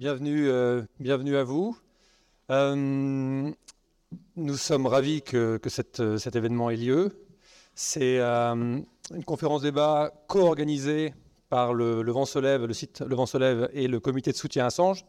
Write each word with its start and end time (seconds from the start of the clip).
bienvenue, 0.00 0.48
euh, 0.48 0.80
bienvenue 0.98 1.36
à 1.36 1.44
vous. 1.44 1.76
Euh, 2.50 3.50
nous 4.34 4.56
sommes 4.56 4.86
ravis 4.86 5.20
que, 5.20 5.60
cette- 5.66 6.16
cet 6.16 6.36
événement 6.36 6.70
ait 6.70 6.76
lieu. 6.78 7.10
C'est 7.74 8.18
euh, 8.18 8.80
une 9.14 9.24
conférence 9.26 9.60
débat 9.60 10.10
co-organisée 10.26 11.12
par 11.50 11.74
le, 11.74 12.00
Vent 12.10 12.24
se 12.24 12.38
lève, 12.38 12.64
le 12.64 12.72
site 12.72 13.02
Le 13.06 13.14
Vent 13.14 13.26
se 13.26 13.36
lève 13.36 13.68
et 13.74 13.88
le 13.88 14.00
comité 14.00 14.32
de 14.32 14.36
soutien 14.38 14.64
à 14.64 14.68
Assange, 14.68 15.04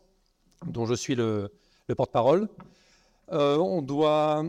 dont 0.65 0.85
je 0.85 0.94
suis 0.94 1.15
le, 1.15 1.49
le 1.87 1.96
porte-parole. 1.96 2.49
Euh, 3.31 3.55
on 3.60 3.81
doit 3.81 4.44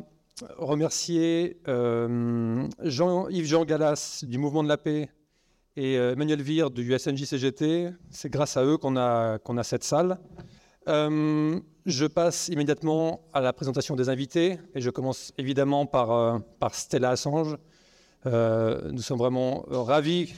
remercier 0.58 1.60
euh, 1.68 2.66
Jean-Yves 2.82 3.46
Jean 3.46 3.64
Gallas 3.64 4.24
du 4.26 4.38
Mouvement 4.38 4.64
de 4.64 4.68
la 4.68 4.76
Paix 4.76 5.08
et 5.76 5.96
euh, 5.96 6.12
Emmanuel 6.12 6.42
Vire 6.42 6.70
du 6.70 6.92
SNJ-CGT. 6.92 7.90
C'est 8.10 8.30
grâce 8.30 8.56
à 8.56 8.64
eux 8.64 8.76
qu'on 8.76 8.96
a, 8.96 9.38
qu'on 9.38 9.56
a 9.56 9.62
cette 9.62 9.84
salle. 9.84 10.18
Euh, 10.88 11.58
je 11.86 12.06
passe 12.06 12.48
immédiatement 12.48 13.22
à 13.32 13.40
la 13.40 13.52
présentation 13.52 13.96
des 13.96 14.08
invités 14.08 14.58
et 14.74 14.80
je 14.80 14.90
commence 14.90 15.32
évidemment 15.38 15.86
par, 15.86 16.10
euh, 16.10 16.38
par 16.58 16.74
Stella 16.74 17.10
Assange. 17.10 17.56
Nous 18.24 19.02
sommes 19.02 19.18
vraiment 19.18 19.64
ravis. 19.68 20.32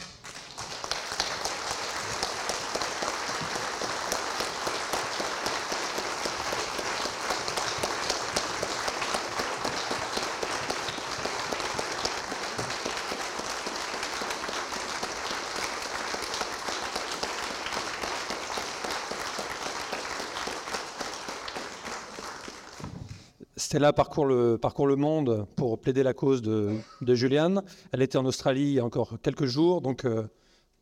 Stella 23.75 23.93
parcourt 23.93 24.27
le, 24.27 24.57
parcourt 24.57 24.87
le 24.87 24.95
monde 24.95 25.49
pour 25.57 25.81
plaider 25.81 26.05
la 26.05 26.15
cause 26.15 26.43
de, 26.43 26.77
de 27.01 27.15
Julian. 27.17 27.57
Elle 27.91 28.03
était 28.03 28.17
en 28.17 28.25
Australie 28.25 28.63
il 28.63 28.73
y 28.75 28.79
a 28.79 28.85
encore 28.85 29.17
quelques 29.21 29.47
jours, 29.47 29.81
donc 29.81 30.05
euh, 30.05 30.29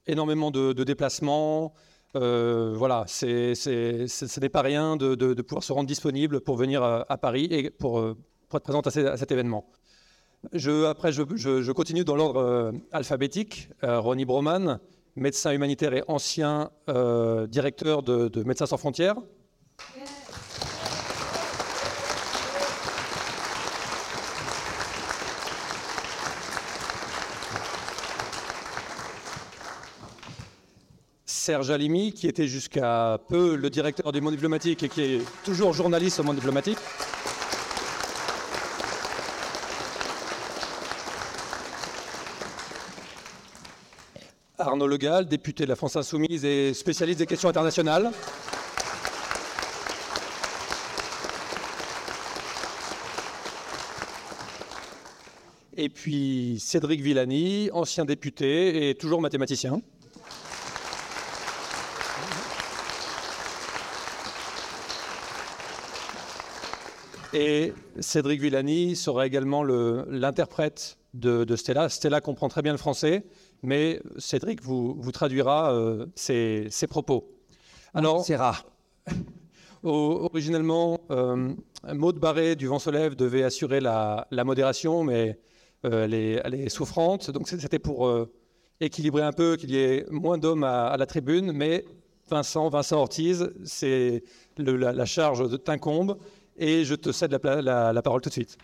énormément 0.07 0.51
de, 0.51 0.75
déplacements. 0.85 1.73
Euh, 2.17 2.75
voilà, 2.77 3.05
c'est, 3.07 3.55
ce 3.55 4.41
n'est 4.41 4.49
pas 4.51 4.61
rien 4.61 4.99
de, 4.99 5.15
de- 5.15 5.41
pouvoir 5.41 5.65
se 5.65 5.73
rendre 5.73 5.87
disponible 5.87 6.43
pour 6.43 6.57
venir 6.57 6.83
à, 6.83 7.17
Paris 7.17 7.49
et 7.51 7.71
pour, 7.71 7.99
euh, 7.99 8.15
être 8.53 8.63
présente 8.63 8.87
à, 8.87 8.91
ce- 8.91 9.01
à 9.01 9.17
cet 9.17 9.33
événement. 9.33 9.65
Je, 10.53 10.85
après, 10.85 11.13
je, 11.13 11.23
je- 11.35 11.73
continue 11.73 12.05
dans 12.05 12.15
l'ordre 12.15 12.75
alphabétique. 12.91 13.71
Ronnie 13.83 14.27
Broman, 14.27 14.81
médecin 15.17 15.53
humanitaire 15.53 15.95
et 15.95 16.05
ancien 16.09 16.69
directeur 17.49 18.03
de 18.03 18.43
Médecins 18.45 18.67
sans 18.67 18.77
frontières. 18.77 19.17
Serge 31.45 31.73
Alimi, 31.73 32.13
qui 32.13 32.29
était 32.29 32.47
jusqu'à 32.47 33.19
peu 33.29 33.57
le 33.57 33.69
directeur 33.69 34.13
du 34.13 34.21
monde 34.21 34.35
diplomatique 34.35 34.85
et 34.85 34.89
qui 34.89 35.01
est 35.01 35.23
toujours 35.43 35.73
journaliste 35.73 36.21
au 36.21 36.23
monde 36.23 36.37
diplomatique. 36.37 36.79
Arnaud 44.57 44.87
Legal, 44.87 45.27
député 45.27 45.65
de 45.65 45.71
la 45.71 45.75
France 45.75 45.97
Insoumise 45.97 46.45
et 46.45 46.73
spécialiste 46.75 47.19
des 47.19 47.27
questions 47.27 47.49
internationales. 47.49 48.13
Et 55.77 55.89
puis 55.89 56.61
Cédric 56.61 57.01
Villani, 57.01 57.69
ancien 57.73 58.05
député 58.05 58.91
et 58.91 58.95
toujours 58.95 59.21
mathématicien. 59.21 59.83
Et 67.35 67.73
Cédric 68.01 68.41
Villani 68.41 68.95
sera 68.97 69.27
également 69.27 69.63
le- 69.63 70.05
l'interprète 70.09 70.99
de, 71.15 71.45
de 71.45 71.57
Stella. 71.57 71.89
Stella 71.89 72.21
comprend 72.21 72.49
très 72.49 72.63
bien 72.63 72.73
le 72.73 72.79
français, 72.79 73.25
mais 73.63 74.01
Cédric 74.19 74.63
vous, 74.63 74.95
vous 74.99 75.13
traduira 75.13 75.73
euh, 75.73 76.07
ses, 76.15 76.67
ses 76.71 76.87
propos. 76.87 77.31
Alors, 77.95 78.25
C'est 78.25 78.37
rare. 78.37 78.67
originellement, 79.83 81.01
euh, 81.11 81.53
Maude 81.93 82.19
Barré 82.19 82.55
du 82.55 82.67
Vent 82.67 82.79
se 82.79 82.91
lève 82.91 83.15
devait 83.17 83.43
assurer 83.43 83.81
la, 83.81 84.27
la 84.31 84.45
modération, 84.45 85.03
mais 85.05 85.39
euh, 85.85 86.05
elle, 86.05 86.15
est, 86.15 86.41
elle 86.45 86.55
est 86.55 86.69
souffrante. 86.69 87.31
Donc 87.31 87.49
c'était 87.49 87.79
pour 87.79 88.07
euh, 88.07 88.31
équilibrer 88.81 89.23
un 89.23 89.33
peu, 89.33 89.57
qu'il 89.57 89.71
y 89.71 89.79
ait 89.79 90.07
moins 90.11 90.39
d'hommes 90.39 90.65
à, 90.65 90.87
à 90.89 90.97
la 90.97 91.07
tribune. 91.07 91.53
Mais 91.53 91.85
Vincent, 92.31 92.69
Vincent 92.69 92.99
Ortiz, 92.99 93.51
c'est 93.65 94.23
la, 94.57 94.93
la 94.93 95.05
charge 95.07 95.51
de 95.51 95.57
t'incombe 95.57 96.17
et 96.57 96.85
je 96.85 96.95
te 96.95 97.13
cède 97.13 97.33
la, 97.43 98.03
parole 98.03 98.21
tout 98.21 98.29
de 98.29 98.35
suite. 98.35 98.59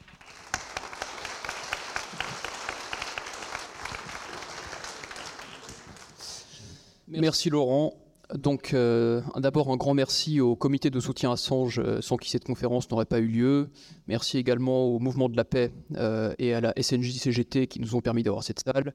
Merci 7.09 7.50
Laurent. 7.50 7.94
Donc 8.34 8.75
euh, 8.75 9.22
d'abord 9.37 9.71
un 9.71 9.76
grand 9.76 9.94
merci 9.94 10.38
au 10.38 10.54
comité 10.54 10.91
de 10.91 11.00
soutien 11.00 11.32
Assange 11.32 11.78
euh, 11.78 12.03
sans 12.03 12.19
qui 12.19 12.28
cette 12.28 12.44
conférence 12.44 12.91
n'aurait 12.91 13.06
pas 13.06 13.21
eu 13.21 13.26
lieu. 13.26 13.71
Merci 14.06 14.37
également 14.37 14.84
au 14.84 14.99
mouvement 14.99 15.31
de 15.31 15.37
la 15.37 15.44
paix 15.44 15.72
euh, 15.97 16.34
et 16.38 16.53
à 16.53 16.60
la 16.60 16.75
SNJ-CGT 16.76 17.69
qui 17.69 17.81
nous 17.81 17.94
ont 17.94 18.03
permis 18.03 18.22
d'avoir 18.22 18.44
cette 18.44 18.60
salle. 18.60 18.93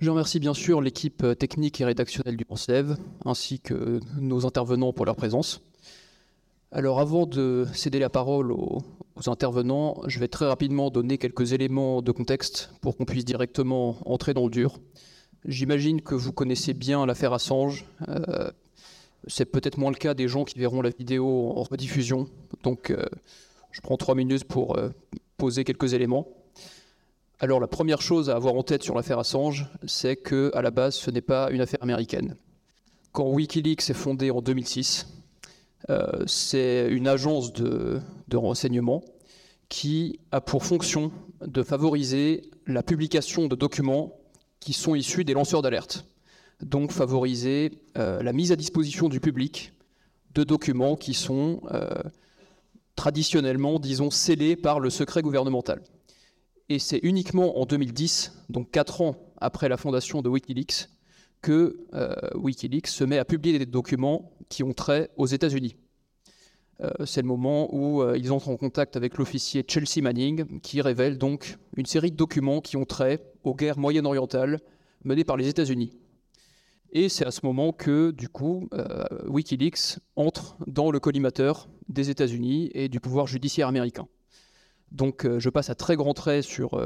Je 0.00 0.10
remercie 0.10 0.38
bien 0.38 0.54
sûr 0.54 0.80
l'équipe 0.80 1.24
euh, 1.24 1.34
technique 1.34 1.80
et 1.80 1.84
rédactionnelle 1.84 2.36
du 2.36 2.44
Pensev 2.44 2.96
ainsi 3.24 3.58
que 3.58 3.98
nos 4.20 4.46
intervenants 4.46 4.92
pour 4.92 5.04
leur 5.06 5.16
présence. 5.16 5.60
Alors 6.70 7.00
avant 7.00 7.24
de 7.24 7.66
céder 7.72 7.98
la 7.98 8.10
parole 8.10 8.52
aux, 8.52 8.82
intervenants, 9.26 10.02
je 10.06 10.20
vais 10.20 10.28
très 10.28 10.46
rapidement 10.46 10.90
donner 10.90 11.16
quelques 11.16 11.52
éléments 11.52 12.02
de 12.02 12.12
contexte 12.12 12.70
pour 12.82 12.96
qu'on 12.96 13.06
puisse 13.06 13.24
directement 13.24 13.96
entrer 14.04 14.34
dans 14.34 14.44
le 14.44 14.50
dur. 14.50 14.78
J'imagine 15.46 16.02
que 16.02 16.14
vous 16.14 16.30
connaissez 16.32 16.74
bien 16.74 17.06
l'affaire 17.06 17.32
Assange. 17.32 17.86
Euh, 18.08 18.50
c'est 19.26 19.46
peut-être 19.46 19.78
moins 19.78 19.90
le 19.90 19.96
cas 19.96 20.12
des 20.12 20.28
gens 20.28 20.44
qui 20.44 20.58
verront 20.58 20.82
la 20.82 20.90
vidéo 20.90 21.52
en 21.56 21.62
rediffusion. 21.62 22.28
Donc, 22.62 22.90
euh, 22.90 23.06
je 23.72 23.80
prends 23.80 23.96
trois 23.96 24.14
minutes 24.14 24.44
pour 24.44 24.76
euh, 24.76 24.90
poser 25.38 25.64
quelques 25.64 25.94
éléments. 25.94 26.28
Alors, 27.40 27.60
la 27.60 27.66
première 27.66 28.02
chose 28.02 28.28
à 28.30 28.36
avoir 28.36 28.54
en 28.54 28.62
tête 28.62 28.82
sur 28.82 28.94
l'affaire 28.94 29.18
Assange, 29.18 29.66
c'est 29.86 30.16
que 30.16 30.52
à 30.54 30.60
la 30.60 30.70
base, 30.70 30.94
ce 30.96 31.10
n'est 31.10 31.22
pas 31.22 31.50
une 31.50 31.62
affaire 31.62 31.82
américaine. 31.82 32.36
Quand 33.12 33.28
WikiLeaks 33.30 33.90
est 33.90 33.94
fondé 33.94 34.30
en 34.30 34.42
2006, 34.42 35.17
euh, 35.90 36.24
c'est 36.26 36.88
une 36.90 37.08
agence 37.08 37.52
de, 37.52 38.00
renseignement 38.34 39.02
qui 39.68 40.18
a 40.32 40.40
pour 40.40 40.64
fonction 40.64 41.12
de 41.46 41.62
favoriser 41.62 42.50
la 42.66 42.82
publication 42.82 43.46
de 43.46 43.54
documents 43.54 44.18
qui 44.60 44.72
sont 44.72 44.94
issus 44.94 45.24
des 45.24 45.34
lanceurs 45.34 45.62
d'alerte. 45.62 46.04
Donc 46.60 46.90
favoriser 46.90 47.82
euh, 47.96 48.22
la 48.22 48.32
mise 48.32 48.50
à 48.50 48.56
disposition 48.56 49.08
du 49.08 49.20
public 49.20 49.72
de 50.34 50.44
documents 50.44 50.96
qui 50.96 51.14
sont 51.14 51.62
euh, 51.70 51.88
traditionnellement, 52.96 53.78
disons, 53.78 54.10
scellés 54.10 54.56
par 54.56 54.80
le 54.80 54.90
secret 54.90 55.22
gouvernemental. 55.22 55.82
Et 56.68 56.78
c'est 56.78 57.00
uniquement 57.02 57.60
en 57.60 57.64
2010, 57.64 58.32
donc 58.50 58.70
quatre 58.70 59.00
ans 59.00 59.16
après 59.40 59.68
la 59.68 59.76
fondation 59.76 60.20
de 60.20 60.28
Wikileaks, 60.28 60.88
que 61.40 61.78
Wikileaks 62.34 62.88
se 62.88 63.04
met 63.04 63.16
à 63.16 63.24
publier 63.24 63.58
des 63.58 63.64
documents 63.64 64.32
qui 64.48 64.62
ont 64.62 64.72
trait 64.72 65.10
aux 65.16 65.26
États-Unis. 65.26 65.76
Euh, 66.80 66.90
c'est 67.06 67.22
le 67.22 67.26
moment 67.26 67.74
où 67.74 68.02
euh, 68.02 68.16
ils 68.16 68.30
entrent 68.32 68.48
en 68.48 68.56
contact 68.56 68.96
avec 68.96 69.18
l'officier 69.18 69.64
Chelsea 69.66 70.00
Manning, 70.00 70.60
qui 70.60 70.80
révèle 70.80 71.18
donc 71.18 71.56
une 71.76 71.86
série 71.86 72.12
de 72.12 72.16
documents 72.16 72.60
qui 72.60 72.76
ont 72.76 72.84
trait 72.84 73.20
aux 73.42 73.54
guerres 73.54 73.78
moyen-orientales 73.78 74.60
menées 75.04 75.24
par 75.24 75.36
les 75.36 75.48
États-Unis. 75.48 75.92
Et 76.92 77.08
c'est 77.08 77.26
à 77.26 77.30
ce 77.30 77.40
moment 77.44 77.72
que, 77.72 78.12
du 78.12 78.28
coup, 78.28 78.68
euh, 78.72 79.04
Wikileaks 79.26 79.98
entre 80.16 80.56
dans 80.66 80.90
le 80.90 81.00
collimateur 81.00 81.68
des 81.88 82.10
États-Unis 82.10 82.70
et 82.72 82.88
du 82.88 83.00
pouvoir 83.00 83.26
judiciaire 83.26 83.68
américain. 83.68 84.06
Donc 84.90 85.26
je 85.38 85.50
passe 85.50 85.68
à 85.68 85.74
très 85.74 85.96
grands 85.96 86.14
traits 86.14 86.44
sur 86.44 86.82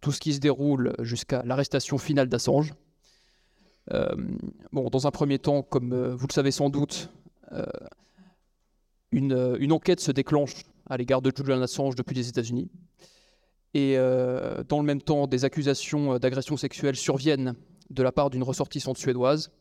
tout 0.00 0.12
ce 0.12 0.20
qui 0.20 0.34
se 0.34 0.38
déroule 0.38 0.94
jusqu'à 1.00 1.42
l'arrestation 1.44 1.98
finale 1.98 2.28
d'Assange. 2.28 2.74
Euh, 3.92 4.14
bon, 4.72 4.88
dans 4.88 5.06
un 5.06 5.10
premier 5.10 5.38
temps, 5.38 5.62
comme 5.62 5.92
euh, 5.92 6.14
vous 6.14 6.26
le 6.26 6.32
savez 6.32 6.50
sans 6.50 6.70
doute, 6.70 7.10
euh, 7.52 7.64
une, 9.12 9.72
enquête 9.72 10.00
se 10.00 10.12
déclenche 10.12 10.64
à 10.88 10.96
l'égard 10.96 11.22
de 11.22 11.32
Julian 11.34 11.60
Assange 11.62 11.96
depuis 11.96 12.14
les 12.14 12.28
États-Unis. 12.28 12.70
Et 13.74 13.96
dans 13.96 14.80
le 14.80 14.82
même 14.82 15.00
temps, 15.00 15.28
des 15.28 15.44
accusations 15.44 16.18
d'agression 16.18 16.56
sexuelle 16.56 16.96
surviennent 16.96 17.54
de 17.90 18.02
la 18.02 18.10
part 18.10 18.28
d'une 18.28 18.42
ressortissante 18.42 18.98
suédoise. 18.98 19.52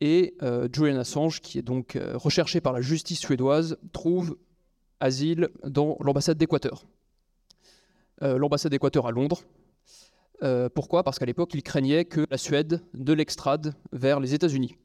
Et 0.00 0.36
Julian 0.72 0.98
Assange, 0.98 1.40
qui 1.40 1.58
est 1.58 1.62
donc 1.62 1.98
recherché 2.14 2.60
par 2.60 2.72
la 2.72 2.80
justice 2.80 3.18
suédoise, 3.18 3.76
trouve 3.92 4.36
asile 5.00 5.48
dans 5.64 5.96
l'ambassade 6.00 6.38
d'Équateur. 6.38 6.84
L'ambassade 8.20 8.70
d'Équateur 8.70 9.08
à 9.08 9.10
Londres. 9.10 9.42
Pourquoi? 10.74 11.02
Parce 11.02 11.18
qu'à 11.18 11.26
l'époque, 11.26 11.50
il 11.54 11.62
craignait 11.62 12.04
que 12.04 12.24
la 12.30 12.38
Suède 12.38 12.82
ne 12.94 13.12
l'extrade 13.12 13.74
vers 13.92 14.20
les 14.20 14.34
États-Unis. 14.34 14.76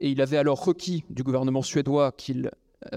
Et 0.00 0.10
il 0.10 0.20
avait 0.20 0.36
alors 0.36 0.64
requis 0.64 1.04
du 1.10 1.22
gouvernement 1.22 1.62
suédois 1.62 2.12
qu'il 2.12 2.50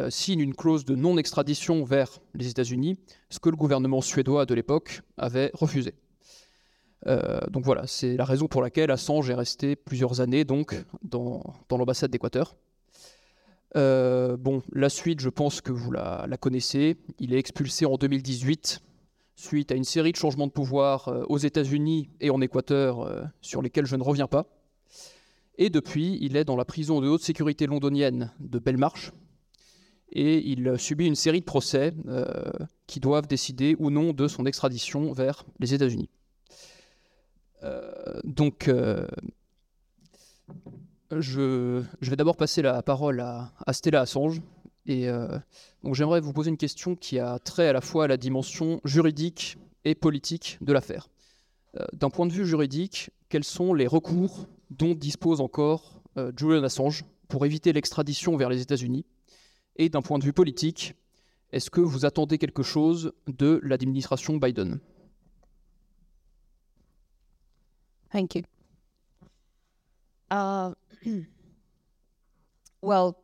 signe 0.09 0.39
une 0.39 0.55
clause 0.55 0.85
de 0.85 0.95
non-extradition 0.95 1.83
vers 1.83 2.19
les 2.33 2.49
États-Unis, 2.49 2.97
ce 3.29 3.39
que 3.39 3.49
le 3.49 3.55
gouvernement 3.55 4.01
suédois 4.01 4.45
de 4.45 4.53
l'époque 4.53 5.01
avait 5.17 5.51
refusé. 5.53 5.93
Euh, 7.07 7.39
donc 7.49 7.65
voilà, 7.65 7.87
c'est 7.87 8.17
la 8.17 8.25
raison 8.25 8.47
pour 8.47 8.61
laquelle 8.61 8.91
Assange 8.91 9.29
est 9.29 9.35
resté 9.35 9.75
plusieurs 9.75 10.21
années 10.21 10.43
dans, 10.43 10.65
l'ambassade 11.71 12.11
d'Équateur. 12.11 12.55
Euh, 13.75 14.35
bon, 14.37 14.61
la 14.73 14.89
suite, 14.89 15.21
je 15.21 15.29
pense 15.29 15.61
que 15.61 15.71
vous 15.71 15.91
la, 15.91 16.27
connaissez. 16.39 16.97
Il 17.19 17.33
est 17.33 17.39
expulsé 17.39 17.85
en 17.85 17.95
2018 17.95 18.81
suite 19.39 19.71
à 19.71 19.75
une 19.75 19.83
série 19.83 20.11
de 20.11 20.17
changements 20.17 20.47
de 20.47 20.51
pouvoir 20.51 21.07
euh, 21.07 21.23
aux 21.29 21.37
États-Unis 21.37 22.09
et 22.19 22.29
en 22.29 22.41
Équateur 22.41 23.29
sur 23.41 23.61
lesquels 23.61 23.85
je 23.85 23.95
ne 23.95 24.03
reviens 24.03 24.27
pas. 24.27 24.45
Et 25.57 25.69
depuis, 25.69 26.17
il 26.21 26.37
est 26.37 26.45
dans 26.45 26.55
la 26.55 26.65
prison 26.65 27.01
de 27.01 27.07
haute 27.07 27.21
sécurité 27.21 27.65
londonienne 27.65 28.31
de 28.39 28.59
Belmarsh. 28.59 29.11
Et 30.11 30.49
il 30.49 30.79
subit 30.79 31.05
une 31.05 31.15
série 31.15 31.41
de 31.41 31.45
procès 31.45 31.93
qui 32.87 32.99
doivent 32.99 33.27
décider 33.27 33.75
ou 33.77 33.89
non 33.91 34.13
de 34.13 34.27
son 34.27 34.45
extradition 34.45 35.11
vers 35.11 35.45
les 35.59 35.73
États-Unis. 35.73 36.09
Euh, 37.63 38.19
donc, 38.23 38.67
euh, 38.67 39.05
je, 41.11 41.83
vais 42.01 42.15
d'abord 42.15 42.37
passer 42.37 42.61
la 42.61 42.81
parole 42.81 43.19
à, 43.19 43.51
Stella 43.73 44.01
Assange. 44.01 44.41
Et 44.85 45.07
euh, 45.07 45.37
donc 45.83 45.95
j'aimerais 45.95 46.19
vous 46.19 46.33
poser 46.33 46.49
une 46.49 46.57
question 46.57 46.95
qui 46.95 47.19
a 47.19 47.37
trait 47.39 47.67
à 47.67 47.73
la 47.73 47.81
fois 47.81 48.05
à 48.05 48.07
la 48.07 48.17
dimension 48.17 48.81
juridique 48.85 49.57
et 49.85 49.95
politique 49.95 50.57
de 50.61 50.73
l'affaire. 50.73 51.07
D'un 51.93 52.09
point 52.09 52.25
de 52.25 52.33
vue 52.33 52.47
juridique, 52.47 53.11
quels 53.29 53.43
sont 53.43 53.75
les 53.75 53.85
recours 53.85 54.47
dont 54.71 54.95
dispose 54.95 55.39
encore 55.39 56.01
Julian 56.35 56.63
Assange 56.63 57.05
pour 57.27 57.45
éviter 57.45 57.71
l'extradition 57.73 58.35
vers 58.37 58.49
les 58.49 58.61
États-Unis? 58.61 59.05
Et 59.75 59.87
d'un 59.87 60.01
point 60.01 60.17
de 60.17 60.23
vue 60.23 60.33
politique, 60.33 60.95
est-ce 61.51 61.69
que 61.69 61.81
vous 61.81 62.05
attendez 62.05 62.37
quelque 62.37 62.63
chose 62.63 63.13
de 63.27 63.59
l'administration 63.63 64.37
Biden? 64.37 64.79
Thank 68.11 68.35
you. 68.35 68.43
Uh, 70.31 70.73
well, 72.81 73.15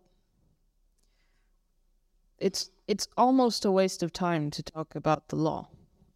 it's 2.39 2.69
it's 2.87 3.07
almost 3.17 3.65
a 3.65 3.71
waste 3.71 4.03
of 4.03 4.11
time 4.11 4.51
to 4.51 4.63
talk 4.63 4.95
about 4.95 5.29
the 5.29 5.35
law. 5.35 5.67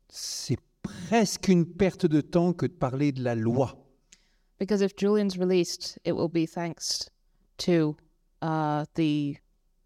C'est 0.09 0.57
presque 0.83 1.47
une 1.49 1.65
perte 1.65 2.07
de 2.07 2.21
temps 2.21 2.53
que 2.53 2.67
de 2.67 2.73
parler 2.73 3.11
de 3.11 3.21
la 3.21 3.35
loi. 3.35 3.75
Because 4.57 4.81
if 4.81 4.95
Julian's 4.95 5.37
released, 5.37 5.97
it 6.03 6.13
will 6.13 6.27
be 6.27 6.45
thanks 6.45 7.09
to 7.59 7.95
uh, 8.41 8.85
the 8.95 9.37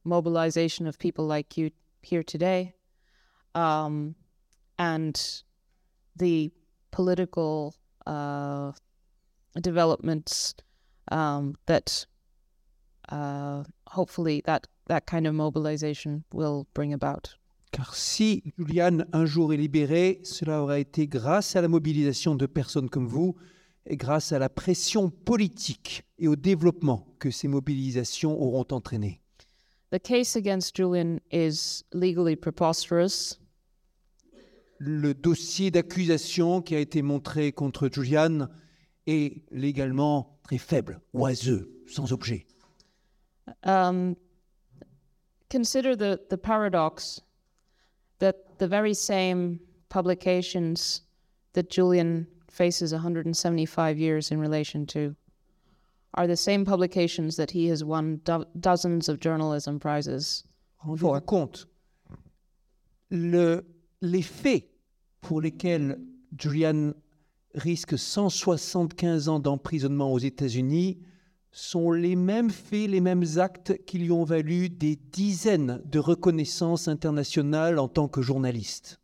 mobilization 0.03 0.87
of 0.87 0.97
people 0.97 1.25
like 1.25 1.57
you 1.57 1.71
here 2.01 2.23
today, 2.23 2.73
um, 3.55 4.15
and 4.77 5.43
the 6.15 6.51
political 6.91 7.75
uh, 8.05 8.71
developments 9.61 10.55
um, 11.11 11.55
that 11.67 12.05
uh, 13.09 13.63
hopefully 13.87 14.41
that 14.45 14.67
that 14.87 15.01
kind 15.01 15.25
of 15.25 15.33
mobilization 15.33 16.23
will 16.33 16.65
bring 16.73 16.93
about. 16.93 17.37
Car 17.71 17.95
si 17.95 18.43
Julian 18.57 19.05
un 19.13 19.25
jour 19.25 19.53
est 19.53 19.57
libéré, 19.57 20.21
cela 20.23 20.61
aura 20.61 20.79
été 20.79 21.07
grâce 21.07 21.55
à 21.55 21.61
la 21.61 21.67
mobilisation 21.67 22.35
de 22.35 22.45
personnes 22.45 22.89
comme 22.89 23.07
vous 23.07 23.35
et 23.85 23.97
grâce 23.97 24.31
à 24.31 24.39
la 24.39 24.49
pression 24.49 25.09
politique 25.09 26.03
et 26.19 26.27
au 26.27 26.35
développement 26.35 27.07
que 27.19 27.31
ces 27.31 27.47
mobilisations 27.47 28.39
auront 28.39 28.67
entraîné. 28.71 29.19
The 29.91 29.99
case 29.99 30.35
against 30.35 30.75
Julian 30.75 31.19
is 31.31 31.83
legally 31.93 32.35
preposterous 32.35 33.39
le 34.85 35.13
dossier 35.13 35.71
d'accusation 35.71 36.61
qui 36.61 36.75
a 36.75 36.79
été 36.79 37.01
montré 37.01 37.51
contre 37.53 37.89
Julian 37.91 38.47
est 39.07 39.43
légalement 39.51 40.39
très 40.43 40.57
faible, 40.57 40.99
oiseux, 41.13 41.71
sans 41.87 42.11
objet. 42.11 42.45
Um, 43.65 44.15
consider 45.53 45.95
the, 45.95 46.19
the 46.31 46.37
paradox 46.37 47.21
that 48.17 48.57
the 48.57 48.67
very 48.67 48.95
same 48.95 49.59
publications 49.87 51.03
that 51.53 51.69
Julian 51.69 52.25
faces 52.49 52.91
175 52.91 53.99
years 53.99 54.31
in 54.31 54.39
relation 54.39 54.87
to 54.87 55.15
are 56.15 56.25
the 56.25 56.35
same 56.35 56.65
publications 56.65 57.35
that 57.35 57.51
he 57.51 57.67
has 57.67 57.83
won 57.83 58.19
do 58.23 58.43
dozens 58.59 59.07
of 59.07 59.19
journalism 59.19 59.79
prizes 59.79 60.43
Rendez-vous 60.79 61.21
compte, 61.21 61.67
le, 63.11 63.63
les 64.01 64.23
faits 64.23 64.65
pour 65.21 65.39
lesquels 65.41 65.99
Julian 66.35 66.93
risque 67.53 67.95
175 67.95 69.29
ans 69.29 69.39
d'emprisonnement 69.39 70.11
aux 70.11 70.19
États-Unis 70.19 70.97
sont 71.53 71.91
les 71.91 72.15
mêmes 72.15 72.49
faits, 72.49 72.89
les 72.89 72.99
mêmes 72.99 73.23
actes 73.37 73.77
qui 73.85 73.99
lui 73.99 74.11
ont 74.11 74.23
valu 74.23 74.69
des 74.69 74.95
dizaines 74.95 75.81
de 75.85 75.99
reconnaissances 75.99 76.87
internationales 76.87 77.77
en 77.79 77.87
tant 77.87 78.07
que 78.07 78.21
journaliste. 78.21 78.99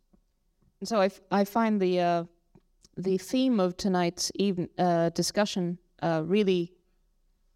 So 0.82 1.00
I, 1.00 1.10
I 1.30 1.44
find 1.44 1.80
the 1.80 2.00
uh, 2.00 2.24
the 2.96 3.18
theme 3.18 3.60
of 3.60 3.76
tonight's 3.76 4.32
even, 4.34 4.68
uh, 4.78 5.10
discussion 5.10 5.78
uh, 6.02 6.22
really 6.26 6.72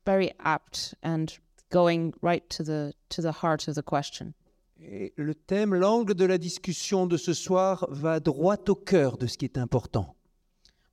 very 0.06 0.32
apt 0.38 0.94
and 1.02 1.36
going 1.70 2.12
right 2.22 2.48
to 2.50 2.62
the 2.62 2.92
to 3.08 3.20
the 3.20 3.32
heart 3.32 3.66
of 3.66 3.74
the 3.74 3.82
question. 3.82 4.32
Et 4.78 5.12
le 5.16 5.34
thème, 5.34 5.74
l'angle 5.74 6.14
de 6.14 6.24
la 6.24 6.38
discussion 6.38 7.06
de 7.06 7.16
ce 7.16 7.32
soir 7.32 7.86
va 7.90 8.20
droit 8.20 8.58
au 8.68 8.74
cœur 8.74 9.16
de 9.16 9.26
ce 9.26 9.38
qui 9.38 9.46
est 9.46 9.58
important. 9.58 10.14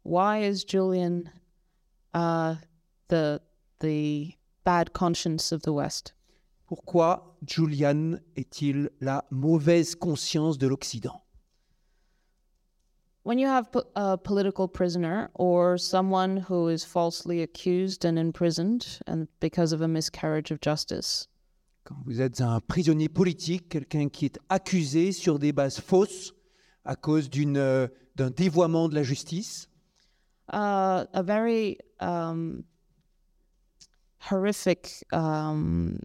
Why 0.03 0.47
is 0.47 0.63
Julian 0.65 1.29
uh, 2.15 2.55
the, 3.09 3.41
the 3.81 4.33
bad 4.63 4.93
conscience 4.93 5.51
of 5.51 5.61
the 5.63 5.73
West? 5.73 6.13
Pourquoi 6.67 7.35
Julian 7.43 8.19
est-il 8.37 8.89
la 9.01 9.25
mauvaise 9.29 9.93
conscience 9.93 10.57
de 10.57 10.67
l'Occident? 10.67 11.21
When 13.23 13.37
you 13.37 13.47
have 13.47 13.69
a 13.95 14.17
political 14.17 14.67
prisoner 14.67 15.29
or 15.35 15.77
someone 15.77 16.37
who 16.37 16.69
is 16.69 16.83
falsely 16.83 17.43
accused 17.43 18.03
and 18.03 18.17
imprisoned 18.17 18.99
and 19.05 19.27
because 19.39 19.73
of 19.73 19.81
a 19.81 19.87
miscarriage 19.87 20.49
of 20.49 20.59
justice, 20.59 21.27
quand 21.83 21.97
vous 22.05 22.21
êtes 22.21 22.41
un 22.41 22.59
prisonnier 22.61 23.09
politique, 23.09 23.69
quelqu'un 23.69 24.09
qui 24.09 24.25
est 24.25 24.39
accusé 24.49 25.11
sur 25.11 25.39
des 25.39 25.51
bases 25.51 25.79
fausses 25.79 26.33
à 26.85 26.95
cause 26.95 27.29
euh, 27.35 27.87
d'un 28.15 28.29
dévoiement 28.29 28.87
de 28.87 28.95
la 28.95 29.03
justice. 29.03 29.67
Uh, 30.51 31.05
a 31.13 31.23
very 31.23 31.77
um, 31.99 32.63
horrific 34.29 35.03
um, 35.11 35.97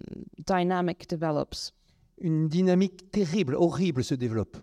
dynamic 0.45 1.07
develops. 1.09 1.73
Une 2.19 2.49
dynamique 2.49 3.11
terrible, 3.13 3.55
horrible 3.55 4.03
se 4.03 4.15
développe. 4.15 4.57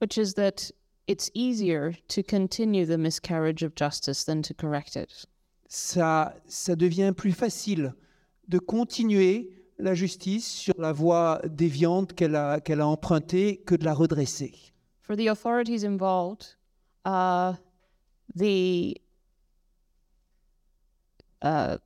Which 0.00 0.18
is 0.18 0.34
that 0.34 0.70
it's 1.06 1.30
easier 1.34 1.94
to 2.08 2.22
continue 2.22 2.84
the 2.84 2.98
miscarriage 2.98 3.62
of 3.62 3.74
justice 3.74 4.24
than 4.24 4.42
to 4.42 4.54
correct 4.54 4.96
it. 4.96 5.26
Ça, 5.68 6.34
ça 6.48 6.76
devient 6.76 7.12
plus 7.16 7.32
facile 7.32 7.94
de 8.48 8.58
continuer 8.58 9.50
la 9.78 9.94
justice 9.94 10.46
sur 10.46 10.74
la 10.78 10.92
voie 10.92 11.40
déviante 11.44 12.14
qu'elle 12.14 12.36
a, 12.36 12.60
qu'elle 12.60 12.80
a 12.80 12.86
empruntée 12.86 13.62
que 13.64 13.74
de 13.74 13.84
la 13.84 13.94
redresser. 13.94 14.52
For 15.00 15.16
the 15.16 15.28
authorities 15.28 15.84
involved, 15.84 16.56
uh, 17.04 17.54
the 18.34 19.00
uh, 21.42 21.78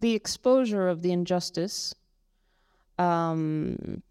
the 0.00 0.14
exposure 0.14 0.88
of 0.88 1.02
the 1.02 1.12
injustice 1.12 1.94
um, 2.98 4.02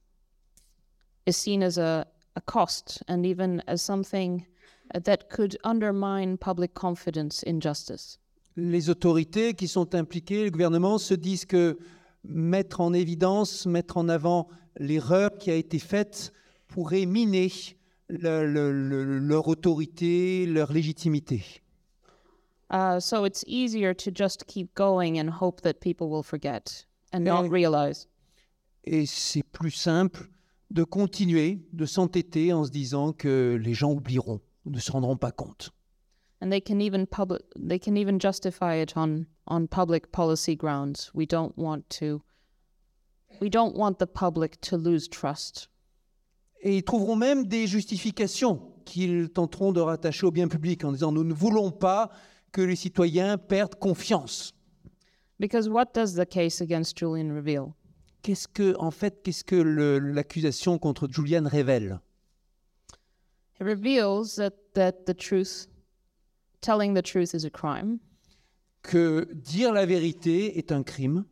is 1.25 1.37
seen 1.37 1.63
as 1.63 1.77
a, 1.77 2.05
a 2.35 2.41
cost 2.41 3.03
and 3.07 3.25
even 3.25 3.61
as 3.67 3.81
something 3.81 4.45
that 4.93 5.29
could 5.29 5.57
undermine 5.63 6.37
public 6.37 6.73
confidence 6.73 7.43
in 7.43 7.59
justice 7.59 8.17
les 8.55 8.89
autorités 8.89 9.53
qui 9.53 9.67
sont 9.67 9.95
impliquées, 9.95 10.43
le 10.43 10.51
gouvernement, 10.51 10.97
se 10.97 11.13
disent 11.13 11.45
que 11.45 11.77
mettre 12.23 12.81
en 12.81 12.93
évidence, 12.93 13.65
mettre 13.65 13.97
en 13.97 14.09
avant 14.09 14.47
l'erreur 14.77 15.37
qui 15.37 15.51
a 15.51 15.55
été 15.55 15.79
faite 15.79 16.33
pourrait 16.67 17.05
miner 17.05 17.51
leur 18.09 19.47
autorité, 19.47 20.45
leur 20.45 20.71
légitimité. 20.71 21.62
Uh, 22.73 22.99
so 22.99 23.23
it's 23.23 23.43
easier 23.45 23.93
to 23.93 24.09
just 24.09 24.47
keep 24.47 24.73
going 24.73 25.19
and 25.19 25.29
hope 25.29 25.61
that 25.61 25.79
people 25.79 26.09
will 26.09 26.23
forget 26.23 26.85
and 27.13 27.23
not 27.23 27.47
realize. 27.47 28.07
Et 28.83 29.05
c'est 29.05 29.43
plus 29.43 29.69
simple 29.69 30.27
de 30.71 30.83
continuer, 30.83 31.59
de 31.71 31.85
s'entêter 31.85 32.51
en 32.51 32.65
se 32.65 32.71
disant 32.71 33.13
que 33.13 33.59
les 33.61 33.75
gens 33.75 33.91
oublieront, 33.91 34.41
ne 34.65 34.79
se 34.79 34.91
rendront 34.91 35.17
pas 35.17 35.31
compte. 35.31 35.69
And 36.41 36.49
they 36.49 36.59
can 36.59 36.79
even 36.79 37.05
public 37.05 37.43
they 37.55 37.79
can 37.79 37.95
even 37.95 38.19
justify 38.19 38.81
it 38.81 38.97
on 38.97 39.27
on 39.47 39.67
public 39.67 40.11
policy 40.11 40.55
grounds. 40.55 41.11
We 41.13 41.27
don't 41.27 41.55
want 41.55 41.83
to 41.99 42.23
we 43.39 43.51
don't 43.51 43.75
want 43.75 43.99
the 43.99 44.07
public 44.07 44.59
to 44.61 44.77
lose 44.77 45.07
trust. 45.07 45.69
Et 46.63 46.77
ils 46.77 46.83
trouveront 46.83 47.17
même 47.17 47.45
des 47.45 47.67
justifications 47.67 48.61
qu'ils 48.83 49.29
tenteront 49.29 49.73
de 49.73 49.79
rattacher 49.79 50.25
au 50.25 50.31
bien 50.31 50.47
public 50.47 50.83
en 50.83 50.91
disant 50.91 51.11
nous 51.11 51.23
ne 51.23 51.33
voulons 51.33 51.69
pas 51.69 52.09
que 52.53 52.61
les 52.61 52.77
citoyens 52.77 53.37
perdent 53.37 53.75
confiance. 53.75 54.53
Because 55.39 55.67
what 55.67 55.93
does 55.93 56.13
the 56.15 56.25
case 56.25 56.61
against 56.61 56.95
Julian 56.95 57.33
reveal? 57.33 57.75
Qu'est-ce 58.21 58.47
que, 58.47 58.73
en 58.79 58.91
fait, 58.91 59.21
qu'est-ce 59.23 59.43
que 59.43 59.57
l'accusation 59.57 60.79
contre 60.79 61.09
Julian 61.09 61.43
révèle? 61.45 61.99
It 63.59 63.65
reveals 63.65 64.35
that, 64.37 64.53
that 64.75 65.05
the 65.05 65.13
truth 65.13 65.67
telling 66.61 66.93
the 66.93 67.01
truth 67.01 67.33
is 67.33 67.43
a 67.43 67.49
crime. 67.49 67.99
Que 68.81 69.27
dire 69.33 69.73
la 69.73 69.85
vérité 69.85 70.57
est 70.57 70.71
un 70.71 70.83
crime, 70.83 71.25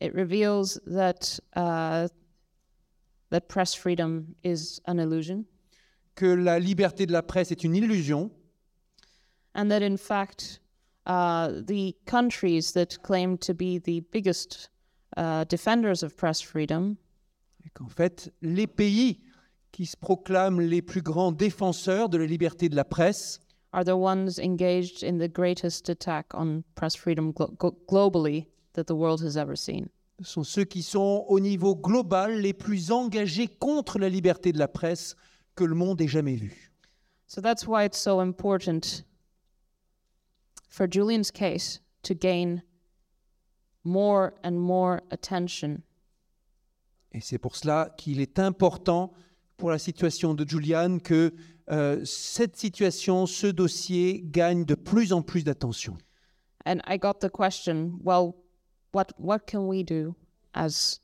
It 0.00 0.14
reveals 0.14 0.80
that 0.86 1.38
uh, 1.54 2.08
that 3.30 3.48
press 3.48 3.74
freedom 3.74 4.34
is 4.42 4.80
an 4.86 4.98
illusion, 4.98 5.44
que 6.14 6.26
la 6.26 6.58
liberté 6.58 7.06
de 7.06 7.12
la 7.12 7.22
presse 7.22 7.52
est 7.52 7.64
une 7.64 7.76
illusion, 7.76 8.30
and 9.54 9.70
that 9.70 9.82
in 9.82 9.96
fact, 9.96 10.60
uh, 11.06 11.48
the 11.66 11.94
countries 12.06 12.72
that 12.72 13.02
claim 13.02 13.36
to 13.38 13.54
be 13.54 13.78
the 13.78 14.00
biggest 14.12 14.68
uh, 15.16 15.44
defenders 15.44 16.02
of 16.02 16.16
press 16.16 16.40
freedom 16.40 16.96
qu'en 17.74 17.88
fait, 17.88 18.32
les 18.42 18.66
pays 18.66 19.20
qui 19.70 19.86
se 19.86 19.96
proclament 19.96 20.60
les 20.60 20.82
plus 20.82 21.02
grands 21.02 21.30
défenseurs 21.32 22.08
de 22.08 22.18
la 22.18 22.26
liberté 22.26 22.68
de 22.68 22.74
la 22.74 22.84
presse 22.84 23.38
are 23.72 23.84
the 23.84 23.94
ones 23.96 24.38
engaged 24.40 25.04
in 25.04 25.18
the 25.18 25.28
greatest 25.28 25.88
attack 25.88 26.26
on 26.34 26.62
press 26.74 26.96
freedom 26.96 27.32
glo- 27.32 27.54
glo- 27.58 27.76
globally 27.86 28.46
that 28.72 28.84
the 28.86 28.94
world 28.94 29.20
has 29.22 29.36
ever 29.36 29.54
seen. 29.56 29.88
sont 30.22 30.42
ceux 30.44 30.64
qui 30.64 30.82
sont 30.82 31.24
au 31.28 31.38
niveau 31.40 31.74
global 31.76 32.40
les 32.40 32.52
plus 32.52 32.90
engagés 32.90 33.46
contre 33.48 33.98
la 33.98 34.08
liberté 34.08 34.52
de 34.52 34.58
la 34.58 34.68
presse 34.68 35.14
que 35.54 35.64
le 35.64 35.74
monde 35.74 36.00
ait 36.00 36.08
jamais 36.08 36.34
vu. 36.36 36.72
So 37.26 37.40
that's 37.40 37.66
why 37.66 37.84
it's 37.84 37.98
so 37.98 38.20
important 38.20 39.04
for 40.70 40.86
Julian's 40.86 41.30
case 41.30 41.80
to 42.02 42.14
gain 42.14 42.62
more 43.84 44.32
and 44.42 44.52
more 44.52 45.00
attention 45.10 45.82
Et 47.12 47.20
c'est 47.20 47.38
pour 47.38 47.56
cela 47.56 47.92
qu'il 47.96 48.20
est 48.20 48.38
important 48.38 49.12
pour 49.56 49.70
la 49.70 49.78
situation 49.78 50.34
de 50.34 50.48
Julian 50.48 50.98
que 51.00 51.34
euh, 51.70 52.04
cette 52.04 52.56
situation, 52.56 53.26
ce 53.26 53.46
dossier 53.48 54.22
gagne 54.24 54.64
de 54.64 54.74
plus 54.74 55.12
en 55.12 55.22
plus 55.22 55.44
d'attention. 55.44 55.98
And 56.66 56.80
I 56.86 56.98
got 56.98 57.20
the 57.20 57.30
question, 57.30 57.98
well, 58.02 58.34
what 58.92 59.12
what 59.18 59.40
can 59.46 59.66
we 59.66 59.82
do 59.82 60.14
as 60.54 61.00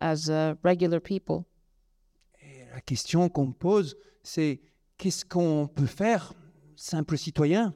as 0.00 0.28
uh, 0.28 0.54
regular 0.62 1.00
people? 1.00 1.44
Et 2.40 2.64
la 2.72 2.80
question 2.80 3.28
qu'on 3.28 3.48
me 3.48 3.52
pose, 3.52 3.96
c'est 4.22 4.60
qu'est-ce 4.96 5.24
qu'on 5.24 5.66
peut 5.66 5.86
faire, 5.86 6.32
simple 6.76 7.16
citoyen? 7.18 7.74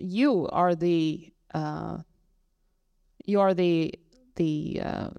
You 0.00 0.48
are 0.50 0.74
the 0.74 1.32
uh, 1.54 1.98
you 3.26 3.40
are 3.40 3.54
the 3.54 3.92
the 4.36 4.80
uh, 4.82 5.10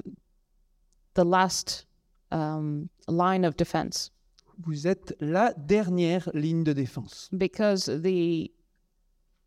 the 1.14 1.24
last 1.24 1.86
um, 2.32 2.90
line 3.08 3.46
of 3.46 3.56
defense 3.58 4.12
Vous 4.64 4.86
êtes 4.88 5.14
la 5.20 5.54
dernière 5.54 6.30
ligne 6.34 6.64
de 6.64 6.74
défense. 6.74 7.30
because 7.38 7.86
the 7.86 8.52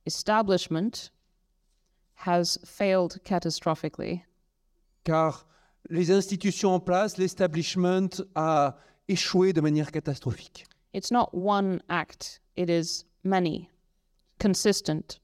establishment 0.06 1.10
has 2.14 2.58
failed 2.64 3.18
catastrophically. 3.24 4.22
Car 5.04 5.46
les 5.90 6.10
institutions 6.10 6.74
en 6.74 6.80
place, 6.80 7.18
l'establishment 7.18 8.20
a 8.34 8.76
échoué 9.08 9.52
de 9.52 9.60
manière 9.60 9.90
catastrophique. 9.92 10.66
It's 10.92 11.10
not 11.10 11.34
one 11.34 11.80
act, 11.88 12.40
it 12.56 12.70
is 12.70 13.04
many, 13.24 13.68
consistent, 14.38 15.18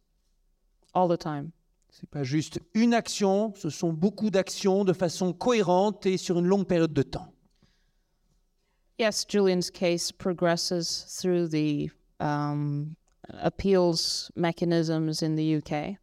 all 0.94 1.08
the 1.08 1.18
time. 1.18 1.50
C'est 1.90 2.08
pas 2.08 2.22
juste 2.22 2.60
une 2.74 2.94
action, 2.94 3.52
ce 3.56 3.68
sont 3.68 3.92
beaucoup 3.92 4.30
d'actions 4.30 4.84
de 4.84 4.92
façon 4.92 5.32
cohérente 5.32 6.06
et 6.06 6.16
sur 6.16 6.38
une 6.38 6.46
longue 6.46 6.66
période 6.66 6.92
de 6.92 7.02
temps. 7.02 7.32
Yes, 8.98 9.26
Julian's 9.28 9.70
case 9.70 10.12
progresses 10.12 11.04
through 11.20 11.48
the 11.48 11.90
um, 12.20 12.94
appeals 13.42 14.30
mechanisms 14.36 15.22
in 15.22 15.34
the 15.34 15.56
UK. 15.56 15.96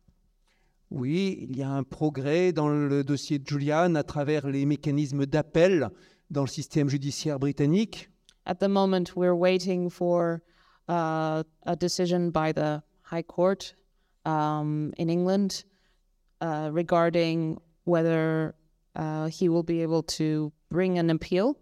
Oui, 0.90 1.38
il 1.50 1.58
y 1.58 1.64
a 1.64 1.70
un 1.70 1.84
progrès 1.84 2.54
dans 2.54 2.70
le 2.70 3.04
dossier 3.04 3.40
de 3.40 3.48
Julian 3.48 3.96
à 3.96 4.04
travers 4.04 4.48
les 4.48 4.66
mécanismes 4.66 5.26
d'appel 5.26 5.90
dans 6.32 6.42
le 6.42 6.48
système 6.48 6.90
judiciaire 6.90 7.40
britannique. 7.40 8.10
At 8.46 8.56
the 8.56 8.70
moment, 8.70 9.16
we're 9.16 9.36
waiting 9.36 9.90
for 9.90 10.42
uh, 10.88 11.44
a 11.66 11.76
decision 11.78 12.32
by 12.32 12.54
the 12.54 12.82
High 13.12 13.24
Court 13.24 13.76
um, 14.28 14.92
in 14.98 15.10
England 15.10 15.64
uh, 16.42 16.70
regarding 16.72 17.58
whether 17.86 18.54
uh, 18.96 19.28
he 19.28 19.50
will 19.50 19.64
be 19.64 19.82
able 19.82 20.04
to 20.04 20.52
bring 20.70 21.00
an 21.00 21.10
appeal. 21.10 21.56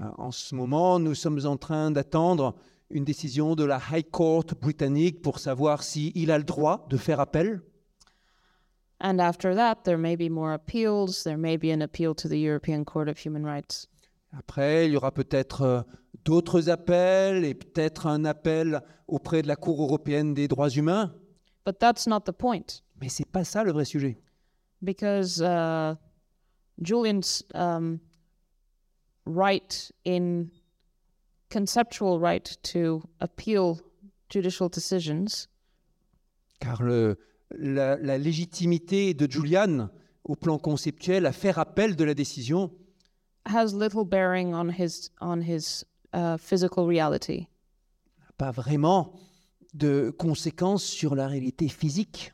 Euh, 0.00 0.10
En 0.18 0.32
ce 0.32 0.54
moment, 0.54 0.98
nous 0.98 1.14
sommes 1.14 1.40
en 1.46 1.56
train 1.56 1.90
d'attendre 1.90 2.54
une 2.90 3.04
décision 3.04 3.54
de 3.54 3.64
la 3.64 3.80
High 3.90 4.10
Court 4.10 4.44
britannique 4.60 5.22
pour 5.22 5.38
savoir 5.38 5.82
s'il 5.82 6.30
a 6.30 6.38
le 6.38 6.44
droit 6.44 6.86
de 6.90 6.96
faire 6.96 7.20
appel. 7.20 7.62
And 9.02 9.18
after 9.18 9.54
that, 9.54 9.84
there 9.84 9.96
may 9.96 10.16
be 10.16 10.28
more 10.28 10.52
appeals. 10.52 11.22
There 11.22 11.38
may 11.38 11.56
be 11.56 11.72
an 11.72 11.80
appeal 11.80 12.14
to 12.16 12.28
the 12.28 12.38
European 12.38 12.84
Court 12.84 13.08
of 13.08 13.24
Human 13.24 13.44
Rights. 13.46 13.88
Après, 14.36 14.86
il 14.86 14.92
y 14.92 14.96
aura 14.96 15.10
peut-être 15.10 15.62
euh, 15.62 15.80
d'autres 16.24 16.68
appels 16.68 17.44
et 17.44 17.54
peut-être 17.54 18.06
un 18.06 18.24
appel 18.24 18.82
auprès 19.08 19.42
de 19.42 19.48
la 19.48 19.56
Cour 19.56 19.82
européenne 19.82 20.34
des 20.34 20.48
droits 20.48 20.68
humains. 20.68 21.12
But 21.70 21.78
that's 21.78 22.08
not 22.08 22.22
the 22.24 22.32
point. 22.32 22.82
Mais 23.00 23.08
c'est 23.08 23.24
pas 23.30 23.44
ça 23.44 23.62
le 23.62 23.70
vrai 23.70 23.84
sujet. 23.84 24.16
because 24.82 25.40
uh, 25.40 25.94
Julian's 26.82 27.44
um, 27.54 28.00
right 29.24 29.92
in 30.04 30.50
conceptual 31.48 32.18
right 32.18 32.56
to 32.72 33.02
appeal 33.20 33.78
judicial 34.28 34.68
decisions 34.68 35.46
Car 36.60 36.82
le- 36.82 37.16
la, 37.56 37.94
la 37.98 38.18
légitimité 38.18 39.14
de 39.14 39.30
Julian 39.30 39.90
au 40.24 40.34
plan 40.34 40.58
conceptuel 40.58 41.24
à 41.26 41.32
faire 41.32 41.58
appel 41.60 41.94
de 41.94 42.02
la 42.04 42.14
décision 42.14 42.72
has 43.46 43.72
little 43.74 44.04
bearing 44.04 44.54
on 44.54 44.70
his 44.70 45.10
on 45.20 45.40
his 45.42 45.84
uh, 46.14 46.36
physical 46.36 46.84
reality. 46.84 47.46
n'a 48.18 48.32
pas 48.36 48.50
vraiment 48.50 49.12
de 49.74 50.10
conséquences 50.10 50.84
sur 50.84 51.14
la 51.14 51.26
réalité 51.26 51.68
physique. 51.68 52.32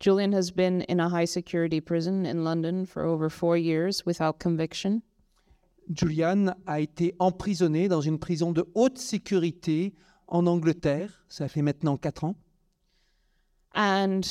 Julian 0.00 0.32
has 0.32 0.50
been 0.50 0.82
in 0.88 0.98
a 0.98 1.08
high 1.08 1.26
security 1.26 1.80
prison 1.80 2.24
in 2.24 2.42
London 2.42 2.86
for 2.86 3.04
over 3.04 3.28
four 3.28 3.56
years 3.58 4.04
without 4.06 4.38
conviction. 4.38 5.02
Julian 5.92 6.54
a 6.66 6.80
été 6.80 7.14
emprisonné 7.18 7.88
dans 7.88 8.00
une 8.00 8.18
prison 8.18 8.52
de 8.52 8.64
haute 8.74 8.98
sécurité 8.98 9.92
en 10.28 10.46
Angleterre. 10.46 11.24
Ça 11.28 11.48
fait 11.48 11.62
maintenant 11.62 11.96
quatre 11.96 12.24
ans. 12.24 12.36
And 13.74 14.22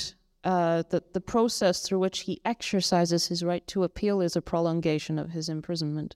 uh, 0.43 0.83
the, 0.89 1.01
the 1.13 1.21
process 1.21 1.81
through 1.81 1.99
which 1.99 2.21
he 2.21 2.41
exercises 2.45 3.27
his 3.27 3.43
right 3.43 3.65
to 3.67 3.83
appeal 3.83 4.21
is 4.21 4.35
a 4.35 4.41
prolongation 4.41 5.19
of 5.19 5.31
his 5.31 5.49
imprisonment. 5.49 6.15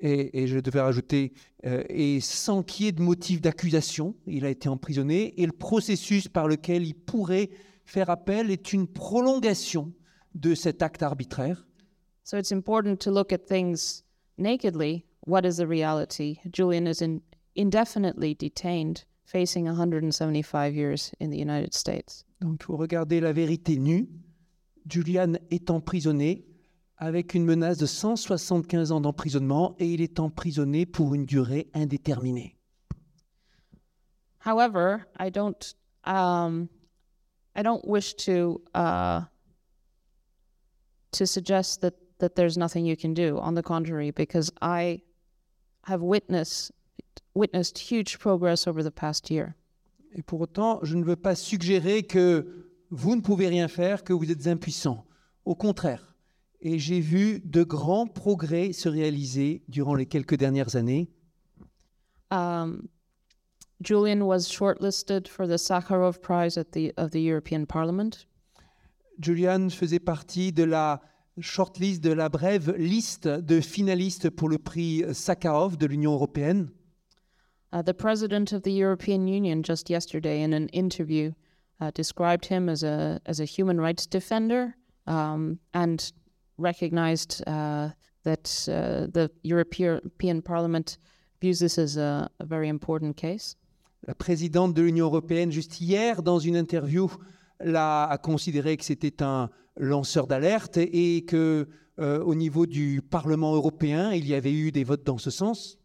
Et, 0.00 0.42
et 0.42 0.46
je 0.46 0.58
devais 0.58 0.80
rajouter, 0.80 1.32
euh, 1.66 1.84
et 1.90 2.20
sans 2.20 2.62
qu'il 2.62 2.86
y 2.86 2.88
ait 2.88 2.92
de 2.92 3.02
motif 3.02 3.40
d'accusation, 3.42 4.14
il 4.26 4.46
a 4.46 4.50
été 4.50 4.68
emprisonné. 4.68 5.40
Et 5.40 5.44
le 5.44 5.52
processus 5.52 6.26
par 6.26 6.48
lequel 6.48 6.86
il 6.86 6.94
pourrait 6.94 7.50
faire 7.84 8.08
appel 8.08 8.50
est 8.50 8.72
une 8.72 8.86
prolongation 8.86 9.92
de 10.34 10.54
cet 10.54 10.82
acte 10.82 11.02
arbitraire. 11.02 11.66
So 12.24 12.36
it's 12.36 12.52
important 12.52 12.96
to 13.00 13.10
look 13.10 13.32
at 13.32 13.46
things 13.46 14.04
nakedly. 14.38 15.04
What 15.26 15.44
is 15.44 15.56
the 15.56 15.66
reality? 15.66 16.38
Julian 16.50 16.86
is 16.86 17.02
in, 17.02 17.20
indefinitely 17.56 18.34
detained, 18.34 19.04
facing 19.24 19.66
175 19.66 20.74
years 20.74 21.12
in 21.20 21.30
the 21.30 21.38
United 21.38 21.74
States. 21.74 22.24
Donc 22.40 22.60
il 22.60 22.64
faut 22.64 22.76
regarder 22.76 23.20
la 23.20 23.32
vérité 23.32 23.76
nue. 23.76 24.08
Julian 24.86 25.34
est 25.50 25.70
emprisonné 25.70 26.46
avec 27.00 27.32
une 27.34 27.46
menace 27.46 27.78
de 27.78 27.86
175 27.86 28.92
ans 28.92 29.00
d'emprisonnement 29.00 29.74
et 29.78 29.86
il 29.86 30.02
est 30.02 30.20
emprisonné 30.20 30.84
pour 30.84 31.14
une 31.14 31.24
durée 31.24 31.70
indéterminée. 31.72 32.56
However, 34.44 35.06
I 35.18 35.30
don't 35.30 35.74
um, 36.04 36.68
I 37.56 37.62
don't 37.62 37.84
wish 37.86 38.14
to 38.26 38.60
uh, 38.74 39.22
to 41.12 41.26
suggest 41.26 41.80
that 41.80 41.94
that 42.18 42.34
there's 42.36 42.56
nothing 42.56 42.86
you 42.86 42.96
can 42.96 43.14
do. 43.14 43.38
On 43.38 43.54
the 43.54 43.62
contrary, 43.62 44.10
because 44.10 44.52
I 44.60 45.02
have 45.84 46.02
witnessed 46.02 46.72
witnessed 47.34 47.78
huge 47.78 48.18
progress 48.18 48.66
over 48.66 48.82
the 48.82 48.92
past 48.92 49.30
year. 49.30 49.54
Et 50.12 50.22
pour 50.22 50.40
autant, 50.40 50.80
je 50.82 50.96
ne 50.96 51.04
veux 51.04 51.16
pas 51.16 51.34
suggérer 51.34 52.02
que 52.02 52.66
vous 52.90 53.14
ne 53.14 53.20
pouvez 53.20 53.48
rien 53.48 53.68
faire, 53.68 54.04
que 54.04 54.12
vous 54.12 54.30
êtes 54.30 54.46
impuissant. 54.46 55.06
Au 55.44 55.54
contraire. 55.54 56.09
Et 56.62 56.78
j'ai 56.78 57.00
vu 57.00 57.40
de 57.44 57.62
grands 57.62 58.06
progrès 58.06 58.72
se 58.72 58.88
réaliser 58.88 59.62
durant 59.68 59.94
les 59.94 60.06
quelques 60.06 60.36
dernières 60.36 60.76
années. 60.76 61.08
Um, 62.30 62.88
Julian 63.82 64.26
was 64.26 64.46
shortlisted 64.48 65.26
for 65.26 65.46
the 65.46 65.56
Sakharov 65.56 66.20
Prize 66.20 66.58
at 66.58 66.72
the 66.72 66.92
of 66.96 67.10
the 67.10 67.20
European 67.20 67.64
Parliament. 67.64 68.26
Julian 69.18 69.70
faisait 69.70 69.98
partie 69.98 70.52
de 70.52 70.64
la 70.64 71.00
shortlist, 71.40 72.02
de 72.02 72.12
la 72.12 72.28
brève 72.28 72.74
liste 72.76 73.26
de 73.26 73.60
finalistes 73.60 74.30
pour 74.30 74.48
le 74.48 74.58
prix 74.58 75.04
Sakharov 75.12 75.78
de 75.78 75.86
l'Union 75.86 76.12
européenne. 76.12 76.70
Uh, 77.72 77.82
the 77.82 77.94
president 77.94 78.52
of 78.52 78.62
the 78.62 78.72
European 78.72 79.28
Union 79.28 79.62
just 79.62 79.88
yesterday, 79.88 80.42
in 80.42 80.52
an 80.52 80.68
interview, 80.68 81.32
uh, 81.80 81.90
described 81.92 82.46
him 82.46 82.68
as 82.68 82.82
a 82.82 83.20
as 83.26 83.40
a 83.40 83.44
human 83.44 83.80
rights 83.80 84.06
defender 84.06 84.74
um, 85.06 85.58
and 85.72 86.12
recognized 86.60 87.42
uh, 87.46 87.88
that 88.24 88.68
uh, 88.68 89.06
the 89.12 89.30
European 89.42 90.42
Parliament 90.42 90.98
views 91.40 91.58
this 91.58 91.78
as 91.78 91.96
a, 91.96 92.28
a 92.38 92.44
very 92.44 92.68
important 92.68 93.16
case. 93.16 93.56
La 94.06 94.14
présidente 94.14 94.74
de 94.74 94.82
l'Union 94.82 95.06
européenne, 95.06 95.50
juste 95.50 95.80
hier, 95.80 96.22
dans 96.22 96.38
une 96.38 96.56
interview, 96.56 97.10
l'a, 97.60 98.04
a 98.04 98.18
considéré 98.18 98.76
que 98.76 98.84
c'était 98.84 99.22
un 99.22 99.50
lanceur 99.76 100.26
d'alerte 100.26 100.78
et 100.78 101.24
que 101.26 101.68
euh, 101.98 102.22
au 102.22 102.34
niveau 102.34 102.66
du 102.66 103.02
Parlement 103.02 103.54
européen, 103.54 104.12
il 104.12 104.26
y 104.26 104.34
avait 104.34 104.52
eu 104.52 104.72
des 104.72 104.84
votes 104.84 105.04
dans 105.04 105.18
ce 105.18 105.30
sens. 105.30 105.78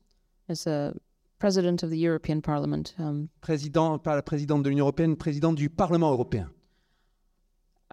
As 0.47 0.65
a 0.67 0.93
president 1.39 1.83
of 1.83 1.89
the 1.89 1.97
European 1.97 2.39
Parliament, 2.39 2.93
um, 2.99 3.27
Président, 3.41 3.99
pas 3.99 4.15
la 4.15 4.21
présidente 4.21 4.63
de 4.63 4.69
l'Union 4.69 4.85
européenne, 4.85 5.17
présidente 5.17 5.55
du 5.55 5.69
Parlement 5.69 6.11
européen. 6.11 6.49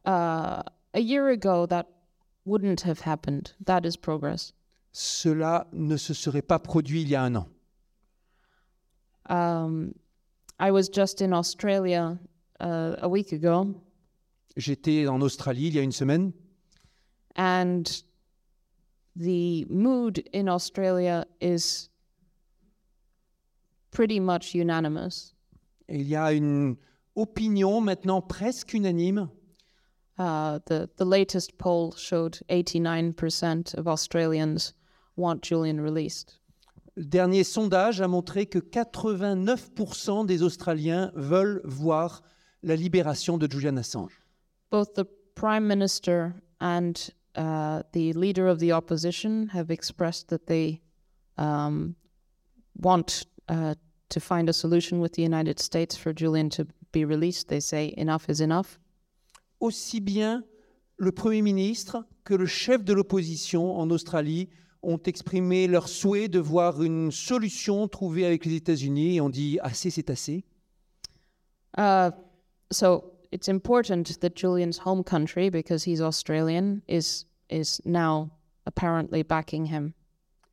uh, 0.05 0.62
a 0.95 1.01
year 1.01 1.29
ago, 1.29 1.67
that 1.67 1.87
wouldn't 2.45 2.83
have 2.83 3.01
happened. 3.01 3.53
That 3.65 3.85
is 3.85 3.97
progress. 3.97 4.53
Cela 4.93 5.67
ne 5.73 5.97
se 5.97 6.13
serait 6.13 6.43
pas 6.43 6.59
produit 6.59 7.03
il 7.03 7.09
y 7.09 7.15
a 7.15 7.23
un 7.23 7.37
an. 7.37 7.47
Um, 9.31 9.95
I 10.59 10.71
was 10.71 10.89
just 10.89 11.21
in 11.23 11.33
Australia 11.33 12.19
uh, 12.61 12.97
a 13.01 13.09
week 13.09 13.33
ago, 13.33 13.75
J'étais 14.57 15.09
en 15.09 15.23
Australie 15.23 15.69
il 15.69 15.75
y 15.75 15.79
a 15.79 15.83
une 15.83 15.93
semaine 15.93 16.33
and 17.37 18.03
the 19.17 19.65
mood 19.71 20.23
in 20.35 20.47
Australia 20.49 21.25
is 21.41 21.89
pretty 23.91 24.21
much 24.21 24.55
unanimous. 24.55 25.33
et 25.89 26.01
il 26.01 26.09
y 26.09 26.17
a 26.17 26.33
une 26.33 26.77
opinion 27.15 27.81
maintenant 27.81 28.21
presque 28.21 28.75
unanime. 28.75 29.29
Uh, 30.19 30.59
the 30.66 30.88
the 30.97 31.04
latest 31.04 31.57
poll 31.59 31.92
showed 31.92 32.38
89% 32.49 33.75
of 33.75 33.88
Australians 33.88 34.75
want 35.16 35.42
Julian 35.42 35.81
released. 35.81 36.38
Le 36.97 37.04
dernier 37.04 37.45
sondage 37.45 38.00
a 38.02 38.09
montré 38.09 38.47
que 38.47 38.59
89% 38.59 40.26
des 40.26 40.42
Australiens 40.42 41.11
veulent 41.14 41.62
voir 41.64 42.23
la 42.62 42.76
libération 42.76 43.38
de 43.38 43.47
Julian 43.47 43.78
Assange. 43.78 44.12
Both 44.71 44.95
the 44.95 45.07
prime 45.35 45.66
minister 45.66 46.35
and 46.61 47.11
uh, 47.35 47.83
the 47.92 48.12
leader 48.12 48.47
of 48.47 48.59
the 48.59 48.73
opposition 48.73 49.49
have 49.49 49.71
expressed 49.71 50.28
that 50.28 50.47
they 50.47 50.83
um, 51.39 51.97
want 52.76 53.25
uh, 53.49 53.75
to 54.10 54.21
find 54.21 54.49
a 54.49 54.52
solution 54.52 55.00
with 55.00 55.15
the 55.15 55.23
United 55.23 55.58
States 55.58 55.97
for 55.97 56.13
Julian 56.13 56.50
to 56.50 56.67
be 56.93 57.06
released. 57.06 57.49
They 57.49 57.60
say 57.60 57.95
enough 57.97 58.28
is 58.28 58.41
enough. 58.41 58.78
Aussi 59.63 60.01
bien 60.01 60.43
le 60.97 61.13
Premier 61.13 61.41
ministre 61.41 62.05
que 62.25 62.35
le 62.35 62.47
chef 62.47 62.83
de 62.83 62.93
l'opposition 62.93 63.79
en 63.79 63.91
Australie 63.91 64.49
ont 64.83 64.99
exprimé 64.99 65.69
leur 65.69 65.87
souhait 65.89 66.27
de 66.27 66.41
voir 66.41 66.83
une 66.83 67.13
solution 67.13 67.87
trouvée 67.87 68.27
avec 68.27 68.45
les 68.45 68.57
États-Unis 68.57 69.15
et 69.15 69.21
ont 69.21 69.31
dit 69.31 69.61
assez, 69.63 69.91
c'est 69.91 70.11
assez. 70.11 70.45
Uh, 71.79 72.11
so 72.73 73.05
it's 73.31 73.49
important 73.49 74.03
that 74.21 74.31
Julian's 74.35 74.81
home 74.85 75.05
country, 75.05 75.49
because 75.49 75.85
he's 75.87 76.01
Australian, 76.01 76.81
is 76.89 77.27
is 77.49 77.81
now 77.85 78.31
apparently 78.67 79.23
backing 79.23 79.67
him. 79.67 79.93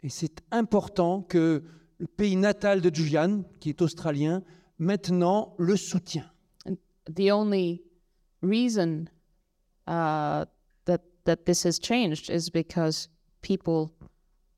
Et 0.03 0.09
c'est 0.09 0.43
important 0.51 1.23
que 1.23 1.63
le 1.97 2.05
pays 2.05 2.35
natal 2.35 2.79
de 2.79 2.93
Julian, 2.93 3.41
qui 3.59 3.69
est 3.69 3.81
australien, 3.81 4.43
maintenant 4.77 5.55
le 5.57 5.75
soutient. 5.75 6.29
The 7.15 7.31
only 7.31 7.81
reason 8.41 9.09
uh, 9.87 10.45
that 10.85 11.01
that 11.25 11.45
this 11.45 11.63
has 11.63 11.79
changed 11.79 12.29
is 12.29 12.49
because 12.49 13.09
people 13.41 13.93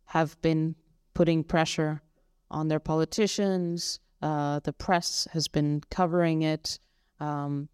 have 0.06 0.41
been 0.41 0.76
putting 1.13 1.44
pressure 1.44 2.02
on 2.50 2.67
their 2.67 2.80
politicians. 2.80 4.00
Uh, 4.22 4.60
the 4.63 4.74
press 4.74 5.28
has 5.32 5.48
been 5.48 5.82
covering 5.89 6.44
it. 6.44 6.80
Um, 7.20 7.70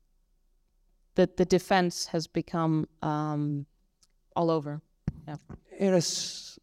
the 1.16 1.30
the 1.38 1.46
defense 1.46 2.08
has 2.08 2.28
become 2.28 2.88
um, 3.02 3.66
all 4.36 4.50
over. 4.50 4.82
Et 5.80 5.92
la, 5.92 6.00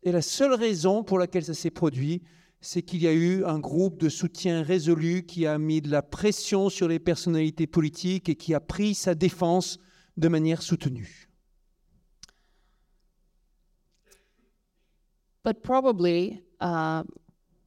et 0.02 0.12
la 0.12 0.22
seule 0.22 0.54
raison 0.54 1.04
pour 1.04 1.18
laquelle 1.18 1.44
ça 1.44 1.54
s'est 1.54 1.70
produit, 1.70 2.22
c'est 2.64 2.82
qu'il 2.82 3.02
y 3.02 3.06
a 3.06 3.12
eu 3.12 3.44
un 3.44 3.58
groupe 3.58 4.00
de 4.00 4.08
soutien 4.08 4.62
résolu 4.62 5.26
qui 5.26 5.46
a 5.46 5.58
mis 5.58 5.82
de 5.82 5.90
la 5.90 6.02
pression 6.02 6.70
sur 6.70 6.88
les 6.88 6.98
personnalités 6.98 7.66
politiques 7.66 8.30
et 8.30 8.36
qui 8.36 8.54
a 8.54 8.60
pris 8.60 8.94
sa 8.94 9.14
défense 9.14 9.78
de 10.16 10.28
manière 10.28 10.62
soutenue. 10.62 11.28
But 15.44 15.60
probably, 15.62 16.42
uh, 16.62 17.02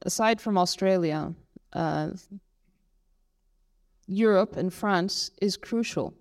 aside 0.04 0.40
from 0.40 0.58
Australia, 0.58 1.32
uh, 1.76 2.08
Europe 4.08 4.56
and 4.56 4.70
France 4.70 5.30
is 5.40 5.56
crucial. 5.56 6.12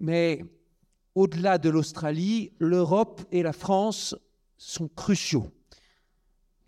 Mais 0.00 0.42
au-delà 1.14 1.58
de 1.58 1.68
l'Australie, 1.68 2.52
l'Europe 2.58 3.20
et 3.30 3.42
la 3.42 3.52
France 3.52 4.16
sont 4.56 4.88
cruciaux. 4.88 5.50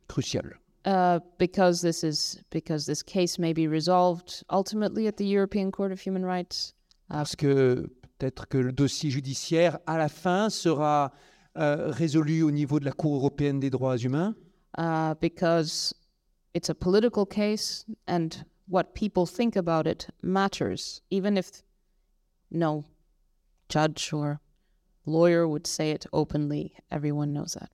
Cruciales. 0.07 0.59
Uh, 0.89 1.21
because 1.37 1.83
this 1.83 2.03
is 2.03 2.43
because 2.49 2.87
this 2.87 3.03
case 3.03 3.39
may 3.39 3.53
be 3.53 3.69
resolved 3.69 4.43
ultimately 4.49 5.07
at 5.07 5.19
the 5.19 5.27
European 5.27 5.71
Court 5.71 5.93
of 5.93 6.01
Human 6.01 6.25
Rights, 6.25 6.73
Parce 7.11 7.37
que 7.37 7.91
peut-être 8.19 8.49
que 8.49 8.57
le 8.57 8.73
dossier 8.73 9.11
judiciaire, 9.11 9.79
à 9.87 9.99
la 9.99 10.09
fin, 10.09 10.49
sera 10.49 11.13
euh, 11.59 11.91
résolu 11.91 12.43
au 12.43 12.51
niveau 12.51 12.81
de 12.81 12.87
la 12.87 12.93
Cour 12.93 13.17
européenne 13.17 13.61
des 13.61 13.69
droits 13.69 13.99
humains. 13.99 14.35
uh, 14.79 15.13
because 15.21 15.95
it's 16.55 16.71
a 16.71 16.75
political 16.75 17.27
case, 17.27 17.85
and 18.07 18.47
what 18.67 18.95
people 18.95 19.27
think 19.27 19.57
about 19.57 19.87
it 19.87 20.07
matters, 20.23 21.03
even 21.11 21.37
if 21.37 21.63
no 22.51 22.85
judge 23.69 24.11
or 24.13 24.41
lawyer 25.05 25.47
would 25.47 25.67
say 25.67 25.91
it 25.91 26.07
openly. 26.15 26.73
Everyone 26.91 27.35
knows 27.35 27.53
that. 27.61 27.69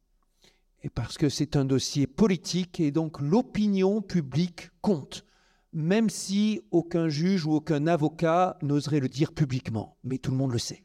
Et 0.85 0.91
parce 0.91 1.17
que 1.17 1.31
c'est 1.31 1.57
un 1.57 1.65
dossier 1.65 2.07
politique 2.07 2.79
et 2.79 2.91
donc 2.91 3.19
l'opinion 3.19 4.03
publique 4.03 4.69
compte, 4.83 5.25
même 5.73 6.11
si 6.11 6.61
aucun 6.73 7.09
juge 7.09 7.47
ou 7.47 7.53
aucun 7.53 7.87
avocat 7.87 8.59
n'oserait 8.61 9.01
le 9.01 9.09
dire 9.09 9.33
publiquement. 9.33 9.97
Mais 10.05 10.19
tout 10.19 10.31
le 10.31 10.37
monde 10.37 10.53
le 10.53 10.59
sait. 10.59 10.83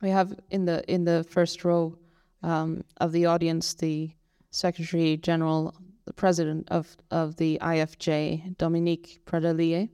We 0.00 0.12
have 0.12 0.36
in 0.52 0.64
the 0.64 0.82
in 0.88 1.04
the 1.04 1.24
first 1.28 1.62
row 1.64 1.96
um, 2.44 2.82
of 3.00 3.10
the 3.10 3.26
audience 3.26 3.76
the 3.76 4.10
Secretary 4.52 5.18
General, 5.20 5.72
the 6.06 6.12
President 6.12 6.62
of 6.70 6.96
of 7.10 7.34
the 7.34 7.58
IFJ, 7.60 8.56
Dominique 8.58 9.22
Pradalier. 9.24 9.90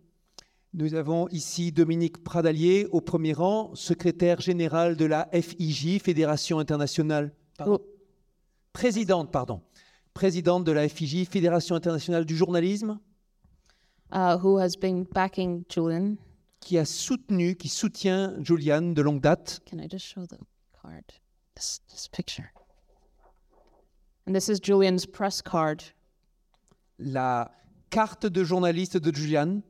Nous 0.74 0.94
avons 0.94 1.26
ici 1.28 1.72
Dominique 1.72 2.22
Pradalier 2.22 2.86
au 2.90 3.00
premier 3.00 3.32
rang, 3.32 3.74
secrétaire 3.74 4.42
général 4.42 4.96
de 4.96 5.06
la 5.06 5.26
FIJ, 5.32 6.00
Fédération 6.02 6.58
internationale. 6.58 7.32
Pardon. 7.56 7.80
Présidente, 8.78 9.32
pardon. 9.32 9.60
Présidente 10.14 10.62
de 10.62 10.70
la 10.70 10.88
FIJ, 10.88 11.26
Fédération 11.26 11.74
internationale 11.74 12.24
du 12.24 12.36
journalisme, 12.36 13.00
uh, 14.12 14.36
who 14.40 14.56
has 14.60 14.76
been 14.80 15.04
backing 15.12 15.64
Julian. 15.68 16.16
qui 16.60 16.78
a 16.78 16.84
soutenu, 16.84 17.56
qui 17.56 17.68
soutient 17.68 18.36
Julian 18.40 18.92
de 18.94 19.02
longue 19.02 19.20
date. 19.20 19.58
Can 19.68 19.80
I 19.80 19.88
just 19.90 20.06
show 20.06 20.24
the 20.26 20.38
card? 20.80 21.02
This 21.56 21.80
this 21.88 22.06
picture. 22.06 22.52
And 24.28 24.32
this 24.32 24.48
is 24.48 24.60
Julian's 24.62 25.06
press 25.06 25.42
card. 25.42 25.82
La 27.00 27.50
carte 27.90 28.26
de 28.26 28.44
journaliste 28.44 28.96
de 28.96 29.12
Julian, 29.12 29.62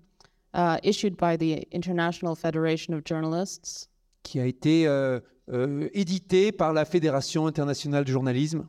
uh, 0.53 0.77
issued 0.83 1.17
by 1.17 1.39
the 1.39 1.67
International 1.73 2.37
Federation 2.37 2.93
of 2.93 3.05
Journalists, 3.07 3.89
qui 4.23 4.39
a 4.39 4.45
été 4.45 4.87
euh, 4.87 5.19
euh, 5.49 5.89
édité 5.95 6.53
par 6.53 6.75
la 6.75 6.85
Fédération 6.85 7.47
internationale 7.47 8.05
du 8.05 8.13
journalisme, 8.13 8.69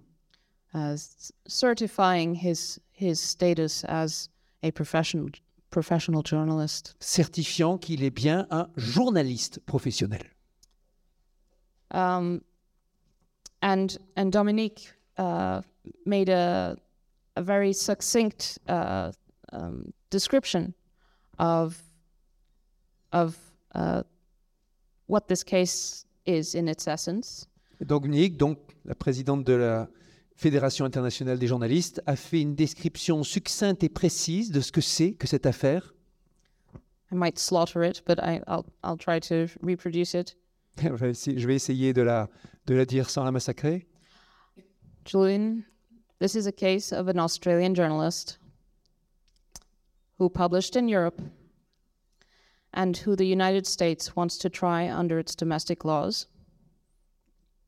certifying 1.48 2.36
his 2.36 2.80
his 2.92 3.20
status 3.20 3.84
as 3.86 4.30
a 4.64 4.72
professional 4.72 5.30
professional 5.72 6.24
journalist. 6.24 6.96
certifiant 7.00 7.78
qu'il 7.78 8.04
est 8.04 8.10
bien 8.10 8.48
un 8.50 8.68
journaliste 8.76 9.60
professionnel. 9.66 10.24
Um, 11.92 12.42
and 13.62 13.98
and 14.16 14.32
Dominique 14.32 14.94
uh, 15.18 15.62
made 16.06 16.30
a 16.30 16.78
a 17.36 17.42
very 17.42 17.74
succinct 17.74 18.60
uh, 18.68 19.12
um, 19.54 19.94
description 20.10 20.74
of 21.40 21.82
of 23.12 23.38
uh, 23.76 24.04
what 25.08 25.28
this 25.28 25.44
case 25.44 26.06
is 26.26 26.54
in 26.54 26.68
its 26.68 26.88
essence. 26.88 27.48
Dominique, 27.82 28.38
donc 28.38 28.60
la 28.86 28.94
présidente 28.94 29.46
de 29.46 29.54
la 29.54 29.88
Fédération 30.40 30.86
internationale 30.86 31.38
des 31.38 31.48
journalistes, 31.48 32.02
a 32.06 32.16
fait 32.16 32.40
une 32.40 32.56
description 32.56 33.26
succincte 33.26 33.84
et 33.84 33.90
précise 33.90 34.52
de 34.52 34.62
ce 34.62 34.72
que 34.72 34.80
c'est 34.80 35.12
que 35.12 35.28
cette 35.28 35.46
affaire. 35.46 35.94
I 37.12 37.16
might 37.16 37.38
slaughter 37.38 37.84
it, 37.84 38.02
but 38.06 38.20
I, 38.20 38.40
I'll 38.48 38.66
I'll 38.82 38.96
try 38.98 39.20
to 39.20 39.48
reproduce 39.62 40.14
it. 40.14 40.38
Je 40.82 41.46
vais 41.46 41.56
essayer- 41.56 41.92
la, 41.92 42.30
de 42.68 42.74
la 42.74 42.86
dire 42.86 43.10
sans 43.10 43.26
la 43.26 43.32
massacrer. 43.32 43.86
Julian, 45.04 45.66
this 46.20 46.36
is 46.36 46.48
a 46.48 46.54
case 46.54 46.94
of 46.94 47.10
an 47.10 47.20
Australian 47.20 47.76
journalist 47.76 48.38
who 50.20 50.30
published 50.30 50.78
in 50.78 50.88
Europe 50.88 51.22
and 52.74 52.96
who 52.96 53.18
the 53.18 53.28
United 53.28 53.68
States 53.68 54.16
wants 54.16 54.38
to 54.38 54.50
try 54.50 54.90
under 54.90 55.20
its 55.20 55.36
domestic 55.36 55.84
laws. 55.84 56.28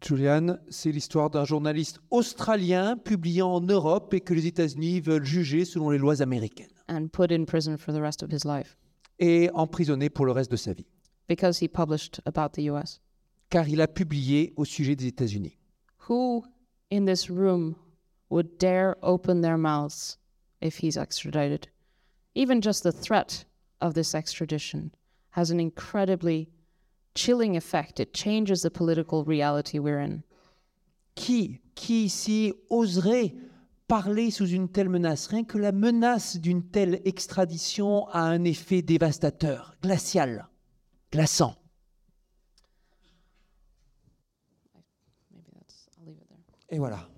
Julian, 0.02 0.58
c'est 0.70 0.92
l'histoire 0.92 1.30
d'un 1.30 1.46
journaliste 1.46 2.00
australien 2.10 2.98
publiant 2.98 3.54
en 3.54 3.62
Europe 3.62 4.14
et 4.14 4.22
que 4.22 4.34
les 4.34 4.48
États-Unis 4.48 5.00
veulent 5.00 5.26
juger 5.26 5.64
selon 5.64 5.92
les 5.92 6.00
lois 6.00 6.22
américaines 6.22 6.72
and 6.90 7.08
put 7.12 7.32
in 7.32 7.46
prison 7.46 7.78
for 7.78 7.94
the 7.94 8.02
rest 8.02 8.24
of 8.24 8.32
his 8.32 8.44
life 8.44 8.78
et 9.20 9.50
emprisonner 9.54 10.10
pour 10.10 10.26
le 10.26 10.32
reste 10.32 10.52
de 10.52 10.58
sa 10.58 10.74
vie, 10.74 10.88
because 11.30 11.62
he 11.62 11.68
published 11.68 12.20
about 12.26 12.54
the 12.54 12.70
US. 12.72 13.00
car 13.50 13.68
il 13.68 13.80
a 13.82 13.88
publié 13.88 14.54
au 14.56 14.66
sujet 14.66 14.96
des 14.96 15.08
États-Unis. 15.08 15.58
Who 16.10 16.44
in 16.92 17.06
this 17.06 17.30
room 17.30 17.76
would 18.30 18.58
dare 18.58 18.96
open 19.04 19.42
their 19.42 19.58
mouths 19.58 20.18
if 20.62 20.82
he's 20.82 20.98
extradited? 20.98 21.68
Even 22.34 22.62
just 22.62 22.84
the 22.84 22.92
threat 22.92 23.46
of 23.82 23.94
this 23.94 24.16
extradition 24.16 24.92
has 25.32 25.52
an 25.52 25.60
incredibly 25.60 26.50
chilling 27.14 27.56
effect. 27.56 28.00
It 28.00 28.14
changes 28.14 28.62
the 28.62 28.70
political 28.70 29.24
reality 29.24 29.80
we're 29.80 30.00
in. 30.00 30.24
Qui, 31.16 31.62
qui 31.76 32.06
ici 32.06 32.54
oserait 32.70 33.36
parler 33.88 34.32
sous 34.32 34.48
une 34.48 34.70
telle 34.70 34.90
menace? 34.90 35.28
Rien 35.28 35.44
que 35.44 35.58
la 35.58 35.72
menace 35.72 36.38
d'une 36.38 36.64
telle 36.64 37.02
extradition 37.06 38.08
a 38.10 38.22
un 38.22 38.44
effet 38.44 38.82
dévastateur, 38.82 39.76
glacial, 39.82 40.48
glaçant. 41.12 41.56
Et 46.70 46.80
voilà. 46.80 47.10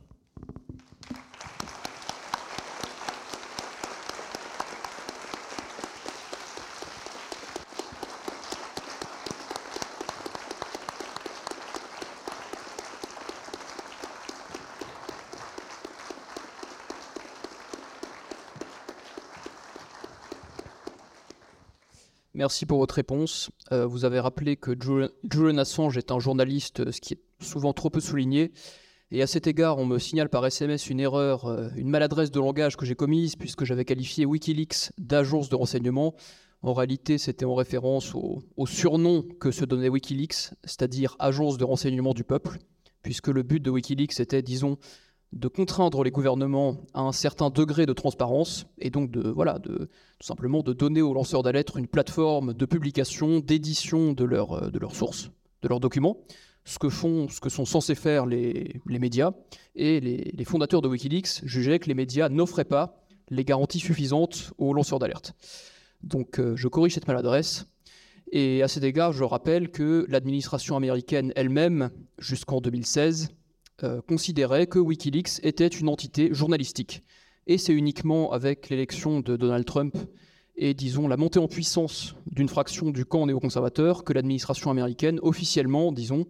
Merci 22.43 22.65
pour 22.65 22.79
votre 22.79 22.95
réponse. 22.95 23.51
Euh, 23.71 23.85
vous 23.85 24.03
avez 24.03 24.19
rappelé 24.19 24.57
que 24.57 24.71
Julian 24.77 25.57
Assange 25.57 25.97
est 25.97 26.11
un 26.11 26.19
journaliste, 26.19 26.81
euh, 26.81 26.91
ce 26.91 26.99
qui 26.99 27.13
est 27.13 27.21
souvent 27.39 27.71
trop 27.71 27.89
peu 27.89 28.01
souligné. 28.01 28.51
Et 29.11 29.21
à 29.21 29.27
cet 29.27 29.47
égard, 29.47 29.77
on 29.77 29.85
me 29.85 29.97
signale 29.97 30.27
par 30.27 30.45
SMS 30.45 30.89
une 30.89 30.99
erreur, 30.99 31.45
euh, 31.45 31.69
une 31.77 31.87
maladresse 31.87 32.31
de 32.31 32.41
langage 32.41 32.75
que 32.75 32.85
j'ai 32.85 32.95
commise, 32.95 33.37
puisque 33.37 33.63
j'avais 33.63 33.85
qualifié 33.85 34.25
Wikileaks 34.25 34.91
d'agence 34.97 35.47
de 35.47 35.55
renseignement. 35.55 36.15
En 36.63 36.73
réalité, 36.73 37.17
c'était 37.17 37.45
en 37.45 37.55
référence 37.55 38.13
au 38.13 38.65
surnom 38.65 39.23
que 39.39 39.51
se 39.51 39.63
donnait 39.63 39.87
Wikileaks, 39.87 40.51
c'est-à-dire 40.65 41.15
agence 41.19 41.57
de 41.57 41.63
renseignement 41.63 42.13
du 42.13 42.25
peuple, 42.25 42.57
puisque 43.03 43.29
le 43.29 43.43
but 43.43 43.61
de 43.61 43.69
Wikileaks 43.69 44.19
était, 44.19 44.41
disons, 44.41 44.77
de 45.33 45.47
contraindre 45.47 46.03
les 46.03 46.11
gouvernements 46.11 46.77
à 46.93 47.01
un 47.01 47.11
certain 47.11 47.49
degré 47.49 47.85
de 47.85 47.93
transparence 47.93 48.65
et 48.79 48.89
donc 48.89 49.11
de 49.11 49.29
voilà 49.29 49.59
de 49.59 49.89
tout 50.19 50.27
simplement 50.27 50.61
de 50.61 50.73
donner 50.73 51.01
aux 51.01 51.13
lanceurs 51.13 51.43
d'alerte 51.43 51.73
une 51.75 51.87
plateforme 51.87 52.53
de 52.53 52.65
publication, 52.65 53.39
d'édition 53.39 54.13
de, 54.13 54.23
leur, 54.23 54.53
euh, 54.53 54.69
de 54.69 54.79
leurs 54.79 54.95
sources, 54.95 55.31
de 55.63 55.67
leurs 55.67 55.79
documents, 55.79 56.17
ce 56.65 56.79
que, 56.79 56.89
font, 56.89 57.27
ce 57.27 57.41
que 57.41 57.49
sont 57.49 57.65
censés 57.65 57.95
faire 57.95 58.25
les, 58.25 58.79
les 58.87 58.99
médias. 58.99 59.31
Et 59.75 59.99
les, 59.99 60.31
les 60.33 60.45
fondateurs 60.45 60.81
de 60.81 60.87
Wikileaks 60.87 61.41
jugeaient 61.43 61.79
que 61.79 61.87
les 61.87 61.95
médias 61.95 62.29
n'offraient 62.29 62.63
pas 62.63 63.03
les 63.29 63.43
garanties 63.43 63.79
suffisantes 63.79 64.53
aux 64.57 64.73
lanceurs 64.73 64.99
d'alerte. 64.99 65.33
Donc 66.03 66.39
euh, 66.39 66.55
je 66.55 66.67
corrige 66.67 66.93
cette 66.93 67.07
maladresse. 67.07 67.65
Et 68.31 68.63
à 68.63 68.67
cet 68.67 68.83
égard, 68.83 69.13
je 69.13 69.23
rappelle 69.23 69.69
que 69.69 70.05
l'administration 70.09 70.75
américaine 70.75 71.33
elle-même, 71.35 71.91
jusqu'en 72.17 72.61
2016, 72.61 73.29
euh, 73.83 74.01
considérait 74.01 74.67
que 74.67 74.79
Wikileaks 74.79 75.39
était 75.43 75.67
une 75.67 75.89
entité 75.89 76.33
journalistique. 76.33 77.03
Et 77.47 77.57
c'est 77.57 77.73
uniquement 77.73 78.31
avec 78.31 78.69
l'élection 78.69 79.19
de 79.19 79.35
Donald 79.35 79.65
Trump 79.65 79.97
et, 80.55 80.73
disons, 80.73 81.07
la 81.07 81.17
montée 81.17 81.39
en 81.39 81.47
puissance 81.47 82.15
d'une 82.31 82.47
fraction 82.47 82.91
du 82.91 83.05
camp 83.05 83.25
néoconservateur 83.25 84.03
que 84.03 84.13
l'administration 84.13 84.69
américaine, 84.69 85.19
officiellement, 85.23 85.91
disons, 85.91 86.25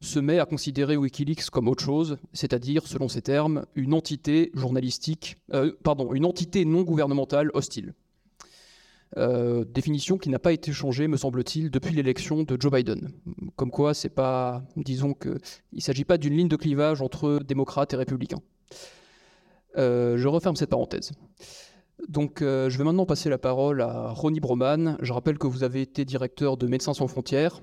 se 0.00 0.18
met 0.18 0.38
à 0.38 0.46
considérer 0.46 0.96
Wikileaks 0.96 1.50
comme 1.50 1.68
autre 1.68 1.84
chose, 1.84 2.18
c'est-à-dire, 2.32 2.86
selon 2.86 3.08
ses 3.08 3.22
termes, 3.22 3.64
une 3.74 3.94
entité 3.94 4.50
journalistique, 4.54 5.36
euh, 5.54 5.72
une 6.12 6.24
entité 6.24 6.64
non 6.64 6.82
gouvernementale 6.82 7.50
hostile. 7.54 7.94
Euh, 9.16 9.64
définition 9.64 10.18
qui 10.18 10.28
n'a 10.28 10.38
pas 10.38 10.52
été 10.52 10.72
changée, 10.72 11.08
me 11.08 11.16
semble-t-il, 11.16 11.70
depuis 11.70 11.94
l'élection 11.94 12.42
de 12.42 12.56
Joe 12.60 12.70
Biden. 12.70 13.10
Comme 13.56 13.70
quoi, 13.70 13.94
c'est 13.94 14.10
pas, 14.10 14.62
disons 14.76 15.14
que, 15.14 15.38
il 15.72 15.82
s'agit 15.82 16.04
pas 16.04 16.18
d'une 16.18 16.36
ligne 16.36 16.48
de 16.48 16.56
clivage 16.56 17.00
entre 17.00 17.40
démocrates 17.46 17.94
et 17.94 17.96
républicains. 17.96 18.42
Euh, 19.76 20.18
je 20.18 20.28
referme 20.28 20.56
cette 20.56 20.70
parenthèse. 20.70 21.12
Donc, 22.08 22.42
euh, 22.42 22.68
je 22.68 22.78
vais 22.78 22.84
maintenant 22.84 23.06
passer 23.06 23.30
la 23.30 23.38
parole 23.38 23.80
à 23.80 24.10
Ronnie 24.10 24.40
Broman. 24.40 24.96
Je 25.00 25.12
rappelle 25.12 25.38
que 25.38 25.46
vous 25.46 25.64
avez 25.64 25.80
été 25.80 26.04
directeur 26.04 26.56
de 26.56 26.66
Médecins 26.66 26.94
sans 26.94 27.08
frontières. 27.08 27.60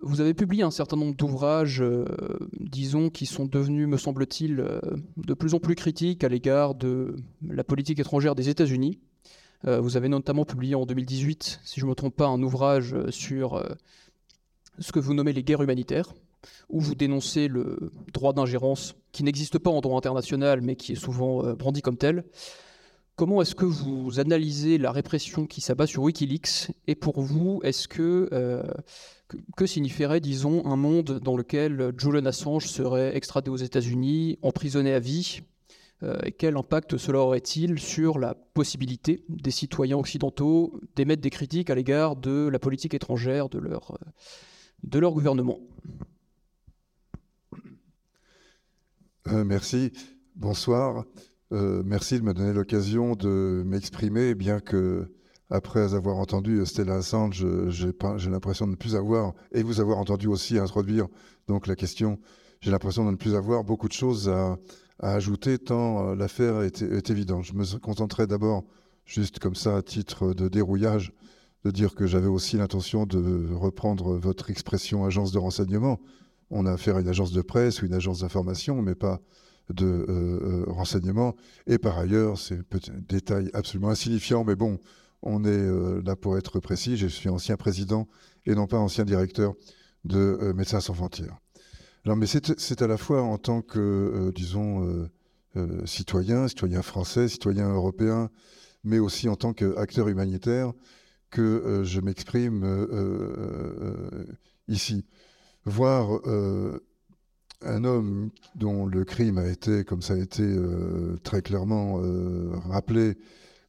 Vous 0.00 0.20
avez 0.20 0.34
publié 0.34 0.64
un 0.64 0.70
certain 0.72 0.96
nombre 0.96 1.14
d'ouvrages, 1.14 1.82
disons, 2.58 3.08
qui 3.08 3.24
sont 3.24 3.46
devenus, 3.46 3.86
me 3.86 3.96
semble-t-il, 3.96 4.56
de 5.16 5.34
plus 5.34 5.54
en 5.54 5.60
plus 5.60 5.76
critiques 5.76 6.24
à 6.24 6.28
l'égard 6.28 6.74
de 6.74 7.14
la 7.46 7.62
politique 7.62 8.00
étrangère 8.00 8.34
des 8.34 8.48
États-Unis. 8.48 8.98
Euh, 9.66 9.80
vous 9.80 9.96
avez 9.96 10.08
notamment 10.08 10.44
publié 10.44 10.74
en 10.74 10.86
2018, 10.86 11.60
si 11.64 11.80
je 11.80 11.84
ne 11.84 11.90
me 11.90 11.94
trompe 11.94 12.16
pas, 12.16 12.26
un 12.26 12.42
ouvrage 12.42 12.94
euh, 12.94 13.10
sur 13.10 13.54
euh, 13.54 13.68
ce 14.78 14.92
que 14.92 14.98
vous 14.98 15.14
nommez 15.14 15.32
les 15.32 15.44
guerres 15.44 15.62
humanitaires, 15.62 16.12
où 16.68 16.80
vous 16.80 16.94
dénoncez 16.94 17.46
le 17.46 17.92
droit 18.12 18.32
d'ingérence 18.32 18.94
qui 19.12 19.22
n'existe 19.22 19.58
pas 19.58 19.70
en 19.70 19.80
droit 19.80 19.96
international, 19.96 20.60
mais 20.60 20.74
qui 20.74 20.92
est 20.92 20.96
souvent 20.96 21.54
brandi 21.54 21.82
comme 21.82 21.96
tel. 21.96 22.24
Comment 23.14 23.42
est-ce 23.42 23.54
que 23.54 23.66
vous 23.66 24.18
analysez 24.18 24.78
la 24.78 24.90
répression 24.90 25.46
qui 25.46 25.60
s'abat 25.60 25.86
sur 25.86 26.02
Wikileaks 26.02 26.72
Et 26.88 26.96
pour 26.96 27.20
vous, 27.20 27.60
est-ce 27.62 27.86
que, 27.86 28.64
que 29.56 29.66
signifierait, 29.66 30.18
disons, 30.18 30.66
un 30.66 30.76
monde 30.76 31.20
dans 31.22 31.36
lequel 31.36 31.92
Julian 31.96 32.24
Assange 32.24 32.66
serait 32.66 33.14
extradé 33.16 33.50
aux 33.50 33.56
États-Unis, 33.56 34.38
emprisonné 34.42 34.94
à 34.94 34.98
vie 34.98 35.42
et 36.24 36.32
quel 36.32 36.56
impact 36.56 36.96
cela 36.96 37.20
aurait-il 37.20 37.78
sur 37.78 38.18
la 38.18 38.34
possibilité 38.34 39.24
des 39.28 39.50
citoyens 39.52 39.98
occidentaux 39.98 40.80
d'émettre 40.96 41.22
des 41.22 41.30
critiques 41.30 41.70
à 41.70 41.74
l'égard 41.74 42.16
de 42.16 42.48
la 42.48 42.58
politique 42.58 42.94
étrangère 42.94 43.48
de 43.48 43.58
leur, 43.58 43.92
euh, 43.92 44.10
de 44.82 44.98
leur 44.98 45.12
gouvernement? 45.12 45.60
Euh, 49.28 49.44
merci. 49.44 49.92
Bonsoir. 50.34 51.04
Euh, 51.52 51.82
merci 51.84 52.18
de 52.18 52.24
me 52.24 52.34
donner 52.34 52.52
l'occasion 52.52 53.14
de 53.14 53.62
m'exprimer, 53.64 54.34
bien 54.34 54.58
que 54.58 55.12
après 55.50 55.94
avoir 55.94 56.16
entendu 56.16 56.64
Stella 56.64 56.94
Assange, 56.94 57.44
euh, 57.44 57.70
j'ai 57.70 58.30
l'impression 58.30 58.66
de 58.66 58.72
ne 58.72 58.76
plus 58.76 58.96
avoir, 58.96 59.34
et 59.52 59.62
vous 59.62 59.80
avoir 59.80 59.98
entendu 59.98 60.26
aussi 60.26 60.58
introduire 60.58 61.06
donc 61.46 61.66
la 61.66 61.76
question, 61.76 62.18
j'ai 62.60 62.70
l'impression 62.70 63.04
de 63.04 63.10
ne 63.10 63.16
plus 63.16 63.34
avoir 63.34 63.62
beaucoup 63.62 63.88
de 63.88 63.92
choses 63.92 64.28
à, 64.30 64.56
à 65.02 65.14
ajouter 65.14 65.58
tant 65.58 66.10
euh, 66.10 66.14
l'affaire 66.14 66.62
est, 66.62 67.10
évidente. 67.10 67.44
Je 67.44 67.52
me 67.54 67.78
contenterai 67.78 68.26
d'abord, 68.26 68.64
juste 69.04 69.40
comme 69.40 69.56
ça, 69.56 69.76
à 69.76 69.82
titre 69.82 70.32
de 70.32 70.48
dérouillage, 70.48 71.12
de 71.64 71.70
dire 71.70 71.94
que 71.94 72.06
j'avais 72.06 72.28
aussi 72.28 72.56
l'intention 72.56 73.04
de 73.04 73.52
reprendre 73.52 74.16
votre 74.16 74.50
expression 74.50 75.04
agence 75.04 75.32
de 75.32 75.38
renseignement. 75.38 76.00
On 76.50 76.66
a 76.66 76.72
affaire 76.72 76.96
à 76.96 77.00
une 77.00 77.08
agence 77.08 77.32
de 77.32 77.42
presse 77.42 77.82
ou 77.82 77.86
une 77.86 77.94
agence 77.94 78.20
d'information, 78.20 78.80
mais 78.80 78.94
pas 78.94 79.20
de 79.70 79.86
euh, 79.86 80.06
euh, 80.08 80.64
renseignement. 80.68 81.34
Et 81.66 81.78
par 81.78 81.98
ailleurs, 81.98 82.38
c'est 82.38 82.58
un 82.58 83.00
détail 83.08 83.50
absolument 83.54 83.90
insignifiant, 83.90 84.44
mais 84.44 84.56
bon, 84.56 84.78
on 85.22 85.44
est 85.44 86.02
là 86.04 86.16
pour 86.16 86.36
être 86.36 86.58
précis. 86.58 86.96
Je 86.96 87.06
suis 87.06 87.28
ancien 87.28 87.56
président 87.56 88.08
et 88.44 88.56
non 88.56 88.66
pas 88.66 88.78
ancien 88.78 89.04
directeur 89.04 89.54
de 90.04 90.52
Médecins 90.56 90.80
sans 90.80 90.94
frontières. 90.94 91.38
Alors, 92.04 92.16
mais 92.16 92.26
c'est 92.26 92.82
à 92.82 92.86
la 92.86 92.96
fois 92.96 93.22
en 93.22 93.38
tant 93.38 93.62
que, 93.62 94.32
disons, 94.34 95.08
citoyen, 95.84 96.48
citoyen 96.48 96.82
français, 96.82 97.28
citoyen 97.28 97.72
européen, 97.72 98.28
mais 98.82 98.98
aussi 98.98 99.28
en 99.28 99.36
tant 99.36 99.52
qu'acteur 99.52 100.08
humanitaire, 100.08 100.72
que 101.30 101.82
je 101.84 102.00
m'exprime 102.00 102.64
ici. 104.68 105.04
Voir 105.64 106.20
un 107.64 107.84
homme 107.84 108.30
dont 108.54 108.86
le 108.86 109.04
crime 109.04 109.38
a 109.38 109.46
été, 109.46 109.84
comme 109.84 110.02
ça 110.02 110.14
a 110.14 110.18
été 110.18 110.42
euh, 110.42 111.16
très 111.22 111.42
clairement 111.42 112.00
euh, 112.02 112.50
rappelé, 112.68 113.16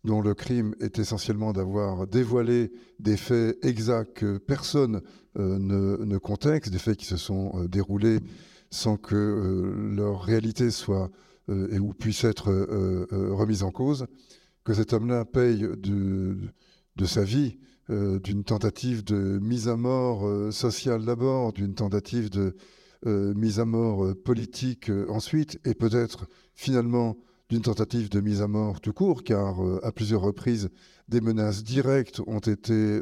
dont 0.03 0.21
le 0.21 0.33
crime 0.33 0.75
est 0.79 0.99
essentiellement 0.99 1.53
d'avoir 1.53 2.07
dévoilé 2.07 2.71
des 2.99 3.17
faits 3.17 3.57
exacts 3.63 4.13
que 4.13 4.37
personne 4.37 5.01
euh, 5.37 5.57
ne, 5.59 6.17
contexte, 6.17 6.71
des 6.71 6.79
faits 6.79 6.97
qui 6.97 7.05
se 7.05 7.17
sont 7.17 7.65
déroulés 7.65 8.19
sans 8.69 8.97
que 8.97 9.91
leur 9.95 10.23
réalité 10.23 10.71
soit 10.71 11.11
et 11.49 11.77
ou 11.77 11.93
puisse 11.93 12.23
être 12.23 12.49
remise 13.11 13.63
en 13.63 13.71
cause, 13.71 14.07
que 14.63 14.73
cet 14.73 14.93
homme-là 14.93 15.25
paye 15.25 15.67
de, 15.77 16.37
sa 17.05 17.23
vie 17.23 17.57
d'une 17.89 18.43
tentative 18.43 19.03
de 19.03 19.37
mise 19.39 19.67
à 19.67 19.75
mort 19.75 20.51
sociale 20.51 21.05
d'abord, 21.05 21.53
d'une 21.53 21.75
tentative 21.75 22.29
de 22.29 22.55
euh, 23.05 23.33
mise 23.33 23.59
à 23.59 23.65
mort 23.65 24.05
euh, 24.05 24.15
politique 24.15 24.89
euh, 24.89 25.05
ensuite, 25.09 25.59
et 25.65 25.73
peut-être 25.73 26.25
finalement 26.53 27.17
d'une 27.49 27.61
tentative 27.61 28.07
de 28.09 28.21
mise 28.21 28.41
à 28.41 28.47
mort 28.47 28.79
tout 28.79 28.93
court, 28.93 29.23
car 29.23 29.59
à 29.83 29.91
plusieurs 29.91 30.21
reprises, 30.21 30.69
des 31.09 31.19
menaces 31.19 31.63
directes 31.63 32.21
ont 32.25 32.39
été 32.39 32.99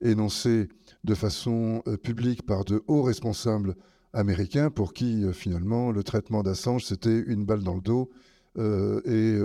énoncées 0.00 0.68
de 1.04 1.14
façon 1.14 1.82
publique 2.02 2.46
par 2.46 2.64
de 2.64 2.82
hauts 2.86 3.02
responsables 3.02 3.74
américains 4.12 4.70
pour 4.70 4.92
qui 4.92 5.24
finalement 5.32 5.90
le 5.90 6.02
traitement 6.02 6.42
d'Assange 6.42 6.84
c'était 6.84 7.18
une 7.18 7.44
balle 7.44 7.62
dans 7.62 7.74
le 7.74 7.80
dos 7.80 8.10
et 8.58 9.38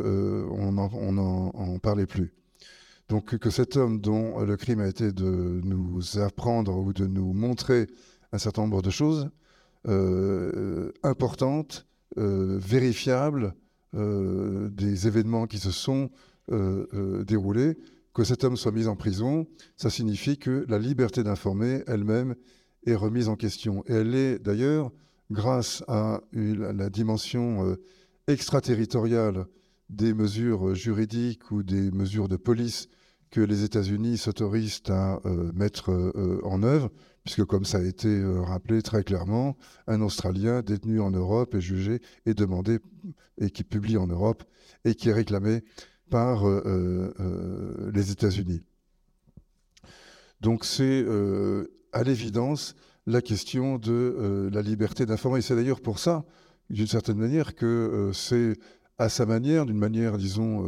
on 0.51 0.71
n'en 0.71 1.79
parlait 1.79 2.05
plus. 2.05 2.33
Donc 3.09 3.37
que 3.37 3.49
cet 3.49 3.77
homme 3.77 4.01
dont 4.01 4.39
le 4.41 4.57
crime 4.57 4.81
a 4.81 4.87
été 4.87 5.11
de 5.11 5.61
nous 5.63 6.19
apprendre 6.19 6.77
ou 6.77 6.93
de 6.93 7.07
nous 7.07 7.33
montrer 7.33 7.87
un 8.31 8.37
certain 8.37 8.63
nombre 8.63 8.81
de 8.81 8.89
choses 8.89 9.29
euh, 9.87 10.91
importantes, 11.03 11.87
euh, 12.17 12.57
vérifiables, 12.59 13.53
euh, 13.95 14.69
des 14.69 15.07
événements 15.07 15.47
qui 15.47 15.59
se 15.59 15.71
sont 15.71 16.09
déroulés. 17.27 17.77
Que 18.17 18.23
cet 18.23 18.43
homme 18.43 18.57
soit 18.57 18.71
mis 18.71 18.87
en 18.87 18.95
prison, 18.95 19.45
ça 19.75 19.91
signifie 19.91 20.39
que 20.39 20.65
la 20.69 20.79
liberté 20.79 21.23
d'informer 21.23 21.83
elle-même 21.85 22.33
est 22.87 22.95
remise 22.95 23.29
en 23.29 23.35
question. 23.35 23.83
Et 23.85 23.93
elle 23.93 24.15
est 24.15 24.39
d'ailleurs, 24.39 24.91
grâce 25.29 25.83
à 25.87 26.21
la 26.33 26.89
dimension 26.89 27.77
extraterritoriale 28.25 29.45
des 29.91 30.15
mesures 30.15 30.73
juridiques 30.73 31.51
ou 31.51 31.61
des 31.61 31.91
mesures 31.91 32.27
de 32.27 32.37
police 32.37 32.87
que 33.29 33.39
les 33.39 33.63
États-Unis 33.63 34.17
s'autorisent 34.17 34.81
à 34.89 35.19
mettre 35.53 35.91
en 36.43 36.63
œuvre, 36.63 36.89
puisque 37.23 37.45
comme 37.45 37.65
ça 37.65 37.77
a 37.77 37.83
été 37.83 38.07
euh, 38.07 38.41
rappelé 38.41 38.81
très 38.81 39.03
clairement, 39.03 39.57
un 39.85 40.01
Australien 40.01 40.63
détenu 40.63 41.01
en 41.01 41.11
Europe 41.11 41.53
est 41.53 41.61
jugé 41.61 42.01
et 42.25 42.33
demandé, 42.33 42.79
et 43.37 43.51
qui 43.51 43.63
publie 43.63 43.97
en 43.97 44.07
Europe, 44.07 44.43
et 44.85 44.95
qui 44.95 45.09
est 45.09 45.13
réclamé 45.13 45.61
par 46.09 46.47
euh, 46.47 47.13
euh, 47.19 47.91
les 47.93 48.11
États-Unis. 48.11 48.61
Donc 50.41 50.65
c'est 50.65 51.03
à 51.93 52.03
l'évidence 52.03 52.75
la 53.07 53.21
question 53.23 53.79
de 53.79 54.49
la 54.53 54.61
liberté 54.61 55.07
d'informer. 55.07 55.41
C'est 55.41 55.55
d'ailleurs 55.55 55.81
pour 55.81 55.97
ça, 55.97 56.25
d'une 56.69 56.85
certaine 56.85 57.17
manière, 57.17 57.55
que 57.55 58.11
c'est 58.13 58.53
à 58.99 59.09
sa 59.09 59.25
manière, 59.25 59.65
d'une 59.65 59.79
manière, 59.79 60.19
disons, 60.19 60.59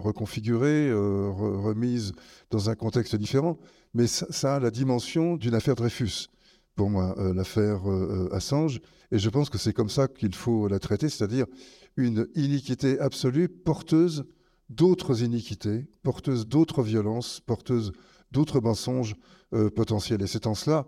reconfigurée, 0.00 0.92
remise 0.92 2.12
dans 2.50 2.70
un 2.70 2.76
contexte 2.76 3.16
différent, 3.16 3.58
mais 3.94 4.06
ça, 4.06 4.56
a 4.56 4.60
la 4.60 4.70
dimension 4.70 5.36
d'une 5.36 5.54
affaire 5.54 5.74
Dreyfus, 5.74 6.28
pour 6.76 6.90
moi, 6.90 7.14
euh, 7.18 7.34
l'affaire 7.34 7.90
euh, 7.90 8.28
euh, 8.30 8.34
Assange. 8.34 8.80
Et 9.10 9.18
je 9.18 9.28
pense 9.28 9.50
que 9.50 9.58
c'est 9.58 9.72
comme 9.72 9.88
ça 9.88 10.06
qu'il 10.06 10.34
faut 10.34 10.68
la 10.68 10.78
traiter, 10.78 11.08
c'est-à-dire 11.08 11.46
une 11.96 12.28
iniquité 12.36 13.00
absolue, 13.00 13.48
porteuse 13.48 14.24
d'autres 14.70 15.22
iniquités, 15.22 15.86
porteuse 16.02 16.48
d'autres 16.48 16.82
violences, 16.82 17.40
porteuse 17.40 17.92
d'autres 18.32 18.60
mensonges 18.60 19.14
potentiels. 19.76 20.22
Et 20.22 20.26
c'est 20.26 20.46
en 20.46 20.54
cela 20.54 20.86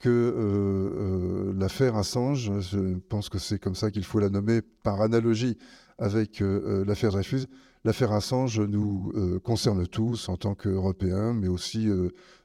que 0.00 1.54
l'affaire 1.56 1.96
Assange, 1.96 2.50
je 2.60 2.96
pense 3.08 3.28
que 3.28 3.38
c'est 3.38 3.58
comme 3.58 3.74
ça 3.74 3.90
qu'il 3.90 4.04
faut 4.04 4.18
la 4.18 4.30
nommer 4.30 4.62
par 4.62 5.00
analogie 5.00 5.56
avec 5.98 6.40
l'affaire 6.40 7.12
Dreyfus, 7.12 7.46
l'affaire 7.84 8.12
Assange 8.12 8.60
nous 8.60 9.12
concerne 9.44 9.86
tous 9.86 10.28
en 10.28 10.36
tant 10.36 10.54
qu'Européens, 10.54 11.34
mais 11.34 11.48
aussi 11.48 11.88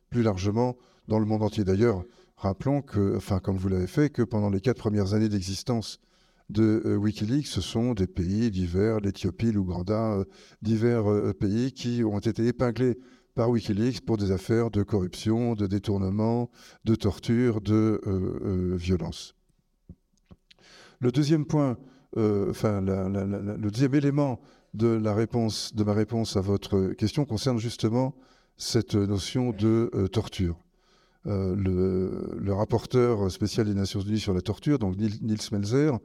plus 0.10 0.24
largement 0.24 0.76
dans 1.08 1.20
le 1.20 1.26
monde 1.26 1.44
entier. 1.44 1.64
D'ailleurs, 1.64 2.04
rappelons 2.36 2.82
que, 2.82 3.16
enfin, 3.16 3.40
comme 3.40 3.58
vous 3.58 3.70
l'avez 3.70 3.88
fait, 3.88 4.10
que 4.10 4.22
pendant 4.22 4.50
les 4.50 4.60
quatre 4.60 4.80
premières 4.80 5.14
années 5.14 5.30
d'existence 5.30 6.00
de 6.54 6.84
euh, 6.86 6.96
Wikileaks, 6.96 7.48
ce 7.48 7.62
sont 7.62 7.94
des 7.94 8.08
pays 8.08 8.52
divers, 8.52 9.00
l'Éthiopie, 9.00 9.52
l'Ouganda, 9.52 10.14
euh, 10.14 10.24
divers 10.62 11.12
euh, 11.12 11.34
pays 11.34 11.74
qui 11.74 12.04
ont 12.04 12.20
été 12.20 12.48
épinglés 12.48 12.98
par 13.36 13.50
Wikileaks 13.50 14.06
pour 14.06 14.18
des 14.18 14.32
affaires 14.32 14.70
de 14.70 14.84
corruption, 14.84 15.56
de 15.56 15.66
détournement, 15.66 16.52
de 16.86 16.94
torture, 16.94 17.62
de 17.62 18.00
violence. 18.76 19.34
Le 21.00 21.12
deuxième 21.12 21.46
point, 21.46 21.80
enfin, 22.16 22.80
le 22.80 23.72
deuxième 23.72 23.96
élément 23.96 24.40
de 24.76 24.88
la 24.88 25.16
réponse, 25.16 25.74
de 25.74 25.84
ma 25.84 25.94
réponse 25.94 26.38
à 26.38 26.42
votre 26.42 26.90
question 26.90 27.26
concerne 27.26 27.58
justement 27.58 28.14
cette 28.56 28.94
notion 28.94 29.50
de 29.50 29.90
torture. 30.12 30.64
Euh, 31.26 31.56
le, 31.56 32.54
rapporteur 32.54 33.32
spécial 33.32 33.66
des 33.66 33.74
Nations 33.74 34.02
Unies 34.02 34.20
sur 34.20 34.34
la 34.34 34.42
torture, 34.42 34.78
donc 34.78 34.98
Nils 34.98 35.50
Melzer, 35.52 35.98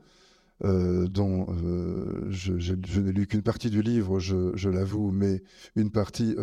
euh, 0.64 1.06
dont 1.06 1.46
je, 2.28 3.00
n'ai 3.00 3.12
lu 3.12 3.26
qu'une 3.26 3.42
partie 3.42 3.70
du 3.70 3.82
livre, 3.82 4.18
je, 4.18 4.68
l'avoue, 4.68 5.10
mais 5.10 5.42
une 5.76 5.90
partie 5.90 6.36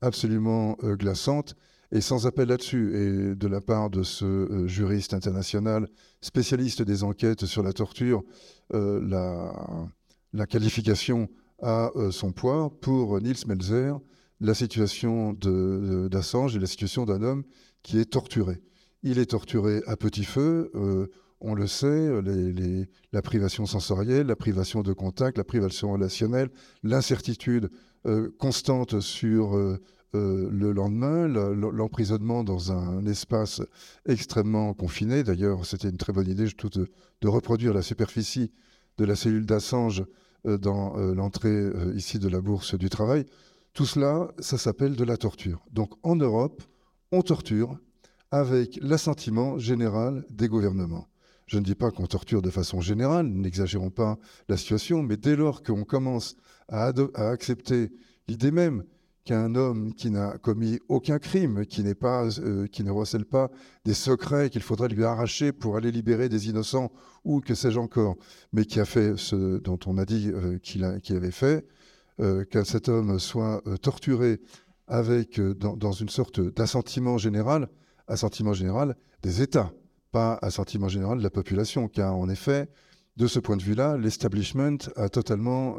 absolument 0.00 0.76
glaçante, 0.82 1.54
et 1.92 2.00
sans 2.00 2.26
appel 2.26 2.48
là-dessus. 2.48 2.96
Et 2.96 3.34
de 3.34 3.46
la 3.48 3.60
part 3.60 3.90
de 3.90 4.02
ce 4.02 4.66
juriste 4.66 5.14
international, 5.14 5.88
spécialiste 6.20 6.82
des 6.82 7.04
enquêtes 7.04 7.46
sur 7.46 7.62
la 7.62 7.72
torture, 7.72 8.22
la, 8.72 9.52
qualification 10.48 11.28
a 11.62 11.90
son 12.10 12.32
poids. 12.32 12.70
Pour 12.80 13.20
Nils 13.20 13.46
Melzer, 13.46 13.98
la 14.40 14.54
situation 14.54 15.32
d'Assange 15.32 16.56
et 16.56 16.58
la 16.58 16.66
situation 16.66 17.04
d'un 17.04 17.22
homme 17.22 17.44
qui 17.82 17.98
est 17.98 18.06
torturé. 18.06 18.60
Il 19.02 19.18
est 19.18 19.26
torturé 19.26 19.82
à 19.86 19.96
petit 19.96 20.24
feu, 20.24 20.70
euh, 20.74 21.08
on 21.40 21.54
le 21.54 21.66
sait, 21.66 22.10
la 23.12 23.22
privation 23.22 23.66
sensorielle, 23.66 24.26
la 24.26 24.36
privation 24.36 24.82
de 24.82 24.92
contact, 24.92 25.38
la 25.38 25.44
privation 25.44 25.92
relationnelle, 25.92 26.50
l'incertitude 26.82 27.70
euh, 28.06 28.30
constante 28.38 29.00
sur 29.00 29.56
euh, 29.56 29.78
le 30.12 30.72
lendemain, 30.72 31.26
l'emprisonnement 31.26 32.44
dans 32.44 32.70
un 32.70 33.04
espace 33.06 33.60
extrêmement 34.06 34.72
confiné. 34.72 35.24
D'ailleurs, 35.24 35.66
c'était 35.66 35.88
une 35.88 35.96
très 35.96 36.12
bonne 36.12 36.28
idée 36.28 36.46
de, 36.46 37.28
reproduire 37.28 37.74
la 37.74 37.82
superficie 37.82 38.52
de 38.96 39.04
la 39.04 39.16
cellule 39.16 39.44
d'Assange 39.44 40.04
dans 40.44 40.94
l'entrée 41.14 41.68
ici 41.96 42.20
de 42.20 42.28
la 42.28 42.40
Bourse 42.40 42.76
du 42.76 42.88
Travail. 42.90 43.24
Tout 43.72 43.86
cela, 43.86 44.28
ça 44.38 44.56
s'appelle 44.56 44.94
de 44.94 45.02
la 45.02 45.16
torture. 45.16 45.66
Donc 45.72 45.94
en 46.04 46.14
Europe, 46.14 46.62
on 47.10 47.22
torture 47.22 47.76
avec 48.30 48.78
l'assentiment 48.80 49.58
général 49.58 50.24
des 50.30 50.48
gouvernements. 50.48 51.08
Je 51.46 51.58
ne 51.58 51.64
dis 51.64 51.74
pas 51.74 51.90
qu'on 51.90 52.06
torture 52.06 52.42
de 52.42 52.50
façon 52.50 52.80
générale, 52.80 53.26
n'exagérons 53.26 53.90
pas 53.90 54.18
la 54.48 54.56
situation, 54.56 55.02
mais 55.02 55.16
dès 55.16 55.36
lors 55.36 55.62
qu'on 55.62 55.84
commence 55.84 56.36
à, 56.68 56.92
accepter 57.16 57.92
l'idée 58.28 58.50
même 58.50 58.84
qu'un 59.24 59.54
homme 59.54 59.94
qui 59.94 60.10
n'a 60.10 60.36
commis 60.38 60.78
aucun 60.88 61.18
crime, 61.18 61.64
qui, 61.66 61.82
pas, 61.94 62.26
euh, 62.40 62.66
qui 62.66 62.84
ne 62.84 62.90
recèle 62.90 63.24
pas 63.24 63.50
des 63.84 63.94
secrets 63.94 64.50
qu'il 64.50 64.62
faudrait 64.62 64.88
lui 64.88 65.04
arracher 65.04 65.52
pour 65.52 65.76
aller 65.76 65.90
libérer 65.90 66.28
des 66.28 66.48
innocents, 66.48 66.92
ou 67.24 67.40
que 67.40 67.54
sais-je 67.54 67.78
encore, 67.78 68.16
mais 68.52 68.64
qui 68.66 68.80
a 68.80 68.84
fait 68.84 69.14
ce 69.16 69.58
dont 69.58 69.78
on 69.86 69.96
a 69.96 70.04
dit 70.04 70.30
euh, 70.32 70.58
qu'il 70.58 70.84
avait 70.84 71.30
fait, 71.30 71.66
euh, 72.20 72.44
qu'un 72.44 72.64
cet 72.64 72.88
homme 72.88 73.18
soit 73.18 73.62
torturé 73.80 74.40
avec, 74.86 75.40
dans, 75.40 75.76
dans 75.76 75.92
une 75.92 76.10
sorte 76.10 76.40
d'assentiment 76.40 77.16
général, 77.16 77.68
assentiment 78.06 78.52
général 78.52 78.94
des 79.22 79.40
États, 79.40 79.72
pas 80.14 80.38
assentiment 80.42 80.88
général 80.88 81.18
de 81.18 81.22
la 81.24 81.30
population, 81.30 81.88
car 81.88 82.16
en 82.16 82.28
effet, 82.28 82.68
de 83.16 83.26
ce 83.26 83.40
point 83.40 83.56
de 83.56 83.62
vue-là, 83.62 83.96
l'establishment 83.96 84.78
a 84.96 85.08
totalement 85.08 85.76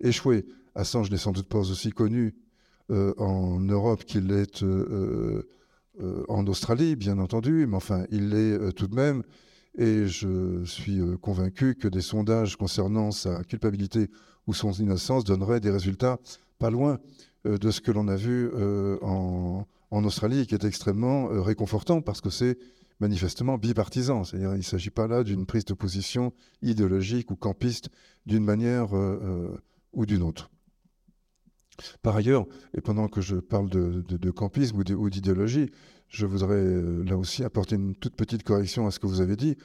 échoué. 0.00 0.44
Assange 0.74 1.10
n'est 1.10 1.16
sans 1.16 1.32
doute 1.32 1.48
pas 1.48 1.58
aussi 1.58 1.90
connu 1.90 2.34
euh, 2.92 3.14
en 3.18 3.58
Europe 3.58 4.04
qu'il 4.04 4.28
l'est 4.28 4.62
euh, 4.62 5.48
euh, 6.00 6.24
en 6.28 6.46
Australie, 6.46 6.94
bien 6.94 7.18
entendu, 7.18 7.66
mais 7.66 7.76
enfin, 7.76 8.04
il 8.10 8.28
l'est 8.28 8.72
tout 8.74 8.86
de 8.86 8.94
même. 8.94 9.22
Et 9.78 10.06
je 10.06 10.64
suis 10.64 11.00
convaincu 11.20 11.74
que 11.74 11.88
des 11.88 12.00
sondages 12.00 12.56
concernant 12.56 13.10
sa 13.10 13.42
culpabilité 13.44 14.08
ou 14.46 14.54
son 14.54 14.72
innocence 14.72 15.24
donneraient 15.24 15.60
des 15.60 15.70
résultats 15.70 16.18
pas 16.58 16.70
loin 16.70 16.98
de 17.44 17.70
ce 17.70 17.82
que 17.82 17.90
l'on 17.90 18.08
a 18.08 18.16
vu 18.16 18.50
en, 19.02 19.66
Australie, 19.90 20.46
qui 20.46 20.54
est 20.54 20.64
extrêmement 20.64 21.28
réconfortant 21.42 22.00
parce 22.00 22.22
que 22.22 22.30
c'est 22.30 22.56
manifestement 23.00 23.58
bipartisan. 23.58 24.24
C'est-à-dire 24.24 24.50
qu'il 24.50 24.58
ne 24.58 24.62
s'agit 24.62 24.90
pas 24.90 25.06
là 25.06 25.22
d'une 25.24 25.46
prise 25.46 25.64
de 25.64 25.74
position 25.74 26.32
idéologique 26.62 27.30
ou 27.30 27.36
campiste 27.36 27.90
d'une 28.26 28.44
manière 28.44 28.88
ou 29.92 30.06
d'une 30.06 30.22
autre. 30.22 30.50
Par 32.02 32.16
ailleurs, 32.16 32.46
et 32.74 32.80
pendant 32.80 33.08
que 33.08 33.20
je 33.20 33.36
parle 33.36 33.68
de, 33.68 34.30
campisme 34.30 34.78
ou 34.78 35.10
d'idéologie, 35.10 35.70
je 36.08 36.26
voudrais 36.26 36.54
euh, 36.54 37.02
là 37.04 37.16
aussi 37.16 37.42
apporter 37.42 37.74
une 37.76 37.94
toute 37.94 38.14
petite 38.14 38.42
correction 38.44 38.86
à 38.86 38.90
ce 38.90 38.98
que 38.98 39.06
vous 39.06 39.20
avez 39.20 39.36
dit. 39.36 39.56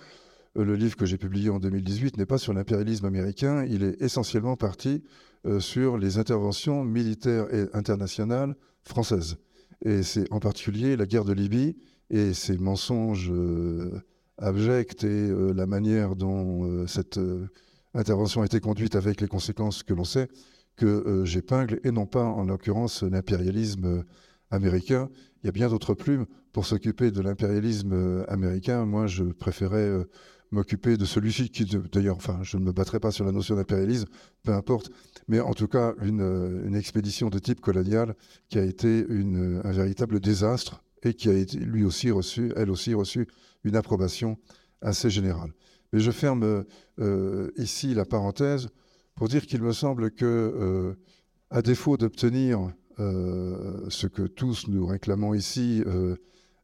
Euh, 0.58 0.65
le 0.65 0.76
livre 0.76 0.96
que 0.96 1.06
j'ai 1.06 1.17
publié 1.17 1.50
en 1.50 1.60
2018 1.60 2.17
n'est 2.17 2.26
pas 2.26 2.38
sur 2.38 2.54
l'impérialisme 2.54 3.06
américain, 3.06 3.63
il 3.65 3.84
est 3.84 4.02
essentiellement 4.02 4.58
parti 4.58 5.04
euh, 5.46 5.60
sur 5.60 5.98
les 5.98 6.17
interventions 6.17 6.84
militaires 6.84 7.54
et 7.54 7.67
internationales 7.74 8.56
françaises. 8.84 9.38
Et 9.84 10.04
c'est 10.04 10.32
en 10.32 10.39
particulier 10.39 10.96
la 10.96 11.06
guerre 11.06 11.26
de 11.26 11.34
Libye 11.34 11.76
et 12.12 12.34
ses 12.34 12.60
mensonges 12.60 13.32
abjects 14.38 15.04
et 15.04 15.30
la 15.56 15.65
manière 15.65 16.15
dont 16.15 16.86
cette 16.86 17.19
intervention 17.93 18.43
a 18.43 18.45
été 18.45 18.60
conduite 18.60 18.95
avec 18.95 19.21
les 19.21 19.28
conséquences 19.28 19.82
que 19.82 19.93
l'on 19.93 20.04
sait 20.04 20.28
que 20.76 20.86
euh, 20.86 21.26
j'épingle, 21.26 21.80
et 21.84 21.91
non 21.91 22.06
pas 22.06 22.24
en 22.24 22.45
l'occurrence 22.45 23.04
l'impérialisme 23.04 23.86
euh, 23.86 24.04
américain. 24.50 25.10
Il 25.43 25.47
y 25.47 25.50
a 25.50 25.52
bien 25.52 25.69
d'autres 25.69 25.93
plumes 25.93 26.26
pour 26.54 26.65
s'occuper 26.65 27.12
de 27.12 27.21
l'impérialisme 27.21 27.93
euh, 27.93 28.26
américain. 28.28 28.86
Moi, 28.86 29.08
je 29.08 29.24
préférais 29.24 29.91
m'occuper 30.52 30.97
de 30.97 31.06
celui-ci 31.06 31.50
qui, 31.50 31.65
d'ailleurs, 31.65 32.17
enfin, 32.17 32.39
je 32.41 32.58
ne 32.58 32.63
me 32.63 32.71
battrai 32.71 33.00
pas 33.00 33.12
sur 33.12 33.26
la 33.26 33.32
notion 33.32 33.56
d'impérialisme, 33.56 34.08
peu 34.43 34.54
importe, 34.54 34.89
mais 35.28 35.39
en 35.39 35.54
tout 35.54 35.67
cas, 35.67 35.93
une, 36.02 36.63
une, 36.65 36.76
expédition 36.76 37.30
de 37.30 37.39
type 37.39 37.62
colonial 37.62 38.15
qui 38.50 38.60
a 38.60 38.63
été 38.63 39.06
un 39.10 39.71
véritable 39.71 40.19
désastre 40.19 40.84
et 41.03 41.13
qui 41.13 41.29
a 41.29 41.33
été, 41.33 41.57
lui 41.57 41.83
aussi 41.83 42.11
reçu, 42.11 42.51
elle 42.55 42.69
aussi 42.69 42.93
reçu 42.93 43.27
une 43.63 43.75
approbation 43.75 44.37
assez 44.81 45.09
générale. 45.09 45.51
Mais 45.93 45.99
je 45.99 46.11
ferme 46.11 46.63
ici 47.57 47.93
la 47.93 48.05
parenthèse 48.05 48.69
pour 49.15 49.27
dire 49.27 49.45
qu'il 49.45 49.61
me 49.61 49.71
semble 49.71 50.11
que, 50.11 50.25
euh, 50.25 50.95
à 51.49 51.61
défaut 51.61 51.97
d'obtenir 51.97 52.71
euh, 52.99 53.85
ce 53.89 54.07
que 54.07 54.23
tous 54.23 54.67
nous 54.67 54.85
réclamons 54.85 55.33
ici, 55.33 55.83
euh, 55.85 56.15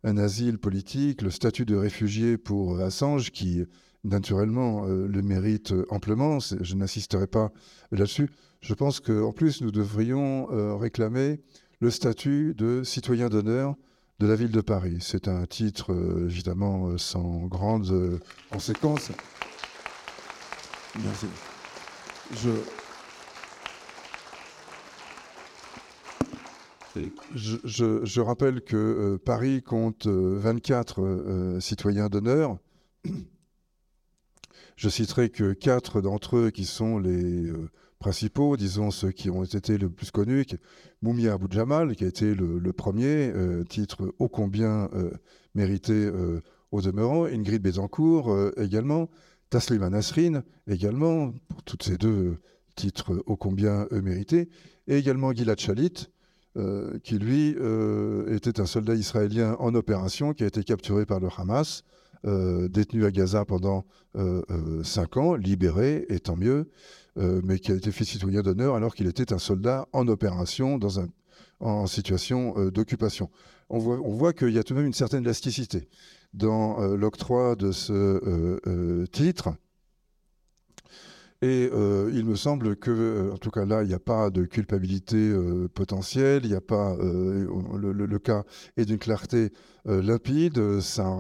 un 0.04 0.18
asile 0.18 0.58
politique, 0.58 1.22
le 1.22 1.30
statut 1.30 1.66
de 1.66 1.76
réfugié 1.76 2.38
pour 2.38 2.80
Assange, 2.80 3.32
qui 3.32 3.64
naturellement 4.04 4.86
le 4.86 5.22
mérite 5.22 5.74
amplement, 5.90 6.40
je 6.40 6.76
n'insisterai 6.76 7.28
pas 7.28 7.52
là-dessus, 7.92 8.30
je 8.62 8.74
pense 8.74 9.00
qu'en 9.02 9.34
plus 9.34 9.62
nous 9.62 9.72
devrions 9.72 10.46
réclamer 10.78 11.42
le 11.80 11.92
statut 11.92 12.54
de 12.56 12.84
citoyen 12.84 13.28
d'honneur 13.28 13.76
de 14.20 14.28
la 14.28 14.36
ville 14.36 14.52
de 14.52 14.62
Paris. 14.62 14.98
C'est 15.02 15.28
un 15.28 15.46
titre 15.46 15.96
évidemment 16.28 16.98
sans 16.98 17.46
grandes 17.48 18.20
conséquences. 18.52 19.12
Merci. 21.04 21.28
Je, 27.36 28.20
rappelle 28.20 28.62
que 28.62 28.76
euh, 28.76 29.18
Paris 29.18 29.62
compte 29.62 30.08
24 30.08 31.02
euh, 31.02 31.06
euh, 31.06 31.60
citoyens 31.60 32.10
d'honneur. 32.10 32.58
Je 34.76 34.90
citerai 34.90 35.30
que 35.30 35.54
quatre 35.54 36.02
d'entre 36.02 36.38
eux 36.38 36.52
qui 36.52 36.66
sont 36.66 37.00
les 37.00 37.52
principaux, 38.00 38.58
disons 38.58 38.92
ceux 38.92 39.12
qui 39.12 39.30
ont 39.30 39.44
été 39.44 39.78
le 39.78 39.90
plus 39.90 40.12
connus, 40.12 40.46
Moumia 41.02 41.34
Abou 41.34 41.48
Jamal, 41.50 41.96
qui 41.96 42.04
a 42.04 42.08
été 42.08 42.34
le, 42.36 42.74
premier, 42.74 43.34
titre 43.70 44.14
ô 44.20 44.30
combien 44.30 44.90
mérité 45.56 46.12
au 46.72 46.82
demeurant, 46.82 47.26
Ingrid 47.26 47.62
Bézancourt 47.62 48.36
également, 48.58 49.10
Taslima 49.50 49.90
Nasrin 49.90 50.44
également, 50.68 51.34
pour 51.48 51.64
toutes 51.64 51.84
ces 51.84 51.98
deux 51.98 52.38
titres 52.76 53.24
ô 53.26 53.36
combien 53.36 53.88
mérités, 53.92 54.50
et 54.88 54.98
également 54.98 55.34
Gilad 55.34 55.60
Shalit, 55.60 56.08
euh, 56.58 56.98
qui 57.04 57.20
lui 57.20 57.56
euh, 57.60 58.36
était 58.36 58.60
un 58.60 58.66
soldat 58.66 58.96
israélien 58.96 59.56
en 59.60 59.76
opération 59.76 60.34
qui 60.34 60.44
a 60.44 60.48
été 60.48 60.64
capturé 60.64 61.06
par 61.06 61.20
le 61.20 61.28
Hamas, 61.38 61.84
euh, 62.28 62.68
détenu 62.68 63.06
à 63.06 63.12
Gaza 63.12 63.46
pendant 63.46 63.86
cinq 64.84 65.18
ans, 65.18 65.36
libéré, 65.36 66.06
et 66.10 66.20
tant 66.20 66.36
mieux, 66.36 66.70
mais 67.16 67.60
qui 67.60 67.72
a 67.72 67.76
été 67.76 67.92
fait 67.92 68.04
citoyen 68.04 68.42
d'honneur 68.42 68.76
alors 68.76 68.96
qu'il 68.96 69.06
était 69.06 69.32
un 69.32 69.38
soldat 69.38 69.88
en 69.94 70.08
opération 70.08 70.80
dans 70.80 71.00
un, 71.00 71.08
en 71.60 71.86
situation 71.86 72.70
d'occupation. 72.72 73.30
On 73.70 73.80
voit, 73.80 74.34
qu'il 74.34 74.50
y 74.50 74.58
a 74.58 74.64
tout 74.64 74.74
de 74.74 74.80
même 74.80 74.88
une 74.88 74.94
certaine 74.94 75.24
élasticité 75.24 75.90
dans 76.34 76.82
euh, 76.82 76.96
l'octroi 76.96 77.56
de 77.56 77.72
ce 77.72 77.94
euh, 77.94 78.60
euh, 78.66 79.06
titre. 79.08 79.50
Et 81.44 81.70
il 81.72 82.26
me 82.26 82.36
semble 82.36 82.78
que, 82.78 83.30
en 83.32 83.38
tout 83.38 83.52
cas 83.52 83.64
là, 83.64 83.84
il 83.84 83.90
n'y 83.90 83.94
a 83.94 84.00
pas 84.00 84.32
de 84.32 84.46
culpabilité 84.46 85.32
potentielle, 85.76 86.42
il 86.46 86.50
n'y 86.50 86.56
a 86.56 86.62
pas. 86.62 86.98
Le, 86.98 88.18
cas 88.18 88.44
est 88.76 88.86
d'une 88.86 88.98
clarté 88.98 89.52
limpide. 89.86 90.80
Ça, 90.80 91.16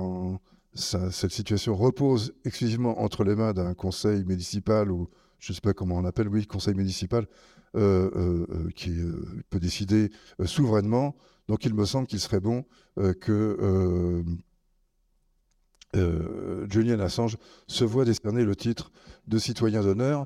cette 0.77 1.31
situation 1.31 1.75
repose 1.75 2.33
exclusivement 2.45 3.01
entre 3.01 3.23
les 3.23 3.35
mains 3.35 3.53
d'un 3.53 3.73
conseil 3.73 4.23
municipal 4.25 4.91
ou 4.91 5.09
je 5.39 5.51
ne 5.51 5.55
sais 5.55 5.61
pas 5.61 5.73
comment 5.73 5.95
on 5.95 6.05
appelle, 6.05 6.27
oui, 6.29 6.45
conseil 6.45 6.73
municipal, 6.73 7.27
qui 8.75 8.91
peut 9.49 9.59
décider 9.59 10.09
souverainement. 10.45 11.15
Donc 11.47 11.65
il 11.65 11.73
me 11.73 11.85
semble 11.85 12.07
qu'il 12.07 12.19
serait 12.19 12.39
bon 12.39 12.65
que 12.95 14.23
euh, 15.95 16.67
Julian 16.69 16.99
Assange 16.99 17.37
se 17.67 17.85
voit 17.85 18.05
décerner 18.05 18.43
le 18.43 18.55
titre 18.55 18.91
de 19.27 19.37
citoyen 19.37 19.81
d'honneur 19.81 20.25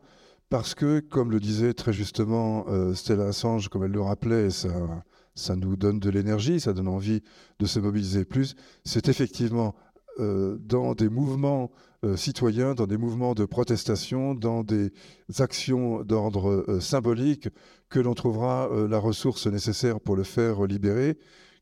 parce 0.50 0.76
que, 0.76 1.00
comme 1.00 1.32
le 1.32 1.40
disait 1.40 1.74
très 1.74 1.94
justement 1.94 2.66
euh, 2.68 2.94
Stella 2.94 3.28
Assange, 3.28 3.70
comme 3.70 3.84
elle 3.84 3.92
le 3.92 4.02
rappelait, 4.02 4.50
ça, 4.50 5.56
nous 5.56 5.78
donne 5.78 6.00
de 6.00 6.10
l'énergie, 6.10 6.60
ça 6.60 6.74
donne 6.74 6.88
envie 6.88 7.22
de 7.60 7.66
se 7.66 7.80
mobiliser 7.80 8.26
plus. 8.26 8.56
C'est 8.84 9.08
effectivement 9.08 9.76
euh, 9.76 9.91
dans 10.20 10.94
des 10.94 11.10
mouvements 11.10 11.72
citoyens, 12.16 12.74
dans 12.74 12.88
des 12.88 12.98
mouvements 12.98 13.34
de 13.34 13.46
protestation, 13.46 14.34
dans 14.36 14.64
des 14.64 14.92
actions 15.40 16.04
d'ordre 16.04 16.80
symbolique 16.80 17.50
que 17.90 18.00
l'on 18.00 18.14
trouvera 18.14 18.70
la 18.90 18.98
ressource 18.98 19.48
nécessaire 19.48 20.00
pour 20.00 20.16
le 20.16 20.24
faire 20.24 20.66
libérer, 20.66 21.18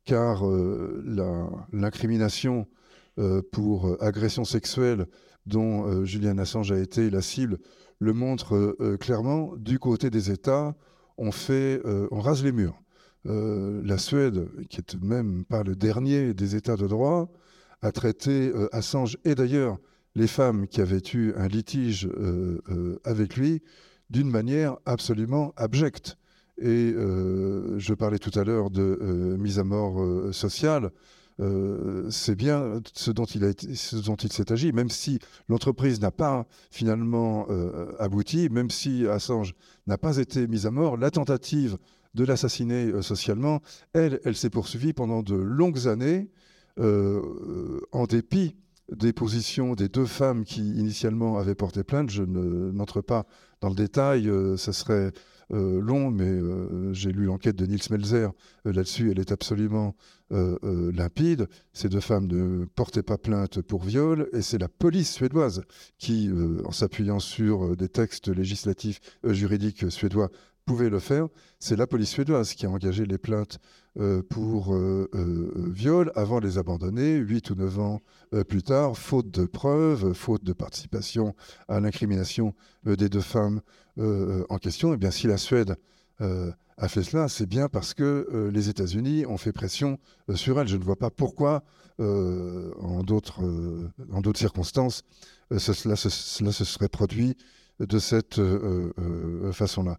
car 0.05 0.43
l'incrimination 1.71 2.67
euh, 3.19 3.41
pour 3.51 3.87
euh, 3.87 3.97
agression 4.01 4.45
sexuelle 4.45 5.05
dont 5.45 5.85
euh, 5.85 6.05
Julian 6.05 6.37
Assange 6.37 6.71
a 6.71 6.79
été 6.79 7.09
la 7.09 7.21
cible 7.21 7.57
le 7.99 8.13
montre 8.13 8.77
clairement. 8.97 9.57
Du 9.57 9.77
côté 9.77 10.09
des 10.09 10.31
États, 10.31 10.73
on, 11.17 11.33
fait, 11.33 11.81
on 12.11 12.21
rase 12.21 12.45
les 12.45 12.53
murs. 12.53 12.81
la 13.25 13.97
Suède, 13.97 14.47
qui 14.69 14.79
est 14.79 14.95
même 15.03 15.43
pas 15.43 15.63
le 15.63 15.75
dernier 15.75 16.33
des 16.33 16.55
États 16.55 16.77
de 16.77 16.87
droit, 16.87 17.29
a 17.81 17.91
traité 17.91 18.51
Assange 18.71 19.17
et 19.25 19.35
d'ailleurs 19.35 19.77
les 20.15 20.27
femmes 20.27 20.67
qui 20.67 20.81
avaient 20.81 21.01
eu 21.13 21.33
un 21.35 21.47
litige 21.47 22.09
avec 23.03 23.37
lui 23.37 23.61
d'une 24.09 24.29
manière 24.29 24.77
absolument 24.85 25.53
abjecte. 25.55 26.17
Et 26.57 26.93
je 26.93 27.93
parlais 27.93 28.19
tout 28.19 28.37
à 28.37 28.43
l'heure 28.43 28.69
de 28.69 29.35
mise 29.39 29.59
à 29.59 29.63
mort 29.63 30.33
sociale. 30.33 30.91
Euh, 31.39 32.09
c'est 32.09 32.35
bien 32.35 32.81
ce 32.93 33.11
dont 33.11 33.25
il, 33.25 33.53
il 33.61 33.77
s'est 33.77 34.51
agi, 34.51 34.73
même 34.73 34.89
si 34.89 35.19
l'entreprise 35.47 36.01
n'a 36.01 36.11
pas 36.11 36.45
finalement 36.69 37.47
euh, 37.49 37.93
abouti, 37.97 38.49
même 38.49 38.69
si 38.69 39.07
Assange 39.07 39.53
n'a 39.87 39.97
pas 39.97 40.17
été 40.17 40.47
mise 40.47 40.65
à 40.65 40.71
mort, 40.71 40.97
la 40.97 41.11
tentative 41.11 41.77
de 42.13 42.25
l'assassiner 42.25 42.87
euh, 42.87 43.01
socialement, 43.01 43.61
elle, 43.93 44.19
elle 44.25 44.35
s'est 44.35 44.49
poursuivie 44.49 44.91
pendant 44.91 45.23
de 45.23 45.35
longues 45.35 45.87
années, 45.87 46.29
en 46.79 48.05
dépit 48.05 48.55
des 48.91 49.13
positions 49.13 49.75
des 49.75 49.87
deux 49.87 50.05
femmes 50.05 50.43
qui 50.45 50.61
initialement 50.61 51.37
avaient 51.37 51.55
porté 51.55 51.83
plainte. 51.83 52.09
Je 52.09 52.23
n'entre 52.23 53.01
pas 53.01 53.25
dans 53.61 53.69
le 53.69 53.75
détail, 53.75 54.31
ça 54.57 54.73
serait 54.73 55.11
long, 55.51 56.09
mais 56.11 56.39
j'ai 56.93 57.11
lu 57.11 57.25
l'enquête 57.25 57.55
de 57.55 57.65
Niels 57.65 57.81
Melzer 57.91 58.31
là-dessus, 58.65 59.11
elle 59.11 59.19
est 59.19 59.31
absolument 59.31 59.95
limpide. 60.31 61.47
Ces 61.73 61.89
deux 61.89 61.99
femmes 61.99 62.27
ne 62.27 62.65
portaient 62.65 63.03
pas 63.03 63.17
plainte 63.17 63.61
pour 63.61 63.83
viol, 63.83 64.29
et 64.33 64.41
c'est 64.41 64.57
la 64.57 64.69
police 64.69 65.11
suédoise 65.11 65.63
qui, 65.97 66.31
en 66.65 66.71
s'appuyant 66.71 67.19
sur 67.19 67.75
des 67.75 67.89
textes 67.89 68.29
législatifs 68.29 69.01
juridiques 69.23 69.91
suédois, 69.91 70.29
pouvait 70.69 70.89
le 70.91 70.99
faire. 70.99 71.27
C'est 71.57 71.75
la 71.75 71.87
police 71.87 72.09
suédoise 72.09 72.53
qui 72.53 72.67
a 72.67 72.69
engagé 72.69 73.03
les 73.03 73.17
plaintes 73.17 73.57
euh, 73.57 73.88
pour 74.29 74.73
euh, 74.73 75.09
euh, 75.13 75.51
viol 75.73 76.11
avant 76.15 76.39
de 76.39 76.47
les 76.47 76.57
abandonner, 76.57 77.17
8 77.17 77.49
ou 77.49 77.55
9 77.55 77.79
ans 77.79 78.01
plus 78.47 78.63
tard, 78.63 78.97
faute 78.97 79.29
de 79.31 79.45
preuves, 79.45 80.13
faute 80.13 80.43
de 80.43 80.53
participation 80.53 81.35
à 81.67 81.79
l'incrimination 81.79 82.53
des 82.85 83.09
deux 83.09 83.21
femmes 83.21 83.61
en 83.97 84.57
question. 84.59 84.91
Et 84.91 84.93
eh 84.93 84.97
bien, 84.97 85.09
si 85.09 85.25
la 85.25 85.37
Suède 85.37 85.75
a 86.19 86.87
fait 86.87 87.01
cela, 87.01 87.27
c'est 87.27 87.47
bien 87.47 87.69
parce 87.69 87.95
que 87.95 88.49
les 88.53 88.69
États-Unis 88.69 89.25
ont 89.25 89.37
fait 89.37 89.51
pression 89.51 89.97
sur 90.35 90.59
elle. 90.59 90.67
Je 90.67 90.77
ne 90.77 90.83
vois 90.83 90.95
pas 90.95 91.09
pourquoi, 91.09 91.63
en 91.97 93.01
d'autres 93.03 93.41
circonstances, 94.35 95.01
cela, 95.57 95.95
se 95.95 96.09
serait 96.65 96.89
produit 96.89 97.35
de 97.79 97.97
cette 97.97 98.39
façon-là. 99.51 99.97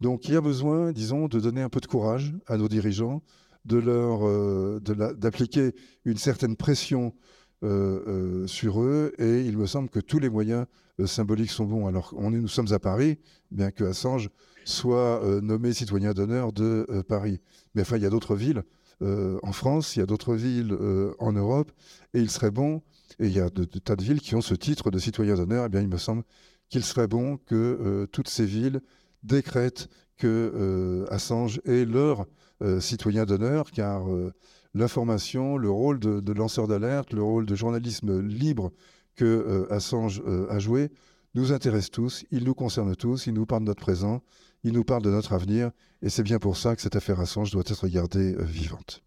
Donc 0.00 0.28
il 0.28 0.34
y 0.34 0.36
a 0.36 0.40
besoin, 0.40 0.92
disons, 0.92 1.28
de 1.28 1.40
donner 1.40 1.62
un 1.62 1.68
peu 1.68 1.80
de 1.80 1.86
courage 1.86 2.34
à 2.46 2.56
nos 2.56 2.68
dirigeants, 2.68 3.22
de 3.64 3.78
leur, 3.78 4.26
euh, 4.26 4.80
d'appliquer 4.80 5.74
une 6.04 6.18
certaine 6.18 6.56
pression 6.56 7.14
euh, 7.62 8.02
euh, 8.06 8.46
sur 8.46 8.82
eux, 8.82 9.12
et 9.18 9.42
il 9.42 9.56
me 9.56 9.66
semble 9.66 9.88
que 9.88 10.00
tous 10.00 10.18
les 10.18 10.28
moyens 10.28 10.66
symboliques 11.06 11.50
sont 11.50 11.64
bons. 11.64 11.86
Alors 11.86 12.14
on 12.16 12.30
nous 12.30 12.48
sommes 12.48 12.72
à 12.72 12.78
Paris, 12.78 13.18
bien 13.50 13.70
que 13.70 13.84
Assange 13.84 14.30
soit 14.64 15.22
nommé 15.42 15.72
citoyen 15.72 16.12
d'honneur 16.12 16.52
de 16.52 16.86
Paris. 17.08 17.40
Mais 17.74 17.82
enfin, 17.82 17.96
il 17.96 18.02
y 18.02 18.06
a 18.06 18.10
d'autres 18.10 18.36
villes 18.36 18.62
en 19.00 19.52
France, 19.52 19.96
il 19.96 19.98
y 19.98 20.02
a 20.02 20.06
d'autres 20.06 20.34
villes 20.34 20.76
en 21.18 21.32
Europe, 21.32 21.72
et 22.14 22.20
il 22.20 22.30
serait 22.30 22.50
bon, 22.50 22.80
et 23.18 23.26
il 23.26 23.32
y 23.32 23.40
a 23.40 23.50
de, 23.50 23.64
de, 23.64 23.78
tas 23.78 23.96
de 23.96 24.02
villes 24.02 24.20
qui 24.20 24.34
ont 24.34 24.40
ce 24.40 24.54
titre 24.54 24.90
de 24.90 24.98
citoyen 24.98 25.34
d'honneur, 25.34 25.64
et 25.64 25.66
eh 25.66 25.68
bien 25.68 25.80
il 25.80 25.88
me 25.88 25.98
semble 25.98 26.22
qu'il 26.68 26.84
serait 26.84 27.08
bon 27.08 27.38
que 27.38 28.08
toutes 28.12 28.28
ces 28.28 28.46
villes 28.46 28.80
décrète 29.24 29.88
que 30.16 30.52
euh, 30.54 31.12
Assange 31.12 31.60
est 31.64 31.84
leur 31.84 32.26
euh, 32.62 32.80
citoyen 32.80 33.24
d'honneur, 33.24 33.70
car 33.72 34.08
euh, 34.08 34.32
l'information, 34.74 35.56
le 35.56 35.70
rôle 35.70 35.98
de, 35.98 36.32
lanceur 36.32 36.68
d'alerte, 36.68 37.12
le 37.12 37.22
rôle 37.22 37.46
de 37.46 37.54
journalisme 37.54 38.20
libre 38.20 38.72
que 39.16 39.68
Assange 39.70 40.20
a 40.50 40.58
joué, 40.58 40.90
nous 41.36 41.52
intéresse 41.52 41.88
tous, 41.88 42.24
il 42.32 42.42
nous 42.42 42.54
concerne 42.54 42.96
tous, 42.96 43.28
il 43.28 43.34
nous 43.34 43.46
parle 43.46 43.62
de 43.62 43.68
notre 43.68 43.80
présent, 43.80 44.22
il 44.64 44.72
nous 44.72 44.82
parle 44.82 45.02
de 45.02 45.10
notre 45.10 45.34
avenir, 45.34 45.70
et 46.02 46.08
c'est 46.08 46.24
bien 46.24 46.40
pour 46.40 46.56
ça 46.56 46.74
que 46.74 46.82
cette 46.82 46.96
affaire 46.96 47.20
Assange 47.20 47.52
doit 47.52 47.62
être 47.64 47.86
gardée 47.86 48.34
vivante. 48.40 49.04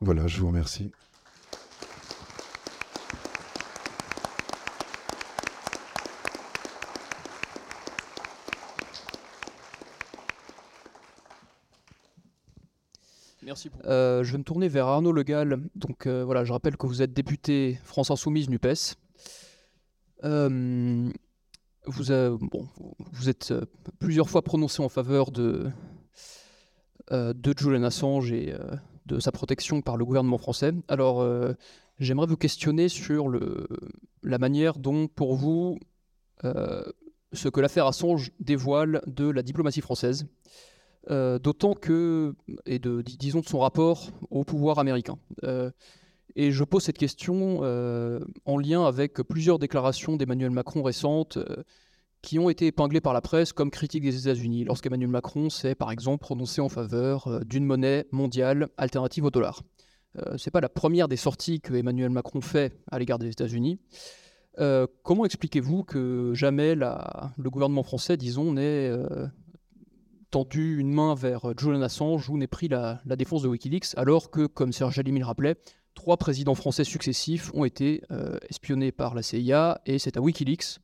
Voilà, 0.00 0.26
je 0.26 0.40
vous 0.40 0.48
remercie. 0.48 0.90
Euh, 13.86 14.22
je 14.22 14.32
vais 14.32 14.38
me 14.38 14.44
tourner 14.44 14.68
vers 14.68 14.86
Arnaud 14.86 15.12
Legal. 15.12 15.60
Donc 15.74 16.06
euh, 16.06 16.24
voilà, 16.24 16.44
je 16.44 16.52
rappelle 16.52 16.76
que 16.76 16.86
vous 16.86 17.02
êtes 17.02 17.12
député 17.12 17.78
France 17.84 18.10
Insoumise 18.10 18.48
NUPES. 18.48 18.96
Euh, 20.24 21.10
vous, 21.86 22.12
êtes 22.12 23.54
plusieurs 23.98 24.28
fois 24.28 24.42
prononcé 24.42 24.82
en 24.82 24.88
faveur 24.88 25.30
de, 25.30 25.70
de 27.10 27.54
Julian 27.56 27.82
Assange 27.84 28.30
et 28.30 28.54
de 29.06 29.18
sa 29.18 29.32
protection 29.32 29.80
par 29.80 29.96
le 29.96 30.04
gouvernement 30.04 30.36
français. 30.36 30.72
Alors, 30.88 31.26
j'aimerais 31.98 32.26
vous 32.26 32.36
questionner 32.36 32.90
sur 32.90 33.32
la 34.22 34.38
manière 34.38 34.78
dont, 34.78 35.08
pour 35.08 35.34
vous, 35.34 35.78
ce 36.44 37.48
que 37.48 37.60
l'affaire 37.60 37.86
Assange 37.86 38.30
dévoile 38.40 39.00
de 39.06 39.30
la 39.30 39.42
diplomatie 39.42 39.80
française. 39.80 40.26
Euh, 41.08 41.38
d'autant 41.38 41.72
que, 41.72 42.34
et 42.66 42.78
disons 42.78 43.40
de 43.40 43.46
son 43.46 43.60
rapport 43.60 44.10
au 44.30 44.44
pouvoir 44.44 44.78
américain. 44.78 45.18
Euh, 45.44 45.70
et 46.36 46.52
je 46.52 46.62
pose 46.62 46.82
cette 46.82 46.98
question 46.98 47.60
euh, 47.62 48.20
en 48.44 48.58
lien 48.58 48.84
avec 48.84 49.14
plusieurs 49.22 49.58
déclarations 49.58 50.16
d'Emmanuel 50.16 50.50
Macron 50.50 50.82
récentes 50.82 51.38
qui 52.20 52.38
ont 52.38 52.50
été 52.50 52.66
épinglées 52.66 53.00
par 53.00 53.14
la 53.14 53.22
presse 53.22 53.54
comme 53.54 53.70
critiques 53.70 54.02
des 54.02 54.20
États-Unis, 54.20 54.64
lorsqu'Emmanuel 54.64 55.08
Macron 55.08 55.48
s'est 55.48 55.74
par 55.74 55.90
exemple 55.90 56.20
prononcé 56.20 56.60
en 56.60 56.68
faveur 56.68 57.40
d'une 57.46 57.64
monnaie 57.64 58.06
mondiale 58.12 58.68
alternative 58.76 59.24
au 59.24 59.30
dollar. 59.30 59.62
Ce 60.16 60.32
n'est 60.32 60.52
pas 60.52 60.60
la 60.60 60.68
première 60.68 61.08
des 61.08 61.16
sorties 61.16 61.62
que 61.62 61.72
Emmanuel 61.72 62.10
Macron 62.10 62.42
fait 62.42 62.74
à 62.90 62.98
l'égard 62.98 63.18
des 63.18 63.30
États-Unis. 63.30 63.80
comment 65.02 65.24
expliquez-vous 65.24 65.82
que 65.82 66.32
jamais 66.34 66.74
le 66.74 67.50
gouvernement 67.50 67.84
français, 67.84 68.18
disons, 68.18 68.52
n'ait 68.52 68.92
tendu 70.30 70.78
une 70.78 70.92
main 70.92 71.14
vers 71.14 71.50
euh, 71.50 71.54
Julian 71.56 71.82
Assange 71.82 72.28
ou 72.30 72.38
n'ait 72.38 72.46
pris 72.46 72.68
la, 72.68 73.00
défense 73.04 73.42
de 73.42 73.48
Wikileaks, 73.48 73.96
alors 73.96 74.30
que, 74.30 74.46
comme 74.46 74.72
Serge 74.72 74.94
Jalimi 74.94 75.20
le 75.20 75.26
rappelait, 75.26 75.56
trois 75.94 76.16
présidents 76.16 76.54
français 76.54 76.84
successifs 76.84 77.50
ont 77.54 77.64
été 77.64 78.02
euh, 78.10 78.38
espionnés 78.48 78.92
par 78.92 79.14
la 79.14 79.22
CIA, 79.22 79.80
et 79.86 79.98
c'est 79.98 80.16
à 80.16 80.20
Wikileaks 80.20 80.78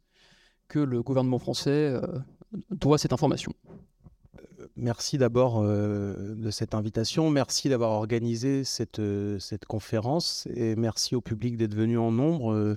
que 0.69 0.79
le 0.79 1.03
gouvernement 1.03 1.39
français 1.39 1.71
euh, 1.71 2.01
doit 2.71 2.99
cette 2.99 3.13
information. 3.13 3.53
Merci 4.75 5.17
d'abord 5.17 5.63
de 5.63 6.51
cette 6.51 6.75
invitation, 6.75 7.31
merci 7.31 7.71
d'avoir 7.71 7.93
organisé 7.93 8.63
cette, 8.63 9.01
cette 9.39 9.65
conférence 9.65 10.47
et 10.55 10.77
merci 10.77 11.15
au 11.15 11.23
public 11.23 11.57
d'être 11.57 11.75
venu 11.75 11.97
en 11.97 12.11
nombre. 12.11 12.77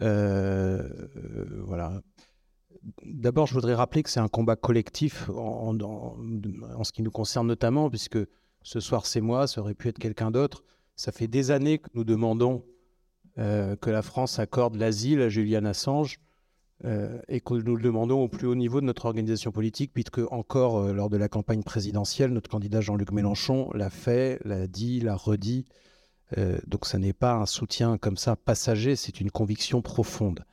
voilà. 0.00 2.02
D'abord, 3.04 3.46
je 3.46 3.54
voudrais 3.54 3.74
rappeler 3.74 4.02
que 4.02 4.10
c'est 4.10 4.20
un 4.20 4.28
combat 4.28 4.56
collectif 4.56 5.28
en, 5.30 5.74
ce 6.84 6.92
qui 6.92 7.02
nous 7.02 7.10
concerne 7.10 7.46
notamment, 7.46 7.90
puisque 7.90 8.18
ce 8.62 8.80
soir 8.80 9.06
c'est 9.06 9.20
moi, 9.20 9.46
ça 9.46 9.60
aurait 9.60 9.74
pu 9.74 9.88
être 9.88 9.98
quelqu'un 9.98 10.30
d'autre. 10.30 10.64
Ça 10.96 11.12
fait 11.12 11.28
des 11.28 11.50
années 11.50 11.78
que 11.78 11.88
nous 11.94 12.04
demandons 12.04 12.64
euh, 13.38 13.76
que 13.76 13.90
la 13.90 14.02
France 14.02 14.38
accorde 14.38 14.76
l'asile 14.76 15.22
à 15.22 15.28
Julian 15.28 15.64
Assange 15.64 16.20
euh, 16.84 17.20
et 17.28 17.40
que 17.40 17.54
nous 17.54 17.76
le 17.76 17.82
demandons 17.82 18.22
au 18.22 18.28
plus 18.28 18.46
haut 18.46 18.54
niveau 18.54 18.80
de 18.80 18.86
notre 18.86 19.06
organisation 19.06 19.52
politique, 19.52 19.92
puisque 19.92 20.20
encore 20.30 20.78
euh, 20.78 20.92
lors 20.92 21.10
de 21.10 21.16
la 21.16 21.28
campagne 21.28 21.62
présidentielle, 21.62 22.32
notre 22.32 22.50
candidat 22.50 22.80
Jean-Luc 22.80 23.12
Mélenchon 23.12 23.70
l'a 23.72 23.90
fait, 23.90 24.40
l'a 24.44 24.66
dit, 24.66 25.00
l'a 25.00 25.16
redit. 25.16 25.66
donc 26.66 26.86
ça 26.86 26.98
n'est 26.98 27.12
pas 27.12 27.34
un 27.34 27.46
soutien 27.46 27.98
comme 27.98 28.16
ça 28.16 28.36
passager, 28.36 28.94
c'est 28.96 29.20
une 29.20 29.30
conviction 29.30 29.82
profonde. 29.82 30.44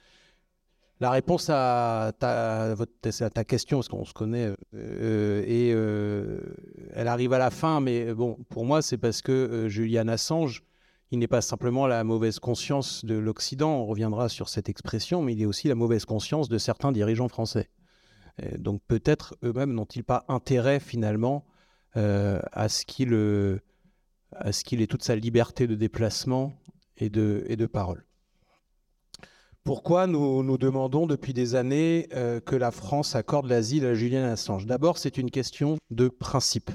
La 0.99 1.11
réponse 1.11 1.49
à 1.51 2.11
ta, 2.19 3.43
question, 3.45 3.77
parce 3.77 3.87
qu'on 3.87 4.03
se 4.03 4.13
connaît, 4.13 4.51
euh, 4.73 5.43
et 5.45 5.71
euh, 5.71 6.39
elle 6.93 7.07
arrive 7.07 7.33
à 7.33 7.37
la 7.37 7.51
fin, 7.51 7.81
mais 7.81 8.15
bon, 8.15 8.37
pour 8.49 8.65
moi, 8.65 8.81
c'est 8.81 8.97
parce 8.97 9.21
que 9.21 9.31
euh, 9.31 9.69
Julian 9.69 10.07
Assange, 10.07 10.63
il 11.11 11.19
n'est 11.19 11.27
pas 11.27 11.41
simplement 11.41 11.85
la 11.85 12.03
mauvaise 12.03 12.39
conscience 12.39 13.05
de 13.05 13.13
l'Occident, 13.13 13.77
on 13.77 13.85
reviendra 13.85 14.27
sur 14.27 14.49
cette 14.49 14.69
expression, 14.69 15.21
mais 15.21 15.33
il 15.33 15.41
est 15.41 15.45
aussi 15.45 15.67
la 15.67 15.75
mauvaise 15.75 16.05
conscience 16.05 16.49
de 16.49 16.57
certains 16.57 16.91
dirigeants 16.91 17.29
français. 17.29 17.69
donc 18.57 18.81
peut-être 18.87 19.37
eux-mêmes 19.43 19.73
n'ont-ils 19.73 20.03
pas 20.03 20.25
intérêt 20.27 20.79
finalement 20.79 21.45
à 21.93 22.67
ce 22.69 22.85
qu'il 22.85 23.13
ait 24.81 24.87
toute 24.87 25.03
sa 25.03 25.15
liberté 25.15 25.65
de 25.67 25.75
déplacement 25.75 26.53
et 26.97 27.09
de 27.09 27.65
parole. 27.67 28.06
Pourquoi 29.67 30.07
nous, 30.07 30.57
demandons 30.57 31.07
depuis 31.07 31.33
des 31.33 31.53
années 31.53 32.07
euh, 32.13 32.39
que 32.39 32.55
la 32.55 32.71
France 32.71 33.15
accorde 33.17 33.47
l'asile 33.47 33.85
à 33.85 33.95
Julian 33.95 34.23
Assange 34.23 34.65
D'abord, 34.65 34.97
c'est 34.97 35.17
une 35.17 35.29
question 35.29 35.77
de 35.91 36.07
principe. 36.07 36.71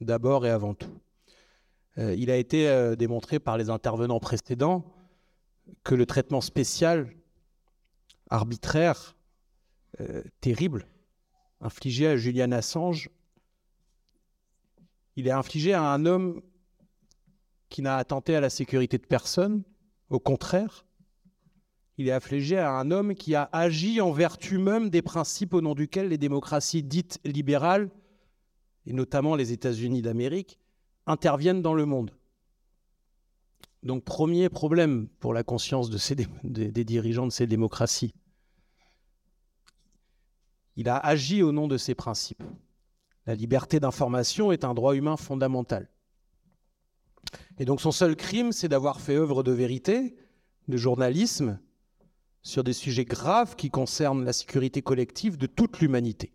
D'abord 0.00 0.46
et 0.46 0.50
avant 0.50 0.74
tout. 0.74 0.90
Euh, 1.98 2.12
il 2.18 2.32
a 2.32 2.36
été 2.38 2.68
euh, 2.68 2.96
démontré 2.96 3.38
par 3.38 3.56
les 3.56 3.70
intervenants 3.70 4.18
précédents 4.18 4.84
que 5.84 5.94
le 5.94 6.06
traitement 6.06 6.40
spécial, 6.40 7.14
arbitraire, 8.30 9.14
terrible, 10.40 10.88
infligé 11.60 12.08
à 12.08 12.16
Julian 12.16 12.50
Assange, 12.50 13.10
il 15.14 15.28
est 15.28 15.30
infligé 15.30 15.72
à 15.72 15.84
un 15.84 16.04
homme 16.04 16.42
qui 17.68 17.80
n'a 17.80 17.94
attenté 17.94 18.34
à 18.34 18.40
la 18.40 18.50
sécurité 18.50 18.98
de 18.98 19.06
personne, 19.06 19.62
au 20.10 20.18
contraire, 20.18 20.84
il 21.96 22.08
est 22.08 22.12
affligé 22.12 22.58
à 22.58 22.72
un 22.72 22.90
homme 22.90 23.14
qui 23.14 23.34
a 23.34 23.48
agi 23.52 24.00
en 24.00 24.10
vertu 24.10 24.58
même 24.58 24.90
des 24.90 25.02
principes 25.02 25.54
au 25.54 25.60
nom 25.60 25.74
duquel 25.74 26.08
les 26.08 26.18
démocraties 26.18 26.82
dites 26.82 27.20
libérales, 27.24 27.90
et 28.86 28.92
notamment 28.92 29.36
les 29.36 29.52
États-Unis 29.52 30.02
d'Amérique, 30.02 30.58
interviennent 31.06 31.62
dans 31.62 31.74
le 31.74 31.86
monde. 31.86 32.10
Donc 33.82 34.04
premier 34.04 34.48
problème 34.48 35.08
pour 35.20 35.34
la 35.34 35.44
conscience 35.44 35.90
des, 35.90 36.26
des 36.42 36.84
dirigeants 36.84 37.26
de 37.26 37.32
ces 37.32 37.46
démocraties. 37.46 38.14
Il 40.76 40.88
a 40.88 40.96
agi 40.96 41.42
au 41.42 41.52
nom 41.52 41.68
de 41.68 41.76
ces 41.76 41.94
principes. 41.94 42.42
La 43.26 43.34
liberté 43.34 43.78
d'information 43.78 44.52
est 44.52 44.64
un 44.64 44.74
droit 44.74 44.96
humain 44.96 45.16
fondamental. 45.16 45.88
Et 47.58 47.64
donc 47.64 47.80
son 47.80 47.92
seul 47.92 48.16
crime, 48.16 48.52
c'est 48.52 48.68
d'avoir 48.68 49.00
fait 49.00 49.14
œuvre 49.14 49.42
de 49.42 49.52
vérité, 49.52 50.16
de 50.66 50.76
journalisme, 50.76 51.58
sur 52.44 52.62
des 52.62 52.74
sujets 52.74 53.06
graves 53.06 53.56
qui 53.56 53.70
concernent 53.70 54.24
la 54.24 54.34
sécurité 54.34 54.82
collective 54.82 55.38
de 55.38 55.46
toute 55.46 55.80
l'humanité, 55.80 56.32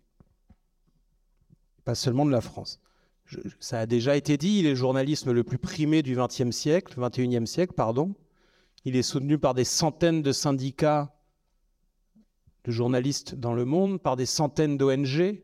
pas 1.84 1.94
seulement 1.94 2.26
de 2.26 2.32
la 2.32 2.40
France. 2.40 2.80
Ça 3.60 3.78
a 3.78 3.86
déjà 3.86 4.16
été 4.16 4.36
dit, 4.36 4.58
il 4.58 4.66
est 4.66 4.70
le 4.70 4.74
journalisme 4.74 5.30
le 5.30 5.44
plus 5.44 5.58
primé 5.58 6.02
du 6.02 6.16
XXe 6.16 6.50
siècle, 6.50 6.94
XXIe 6.98 7.46
siècle. 7.46 7.74
Il 8.84 8.96
est 8.96 9.02
soutenu 9.02 9.38
par 9.38 9.54
des 9.54 9.62
centaines 9.62 10.20
de 10.20 10.32
syndicats 10.32 11.14
de 12.64 12.72
journalistes 12.72 13.36
dans 13.36 13.54
le 13.54 13.64
monde, 13.64 14.02
par 14.02 14.16
des 14.16 14.26
centaines 14.26 14.76
d'ONG. 14.76 15.40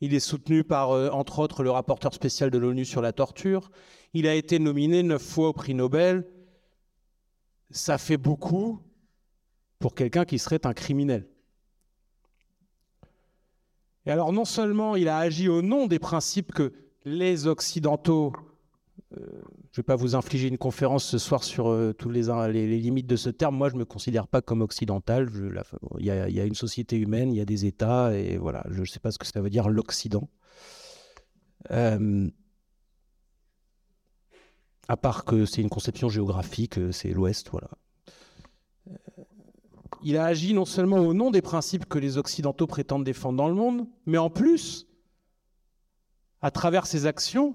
Il 0.00 0.14
est 0.14 0.20
soutenu 0.20 0.64
par, 0.64 0.90
euh, 0.90 1.10
entre 1.10 1.38
autres, 1.38 1.62
le 1.62 1.70
rapporteur 1.70 2.12
spécial 2.12 2.50
de 2.50 2.58
l'ONU 2.58 2.84
sur 2.84 3.02
la 3.02 3.12
torture. 3.12 3.70
Il 4.14 4.26
a 4.26 4.34
été 4.34 4.58
nominé 4.58 5.04
neuf 5.04 5.22
fois 5.22 5.48
au 5.48 5.52
prix 5.52 5.74
Nobel. 5.74 6.26
Ça 7.70 7.98
fait 7.98 8.16
beaucoup 8.16 8.80
pour 9.78 9.94
quelqu'un 9.94 10.24
qui 10.24 10.38
serait 10.38 10.66
un 10.66 10.74
criminel. 10.74 11.28
Et 14.06 14.10
alors 14.10 14.32
non 14.32 14.44
seulement 14.44 14.96
il 14.96 15.08
a 15.08 15.18
agi 15.18 15.48
au 15.48 15.62
nom 15.62 15.86
des 15.86 15.98
principes 15.98 16.52
que 16.52 16.72
les 17.04 17.46
Occidentaux, 17.46 18.32
euh, 19.16 19.20
je 19.72 19.80
ne 19.80 19.82
vais 19.82 19.82
pas 19.82 19.96
vous 19.96 20.14
infliger 20.14 20.48
une 20.48 20.58
conférence 20.58 21.04
ce 21.04 21.18
soir 21.18 21.44
sur 21.44 21.68
euh, 21.68 21.92
tous 21.92 22.10
les, 22.10 22.22
limites 22.80 23.06
de 23.06 23.16
ce 23.16 23.30
terme, 23.30 23.56
moi 23.56 23.68
je 23.68 23.74
ne 23.74 23.80
me 23.80 23.84
considère 23.84 24.26
pas 24.26 24.40
comme 24.40 24.62
occidental, 24.62 25.28
il 25.98 26.06
y, 26.06 26.10
a 26.10 26.44
une 26.44 26.54
société 26.54 26.96
humaine, 26.96 27.30
il 27.32 27.36
y 27.36 27.40
a 27.40 27.44
des 27.44 27.66
États, 27.66 28.16
et 28.16 28.36
voilà, 28.36 28.64
je 28.70 28.80
ne 28.80 28.86
sais 28.86 29.00
pas 29.00 29.10
ce 29.10 29.18
que 29.18 29.26
ça 29.26 29.40
veut 29.40 29.50
dire 29.50 29.68
l'Occident. 29.68 30.28
Euh, 31.70 32.30
à 34.88 34.96
part 34.96 35.24
que 35.24 35.44
c'est 35.44 35.60
une 35.60 35.68
conception 35.68 36.08
géographique, 36.08 36.80
c'est 36.92 37.10
l'Ouest, 37.10 37.50
voilà. 37.50 37.68
Il 40.02 40.16
a 40.16 40.24
agi 40.24 40.54
non 40.54 40.64
seulement 40.64 40.98
au 40.98 41.14
nom 41.14 41.30
des 41.30 41.42
principes 41.42 41.86
que 41.86 41.98
les 41.98 42.18
Occidentaux 42.18 42.66
prétendent 42.66 43.04
défendre 43.04 43.36
dans 43.36 43.48
le 43.48 43.54
monde, 43.54 43.86
mais 44.06 44.18
en 44.18 44.30
plus, 44.30 44.86
à 46.40 46.50
travers 46.50 46.86
ses 46.86 47.06
actions, 47.06 47.54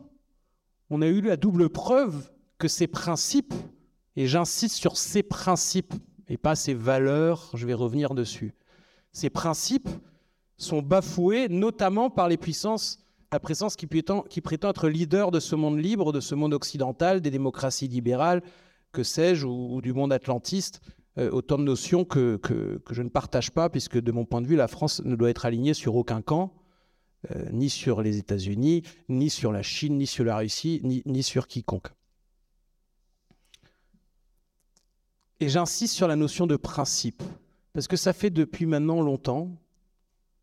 on 0.90 1.02
a 1.02 1.08
eu 1.08 1.22
la 1.22 1.38
double 1.38 1.70
preuve 1.70 2.32
que 2.58 2.68
ces 2.68 2.88
principes, 2.88 3.54
et 4.16 4.28
j'insiste 4.28 4.76
sur 4.76 4.98
ces 4.98 5.24
principes 5.24 5.94
et 6.28 6.38
pas 6.38 6.56
ces 6.56 6.74
valeurs, 6.74 7.50
je 7.54 7.66
vais 7.66 7.74
revenir 7.74 8.14
dessus, 8.14 8.54
ces 9.12 9.30
principes 9.30 9.90
sont 10.58 10.82
bafoués 10.82 11.50
notamment 11.50 12.10
par 12.10 12.28
les 12.28 12.38
puissances, 12.38 13.00
la 13.32 13.40
présence 13.40 13.76
qui 13.76 13.88
prétend, 13.88 14.26
être 14.28 14.88
leader 14.88 15.32
de 15.32 15.40
ce 15.40 15.56
monde 15.56 15.80
libre, 15.80 16.12
de 16.12 16.20
ce 16.20 16.36
monde 16.36 16.54
occidental, 16.54 17.22
des 17.22 17.32
démocraties 17.32 17.88
libérales, 17.88 18.44
que 18.92 19.04
sais-je, 19.04 19.48
ou, 19.48 19.82
du 19.82 19.94
monde 19.94 20.14
atlantiste, 20.14 20.82
euh, 21.18 21.30
autant 21.32 21.58
de 21.58 21.64
notions 21.64 22.06
que, 22.06 22.38
que, 22.38 22.82
je 22.90 23.02
ne 23.02 23.10
partage 23.10 23.52
pas, 23.52 23.70
puisque 23.70 24.00
de 24.00 24.12
mon 24.12 24.26
point 24.26 24.42
de 24.42 24.48
vue, 24.48 24.56
la 24.56 24.68
France 24.68 25.02
ne 25.04 25.16
doit 25.16 25.30
être 25.30 25.46
alignée 25.46 25.74
sur 25.74 25.96
aucun 25.96 26.22
camp, 26.22 26.54
euh, 27.32 27.50
ni 27.52 27.70
sur 27.70 28.02
les 28.02 28.18
États-Unis, 28.18 28.84
ni 29.10 29.30
sur 29.30 29.52
la 29.52 29.62
Chine, 29.62 29.98
ni 29.98 30.08
sur 30.08 30.26
la 30.26 30.38
Russie, 30.38 30.82
ni, 30.84 31.04
ni 31.06 31.24
sur 31.24 31.48
quiconque. 31.48 31.90
Et 35.40 35.50
j'insiste 35.50 35.94
sur 35.94 36.08
la 36.08 36.16
notion 36.16 36.48
de 36.48 36.56
principe, 36.56 37.22
parce 37.74 37.88
que 37.88 37.98
ça 37.98 38.14
fait 38.14 38.30
depuis 38.30 38.66
maintenant 38.66 39.02
longtemps 39.02 39.52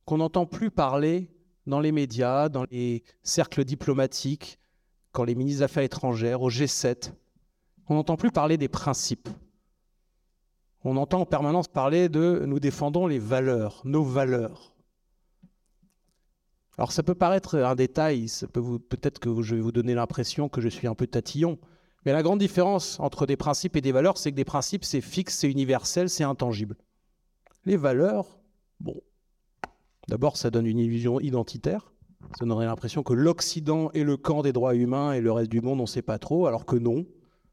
qu'on 0.05 0.19
n'entend 0.19 0.47
plus 0.47 0.71
parler 0.71 1.31
dans 1.67 1.81
les 1.81 1.93
médias, 1.93 2.49
dans 2.49 2.65
les 2.71 3.03
cercles 3.23 3.65
diplomatiques, 3.65 4.59
quand 5.13 5.25
les 5.25 5.35
ministres 5.35 5.61
des 5.61 5.65
Affaires 5.65 5.83
étrangères, 5.83 6.43
au 6.43 6.51
G7, 6.51 7.13
on 7.89 7.95
n'entend 7.95 8.17
plus 8.17 8.31
parler 8.31 8.57
des 8.57 8.69
principes. 8.69 9.29
On 10.83 10.97
entend 10.97 11.21
en 11.21 11.27
permanence 11.27 11.69
parler 11.69 12.09
de 12.09 12.43
nous 12.47 12.59
défendons 12.59 13.07
les 13.07 13.19
valeurs, 13.19 13.83
nos 13.85 14.03
valeurs. 14.03 14.73
Alors 16.79 16.93
ça 16.93 17.03
peut 17.03 17.15
paraître 17.15 17.59
un 17.59 17.75
détail, 17.75 18.27
peut-être 18.53 19.21
peut 19.21 19.35
que 19.35 19.43
je 19.43 19.55
vais 19.55 19.61
vous 19.61 19.73
donner 19.73 19.95
l'impression 19.95 20.49
que 20.49 20.63
je 20.63 20.69
suis 20.69 20.87
un 20.87 20.95
peu 20.95 21.07
tatillon, 21.07 21.59
mais 22.07 22.13
la 22.13 22.23
grande 22.23 22.39
différence 22.39 22.99
entre 23.01 23.27
des 23.27 23.37
principes 23.37 23.77
et 23.77 23.83
des 23.83 23.93
valeurs, 23.93 24.17
c'est 24.17 24.31
que 24.31 24.37
des 24.37 24.47
principes, 24.47 24.85
c'est 24.85 25.03
fixe, 25.03 25.37
c'est 25.37 25.51
universel, 25.51 26.09
c'est 26.09 26.25
intangible. 26.25 26.77
Les 27.67 27.77
valeurs, 27.77 28.41
bon, 28.81 28.99
d'abord 30.09 30.39
ça 30.39 30.51
donne 30.51 30.65
une 30.65 30.79
illusion 30.79 31.21
identitaire, 31.21 31.93
ça 32.39 32.47
donnerait 32.47 32.65
l'impression 32.65 33.03
que 33.03 33.13
l'Occident 33.13 33.91
est 33.91 34.05
le 34.05 34.17
camp 34.17 34.41
des 34.41 34.55
droits 34.55 34.75
humains 34.75 35.13
et 35.13 35.21
le 35.21 35.33
reste 35.33 35.51
du 35.51 35.61
monde, 35.61 35.81
on 35.81 35.83
ne 35.83 35.89
sait 35.89 36.01
pas 36.01 36.19
trop, 36.19 36.47
alors 36.47 36.65
que 36.65 36.77
non. 36.77 37.05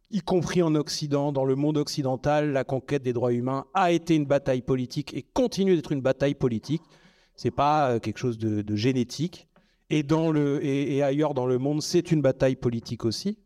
Y 0.10 0.22
compris 0.22 0.62
en 0.62 0.74
Occident, 0.76 1.34
dans 1.34 1.44
le 1.44 1.56
monde 1.56 1.78
occidental, 1.78 2.54
la 2.54 2.64
conquête 2.64 3.04
des 3.04 3.12
droits 3.12 3.34
humains 3.34 3.66
a 3.74 3.92
été 3.92 4.16
une 4.16 4.26
bataille 4.26 4.62
politique 4.62 5.14
et 5.14 5.22
continue 5.22 5.76
d'être 5.76 5.92
une 5.92 6.02
bataille 6.02 6.36
politique. 6.36 6.82
C'est 7.36 7.52
pas 7.52 8.00
quelque 8.00 8.18
chose 8.18 8.38
de, 8.38 8.76
génétique. 8.76 9.48
Et, 9.90 10.04
ailleurs 11.04 11.34
dans 11.34 11.46
le 11.46 11.58
monde, 11.58 11.82
c'est 11.82 12.12
une 12.12 12.22
bataille 12.22 12.56
politique 12.56 13.04
aussi. 13.04 13.38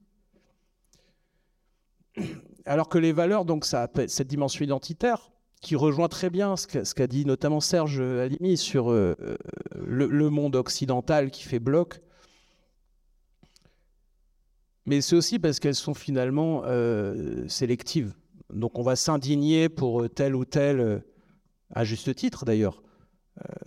Alors 2.66 2.90
que 2.90 3.00
les 3.00 3.12
valeurs, 3.12 3.44
donc, 3.46 3.66
ça 3.66 3.90
cette 4.08 4.28
dimension 4.28 4.64
identitaire 4.64 5.32
qui 5.62 5.76
rejoint 5.76 6.10
très 6.10 6.30
bien 6.30 6.58
ce 6.58 6.94
qu'a, 6.94 7.08
dit 7.08 7.26
notamment 7.26 7.60
Serge 7.60 8.02
Halimi 8.02 8.58
sur 8.58 8.92
euh, 8.92 9.16
le, 9.76 10.08
le, 10.08 10.30
monde 10.30 10.56
occidental 10.56 11.30
qui 11.30 11.44
fait 11.44 11.60
bloc. 11.60 12.02
Mais 14.86 15.02
c'est 15.02 15.16
aussi 15.16 15.40
parce 15.40 15.60
qu'elles 15.60 15.76
sont 15.76 15.94
finalement 15.94 16.64
euh, 16.66 17.48
sélectives. 17.48 18.14
Donc 18.54 18.80
on 18.80 18.84
va 18.84 18.96
s'indigner 18.96 19.70
pour 19.70 20.10
tel 20.10 20.36
ou 20.36 20.46
tel, 20.46 21.04
à 21.74 21.84
juste 21.84 22.14
titre 22.16 22.46
d'ailleurs, 22.46 22.82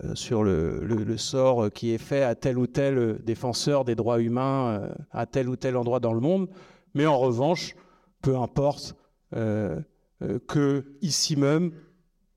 euh, 0.03 0.13
sur 0.13 0.43
le, 0.43 1.17
sort 1.17 1.71
qui 1.71 1.91
est 1.91 1.97
fait 1.97 2.23
à 2.23 2.35
tel 2.35 2.57
ou 2.57 2.67
tel 2.67 3.19
défenseur 3.23 3.85
des 3.85 3.95
droits 3.95 4.21
humains 4.21 4.79
euh, 4.79 4.93
à 5.11 5.25
tel 5.25 5.49
ou 5.49 5.55
tel 5.55 5.77
endroit 5.77 5.99
dans 5.99 6.13
le 6.13 6.19
monde. 6.19 6.49
Mais 6.93 7.05
en 7.05 7.17
revanche, 7.17 7.75
peu 8.21 8.37
importe 8.37 8.95
euh, 9.35 9.79
euh, 10.21 10.39
que 10.47 10.97
ici 11.01 11.35
même, 11.35 11.71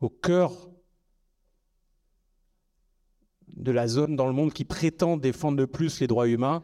au 0.01 0.09
cœur 0.09 0.53
de 3.57 3.73
la 3.73 3.89
zone 3.89 4.17
dans 4.17 4.27
le 4.27 4.33
monde 4.33 4.53
qui 4.53 4.65
prétend 4.65 5.17
défendre 5.17 5.59
le 5.59 5.67
plus 5.67 6.01
les 6.01 6.07
droits 6.07 6.29
humains, 6.29 6.63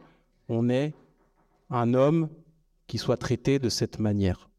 on 0.49 0.69
est 0.69 0.93
un 1.69 1.93
homme 1.93 2.29
qui 2.87 2.97
soit 2.97 3.17
traité 3.17 3.59
de 3.59 3.69
cette 3.69 3.99
manière. 3.99 4.49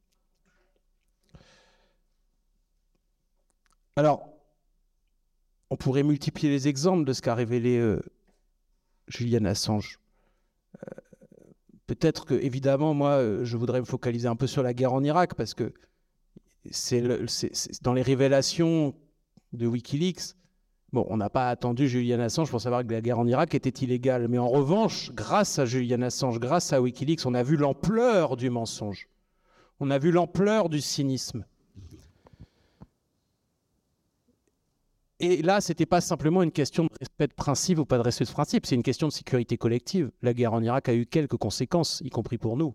Alors, 3.97 4.29
on 5.71 5.77
pourrait 5.77 6.03
multiplier 6.03 6.51
les 6.51 6.69
exemples 6.69 7.05
de 7.05 7.13
ce 7.13 7.23
qu'a 7.23 7.35
révélé 7.35 7.79
euh, 7.79 8.01
Julian 9.09 9.45
Assange. 9.45 9.99
Euh, 10.77 11.01
Peut-être 11.87 12.25
que, 12.25 12.35
évidemment, 12.35 12.95
moi, 12.95 13.45
je 13.45 13.57
voudrais 13.57 13.79
me 13.79 13.85
focaliser 13.85 14.27
un 14.27 14.35
peu 14.35 14.49
sur 14.49 14.65
la 14.65 14.75
guerre 14.75 14.93
en 14.93 15.05
Irak, 15.05 15.35
parce 15.35 15.55
que 15.55 15.73
c'est 16.73 17.01
dans 17.83 17.93
les 17.93 18.03
révélations 18.03 18.93
de 19.53 19.69
Wikileaks, 19.69 20.35
bon, 20.93 21.07
on 21.09 21.17
n'a 21.17 21.31
pas 21.31 21.49
attendu 21.49 21.89
Julian 21.89 22.21
Assange 22.21 22.51
pour 22.51 22.61
savoir 22.61 22.87
que 22.87 22.93
la 22.93 23.01
guerre 23.01 23.19
en 23.19 23.27
Irak 23.27 23.55
était 23.55 23.85
illégale. 23.85 24.29
Mais 24.29 24.39
en 24.39 24.49
revanche, 24.49 25.11
grâce 25.13 25.59
à 25.59 25.67
Julian 25.67 26.03
Assange, 26.03 26.39
grâce 26.39 26.73
à 26.73 26.81
Wikileaks, 26.81 27.27
on 27.27 27.35
a 27.35 27.43
vu 27.43 27.57
l'ampleur 27.57 28.37
du 28.37 28.51
mensonge. 28.51 29.09
On 29.81 29.91
a 29.91 29.99
vu 29.99 30.11
l'ampleur 30.11 30.69
du 30.69 30.81
cynisme. 30.81 31.45
Et 35.19 35.41
là, 35.41 35.61
ce 35.61 35.73
n'était 35.73 35.87
pas 35.87 36.03
simplement 36.03 36.43
une 36.43 36.53
question 36.53 36.85
de 36.85 36.91
respect 37.01 37.27
de 37.27 37.33
principe 37.33 37.79
ou 37.79 37.87
pas 37.87 37.97
de 37.97 38.03
respect 38.03 38.27
de 38.27 38.31
principe, 38.31 38.67
c'est 38.67 38.75
une 38.75 38.83
question 38.83 39.09
de 39.09 39.13
sécurité 39.13 39.57
collective. 39.57 40.11
La 40.21 40.35
guerre 40.35 40.53
en 40.53 40.63
Irak 40.63 40.91
a 40.91 40.95
eu 40.95 41.07
quelques 41.07 41.39
conséquences, 41.39 42.03
y 42.05 42.11
compris 42.11 42.37
pour 42.37 42.57
nous. 42.59 42.75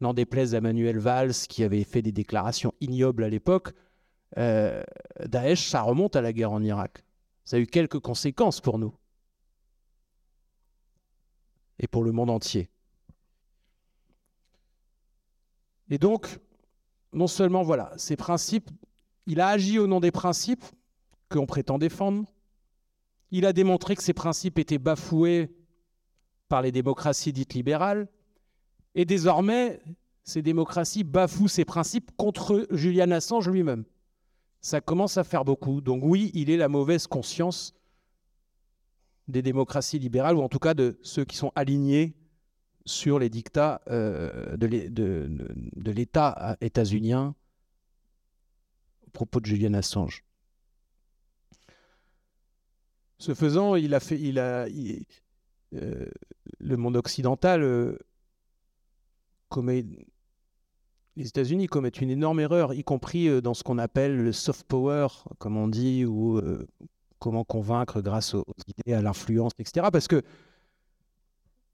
N'en 0.00 0.14
déplaise 0.14 0.54
à 0.54 0.60
Manuel 0.60 0.98
Valls, 0.98 1.32
qui 1.48 1.64
avait 1.64 1.82
fait 1.82 2.02
des 2.02 2.12
déclarations 2.12 2.72
ignobles 2.80 3.24
à 3.24 3.28
l'époque, 3.28 3.72
euh, 4.38 4.82
Daesh, 5.24 5.68
ça 5.68 5.82
remonte 5.82 6.16
à 6.16 6.20
la 6.20 6.32
guerre 6.32 6.52
en 6.52 6.62
Irak. 6.62 7.04
Ça 7.44 7.56
a 7.56 7.60
eu 7.60 7.66
quelques 7.66 8.00
conséquences 8.00 8.60
pour 8.60 8.78
nous. 8.78 8.94
Et 11.78 11.86
pour 11.86 12.04
le 12.04 12.12
monde 12.12 12.30
entier. 12.30 12.70
Et 15.90 15.98
donc, 15.98 16.38
non 17.12 17.26
seulement, 17.26 17.62
voilà, 17.62 17.92
ces 17.96 18.16
principes, 18.16 18.70
il 19.26 19.40
a 19.40 19.48
agi 19.48 19.78
au 19.78 19.86
nom 19.86 20.00
des 20.00 20.10
principes, 20.10 20.64
qu'on 21.28 21.46
prétend 21.46 21.78
défendre. 21.78 22.24
Il 23.30 23.46
a 23.46 23.52
démontré 23.52 23.96
que 23.96 24.02
ces 24.02 24.12
principes 24.12 24.58
étaient 24.58 24.78
bafoués 24.78 25.50
par 26.48 26.62
les 26.62 26.72
démocraties 26.72 27.32
dites 27.32 27.54
libérales. 27.54 28.08
Et 28.94 29.04
désormais, 29.04 29.80
ces 30.24 30.42
démocraties 30.42 31.04
bafouent 31.04 31.48
ces 31.48 31.64
principes 31.64 32.10
contre 32.16 32.66
Julian 32.70 33.10
Assange 33.10 33.48
lui-même. 33.48 33.84
Ça 34.60 34.80
commence 34.80 35.16
à 35.16 35.24
faire 35.24 35.44
beaucoup. 35.44 35.80
Donc 35.80 36.02
oui, 36.04 36.30
il 36.34 36.50
est 36.50 36.56
la 36.56 36.68
mauvaise 36.68 37.06
conscience 37.06 37.74
des 39.28 39.42
démocraties 39.42 39.98
libérales, 39.98 40.36
ou 40.36 40.42
en 40.42 40.48
tout 40.48 40.58
cas 40.58 40.74
de 40.74 40.98
ceux 41.02 41.24
qui 41.24 41.36
sont 41.36 41.52
alignés 41.54 42.14
sur 42.84 43.18
les 43.18 43.28
dictats 43.28 43.82
euh, 43.88 44.56
de 44.56 45.90
l'État 45.90 46.56
états-unien 46.60 47.34
au 49.06 49.10
propos 49.10 49.40
de 49.40 49.46
Julian 49.46 49.74
Assange. 49.74 50.24
Ce 53.18 53.34
faisant, 53.34 53.74
il 53.74 53.94
a 53.94 54.00
fait, 54.00 54.20
il 54.20 54.38
a, 54.38 54.66
euh, 55.74 56.06
le 56.58 56.76
monde 56.76 56.96
occidental 56.96 57.62
euh, 57.62 57.98
commet, 59.48 59.84
les 61.16 61.28
États-Unis 61.28 61.66
commettent 61.66 62.00
une 62.00 62.10
énorme 62.10 62.40
erreur, 62.40 62.74
y 62.74 62.84
compris 62.84 63.42
dans 63.42 63.54
ce 63.54 63.62
qu'on 63.62 63.78
appelle 63.78 64.16
le 64.16 64.32
soft 64.32 64.66
power, 64.66 65.08
comme 65.38 65.56
on 65.56 65.68
dit, 65.68 66.04
ou 66.04 66.40
comment 67.18 67.44
convaincre 67.44 68.00
grâce 68.02 68.34
aux 68.34 68.44
idées, 68.66 68.92
à 68.92 69.02
l'influence, 69.02 69.52
etc. 69.58 69.88
Parce 69.90 70.08
que 70.08 70.22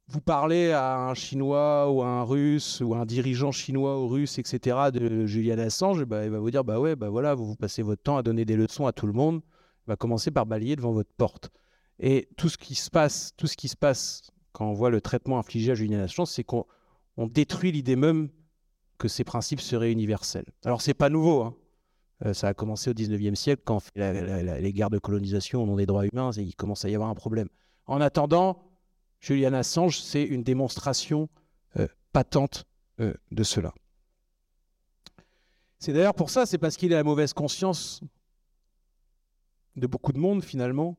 vous 0.08 0.20
parlez 0.20 0.72
à 0.72 0.98
un 0.98 1.14
Chinois 1.14 1.90
ou 1.90 2.02
à 2.02 2.06
un 2.06 2.22
Russe 2.22 2.82
ou 2.84 2.94
à 2.94 2.98
un 2.98 3.06
dirigeant 3.06 3.52
chinois 3.52 3.98
ou 3.98 4.08
russe, 4.08 4.38
etc., 4.38 4.90
de 4.92 5.26
Julian 5.26 5.58
Assange, 5.58 6.04
bah, 6.04 6.24
il 6.24 6.30
va 6.30 6.38
vous 6.38 6.50
dire 6.50 6.64
bah 6.64 6.78
ouais, 6.78 6.96
bah 6.96 7.08
voilà, 7.08 7.34
vous, 7.34 7.46
vous 7.46 7.56
passez 7.56 7.82
votre 7.82 8.02
temps 8.02 8.16
à 8.16 8.22
donner 8.22 8.44
des 8.44 8.56
leçons 8.56 8.86
à 8.86 8.92
tout 8.92 9.06
le 9.06 9.12
monde. 9.12 9.40
Il 9.86 9.88
va 9.88 9.96
commencer 9.96 10.30
par 10.30 10.44
balayer 10.46 10.76
devant 10.76 10.92
votre 10.92 11.10
porte. 11.16 11.50
Et 11.98 12.28
tout 12.36 12.48
ce 12.48 12.58
qui 12.58 12.74
se 12.74 12.90
passe, 12.90 13.32
tout 13.36 13.46
ce 13.46 13.56
qui 13.56 13.68
se 13.68 13.76
passe 13.76 14.30
quand 14.52 14.66
on 14.66 14.74
voit 14.74 14.90
le 14.90 15.00
traitement 15.00 15.38
infligé 15.38 15.72
à 15.72 15.74
Julian 15.74 16.00
Assange, 16.00 16.28
c'est 16.28 16.44
qu'on 16.44 16.66
détruit 17.16 17.72
l'idée 17.72 17.96
même 17.96 18.28
que 19.02 19.08
ces 19.08 19.24
principes 19.24 19.60
seraient 19.60 19.90
universels. 19.90 20.46
Alors 20.64 20.80
c'est 20.80 20.94
pas 20.94 21.08
nouveau. 21.08 21.42
Hein. 21.42 21.56
Euh, 22.24 22.34
ça 22.34 22.46
a 22.46 22.54
commencé 22.54 22.88
au 22.88 22.92
19e 22.92 23.34
siècle 23.34 23.62
quand 23.64 23.82
les 23.96 24.72
guerres 24.72 24.90
de 24.90 25.00
colonisation 25.00 25.64
au 25.64 25.66
nom 25.66 25.74
des 25.74 25.86
droits 25.86 26.06
humains, 26.06 26.30
et 26.30 26.42
il 26.42 26.54
commence 26.54 26.84
à 26.84 26.88
y 26.88 26.94
avoir 26.94 27.10
un 27.10 27.16
problème. 27.16 27.48
En 27.86 28.00
attendant, 28.00 28.62
Julian 29.18 29.54
Assange, 29.54 29.98
c'est 29.98 30.22
une 30.22 30.44
démonstration 30.44 31.28
euh, 31.78 31.88
patente 32.12 32.64
euh, 33.00 33.12
de 33.32 33.42
cela. 33.42 33.74
C'est 35.80 35.92
d'ailleurs 35.92 36.14
pour 36.14 36.30
ça, 36.30 36.46
c'est 36.46 36.58
parce 36.58 36.76
qu'il 36.76 36.92
a 36.94 36.96
la 36.96 37.02
mauvaise 37.02 37.32
conscience 37.32 38.02
de 39.74 39.88
beaucoup 39.88 40.12
de 40.12 40.18
monde 40.18 40.44
finalement, 40.44 40.96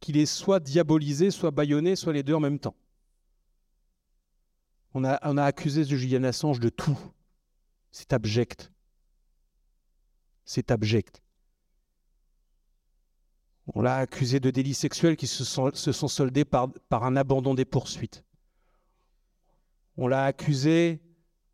qu'il 0.00 0.16
est 0.16 0.26
soit 0.26 0.58
diabolisé, 0.58 1.30
soit 1.30 1.52
bâillonné, 1.52 1.94
soit 1.94 2.12
les 2.12 2.24
deux 2.24 2.34
en 2.34 2.40
même 2.40 2.58
temps. 2.58 2.74
On 4.94 5.04
a 5.04 5.44
accusé 5.44 5.84
Julian 5.84 6.24
Assange 6.24 6.58
de 6.58 6.70
tout. 6.70 6.98
C'est 7.98 8.12
abject. 8.12 8.70
C'est 10.44 10.70
abject. 10.70 11.22
On 13.74 13.80
l'a 13.80 13.96
accusé 13.96 14.38
de 14.38 14.50
délits 14.50 14.74
sexuels 14.74 15.16
qui 15.16 15.26
se 15.26 15.44
sont, 15.44 16.08
soldés 16.08 16.44
par, 16.44 16.68
un 16.90 17.16
abandon 17.16 17.54
des 17.54 17.64
poursuites. 17.64 18.22
On 19.96 20.08
l'a 20.08 20.26
accusé 20.26 21.00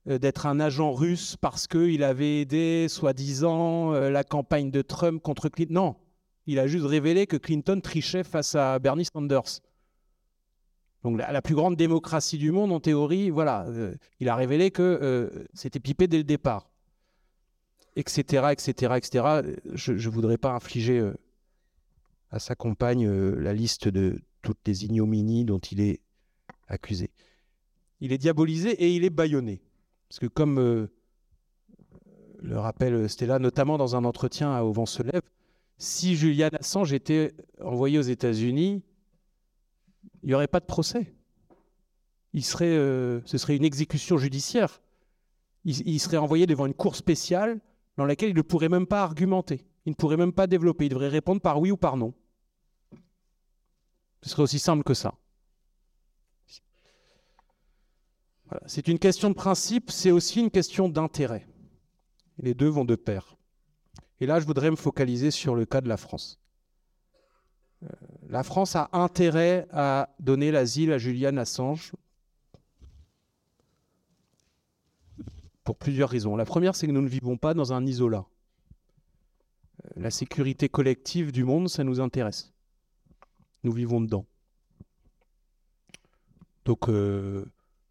euh, 0.09 0.19
d'être 0.19 0.47
un 0.47 0.59
agent 0.59 0.93
russe 0.93 1.37
parce 1.41 1.69
qu'il 1.69 2.03
avait 2.03 2.41
aidé, 2.41 2.89
soi-disant, 2.89 3.95
euh, 3.95 4.11
la 4.11 4.25
campagne 4.25 4.73
de 4.73 4.83
Trump 4.83 5.23
contre 5.23 5.49
Clinton. 5.49 5.73
Non, 5.73 5.97
il 6.47 6.59
a 6.59 6.67
juste 6.67 6.87
révélé 6.87 7.29
que 7.29 7.37
Clinton 7.37 7.81
trichait 7.81 8.25
face 8.25 8.57
à 8.57 8.81
Bernie 8.81 9.05
Sanders. 9.05 9.61
Donc 11.03 11.19
la, 11.19 11.43
plus 11.43 11.55
grande 11.55 11.77
démocratie 11.77 12.39
du 12.39 12.53
monde, 12.53 12.73
en 12.73 12.81
théorie, 12.81 13.31
voilà, 13.31 13.67
euh, 13.69 13.95
il 14.21 14.29
a 14.29 14.37
révélé 14.37 14.71
que 14.71 15.47
c'était 15.53 15.81
pipé 15.81 16.07
dès 16.07 16.19
le 16.19 16.25
départ, 16.25 16.71
etc., 17.97 18.53
etc., 18.53 18.95
etc. 18.97 19.55
Je 19.75 19.93
ne 19.93 20.13
voudrais 20.13 20.39
pas 20.39 20.53
infliger 20.53 21.13
à 22.33 22.39
sa 22.39 22.55
compagne 22.55 23.07
euh, 23.07 23.39
la 23.39 23.53
liste 23.53 23.89
de 23.89 24.21
toutes 24.41 24.67
les 24.67 24.85
ignominies 24.87 25.45
dont 25.45 25.59
il 25.59 25.81
est 25.81 26.01
accusé. 26.67 27.11
Il 28.01 28.13
est 28.13 28.19
diabolisé 28.19 28.71
et 28.71 28.97
il 28.97 29.05
est 29.05 29.11
bâillonné. 29.11 29.63
Parce 30.09 30.19
que 30.19 30.27
comme 30.27 30.59
euh, 30.59 30.91
le 32.41 32.59
rappelle 32.59 33.09
Stella, 33.09 33.39
notamment 33.39 33.79
dans 33.79 33.95
un 33.95 34.05
entretien 34.05 34.51
à 34.53 34.63
Au 34.63 34.73
vent 34.73 34.87
se 34.87 35.03
si 35.77 36.17
Julian 36.17 36.49
Assange 36.53 36.93
était 36.93 37.35
envoyé 37.61 37.99
aux 37.99 38.03
États-Unis, 38.03 38.83
il 40.23 40.29
n'y 40.29 40.35
aurait 40.35 40.49
pas 40.49 40.61
de 40.61 40.67
procès. 40.67 41.15
Euh, 42.63 43.21
ce 43.25 43.39
serait 43.39 43.57
une 43.57 43.65
exécution 43.65 44.17
judiciaire. 44.17 44.81
Il, 45.65 45.87
il, 45.87 46.01
serait 46.01 46.17
envoyé 46.17 46.47
devant 46.47 46.67
une 46.67 46.75
cour 46.75 46.97
spéciale 46.97 47.61
dans 47.97 48.05
laquelle 48.05 48.31
il 48.31 48.37
ne 48.37 48.43
pourrait 48.43 48.69
même 48.69 48.87
pas 48.87 49.03
argumenter. 49.03 49.65
Il 49.85 49.91
ne 49.91 49.95
pourrait 49.95 50.17
même 50.17 50.33
pas 50.33 50.47
développer. 50.47 50.87
Il 50.87 50.91
devrait 50.91 51.09
répondre 51.09 51.41
par 51.41 51.61
oui 51.61 51.71
ou 51.71 51.77
par 51.77 51.97
non. 51.97 52.15
Ce 54.23 54.31
serait 54.31 54.43
aussi 54.43 54.59
simple 54.59 54.85
que 54.85 54.95
ça. 54.95 55.15
C'est 58.67 58.89
une 58.89 58.99
question 58.99 59.31
de 59.31 59.35
principe, 59.35 59.91
c'est 59.91 60.11
aussi 60.11 60.41
une 60.41 60.51
question 60.51 60.89
d'intérêt. 60.89 61.47
Les 62.39 62.55
deux 62.55 62.69
vont 62.69 62.85
de 62.85 62.97
pair. 62.97 63.37
Et 64.21 64.27
là, 64.27 64.41
je 64.41 64.47
voudrais 64.47 64.71
me 64.71 64.77
focaliser 64.77 65.31
sur 65.31 65.55
le 65.55 65.65
cas 65.65 65.81
de 65.81 65.89
la 65.89 65.97
France. 65.97 66.42
La 68.29 68.43
France 68.43 68.77
a 68.77 68.89
intérêt 68.93 69.67
à 69.73 70.09
donner 70.21 70.51
l'asile 70.51 70.93
à 70.93 70.99
Julian 70.99 71.37
Assange 71.37 71.93
pour 75.65 75.77
plusieurs 75.77 76.09
raisons. 76.09 76.37
La 76.37 76.45
première, 76.45 76.75
c'est 76.75 76.87
que 76.87 76.93
nous 76.93 77.03
ne 77.03 77.09
vivons 77.09 77.37
pas 77.37 77.55
dans 77.55 77.73
un 77.73 77.85
isolat. 77.87 78.25
La 79.97 80.11
sécurité 80.11 80.69
collective 80.69 81.33
du 81.33 81.45
monde, 81.45 81.69
ça 81.69 81.85
nous 81.85 82.01
intéresse 82.01 82.53
nous 83.65 83.73
vivons 83.73 84.01
dedans. 84.01 84.27
Donc, 86.65 86.89
euh, 86.89 87.45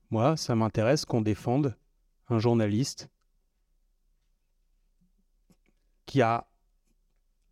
moi, 0.10 0.38
ça 0.38 0.56
m'intéresse 0.56 1.06
qu'on 1.06 1.22
défende 1.22 1.78
un 2.30 2.40
journaliste 2.40 3.10
qui 6.06 6.22
a 6.22 6.48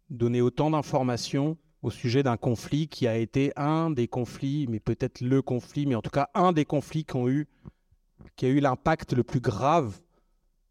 donné 0.10 0.42
autant 0.42 0.72
d'informations 0.72 1.58
au 1.82 1.92
sujet 1.92 2.24
d'un 2.24 2.38
conflit 2.38 2.88
qui 2.88 3.08
a 3.08 3.16
été 3.16 3.54
un 3.56 3.90
des 3.90 4.08
conflits, 4.08 4.68
mais 4.68 4.80
peut-être 4.80 5.22
le 5.22 5.42
conflit, 5.42 5.86
mais 5.86 5.96
en 5.96 6.02
tout 6.02 6.10
cas 6.10 6.30
un 6.34 6.52
des 6.52 6.66
conflits 6.66 7.06
qui, 7.06 8.46
a 8.46 8.50
eu 8.50 8.60
l'impact 8.60 9.14
le 9.14 9.24
plus 9.24 9.40
grave 9.40 10.00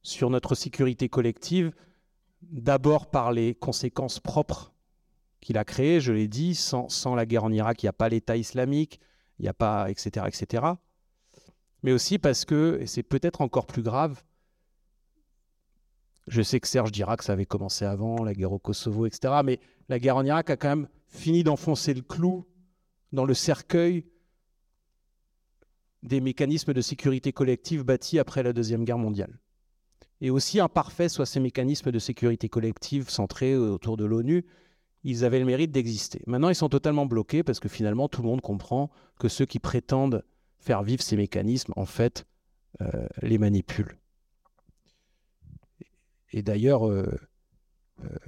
sur 0.02 0.30
notre 0.30 0.54
sécurité 0.54 1.08
collective, 1.08 1.72
d'abord 2.42 3.10
par 3.10 3.32
les 3.32 3.54
conséquences 3.54 4.20
propres 4.20 4.72
qu'il 5.40 5.56
a 5.56 5.64
créé, 5.64 6.00
je 6.00 6.12
l'ai 6.12 6.28
dit, 6.28 6.54
sans, 6.54 7.14
la 7.14 7.24
guerre 7.24 7.44
en 7.44 7.52
Irak, 7.52 7.82
il 7.82 7.86
n'y 7.86 7.90
a 7.90 7.94
pas 7.94 8.08
l'État 8.08 8.36
islamique, 8.36 9.00
il 9.38 9.42
n'y 9.42 9.48
a 9.48 9.54
pas, 9.54 9.90
etc., 9.90 10.26
etc. 10.26 10.64
Mais 11.82 11.92
aussi 11.92 12.18
parce 12.18 12.44
que, 12.44 12.78
et 12.80 12.86
c'est 12.86 13.02
peut-être 13.02 13.40
encore 13.40 13.66
plus 13.66 13.82
grave, 13.82 14.22
je 16.26 16.42
sais 16.42 16.60
que 16.60 16.68
Serge 16.68 16.92
dira 16.92 17.16
que 17.16 17.24
ça 17.24 17.32
avait 17.32 17.46
commencé 17.46 17.84
avant, 17.84 18.22
la 18.24 18.34
guerre 18.34 18.52
au 18.52 18.58
Kosovo, 18.58 19.06
etc. 19.06 19.34
Mais 19.44 19.60
la 19.88 19.98
guerre 19.98 20.16
en 20.16 20.24
Irak 20.24 20.50
a 20.50 20.56
quand 20.56 20.68
même 20.68 20.88
fini 21.08 21.42
d'enfoncer 21.42 21.94
le 21.94 22.02
clou 22.02 22.46
dans 23.12 23.24
le 23.24 23.34
cercueil 23.34 24.04
des 26.02 26.20
mécanismes 26.20 26.72
de 26.72 26.80
sécurité 26.80 27.32
collective 27.32 27.82
bâtis 27.82 28.18
après 28.18 28.42
la 28.42 28.52
Deuxième 28.52 28.84
Guerre 28.84 28.98
mondiale. 28.98 29.40
Et 30.20 30.30
aussi 30.30 30.60
imparfaits 30.60 31.10
soient 31.10 31.26
ces 31.26 31.40
mécanismes 31.40 31.90
de 31.90 31.98
sécurité 31.98 32.48
collective 32.48 33.08
centrés 33.08 33.56
autour 33.56 33.96
de 33.96 34.04
l'ONU, 34.04 34.44
ils 35.04 35.24
avaient 35.24 35.38
le 35.38 35.44
mérite 35.44 35.70
d'exister. 35.70 36.22
Maintenant, 36.26 36.48
ils 36.48 36.54
sont 36.54 36.68
totalement 36.68 37.06
bloqués 37.06 37.42
parce 37.42 37.60
que 37.60 37.68
finalement, 37.68 38.08
tout 38.08 38.22
le 38.22 38.28
monde 38.28 38.40
comprend 38.40 38.90
que 39.18 39.28
ceux 39.28 39.46
qui 39.46 39.58
prétendent 39.58 40.24
faire 40.58 40.82
vivre 40.82 41.02
ces 41.02 41.16
mécanismes, 41.16 41.72
en 41.76 41.86
fait, 41.86 42.26
euh, 42.80 43.06
les 43.22 43.38
manipulent. 43.38 43.96
Et 46.32 46.42
d'ailleurs, 46.42 46.88
euh, 46.88 47.08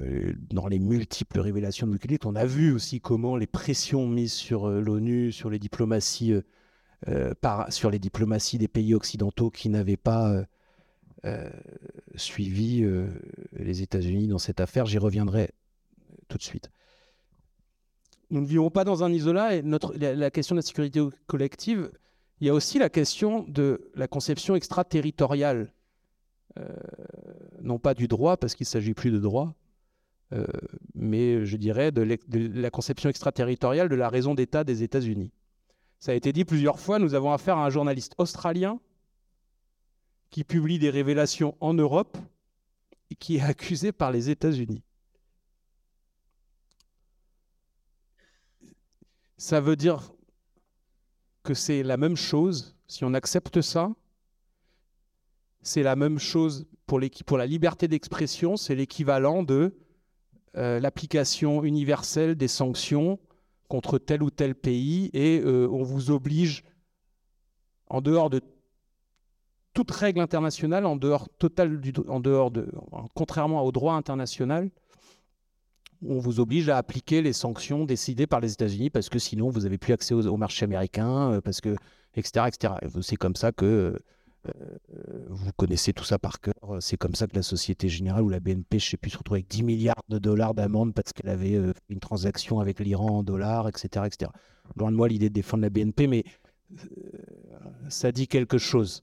euh, 0.01 0.33
dans 0.51 0.66
les 0.66 0.79
multiples 0.79 1.41
révélations 1.41 1.87
de 1.87 1.93
Wikileaks, 1.93 2.27
on 2.27 2.35
a 2.37 2.45
vu 2.45 2.73
aussi 2.73 3.01
comment 3.01 3.37
les 3.37 3.47
pressions 3.47 4.07
mises 4.07 4.33
sur 4.33 4.68
l'ONU, 4.68 5.33
sur 5.33 5.51
les 5.51 5.59
diplomaties, 5.59 6.35
par, 7.41 7.73
sur 7.73 7.91
les 7.91 7.99
diplomaties 7.99 8.59
des 8.59 8.68
pays 8.68 8.95
occidentaux 8.95 9.51
qui 9.51 9.71
n'avaient 9.71 9.97
pas 9.97 10.45
suivi 12.14 12.85
les 13.55 13.83
États-Unis 13.83 14.29
dans 14.29 14.39
cette 14.39 14.61
affaire. 14.61 14.85
J'y 14.85 14.99
reviendrai 14.99 15.51
tout 16.29 16.37
de 16.37 16.43
suite. 16.43 16.71
Nous 18.31 18.41
ne 18.41 18.47
vivons 18.47 18.71
pas 18.71 18.85
dans 18.85 19.03
un 19.03 19.12
isolat 19.12 19.57
et 19.57 19.62
la, 19.62 20.31
question 20.31 20.55
de 20.55 20.61
la 20.61 20.66
sécurité 20.66 21.01
collective, 21.27 21.91
il 22.41 22.47
y 22.47 22.51
a 22.51 22.55
aussi 22.55 22.79
la 22.79 22.89
question 22.89 23.45
de 23.49 23.91
la 23.95 24.07
conception 24.07 24.55
extraterritoriale, 24.55 25.73
euh, 26.59 26.68
non 27.61 27.79
pas 27.79 27.93
du 27.93 28.07
droit, 28.07 28.37
parce 28.37 28.55
qu'il 28.55 28.64
ne 28.64 28.68
s'agit 28.68 28.95
plus 28.95 29.11
de 29.11 29.18
droit, 29.18 29.55
euh, 30.33 30.47
mais 30.95 31.45
je 31.45 31.57
dirais 31.57 31.91
de, 31.91 32.18
la 32.61 32.70
conception 32.70 33.11
extraterritoriale 33.11 33.89
de 33.89 33.97
la 33.97 34.09
raison 34.09 34.35
d'État 34.35 34.64
des 34.64 34.83
États-Unis. 34.83 35.33
Ça 35.99 36.12
a 36.12 36.14
été 36.14 36.33
dit 36.33 36.45
plusieurs 36.45 36.78
fois, 36.78 36.99
nous 36.99 37.14
avons 37.14 37.33
affaire 37.33 37.59
à 37.59 37.66
un 37.66 37.70
journaliste 37.70 38.14
australien 38.18 38.81
qui 40.31 40.45
publie 40.45 40.78
des 40.78 40.91
révélations 40.91 41.57
en 41.61 41.74
Europe 41.74 42.16
et 43.11 43.16
qui 43.16 43.37
est 43.37 43.43
accusé 43.43 43.91
par 43.91 44.12
les 44.12 44.31
États-Unis. 44.31 44.83
Ça 49.37 49.61
veut 49.61 49.76
dire 49.76 50.12
que 51.43 51.55
c'est 51.55 51.83
la 51.83 51.97
même 51.97 52.16
chose, 52.16 52.76
si 52.87 53.05
on 53.05 53.14
accepte 53.14 53.61
ça, 53.61 53.91
c'est 55.62 55.83
la 55.83 55.97
même 55.97 56.18
chose 56.18 56.66
pour 56.87 57.39
la 57.39 57.47
liberté 57.47 57.89
d'expression, 57.89 58.57
c'est 58.57 58.74
l'équivalent 58.74 59.43
de 59.43 59.74
euh, 60.57 60.80
l'application 60.80 61.62
universelle 61.62 62.34
des 62.34 62.48
sanctions 62.48 63.18
contre 63.68 63.98
tel 63.98 64.22
ou 64.22 64.30
tel 64.30 64.55
pays 64.55 65.11
et 65.12 65.40
euh, 65.40 65.68
on 65.70 65.82
vous 65.82 66.11
oblige, 66.11 66.64
en 67.88 68.01
dehors 68.01 68.30
de 68.30 68.40
toute 69.74 69.90
règle 69.92 70.20
internationale, 70.20 70.86
en 70.86 70.96
dehors, 70.96 71.28
en 72.09 72.20
dehors 72.20 72.51
de, 72.51 72.68
contrairement 73.14 73.62
au 73.62 73.70
droit 73.70 73.94
international, 73.94 74.70
on 76.05 76.18
vous 76.18 76.40
oblige 76.40 76.68
à 76.68 76.78
appliquer 76.78 77.22
les 77.22 77.32
sanctions 77.32 77.84
décidées 77.84 78.26
par 78.26 78.40
les 78.40 78.53
États-Unis 78.53 78.90
parce 78.90 79.09
que 79.09 79.18
sinon 79.18 79.51
vous 79.51 79.61
n'avez 79.61 79.78
plus 79.78 79.92
accès 79.92 80.14
au, 80.14 80.36
marché 80.36 80.64
américain, 80.64 81.32
euh, 81.32 81.40
parce 81.40 81.61
que, 81.61 81.76
etc. 82.16 82.46
etc. 82.48 82.74
C'est 83.03 83.16
comme 83.16 83.36
ça 83.36 83.53
que 83.53 83.96
vous 85.28 85.53
connaissez 85.57 85.93
tout 85.93 86.05
ça 86.05 86.18
par 86.18 86.41
cœur. 86.41 86.55
C'est 86.80 86.97
comme 86.97 87.14
ça 87.14 87.26
que 87.26 87.36
la 87.36 87.43
Société 87.43 87.88
Générale 87.88 88.22
ou 88.22 88.28
la 88.28 88.41
BNP, 88.41 88.78
je 88.78 88.86
ne 88.86 88.91
sais 88.91 88.97
plus, 88.97 89.11
se 89.11 89.18
retrouve 89.18 89.36
avec 89.36 89.49
10 89.49 89.62
milliards 89.62 90.03
de 90.09 90.18
dollars 90.18 90.55
d'amende 90.55 90.95
parce 90.95 91.12
qu'elle 91.12 91.30
avait 91.30 91.55
euh, 91.55 91.72
une 91.88 92.01
transaction 92.01 92.61
avec 92.61 92.80
l'Iran 92.80 93.18
en 93.18 93.22
dollars, 93.22 93.68
etc., 93.68 94.07
etc. 94.07 94.30
Loin 94.76 94.91
de 94.91 94.97
moi 94.97 95.09
l'idée 95.09 95.28
de 95.28 95.34
défendre 95.34 95.62
la 95.62 95.70
BNP, 95.70 96.07
mais 96.07 96.24
ça 97.88 98.12
dit 98.12 98.28
quelque 98.28 98.59
chose. 98.59 99.03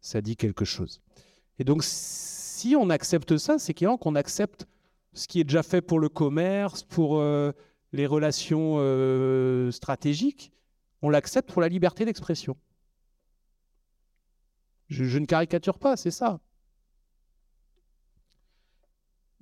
Ça 0.00 0.20
dit 0.20 0.36
quelque 0.36 0.64
chose. 0.64 1.00
Et 1.58 1.64
donc, 1.64 1.82
si 1.84 2.76
on 2.76 2.90
accepte 2.90 3.36
ça, 3.36 3.58
c'est 3.58 3.74
qu'on 3.74 4.14
accepte 4.14 4.66
ce 5.12 5.26
qui 5.26 5.40
est 5.40 5.44
déjà 5.44 5.62
fait 5.62 5.80
pour 5.80 5.98
le 5.98 6.08
commerce, 6.08 6.82
pour 6.82 7.18
euh, 7.18 7.52
les 7.92 8.06
relations 8.06 8.76
euh, 8.78 9.70
stratégiques, 9.70 10.52
on 11.02 11.08
l'accepte 11.08 11.50
pour 11.50 11.62
la 11.62 11.68
liberté 11.68 12.04
d'expression. 12.04 12.56
Je, 14.88 15.18
ne 15.18 15.26
caricature 15.26 15.78
pas, 15.78 15.96
c'est 15.96 16.10
ça. 16.10 16.40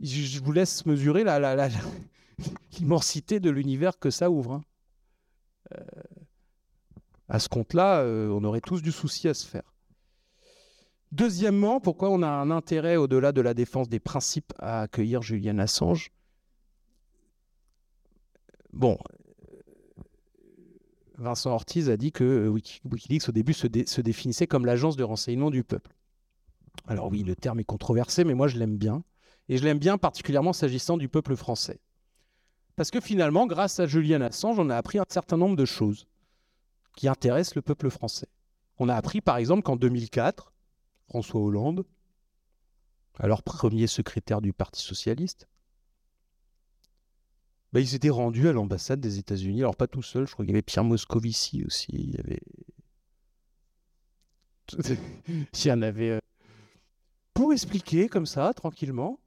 Je, 0.01 0.41
vous 0.41 0.53
laisse 0.53 0.87
mesurer 0.87 1.25
l'immensité 2.79 3.41
de 3.41 3.51
l'univers 3.51 3.99
que 3.99 4.11
ça 4.11 4.31
ouvre. 4.31 4.53
Hein. 4.55 4.65
Euh, 5.77 5.85
à 7.29 7.39
ce 7.39 7.49
compte-là, 7.49 8.05
on 8.05 8.45
aurait 8.45 8.61
tous 8.61 8.83
du 8.83 8.93
souci 8.93 9.29
à 9.29 9.35
se 9.35 9.47
faire. 9.47 9.75
Deuxièmement, 11.15 11.79
pourquoi 11.79 12.11
on 12.11 12.23
a 12.23 12.29
un 12.29 12.51
intérêt, 12.51 12.97
au-delà 12.97 13.31
de 13.31 13.41
la 13.41 13.55
défense 13.55 13.89
des 13.89 14.01
principes, 14.01 14.53
à 14.59 14.81
accueillir 14.83 15.23
Julian 15.23 15.59
Assange? 15.59 16.11
Bon, 18.73 18.99
Vincent 21.25 21.51
Ortiz 21.51 21.91
a 21.91 21.97
dit 21.97 22.13
que 22.13 22.23
euh, 22.23 22.49
Wikileaks, 22.49 23.29
au 23.29 23.33
début, 23.33 23.53
se, 23.55 23.67
définissait 23.67 24.47
comme 24.47 24.67
l'agence 24.67 24.97
de 24.97 25.03
renseignement 25.03 25.51
du 25.51 25.65
peuple. 25.65 25.93
Alors 26.87 27.09
oui, 27.11 27.23
le 27.23 27.35
terme 27.35 27.61
est 27.61 27.65
controversé, 27.65 28.25
mais 28.25 28.35
moi 28.35 28.47
je 28.47 28.59
l'aime 28.59 28.77
bien. 28.77 29.03
Et 29.49 29.59
je 29.59 29.65
l'aime 29.65 29.79
bien 29.79 29.99
particulièrement 29.99 30.53
s'agissant 30.53 30.97
du 30.97 31.09
peuple 31.09 31.35
français. 31.37 31.81
Parce 32.77 32.91
que 32.91 33.01
finalement, 33.01 33.47
grâce 33.47 33.81
à 33.81 33.87
Julian 33.87 34.21
Assange, 34.21 34.59
on 34.59 34.71
a 34.71 34.77
appris 34.77 34.99
un 34.99 35.05
certain 35.09 35.37
nombre 35.37 35.57
de 35.57 35.65
choses 35.65 36.07
qui 36.97 37.09
intéressent 37.09 37.57
le 37.57 37.63
peuple 37.63 37.91
français. 37.91 38.29
On 38.79 38.89
a 38.89 38.95
appris 38.95 39.21
par 39.21 39.37
exemple 39.37 39.63
qu'en 39.63 39.77
2004, 39.77 40.53
François 41.09 41.41
Hollande, 41.41 41.85
alors 43.19 43.43
premier 43.43 43.87
secrétaire 43.87 44.41
du 44.41 44.53
Parti 44.53 44.83
socialiste, 44.83 45.49
bah, 47.75 47.81
il 47.81 47.89
s'était 47.89 48.09
rendu 48.09 48.47
à 48.47 48.53
l'ambassade 48.53 49.01
des 49.01 49.19
États-Unis. 49.19 49.63
Alors 49.63 49.75
pas 49.75 49.89
tout 49.89 50.01
seul, 50.01 50.29
je 50.29 50.33
crois 50.33 50.45
qu'il 50.45 50.53
y 50.53 50.55
avait 50.55 50.63
Pierre 50.63 50.85
Moscovici 50.85 51.65
aussi. 51.67 51.91
Il 51.93 52.15
y 52.15 52.21
avait. 52.21 52.41
y 55.65 55.73
en 55.73 55.83
avait. 55.83 56.11
Euh, 56.11 56.19
pour 57.35 57.53
expliquer 57.53 58.09
comme 58.09 58.27
ça, 58.27 58.55
tranquillement, 58.55 59.19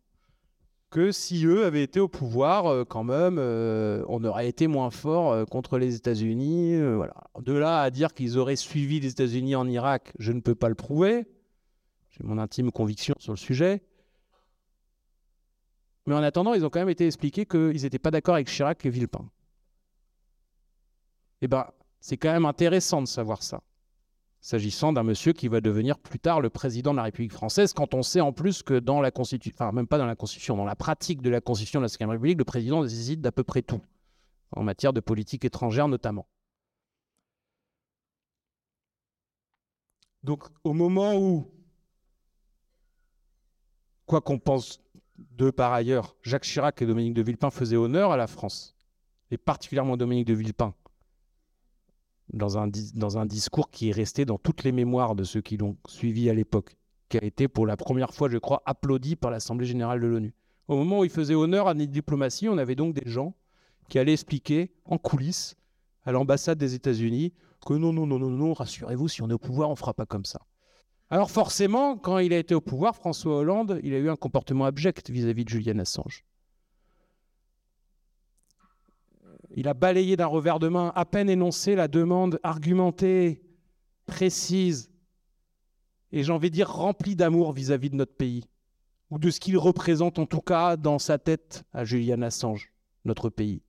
que 0.92 1.12
si 1.12 1.46
eux 1.46 1.66
avaient 1.66 1.84
été 1.84 2.00
au 2.00 2.08
pouvoir, 2.08 2.68
euh, 2.68 2.86
quand 2.86 3.04
même, 3.04 3.36
euh, 3.38 4.06
on 4.08 4.24
aurait 4.24 4.48
été 4.48 4.68
moins 4.68 4.92
fort 4.92 5.46
contre 5.48 5.78
les 5.78 5.96
États-Unis. 5.96 6.80
voilà. 6.96 7.16
De 7.42 7.52
là 7.52 7.82
à 7.82 7.90
dire 7.90 8.14
qu'ils 8.14 8.38
auraient 8.38 8.56
suivi 8.56 9.02
les 9.02 9.10
États-Unis 9.10 9.58
en 9.58 9.68
Irak, 9.68 10.14
je 10.20 10.32
ne 10.32 10.40
peux 10.40 10.56
pas 10.56 10.70
le 10.70 10.76
prouver. 10.76 11.28
J'ai 12.12 12.24
mon 12.24 12.38
intime 12.38 12.72
conviction 12.72 13.14
sur 13.20 13.34
le 13.34 13.38
sujet. 13.38 13.82
Mais 16.08 16.16
en 16.16 16.24
attendant, 16.24 16.54
ils 16.54 16.66
ont 16.66 16.70
quand 16.70 16.80
même 16.80 16.90
été 16.90 17.06
expliqués 17.06 17.46
qu'ils 17.46 17.82
n'étaient 17.84 18.00
pas 18.00 18.12
d'accord 18.12 18.36
avec 18.36 18.48
Chirac 18.48 18.84
et 18.86 18.90
Villepin. 18.90 19.30
Eh 21.42 21.50
bien, 21.50 21.68
c'est 22.00 22.16
quand 22.16 22.32
même 22.32 22.46
intéressant 22.46 23.02
de 23.02 23.08
savoir 23.08 23.44
ça, 23.44 23.62
s'agissant 24.40 24.94
d'un 24.94 25.04
monsieur 25.04 25.34
qui 25.34 25.50
va 25.50 25.60
devenir 25.60 26.00
plus 26.00 26.20
tard 26.20 26.40
le 26.40 26.50
président 26.50 26.92
de 26.92 26.98
la 26.98 27.04
République 27.04 27.34
française, 27.34 27.74
quand 27.74 27.94
on 27.94 28.04
sait 28.04 28.22
en 28.22 28.32
plus 28.32 28.64
que 28.64 28.80
dans 28.80 29.02
la 29.02 29.12
Constitution, 29.12 29.54
enfin 29.54 29.74
même 29.74 29.86
pas 29.86 29.98
dans 29.98 30.06
la 30.06 30.16
Constitution, 30.16 30.56
dans 30.56 30.66
la 30.66 30.78
pratique 30.78 31.22
de 31.22 31.30
la 31.30 31.42
Constitution 31.42 31.82
de 31.82 31.84
la 31.84 31.90
Cinquième 31.90 32.10
République, 32.10 32.38
le 32.38 32.46
président 32.46 32.82
décide 32.82 33.20
d'à 33.20 33.34
peu 33.34 33.44
près 33.44 33.62
tout, 33.62 33.82
en 34.52 34.64
matière 34.64 34.94
de 34.94 35.02
politique 35.02 35.44
étrangère 35.44 35.90
notamment. 35.90 36.26
Donc 40.24 40.46
au 40.64 40.74
moment 40.74 41.16
où 41.16 41.52
quoi 44.06 44.22
qu'on 44.22 44.40
pense 44.40 44.80
d'eux 45.18 45.52
par 45.52 45.74
ailleurs, 45.74 46.16
Jacques 46.22 46.44
Chirac 46.44 46.82
et 46.82 46.86
Dominique 46.86 47.14
de 47.14 47.22
Villepin 47.22 47.50
faisaient 47.50 47.76
honneur 47.76 48.12
à 48.12 48.18
la 48.18 48.28
France, 48.28 48.76
et 49.32 49.38
particulièrement 49.38 49.98
Dominique 49.98 50.28
de 50.28 50.34
Villepin, 50.34 50.74
dans 52.34 52.58
un, 52.58 52.70
dans 52.94 53.18
un 53.18 53.26
discours 53.26 53.70
qui 53.70 53.90
est 53.90 53.94
resté 53.94 54.26
dans 54.26 54.38
toutes 54.38 54.64
les 54.64 54.72
mémoires 54.72 55.16
de 55.16 55.24
ceux 55.24 55.42
qui 55.42 55.58
l'ont 55.58 55.78
suivi 55.88 56.30
à 56.30 56.34
l'époque, 56.34 56.78
qui 57.10 57.18
a 57.18 57.24
été 57.24 57.48
pour 57.48 57.66
la 57.66 57.78
première 57.78 58.14
fois, 58.14 58.30
je 58.30 58.38
crois, 58.38 58.62
applaudi 58.66 59.16
par 59.16 59.32
l'Assemblée 59.32 59.66
générale 59.66 60.02
de 60.02 60.08
l'ONU. 60.08 60.34
Au 60.68 60.76
moment 60.76 61.00
où 61.00 61.04
il 61.04 61.10
faisait 61.10 61.36
honneur 61.36 61.68
à 61.68 61.74
notre 61.74 61.92
diplomatie, 61.92 62.50
on 62.50 62.58
avait 62.58 62.76
donc 62.76 62.94
des 62.94 63.10
gens 63.10 63.34
qui 63.88 64.00
allaient 64.00 64.14
expliquer 64.14 64.74
en 64.84 64.98
coulisses 64.98 65.56
à 66.04 66.12
l'ambassade 66.12 66.58
des 66.58 66.74
États-Unis 66.74 67.34
que 67.66 67.74
non, 67.74 67.94
non, 67.94 68.06
non, 68.06 68.20
non, 68.20 68.30
non, 68.30 68.54
rassurez-vous, 68.54 69.08
si 69.08 69.22
on 69.22 69.30
est 69.30 69.34
au 69.34 69.40
pouvoir, 69.40 69.70
on 69.70 69.74
ne 69.74 69.78
fera 69.78 69.94
pas 69.94 70.06
comme 70.06 70.26
ça. 70.26 70.40
Alors 71.10 71.32
forcément, 71.32 71.98
quand 71.98 72.18
il 72.18 72.34
a 72.34 72.38
été 72.38 72.54
au 72.54 72.62
pouvoir, 72.62 72.96
François 72.96 73.38
Hollande, 73.38 73.80
il 73.84 73.94
a 73.94 73.98
eu 73.98 74.10
un 74.10 74.18
comportement 74.18 74.66
abject 74.66 75.10
vis-à-vis 75.10 75.46
de 75.46 75.50
Julian 75.50 75.80
Assange. 75.80 76.26
Il 79.56 79.70
a 79.70 79.74
balayé 79.74 80.18
d'un 80.18 80.26
revers 80.26 80.60
de 80.60 80.68
main, 80.68 80.92
à 80.96 81.06
peine 81.06 81.30
énoncé 81.30 81.76
la 81.76 81.88
demande 81.88 82.40
argumentée, 82.44 83.42
précise, 84.06 84.92
et 86.12 86.24
j'ai 86.24 86.32
envie 86.32 86.52
dire 86.52 86.70
remplie 86.70 87.16
d'amour 87.16 87.54
vis-à-vis 87.54 87.90
de 87.90 87.96
notre 87.96 88.16
pays, 88.16 88.44
ou 89.10 89.18
de 89.18 89.30
ce 89.30 89.40
qu'il 89.40 89.58
représente 89.58 90.20
en 90.20 90.26
tout 90.26 90.42
cas 90.42 90.76
dans 90.76 91.00
sa 91.00 91.18
tête 91.18 91.64
à 91.72 91.86
Julian 91.86 92.22
Assange, 92.22 92.74
notre 93.06 93.30
pays. 93.30 93.62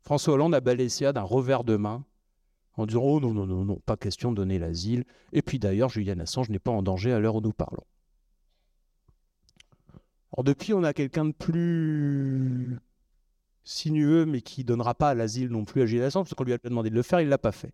François 0.00 0.34
Hollande 0.34 0.54
a 0.54 0.60
balayé 0.60 0.88
ça 0.88 1.12
d'un 1.12 1.22
revers 1.22 1.64
de 1.64 1.76
main, 1.76 2.04
en 2.76 2.86
disant 2.86 3.02
Oh 3.02 3.20
non, 3.20 3.32
non, 3.32 3.46
non, 3.46 3.64
non, 3.64 3.80
pas 3.84 3.96
question 3.96 4.30
de 4.30 4.36
donner 4.36 4.58
l'asile. 4.58 5.04
Et 5.32 5.42
puis 5.42 5.58
d'ailleurs, 5.58 5.88
Julian 5.88 6.18
Assange 6.20 6.50
n'est 6.50 6.58
pas 6.58 6.70
en 6.70 6.82
danger 6.82 7.12
à 7.12 7.18
l'heure 7.18 7.36
où 7.36 7.40
nous 7.40 7.52
parlons. 7.52 7.84
Alors 10.32 10.44
depuis, 10.44 10.72
on 10.72 10.82
a 10.82 10.92
quelqu'un 10.92 11.26
de 11.26 11.32
plus 11.32 12.78
sinueux, 13.64 14.24
mais 14.24 14.40
qui 14.40 14.62
ne 14.62 14.66
donnera 14.66 14.94
pas 14.94 15.14
l'asile 15.14 15.48
non 15.48 15.64
plus 15.64 15.82
à 15.82 15.86
Julian 15.86 16.06
Assange, 16.06 16.24
parce 16.24 16.34
qu'on 16.34 16.44
lui 16.44 16.54
a 16.54 16.58
demandé 16.58 16.90
de 16.90 16.94
le 16.94 17.02
faire, 17.02 17.20
il 17.20 17.26
ne 17.26 17.30
l'a 17.30 17.38
pas 17.38 17.52
fait. 17.52 17.72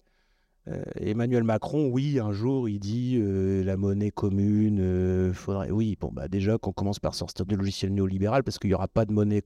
Euh, 0.66 0.82
Emmanuel 0.96 1.44
Macron, 1.44 1.88
oui, 1.88 2.18
un 2.18 2.32
jour, 2.32 2.68
il 2.68 2.78
dit 2.78 3.16
euh, 3.18 3.62
la 3.64 3.76
monnaie 3.76 4.11
commune, 4.11 4.80
euh, 4.80 5.32
faudrait. 5.32 5.70
Oui, 5.70 5.96
bon, 5.99 6.11
bah 6.12 6.28
déjà 6.28 6.59
qu'on 6.59 6.72
commence 6.72 6.99
par 6.99 7.14
sortir 7.14 7.46
du 7.46 7.57
logiciel 7.57 7.94
néolibéral, 7.94 8.42
parce 8.42 8.59
qu'il 8.59 8.68
n'y 8.68 8.74
aura 8.74 8.88
pas 8.88 9.07
de 9.07 9.12
monnaie 9.12 9.42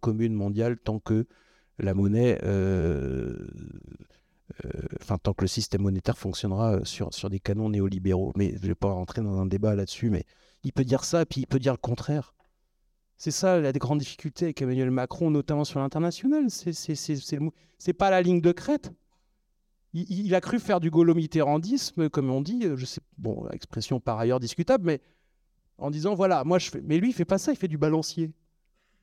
commune 0.00 0.34
mondiale 0.34 0.78
tant 0.78 1.00
que 1.00 1.26
la 1.78 1.94
monnaie 1.94 2.38
euh, 2.44 3.34
enfin 5.00 5.18
tant 5.18 5.32
que 5.34 5.42
le 5.42 5.48
système 5.48 5.82
monétaire 5.82 6.18
fonctionnera 6.18 6.74
euh, 6.74 6.84
sur, 6.84 7.30
des 7.30 7.40
canons 7.40 7.70
néolibéraux. 7.70 8.32
Mais 8.36 8.50
je 8.56 8.62
ne 8.62 8.68
vais 8.68 8.74
pas 8.74 8.92
rentrer 8.92 9.22
dans 9.22 9.38
un 9.38 9.46
débat 9.46 9.74
là-dessus, 9.74 10.10
mais 10.10 10.24
il 10.64 10.72
peut 10.72 10.84
dire 10.84 11.04
ça, 11.04 11.26
puis 11.26 11.42
il 11.42 11.46
peut 11.46 11.58
dire 11.58 11.72
le 11.72 11.78
contraire. 11.78 12.34
C'est 13.16 13.30
ça 13.30 13.60
la 13.60 13.72
grande 13.72 14.00
difficulté 14.00 14.46
avec 14.46 14.62
Emmanuel 14.62 14.90
Macron, 14.90 15.30
notamment 15.30 15.64
sur 15.64 15.80
l'international. 15.80 16.46
C'est 16.48 17.92
pas 17.92 18.10
la 18.10 18.22
ligne 18.22 18.40
de 18.40 18.52
crête. 18.52 18.92
Il, 19.94 20.34
a 20.34 20.40
cru 20.40 20.58
faire 20.58 20.80
du 20.80 20.90
gaulomitérandisme, 20.90 22.08
comme 22.08 22.30
on 22.30 22.40
dit, 22.40 22.64
je 22.76 22.84
sais, 22.86 23.02
bon, 23.18 23.46
expression 23.50 24.00
par 24.00 24.18
ailleurs 24.18 24.40
discutable, 24.40 24.86
mais 24.86 25.02
en 25.76 25.90
disant 25.90 26.14
voilà, 26.14 26.44
moi 26.44 26.58
je 26.58 26.70
fais. 26.70 26.80
Mais 26.80 26.98
lui, 26.98 27.10
il 27.10 27.12
fait 27.12 27.26
pas 27.26 27.38
ça, 27.38 27.52
il 27.52 27.56
fait 27.56 27.68
du 27.68 27.76
balancier 27.76 28.32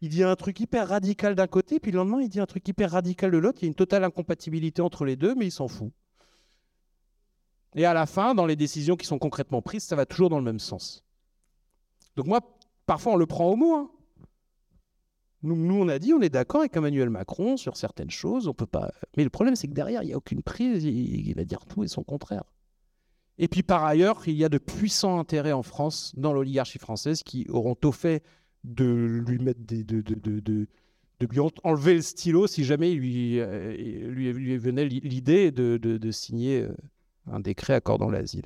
il 0.01 0.09
dit 0.09 0.23
un 0.23 0.35
truc 0.35 0.59
hyper 0.59 0.87
radical 0.87 1.35
d'un 1.35 1.47
côté, 1.47 1.79
puis 1.79 1.91
le 1.91 1.97
lendemain, 1.97 2.21
il 2.21 2.29
dit 2.29 2.39
un 2.39 2.45
truc 2.45 2.67
hyper 2.67 2.91
radical 2.91 3.31
de 3.31 3.37
l'autre. 3.37 3.59
Il 3.61 3.65
y 3.65 3.67
a 3.67 3.69
une 3.69 3.75
totale 3.75 4.03
incompatibilité 4.03 4.81
entre 4.81 5.03
les 5.03 5.15
deux, 5.15 5.35
mais 5.35 5.47
il 5.47 5.51
s'en 5.51 5.67
fout. 5.67 5.91
Et 7.75 7.85
à 7.85 7.93
la 7.93 8.05
fin, 8.05 8.33
dans 8.33 8.45
les 8.45 8.55
décisions 8.55 8.95
qui 8.95 9.05
sont 9.05 9.19
concrètement 9.19 9.61
prises, 9.61 9.83
ça 9.83 9.95
va 9.95 10.05
toujours 10.05 10.29
dans 10.29 10.39
le 10.39 10.45
même 10.45 10.59
sens. 10.59 11.03
Donc 12.15 12.27
moi, 12.27 12.39
parfois, 12.85 13.13
on 13.13 13.17
le 13.17 13.25
prend 13.25 13.49
au 13.49 13.55
mot. 13.55 13.75
Hein. 13.75 13.91
Nous, 15.43 15.75
on 15.75 15.87
a 15.87 15.99
dit, 15.99 16.13
on 16.13 16.21
est 16.21 16.29
d'accord 16.29 16.61
avec 16.61 16.75
Emmanuel 16.75 17.09
Macron 17.09 17.55
sur 17.55 17.77
certaines 17.77 18.09
choses. 18.09 18.47
On 18.47 18.53
peut 18.53 18.65
pas. 18.65 18.91
Mais 19.15 19.23
le 19.23 19.29
problème, 19.29 19.55
c'est 19.55 19.67
que 19.67 19.73
derrière, 19.73 20.03
il 20.03 20.07
n'y 20.07 20.13
a 20.13 20.17
aucune 20.17 20.43
prise. 20.43 20.83
Il, 20.83 21.33
va 21.35 21.45
dire 21.45 21.65
tout 21.65 21.83
et 21.83 21.87
son 21.87 22.03
contraire. 22.03 22.43
Et 23.37 23.47
puis 23.47 23.63
par 23.63 23.85
ailleurs, 23.85 24.21
il 24.27 24.35
y 24.35 24.43
a 24.43 24.49
de 24.49 24.57
puissants 24.57 25.17
intérêts 25.17 25.53
en 25.53 25.63
France, 25.63 26.13
dans 26.17 26.33
l'oligarchie 26.33 26.79
française, 26.79 27.23
qui 27.23 27.45
auront 27.49 27.77
au 27.85 27.91
fait 27.93 28.21
de 28.63 29.21
lui 29.25 29.39
mettre 29.39 29.61
des, 29.61 29.83
de, 29.83 30.67
lui 31.19 31.39
enlever 31.63 31.95
le 31.95 32.01
stylo 32.01 32.47
si 32.47 32.63
jamais 32.63 32.93
lui, 32.93 33.39
euh, 33.39 33.75
lui, 34.07 34.31
lui 34.31 34.57
venait 34.57 34.85
l'idée 34.85 35.51
de, 35.51 36.11
signer 36.11 36.61
euh, 36.61 36.73
un 37.27 37.39
décret 37.39 37.73
accordant 37.73 38.09
l'asile. 38.09 38.45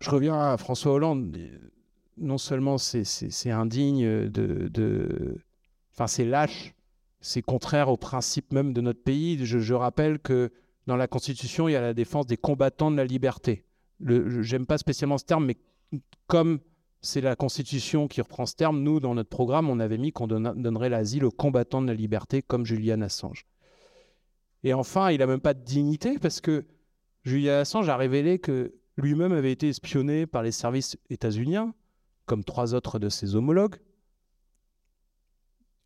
Je 0.00 0.10
reviens 0.10 0.38
à 0.38 0.56
François 0.56 0.92
Hollande 0.92 1.38
non 2.16 2.38
seulement 2.38 2.78
c'est 2.78 3.50
indigne 3.50 4.28
de, 4.28 5.38
Enfin, 5.94 6.08
c'est 6.08 6.24
lâche, 6.24 6.74
c'est 7.20 7.42
contraire 7.42 7.88
au 7.88 7.96
principe 7.96 8.52
même 8.52 8.72
de 8.72 8.80
notre 8.80 9.02
pays. 9.02 9.44
Je, 9.46 9.74
rappelle 9.74 10.18
que 10.18 10.52
dans 10.86 10.96
la 10.96 11.06
Constitution, 11.06 11.68
il 11.68 11.72
y 11.72 11.76
a 11.76 11.80
la 11.80 11.94
défense 11.94 12.26
des 12.26 12.36
combattants 12.36 12.90
de 12.90 12.96
la 12.96 13.04
liberté. 13.04 13.64
J'aime 14.00 14.66
pas 14.66 14.78
spécialement 14.78 15.18
ce 15.18 15.24
terme, 15.24 15.46
mais 15.46 15.56
comme 16.26 16.60
c'est 17.00 17.20
la 17.20 17.36
Constitution 17.36 18.08
qui 18.08 18.20
reprend 18.20 18.46
ce 18.46 18.56
terme, 18.56 18.80
nous, 18.80 18.98
dans 18.98 19.14
notre 19.14 19.28
programme, 19.28 19.68
on 19.68 19.78
avait 19.78 19.98
mis 19.98 20.10
qu'on 20.10 20.26
donnerait 20.26 20.88
l'asile 20.88 21.24
aux 21.24 21.30
combattants 21.30 21.82
de 21.82 21.86
la 21.86 21.94
liberté, 21.94 22.42
comme 22.42 22.64
Julian 22.64 23.02
Assange. 23.02 23.46
Et 24.62 24.72
enfin, 24.72 25.10
il 25.10 25.18
n'a 25.18 25.26
même 25.26 25.40
pas 25.40 25.54
de 25.54 25.62
dignité, 25.62 26.18
parce 26.18 26.40
que 26.40 26.64
Julian 27.22 27.60
Assange 27.60 27.88
a 27.88 27.96
révélé 27.96 28.38
que 28.38 28.74
lui-même 28.96 29.32
avait 29.32 29.52
été 29.52 29.68
espionné 29.68 30.26
par 30.26 30.42
les 30.42 30.52
services 30.52 30.96
états-uniens, 31.10 31.74
comme 32.26 32.42
trois 32.42 32.74
autres 32.74 32.98
de 32.98 33.08
ses 33.10 33.36
homologues. 33.36 33.76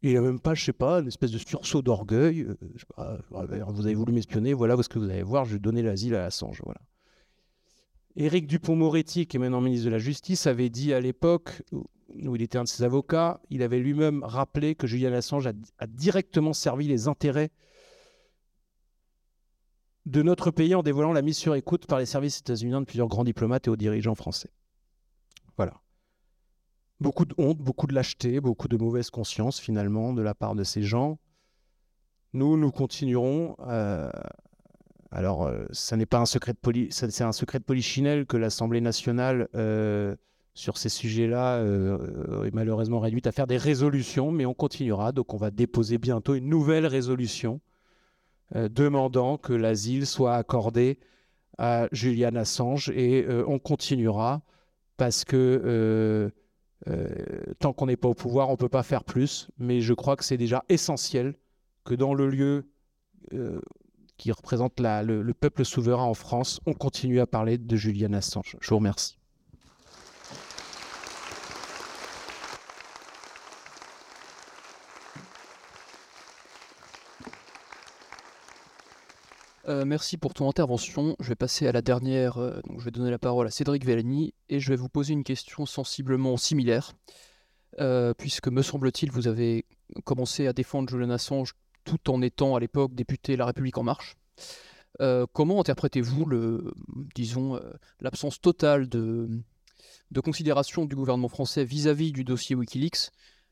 Il 0.03 0.15
n'a 0.15 0.21
même 0.21 0.39
pas, 0.39 0.55
je 0.55 0.65
sais 0.65 0.73
pas, 0.73 1.01
une 1.01 1.09
espèce 1.09 1.33
de 1.33 1.39
sursaut 1.39 1.83
d'orgueil. 1.83 2.47
Euh, 2.99 3.19
vous 3.31 3.87
avez 3.87 3.95
voulu 3.95 4.13
m'espionner, 4.13 4.55
voilà 4.55 4.81
ce 4.81 4.89
que 4.89 5.01
vous 5.01 5.11
allez 5.11 5.25
voir, 5.25 5.45
je 5.45 5.55
vais 5.55 5.59
donner 5.59 5.83
l'asile 5.83 6.15
à 6.15 6.27
Assange. 6.27 6.61
Voilà. 6.65 6.81
Éric 8.17 8.47
Dupont-Moretti, 8.47 9.27
qui 9.27 9.37
est 9.37 9.41
maintenant 9.41 9.61
ministre 9.61 9.87
de 9.87 9.91
la 9.91 9.99
Justice, 9.99 10.47
avait 10.47 10.71
dit 10.71 10.93
à 10.93 11.01
l'époque 11.01 11.63
où 11.73 12.35
il 12.37 12.43
était 12.43 12.59
un 12.59 12.65
de 12.65 12.69
ses 12.69 12.83
avocats, 12.83 13.41
il 13.51 13.63
avait 13.63 13.79
lui-même 13.79 14.23
rappelé 14.25 14.75
que 14.75 14.87
Julian 14.87 15.13
Assange 15.13 15.47
a, 15.47 15.87
directement 15.87 16.53
servi 16.53 16.89
les 16.89 17.07
intérêts 17.07 17.51
de 20.07 20.23
notre 20.23 20.51
pays 20.51 20.75
en 20.75 20.83
dévoilant 20.83 21.13
la 21.13 21.23
mise 21.23 21.37
sur 21.37 21.55
écoute 21.55 21.87
par 21.87 21.99
les 21.99 22.07
services 22.07 22.39
états-uniens 22.39 22.81
de 22.81 22.87
plusieurs 22.87 23.09
grands 23.09 23.25
diplomates 23.25 23.67
et 23.67 23.71
hauts 23.71 23.77
dirigeants 23.77 24.15
français. 24.15 24.51
Voilà. 25.57 25.75
Beaucoup 26.99 27.27
de 27.27 27.35
honte, 27.37 27.59
beaucoup 27.59 27.87
de 27.87 27.95
lâcheté, 27.95 28.41
beaucoup 28.41 28.69
de 28.69 28.77
mauvaise 28.77 29.11
conscience 29.11 29.61
finalement 29.61 30.15
de 30.15 30.23
la 30.23 30.35
part 30.35 30.55
de 30.55 30.65
ces 30.65 30.83
gens. 30.83 31.19
Nous, 32.33 32.57
nous 32.57 32.73
continuerons. 32.73 33.55
Euh, 33.61 34.11
alors, 35.11 35.47
euh, 35.47 35.65
ça 35.71 35.97
n'est 35.97 36.07
pas 36.07 36.19
un 36.19 36.27
secret 36.27 36.53
de 36.53 36.87
c'est 36.91 37.23
un 37.23 37.33
secret 37.33 37.59
de 37.59 37.65
polichinelle 37.65 38.27
que 38.27 38.37
l'Assemblée 38.37 38.81
nationale 38.81 39.49
euh, 39.55 40.15
sur 40.55 40.77
ces 40.77 40.89
sujets-là 40.89 41.63
est 42.45 42.53
malheureusement 42.53 42.99
réduite 42.99 43.27
à 43.29 43.33
faire 43.33 43.47
des 43.47 43.57
résolutions, 43.57 44.33
mais 44.33 44.45
on 44.45 44.55
continuera. 44.55 45.13
Donc, 45.13 45.33
on 45.33 45.37
va 45.37 45.51
déposer 45.51 45.99
bientôt 45.99 46.35
une 46.35 46.49
nouvelle 46.49 46.85
résolution 46.85 47.61
demandant 48.55 49.39
que 49.39 49.53
l'asile 49.53 50.05
soit 50.05 50.35
accordé 50.35 50.99
à 51.59 51.87
Julian 51.93 52.35
Assange 52.35 52.91
et 52.91 53.25
on 53.47 53.61
continuera 53.61 54.43
parce 54.97 55.25
que 55.25 56.33
euh, 56.87 57.55
tant 57.59 57.73
qu'on 57.73 57.87
n'est 57.87 57.97
pas 57.97 58.09
au 58.09 58.15
pouvoir, 58.15 58.49
on 58.49 58.53
ne 58.53 58.57
peut 58.57 58.69
pas 58.69 58.83
faire 58.83 59.05
plus, 59.05 59.51
mais 59.59 59.81
je 59.81 59.95
crois 59.95 60.17
que 60.17 60.25
c'est 60.25 60.37
déjà 60.37 60.65
essentiel 60.69 61.35
que 61.85 61.95
dans 61.95 62.15
le 62.15 62.29
lieu 62.29 62.71
euh, 63.35 63.61
qui 64.19 64.33
représente 64.33 64.81
le, 64.81 65.23
le, 65.23 65.35
peuple 65.35 65.65
souverain 65.65 66.05
en 66.05 66.15
France, 66.15 66.61
on 66.67 66.75
continue 66.75 67.21
à 67.21 67.27
parler 67.27 67.57
de 67.57 67.77
Julian 67.77 68.13
Assange. 68.13 68.57
Je 68.61 68.69
vous 68.69 68.77
remercie. 68.77 69.19
Euh, 79.69 79.85
merci 79.85 80.17
pour 80.17 80.33
ton 80.33 80.49
intervention. 80.49 81.15
Je 81.21 81.29
vais 81.29 81.35
passer 81.35 81.67
à 81.67 81.73
la 81.73 81.83
dernière. 81.83 82.39
Euh, 82.39 82.61
donc 82.67 82.81
je 82.81 82.85
vais 82.87 82.91
donner 82.91 83.11
la 83.11 83.19
parole 83.19 83.47
à 83.47 83.51
Cédric 83.51 83.85
Vellani 83.85 84.33
et 84.49 84.61
je 84.61 84.71
vais 84.71 84.77
vous 84.77 84.89
poser 84.89 85.13
une 85.13 85.25
question 85.25 85.67
sensiblement 85.67 86.37
similaire. 86.39 86.93
Euh, 87.79 88.15
puisque, 88.15 88.49
me 88.49 88.63
semble-t-il, 88.63 89.13
vous 89.13 89.29
avez 89.29 89.67
commencé 90.05 90.47
à 90.47 90.53
défendre 90.53 90.89
Julian 90.89 91.11
Assange 91.11 91.53
tout 91.89 92.11
en 92.11 92.21
étant 92.23 92.55
à 92.55 92.61
l'époque 92.61 92.95
député 92.95 93.37
La 93.37 93.47
République 93.47 93.79
En 93.79 93.83
Marche. 93.83 94.17
comment 95.33 95.61
interprétez-vous 95.61 96.27
le, 96.27 96.73
disons, 97.15 97.61
l'absence 98.01 98.41
totale 98.41 98.89
de, 98.89 99.29
de 100.11 100.21
considération 100.21 100.85
du 100.85 100.97
gouvernement 100.97 101.29
français 101.29 101.65
vis-à-vis 101.65 102.11
-vis 102.11 102.13
du 102.13 102.25
dossier 102.25 102.55
Wikileaks 102.57 103.11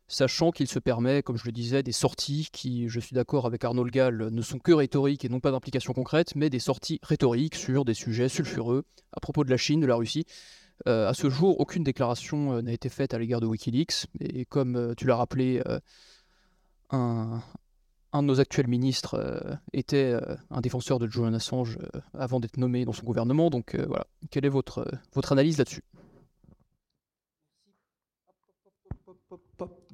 sachant 0.08 0.50
qu'il 0.50 0.68
se 0.68 0.78
permet, 0.78 1.22
comme 1.22 1.36
je 1.36 1.44
le 1.44 1.52
disais, 1.52 1.82
des 1.82 1.92
sorties 1.92 2.48
qui, 2.52 2.88
je 2.88 3.00
suis 3.00 3.14
d'accord 3.14 3.46
avec 3.46 3.64
Arnaud 3.64 3.84
Gall, 3.84 4.28
ne 4.30 4.42
sont 4.42 4.58
que 4.58 4.72
rhétoriques 4.72 5.24
et 5.24 5.28
non 5.28 5.40
pas 5.40 5.50
d'implication 5.50 5.92
concrète, 5.92 6.36
mais 6.36 6.50
des 6.50 6.58
sorties 6.58 7.00
rhétoriques 7.02 7.56
sur 7.56 7.84
des 7.84 7.94
sujets 7.94 8.28
sulfureux 8.28 8.84
à 9.12 9.20
propos 9.20 9.44
de 9.44 9.50
la 9.50 9.56
Chine, 9.56 9.80
de 9.80 9.86
la 9.86 9.96
Russie. 9.96 10.24
Euh, 10.86 11.08
à 11.08 11.14
ce 11.14 11.30
jour, 11.30 11.58
aucune 11.58 11.82
déclaration 11.82 12.52
euh, 12.52 12.62
n'a 12.62 12.72
été 12.72 12.88
faite 12.88 13.14
à 13.14 13.18
l'égard 13.18 13.40
de 13.40 13.46
Wikileaks, 13.46 14.06
et 14.20 14.44
comme 14.44 14.76
euh, 14.76 14.94
tu 14.94 15.06
l'as 15.06 15.16
rappelé, 15.16 15.62
un, 16.90 17.42
un, 18.12 18.22
de 18.22 18.28
nos 18.28 18.40
actuels 18.40 18.68
ministres 18.68 19.58
était 19.72 20.14
un 20.50 20.60
défenseur 20.60 20.98
de 20.98 21.06
Julian 21.06 21.34
Assange 21.34 21.78
avant 22.14 22.40
d'être 22.40 22.56
nommé 22.56 22.84
dans 22.84 22.92
son 22.92 23.04
gouvernement, 23.04 23.50
donc 23.50 23.76
voilà. 23.76 24.06
Quelle 24.30 24.44
est 24.44 24.50
votre, 24.50 24.88
analyse 25.30 25.58
là-dessus? 25.58 25.82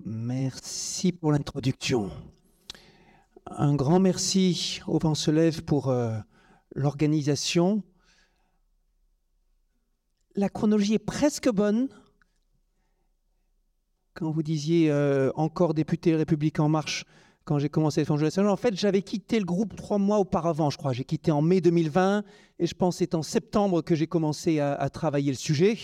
Merci 0.05 1.13
pour 1.13 1.33
l'introduction. 1.33 2.11
Un 3.47 3.75
grand 3.75 4.01
merci 4.01 4.81
au 4.87 4.99
Vent 4.99 5.15
se 5.15 5.31
lève 5.31 5.63
pour 5.63 5.89
euh, 5.89 6.17
l'organisation. 6.75 7.83
La 10.35 10.49
chronologie 10.49 10.95
est 10.95 10.99
presque 10.99 11.51
bonne. 11.51 11.89
Quand 14.15 14.31
vous 14.31 14.43
disiez 14.43 14.91
euh, 14.91 15.31
encore 15.35 15.75
député 15.75 16.17
République 16.17 16.61
en 16.61 16.69
marche, 16.69 17.05
quand 17.45 17.59
j'ai 17.59 17.69
commencé 17.69 18.01
à 18.01 18.05
défendre 18.05 18.51
en 18.51 18.57
fait, 18.57 18.75
j'avais 18.77 19.03
quitté 19.03 19.39
le 19.39 19.45
groupe 19.45 19.75
trois 19.77 19.99
mois 19.99 20.19
auparavant, 20.19 20.71
je 20.71 20.79
crois. 20.79 20.93
J'ai 20.93 21.05
quitté 21.05 21.31
en 21.31 21.43
mai 21.43 21.61
2020 21.61 22.23
et 22.59 22.67
je 22.67 22.75
pense 22.75 22.95
que 22.95 22.99
c'est 23.01 23.15
en 23.15 23.23
septembre 23.23 23.83
que 23.83 23.95
j'ai 23.95 24.07
commencé 24.07 24.61
à, 24.61 24.89
travailler 24.91 25.33
le 25.33 25.37
sujet. 25.37 25.77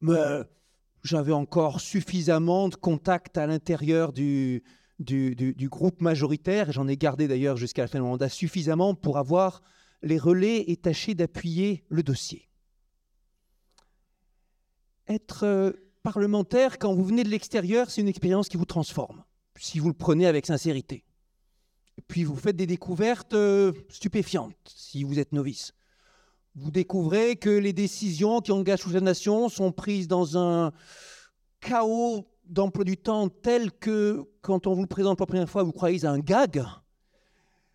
Mais 0.00 0.16
j'avais 1.02 1.32
encore 1.32 1.80
suffisamment 1.80 2.68
de 2.68 2.74
contacts 2.74 3.38
à 3.38 3.46
l'intérieur 3.46 4.12
du, 4.12 4.62
du, 4.98 5.68
groupe 5.68 6.00
majoritaire, 6.00 6.72
j'en 6.72 6.88
ai 6.88 6.96
gardé 6.96 7.28
d'ailleurs 7.28 7.56
jusqu'à 7.56 7.82
la 7.82 7.88
fin 7.88 7.98
du 7.98 8.04
mandat 8.04 8.28
suffisamment 8.28 8.94
pour 8.94 9.18
avoir 9.18 9.62
les 10.02 10.18
relais 10.18 10.64
et 10.68 10.76
tâcher 10.76 11.14
d'appuyer 11.14 11.84
le 11.88 12.02
dossier. 12.02 12.48
Être 15.08 15.44
euh, 15.44 15.72
parlementaire, 16.02 16.78
quand 16.78 16.94
vous 16.94 17.04
venez 17.04 17.24
de 17.24 17.28
l'extérieur, 17.28 17.90
c'est 17.90 18.00
une 18.00 18.08
expérience 18.08 18.48
qui 18.48 18.56
vous 18.56 18.64
transforme, 18.64 19.24
si 19.58 19.78
vous 19.78 19.88
le 19.88 19.94
prenez 19.94 20.26
avec 20.26 20.46
sincérité. 20.46 21.04
Puis 22.08 22.24
vous 22.24 22.36
faites 22.36 22.56
des 22.56 22.66
découvertes 22.66 23.34
euh, 23.34 23.72
stupéfiantes, 23.88 24.54
si 24.66 25.02
vous 25.02 25.18
êtes 25.18 25.32
novice 25.32 25.72
vous 26.56 26.70
découvrez 26.70 27.36
que 27.36 27.50
les 27.50 27.74
décisions 27.74 28.40
qui 28.40 28.50
engagent 28.50 28.80
toute 28.80 28.94
la 28.94 29.00
nation 29.00 29.50
sont 29.50 29.72
prises 29.72 30.08
dans 30.08 30.38
un 30.38 30.72
chaos 31.60 32.26
d'emploi 32.46 32.84
du 32.84 32.96
temps 32.96 33.28
tel 33.28 33.72
que 33.72 34.24
quand 34.40 34.66
on 34.66 34.72
vous 34.72 34.80
le 34.80 34.86
présente 34.86 35.18
pour 35.18 35.26
la 35.26 35.32
première 35.32 35.50
fois, 35.50 35.62
vous 35.62 35.72
croyez 35.72 36.04
à 36.06 36.10
un 36.10 36.18
gag, 36.18 36.64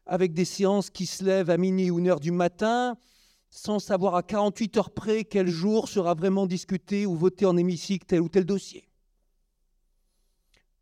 avec 0.07 0.33
des 0.33 0.45
séances 0.45 0.89
qui 0.89 1.05
se 1.05 1.23
lèvent 1.23 1.51
à 1.51 1.57
minuit 1.57 1.91
ou 1.91 1.99
une 1.99 2.07
heure 2.07 2.19
du 2.19 2.31
matin, 2.31 2.97
sans 3.51 3.77
savoir 3.77 4.15
à 4.15 4.23
48 4.23 4.77
heures 4.77 4.91
près 4.91 5.25
quel 5.25 5.47
jour 5.47 5.87
sera 5.87 6.15
vraiment 6.15 6.47
discuté 6.47 7.05
ou 7.05 7.15
voté 7.15 7.45
en 7.45 7.57
hémicycle 7.57 8.05
tel 8.07 8.21
ou 8.21 8.29
tel 8.29 8.45
dossier. 8.45 8.90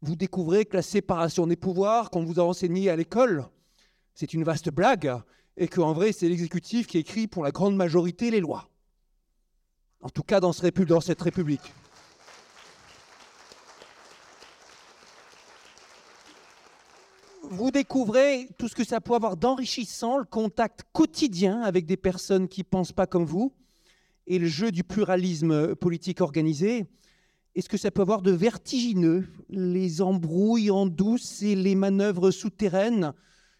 Vous 0.02 0.16
découvrez 0.16 0.66
que 0.66 0.78
la 0.78 0.82
séparation 0.82 1.45
des 1.45 1.58
pouvoirs 1.58 2.10
qu'on 2.10 2.24
vous 2.24 2.39
a 2.39 2.43
enseigné 2.43 2.89
à 2.89 2.95
l'école, 2.95 3.45
c'est 4.14 4.34
une 4.34 4.43
vaste 4.43 4.70
blague 4.70 5.14
et 5.58 5.68
qu'en 5.68 5.91
vrai, 5.91 6.14
c'est 6.14 6.30
l'exécutif 6.30 6.88
qui 6.88 6.97
écrit 6.97 7.28
pour 7.28 7.43
la 7.43 7.52
grande 7.52 7.76
majorité 7.76 8.32
les 8.32 8.39
lois. 8.39 8.70
En 10.02 10.10
tout 10.10 10.24
cas, 10.24 10.39
dans, 10.39 10.54
cette 10.54 11.22
République. 11.22 11.74
vous 17.52 17.72
découvrez 17.72 18.47
tout 18.58 18.68
ce 18.68 18.76
que 18.76 18.84
ça 18.84 19.02
peut 19.02 19.16
avoir 19.16 19.36
d'enrichissant, 19.36 20.20
le 20.20 20.24
contact 20.24 20.84
quotidien 20.93 21.62
avec 21.62 21.86
des 21.88 21.97
personnes 21.97 22.47
qui 22.47 22.62
ne 22.62 22.66
pensent 22.66 22.91
pas 22.91 23.08
comme 23.08 23.26
vous, 23.26 23.52
et 24.28 24.38
le 24.38 24.47
jeu 24.47 24.72
du 24.72 24.84
pluralisme 24.84 25.76
politique 25.76 26.22
organisé. 26.22 26.86
Et 27.56 27.62
ce 27.62 27.70
que 27.70 27.78
ça 27.78 27.91
peut 27.91 28.02
avoir 28.02 28.22
de 28.22 28.32
vertigineux, 28.32 29.28
les 29.50 30.02
embrouilles 30.02 30.72
en 30.72 30.86
douce 30.86 31.41
et 31.41 31.56
les 31.56 31.76
manœuvres 31.76 32.32
souterraines, 32.32 33.14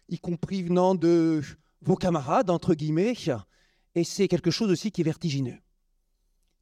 y 0.08 0.18
compris 0.18 0.62
venant 0.62 0.94
de 0.94 1.42
vos 1.82 1.96
camarades, 1.96 2.50
entre 2.50 2.74
guillemets. 2.74 3.14
Et 3.94 4.04
c'est 4.04 4.28
quelque 4.28 4.50
chose 4.50 4.70
aussi 4.70 4.90
qui 4.90 5.00
est 5.00 5.04
vertigineux. 5.04 5.58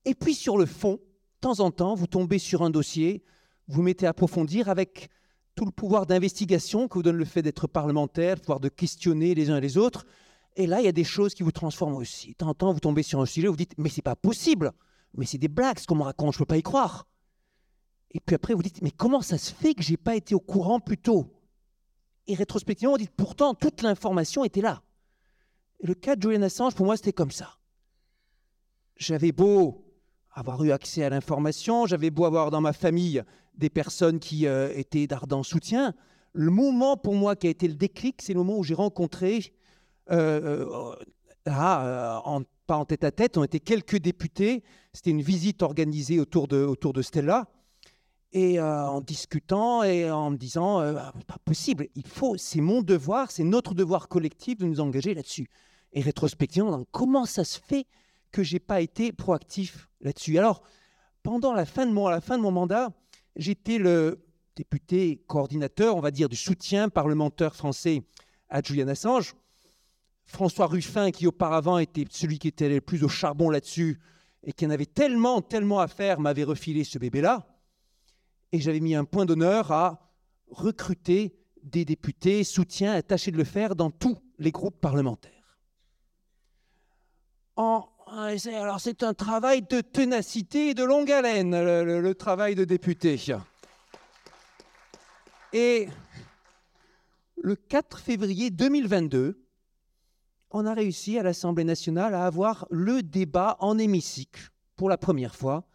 Et 0.05 0.15
puis 0.15 0.35
sur 0.35 0.57
le 0.57 0.67
fond, 0.67 0.95
de 0.95 1.01
temps 1.41 1.61
en 1.61 1.71
temps, 1.71 1.95
vous 1.95 2.07
tombez 2.07 2.39
sur 2.39 2.63
un 2.63 2.71
dossier, 2.71 3.23
vous 3.69 3.83
mettez 3.83 4.07
à 4.07 4.11
approfondir 4.11 4.69
avec 4.69 5.11
tout 5.55 5.67
le 5.67 5.71
pouvoir 5.71 6.07
d'investigation 6.07 6.89
que 6.89 6.95
vous 6.95 7.03
donne 7.03 7.17
le 7.17 7.25
fait 7.25 7.43
d'être 7.43 7.67
parlementaire, 7.67 8.37
le 8.37 8.41
pouvoir 8.41 8.61
de 8.61 8.69
questionner 8.69 9.35
les 9.35 9.51
uns 9.51 9.59
et 9.59 9.61
les 9.61 9.77
autres. 9.77 10.07
Et 10.57 10.67
là, 10.67 10.81
il 10.81 10.85
y 10.85 10.89
a 10.89 10.93
des 10.93 11.05
choses 11.05 11.35
qui 11.35 11.43
vous 11.43 11.53
transforment 11.53 11.97
aussi. 11.97 12.31
De 12.31 12.35
temps 12.35 12.49
en 12.49 12.55
temps, 12.55 12.73
vous 12.73 12.81
tombez 12.81 13.03
sur 13.03 13.21
un 13.21 13.27
sujet, 13.27 13.49
vous 13.49 13.57
dites, 13.57 13.75
mais 13.77 13.89
c'est 13.89 14.03
pas 14.03 14.17
possible, 14.17 14.73
mais 15.15 15.27
c'est 15.27 15.39
des 15.39 15.49
blagues 15.49 15.79
ce 15.79 15.87
qu'on 15.87 15.97
me 15.97 16.03
raconte, 16.03 16.33
je 16.33 16.39
ne 16.39 16.41
peux 16.41 16.47
pas 16.47 16.57
y 16.57 16.63
croire. 16.63 17.07
Et 18.13 18.21
puis 18.21 18.35
après, 18.35 18.55
vous 18.55 18.63
dites, 18.63 18.83
mais 18.83 18.91
comment 18.91 19.21
ça 19.21 19.39
se 19.39 19.53
fait 19.53 19.75
que 19.75 19.83
j'ai 19.83 19.97
pas 19.97 20.17
été 20.17 20.35
au 20.35 20.41
courant 20.41 20.81
plus 20.81 20.99
tôt? 20.99 21.33
Et 22.27 22.35
rétrospectivement, 22.35 22.93
vous 22.93 22.99
dites, 22.99 23.15
pourtant, 23.17 23.55
toute 23.55 23.83
l'information 23.83 24.45
était 24.45 24.61
là. 24.61 24.83
Le 25.83 25.95
cas 25.95 26.17
de 26.17 26.23
Julian 26.23 26.43
Assange, 26.43 26.75
pour 26.75 26.87
moi, 26.87 26.97
c'était 26.97 27.13
comme 27.13 27.31
ça. 27.31 27.59
J'avais 28.97 29.33
beau 29.33 29.85
avoir 30.33 30.63
eu 30.65 30.71
accès 30.71 31.05
à 31.05 31.11
l'information, 31.11 31.87
j'avais 31.87 32.11
beau 32.11 32.25
avoir 32.25 32.51
dans 32.51 32.61
ma 32.61 32.73
famille 32.73 33.23
des 33.55 33.71
personnes 33.71 34.21
qui 34.21 34.47
euh, 34.47 34.73
étaient 34.75 35.07
d'ardent 35.07 35.43
soutien, 35.43 35.95
le 36.33 36.51
moment 36.51 36.97
pour 36.97 37.15
moi 37.15 37.35
qui 37.35 37.47
a 37.49 37.51
été 37.51 37.67
le 37.67 37.75
déclic, 37.75 38.23
c'est 38.23 38.33
le 38.33 38.39
moment 38.39 38.59
où 38.59 38.63
j'ai 38.63 38.75
rencontré, 38.75 39.53
euh, 40.11 40.95
euh, 41.49 42.45
pas 42.67 42.77
en 42.77 42.85
tête 42.85 43.03
à 43.03 43.11
tête, 43.11 43.37
on 43.37 43.45
était 43.45 43.61
quelques 43.61 43.99
députés, 43.99 44.63
c'était 44.93 45.11
une 45.11 45.23
visite 45.23 45.63
organisée 45.63 46.21
autour 46.21 46.47
de, 46.47 46.59
autour 46.59 46.93
de 46.93 47.03
Stella, 47.03 47.49
et 48.33 48.61
en 48.61 49.01
discutant 49.01 49.83
et 49.83 50.11
en 50.11 50.31
me 50.31 50.37
disant, 50.37 50.81
pas 51.27 51.39
possible, 51.45 51.89
il 51.95 52.07
faut, 52.07 52.37
c'est 52.37 52.61
mon 52.61 52.83
devoir, 52.83 53.31
c'est 53.31 53.45
notre 53.45 53.75
devoir 53.75 54.09
collectif 54.09 54.59
de 54.59 54.67
nous 54.67 54.81
engager 54.81 55.15
là-dessus. 55.15 55.49
Et 55.93 56.03
rétrospectivement, 56.03 56.85
comment 56.91 57.25
ça 57.25 57.45
se 57.45 57.59
fait 57.59 57.87
que 58.31 58.43
j'ai 58.43 58.59
pas 58.59 58.81
été 58.81 59.13
proactif 59.13 59.89
là-dessus? 60.01 60.39
Alors, 60.39 60.63
pendant 61.23 61.53
mon, 61.87 62.09
la 62.09 62.21
fin 62.21 62.37
de 62.37 62.43
mon 62.43 62.51
mandat, 62.51 62.91
j'étais 63.37 63.79
le 63.79 64.25
député 64.57 65.23
coordinateur, 65.27 65.97
on 65.97 66.01
va 66.01 66.11
dire, 66.11 66.29
du 66.29 66.37
soutien 66.37 66.89
parlementaire 66.89 67.55
français 67.55 68.03
à 68.51 68.61
Julian 68.63 68.89
Assange. 68.89 69.35
François 70.27 70.67
Ruffin, 70.67 71.11
qui 71.11 71.27
auparavant 71.27 71.79
était 71.79 72.05
celui 72.11 72.39
qui 72.39 72.49
était 72.49 72.69
le 72.69 72.83
plus 72.83 73.03
au 73.03 73.09
charbon 73.09 73.49
là-dessus 73.49 73.99
et 74.43 74.53
qui 74.53 74.67
en 74.67 74.71
avait 74.71 74.87
tellement, 74.87 75.41
tellement 75.41 75.81
à 75.81 75.89
faire, 75.89 76.21
m'avait 76.21 76.45
refilé 76.45 76.85
ce 76.85 76.99
bébé-là. 76.99 77.47
Et 78.53 78.61
j'avais 78.61 78.81
mis 78.81 78.95
un 78.95 79.05
point 79.05 79.27
d'honneur 79.27 79.73
à 79.73 80.11
recruter 80.51 81.37
des 81.63 81.85
députés 81.85 82.45
soutiens, 82.45 82.93
à 82.93 83.03
tâcher 83.03 83.31
de 83.31 83.37
le 83.37 83.45
faire 83.45 83.77
dans 83.77 83.91
tous 83.91 84.19
les 84.39 84.51
groupes 84.51 84.81
parlementaires. 84.81 85.59
En 87.57 87.89
alors 88.11 88.81
c'est 88.81 89.03
un 89.03 89.15
travail 89.15 89.63
de 89.63 89.81
ténacité 89.81 90.71
et 90.71 90.75
de 90.75 90.83
longue 90.83 91.11
haleine, 91.11 91.51
le, 91.51 92.15
travail 92.15 92.55
de 92.55 92.65
député. 92.65 93.21
Et 95.53 95.89
le 97.37 97.57
4 97.57 97.99
février 97.99 98.51
2022, 98.51 99.45
on 100.51 100.67
a 100.67 100.75
réussi 100.75 101.19
à 101.19 101.23
l'Assemblée 101.23 101.65
nationale 101.65 102.15
à 102.15 102.25
avoir 102.25 102.67
le 102.71 103.03
débat 103.03 103.57
en 103.61 103.79
hémicycle 103.79 104.51
pour 104.77 104.89
la 104.89 104.97
première 104.97 105.35
fois. 105.35 105.68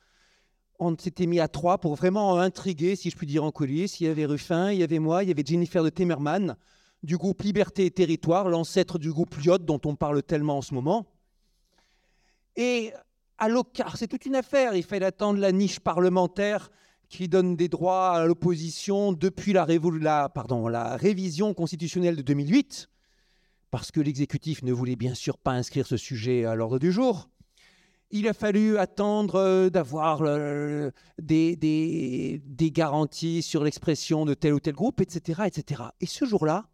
On 0.80 0.98
s'était 0.98 1.28
mis 1.28 1.40
à 1.40 1.48
trois 1.48 1.78
pour 1.78 1.96
vraiment 1.96 2.40
intriguer, 2.40 2.96
si 2.96 3.10
je 3.10 3.16
puis 3.16 3.28
dire, 3.28 3.44
en 3.44 3.52
coulisses. 3.52 4.00
Il 4.00 4.08
y 4.08 4.10
avait 4.10 4.26
Ruffin, 4.26 4.72
il 4.72 4.80
y 4.80 4.84
avait 4.84 5.00
moi, 5.00 5.24
il 5.24 5.30
y 5.30 5.32
avait 5.32 5.44
Jennifer 5.46 5.84
de 5.84 5.90
Temerman 5.90 6.56
du 7.04 7.18
groupe 7.18 7.42
Liberté 7.42 7.86
et 7.86 7.92
Territoire, 7.92 8.50
l'ancêtre 8.50 8.98
du 8.98 9.12
groupe 9.12 9.36
Lyot 9.36 9.60
dont 9.60 9.82
on 9.86 9.96
parle 9.96 10.24
tellement 10.24 10.58
en 10.58 10.62
ce 10.62 10.74
moment. 10.74 11.06
Et 12.56 12.94
à 13.38 13.50
l'OCAR, 13.50 13.98
c'est 13.98 14.08
toute 14.08 14.26
une 14.26 14.36
affaire. 14.36 14.76
Il 14.76 14.84
fallait 14.84 15.06
attendre 15.06 15.40
la 15.40 15.52
niche 15.52 15.80
parlementaire 15.80 16.70
qui 17.10 17.28
donne 17.28 17.56
des 17.56 17.68
droits 17.68 18.12
à 18.12 18.26
l'opposition 18.26 19.12
depuis 19.12 19.54
la, 19.54 19.68
la 19.68 20.98
révision 20.98 21.54
constitutionnelle 21.54 22.16
de 22.16 22.22
2008, 22.22 22.90
parce 23.70 23.92
que 23.92 24.00
l'exécutif 24.00 24.64
ne 24.64 24.72
voulait 24.72 24.96
bien 24.96 25.14
sûr 25.14 25.38
pas 25.38 25.52
inscrire 25.52 25.86
ce 25.86 25.98
sujet 25.98 26.46
à 26.46 26.56
l'ordre 26.56 26.80
du 26.80 26.92
jour. 26.92 27.30
Il 28.16 28.28
a 28.28 28.34
fallu 28.34 28.78
attendre 28.78 29.40
euh, 29.40 29.70
d'avoir 29.72 30.22
euh, 30.22 30.92
des, 31.18 32.40
garanties 32.72 33.42
sur 33.42 33.64
l'expression 33.64 34.24
de 34.24 34.36
tel 34.36 34.54
ou 34.54 34.60
tel 34.60 34.76
groupe, 34.76 35.02
etc. 35.02 35.42
etc. 35.48 35.82
Et 36.00 36.06
ce 36.06 36.24
jour-là, 36.24 36.70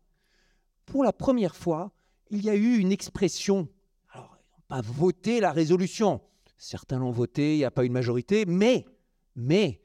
pour 0.85 1.01
la 1.01 1.13
première 1.13 1.55
fois, 1.55 1.93
il 2.29 2.43
y 2.43 2.49
a 2.49 2.55
eu 2.55 2.77
une 2.77 2.91
expression 2.91 3.69
pas 4.67 4.81
voté 4.81 5.39
la 5.39 5.53
résolution. 5.53 6.21
Certains 6.57 6.99
l'ont 6.99 7.09
voté, 7.09 7.55
il 7.55 7.59
n'y 7.59 7.63
a 7.63 7.71
pas 7.71 7.85
eu 7.85 7.87
de 7.87 7.93
majorité, 7.93 8.45
mais, 8.45 8.85
mais, 9.37 9.81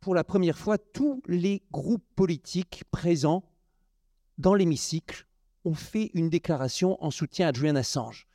pour 0.00 0.14
la 0.14 0.24
première 0.24 0.58
fois, 0.58 0.76
tous 0.76 1.22
les 1.26 1.62
groupes 1.72 2.06
politiques 2.16 2.84
présents 2.90 3.44
dans 4.36 4.54
l'hémicycle 4.54 5.26
ont 5.64 5.74
fait 5.74 6.10
une 6.12 6.28
déclaration 6.28 7.02
en 7.02 7.10
soutien 7.10 7.48
à 7.48 7.52
Julian 7.54 7.76
Assange. 7.76 8.28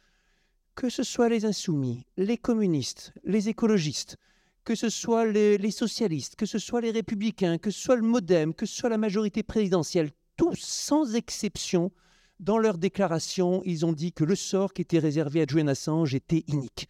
Que 0.75 0.89
ce 0.89 1.03
soit 1.03 1.29
les 1.29 1.45
insoumis, 1.45 2.05
les 2.17 2.37
communistes, 2.37 3.13
les 3.23 3.49
écologistes, 3.49 4.17
que 4.63 4.75
ce 4.75 4.89
soit 4.89 5.25
les, 5.25 5.71
socialistes, 5.71 6.35
que 6.35 6.45
ce 6.45 6.57
soit 6.57 6.81
les 6.81 6.91
républicains, 6.91 7.57
que 7.57 7.71
ce 7.71 7.79
soit 7.79 7.95
le 7.95 8.01
Modem, 8.01 8.53
que 8.53 8.65
ce 8.65 8.75
soit 8.75 8.89
la 8.89 8.97
majorité 8.97 9.43
présidentielle, 9.43 10.11
tous 10.37 10.59
sans 10.59 11.15
exception 11.15 11.91
dans 12.39 12.57
leur 12.57 12.77
déclaration, 12.77 13.61
ils 13.65 13.85
ont 13.85 13.93
dit 13.93 14.11
que 14.11 14.23
le 14.23 14.35
sort 14.35 14.73
qui 14.73 14.81
était 14.81 14.99
réservé 14.99 15.41
à 15.41 15.45
Julian 15.47 15.67
Assange 15.67 16.15
était 16.15 16.43
inique. 16.47 16.89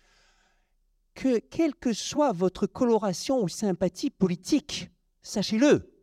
Que 1.13 1.39
quelle 1.39 1.75
que 1.75 1.93
soit 1.93 2.31
votre 2.31 2.65
coloration 2.65 3.43
ou 3.43 3.47
sympathie 3.47 4.09
politique, 4.09 4.89
sachez-le, 5.21 5.93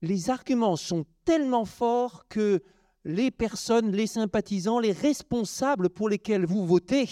les 0.00 0.30
arguments 0.30 0.76
sont 0.76 1.04
tellement 1.24 1.64
forts 1.64 2.26
que 2.28 2.62
les 3.04 3.30
personnes, 3.30 3.92
les 3.92 4.06
sympathisants, 4.06 4.80
les 4.80 4.92
responsables 4.92 5.88
pour 5.88 6.08
lesquels 6.08 6.44
vous 6.44 6.66
votez 6.66 7.08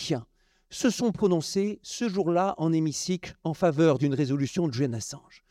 se 0.70 0.90
sont 0.90 1.12
prononcés 1.12 1.78
ce 1.82 2.08
jour-là 2.08 2.54
en 2.58 2.72
hémicycle 2.72 3.36
en 3.44 3.54
faveur 3.54 3.98
d'une 3.98 4.14
résolution 4.14 4.68
de 4.68 4.74
Julian 4.74 4.94
Assange. 4.94 5.44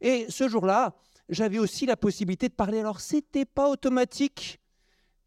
Et 0.00 0.26
ce 0.28 0.48
jour-là, 0.48 0.94
j'avais 1.28 1.58
aussi 1.58 1.86
la 1.86 1.96
possibilité 1.96 2.48
de 2.48 2.54
parler. 2.54 2.80
Alors, 2.80 3.00
c'était 3.00 3.44
pas 3.44 3.68
automatique 3.68 4.60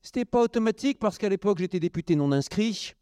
n'était 0.06 0.26
pas 0.26 0.42
automatique 0.42 1.00
parce 1.00 1.18
qu'à 1.18 1.30
l'époque, 1.30 1.60
j'étais 1.60 1.80
député 1.80 2.16
non 2.16 2.32
inscrit. 2.32 2.94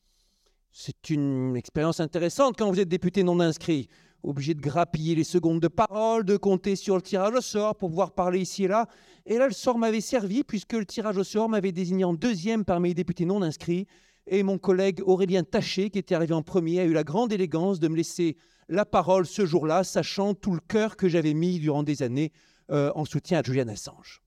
C'est 0.72 1.10
une 1.10 1.55
expérience 1.55 1.99
intéressante 1.99 2.55
quand 2.57 2.70
vous 2.70 2.80
êtes 2.80 2.89
député 2.89 3.24
non 3.24 3.39
inscrit. 3.39 3.88
Obligé 4.24 4.54
de 4.54 4.62
grappiller 4.62 5.16
les 5.16 5.24
secondes 5.24 5.62
de 5.62 5.68
parole, 5.68 6.26
de 6.26 6.38
compter 6.38 6.76
sur 6.76 6.96
le 6.96 7.02
tirage 7.02 7.34
au 7.34 7.42
sort 7.42 7.76
pour 7.76 7.90
pouvoir 7.90 8.12
parler 8.12 8.42
ici 8.42 8.66
et 8.66 8.68
là. 8.68 8.88
Et 9.26 9.38
là, 9.38 9.48
le 9.48 9.54
sort 9.54 9.78
m'avait 9.78 10.02
servi 10.02 10.44
puisque 10.44 10.74
le 10.74 10.86
tirage 10.86 11.18
au 11.18 11.24
sort 11.24 11.48
m'avait 11.48 11.72
désigné 11.72 12.04
en 12.04 12.14
deuxième 12.14 12.66
parmi 12.66 12.90
les 12.90 12.96
députés 12.96 13.26
non 13.26 13.42
inscrits. 13.42 13.88
Et 14.28 14.44
mon 14.44 14.58
collègue 14.58 15.02
Aurélien 15.06 15.44
Taché, 15.44 15.90
qui 15.90 16.00
était 16.00 16.16
arrivé 16.16 16.34
en 16.34 16.44
premier, 16.44 16.82
a 16.82 16.86
eu 16.86 16.94
la 16.94 17.04
grande 17.04 17.32
élégance 17.32 17.80
de 17.80 17.88
me 17.88 17.96
laisser 17.96 18.38
la 18.68 18.86
parole 18.86 19.26
ce 19.26 19.46
jour-là, 19.46 19.84
sachant 19.84 20.34
tout 20.36 20.54
le 20.54 20.60
cœur 20.60 20.98
que 20.98 21.08
j'avais 21.08 21.34
mis 21.34 21.60
durant 21.60 21.84
des 21.84 22.04
années 22.04 22.32
euh, 22.72 22.92
en 22.96 23.06
soutien 23.06 23.40
à 23.40 23.44
Julian 23.44 23.68
Assange. 23.70 24.22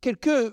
Quelques 0.00 0.52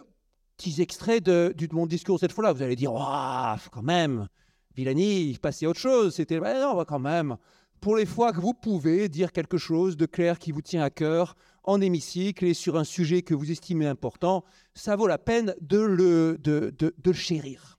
petits 0.57 0.81
extraits 0.81 1.23
de, 1.23 1.53
mon 1.71 1.85
discours 1.85 2.19
cette 2.19 2.31
fois-là. 2.31 2.53
Vous 2.53 2.61
allez 2.61 2.75
dire, 2.75 2.93
waouh, 2.93 3.57
quand 3.71 3.81
même, 3.81 4.27
Villani, 4.75 5.23
il 5.23 5.39
passait 5.39 5.65
autre 5.65 5.79
chose. 5.79 6.15
C'était, 6.15 6.39
ben 6.39 6.59
non, 6.61 6.83
quand 6.85 6.99
même. 6.99 7.37
Pour 7.83 7.97
les 7.97 8.05
fois 8.05 8.31
que 8.31 8.39
vous 8.39 8.53
pouvez 8.53 9.09
dire 9.09 9.33
quelque 9.33 9.57
chose 9.57 9.97
de 9.97 10.05
clair 10.05 10.39
qui 10.39 10.53
vous 10.53 10.61
tient 10.61 10.83
à 10.83 10.89
cœur 10.89 11.35
en 11.65 11.81
hémicycle 11.81 12.45
et 12.45 12.53
sur 12.53 12.77
un 12.77 12.85
sujet 12.85 13.23
que 13.23 13.33
vous 13.33 13.51
estimez 13.51 13.87
important, 13.87 14.45
ça 14.73 14.95
vaut 14.95 15.05
la 15.05 15.17
peine 15.17 15.53
de 15.59 15.81
le, 15.81 16.37
de, 16.41 16.73
de, 16.79 16.95
de 16.97 17.11
chérir. 17.11 17.77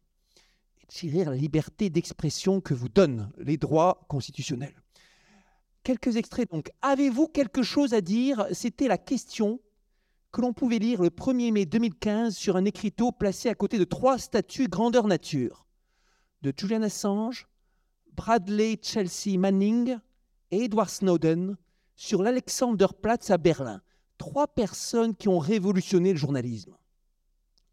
chérir 0.91 1.31
la 1.31 1.37
liberté 1.37 1.89
d'expression 1.89 2.61
que 2.61 2.75
vous 2.75 2.91
donnent 2.91 3.33
les 3.39 3.57
droits 3.57 4.05
constitutionnels. 4.07 4.75
Quelques 5.85 6.17
extraits 6.17 6.51
donc. 6.51 6.71
Avez-vous 6.83 7.27
quelque 7.27 7.63
chose 7.63 7.95
à 7.95 8.03
dire? 8.03 8.47
C'était 8.53 8.89
la 8.89 8.99
question 8.99 9.59
que 10.33 10.43
l'on 10.43 10.53
pouvait 10.53 10.81
lire 10.81 11.01
le 11.01 11.09
1er 11.09 11.51
mai 11.51 11.65
2015 11.65 12.37
sur 12.37 12.57
un 12.59 12.67
écriteau 12.67 13.11
placé 13.11 13.49
à 13.49 13.55
côté 13.55 13.79
de 13.79 13.85
trois 13.85 14.19
statues 14.19 14.69
grandeur 14.69 15.07
nature 15.07 15.65
de 16.43 16.53
Julian 16.55 16.83
Assange, 16.83 17.49
Bradley 18.15 18.79
Chelsea 18.81 19.37
Manning 19.39 19.99
et 20.51 20.65
Edward 20.65 20.89
Snowden 20.89 21.57
sur 21.97 22.23
l'Alexanderplatz 22.23 23.31
à 23.31 23.39
Berlin. 23.39 23.83
Trois 24.19 24.47
personnes 24.47 25.17
qui 25.17 25.29
ont 25.29 25.41
révolutionné 25.41 26.13
le 26.13 26.19
journalisme. 26.19 26.77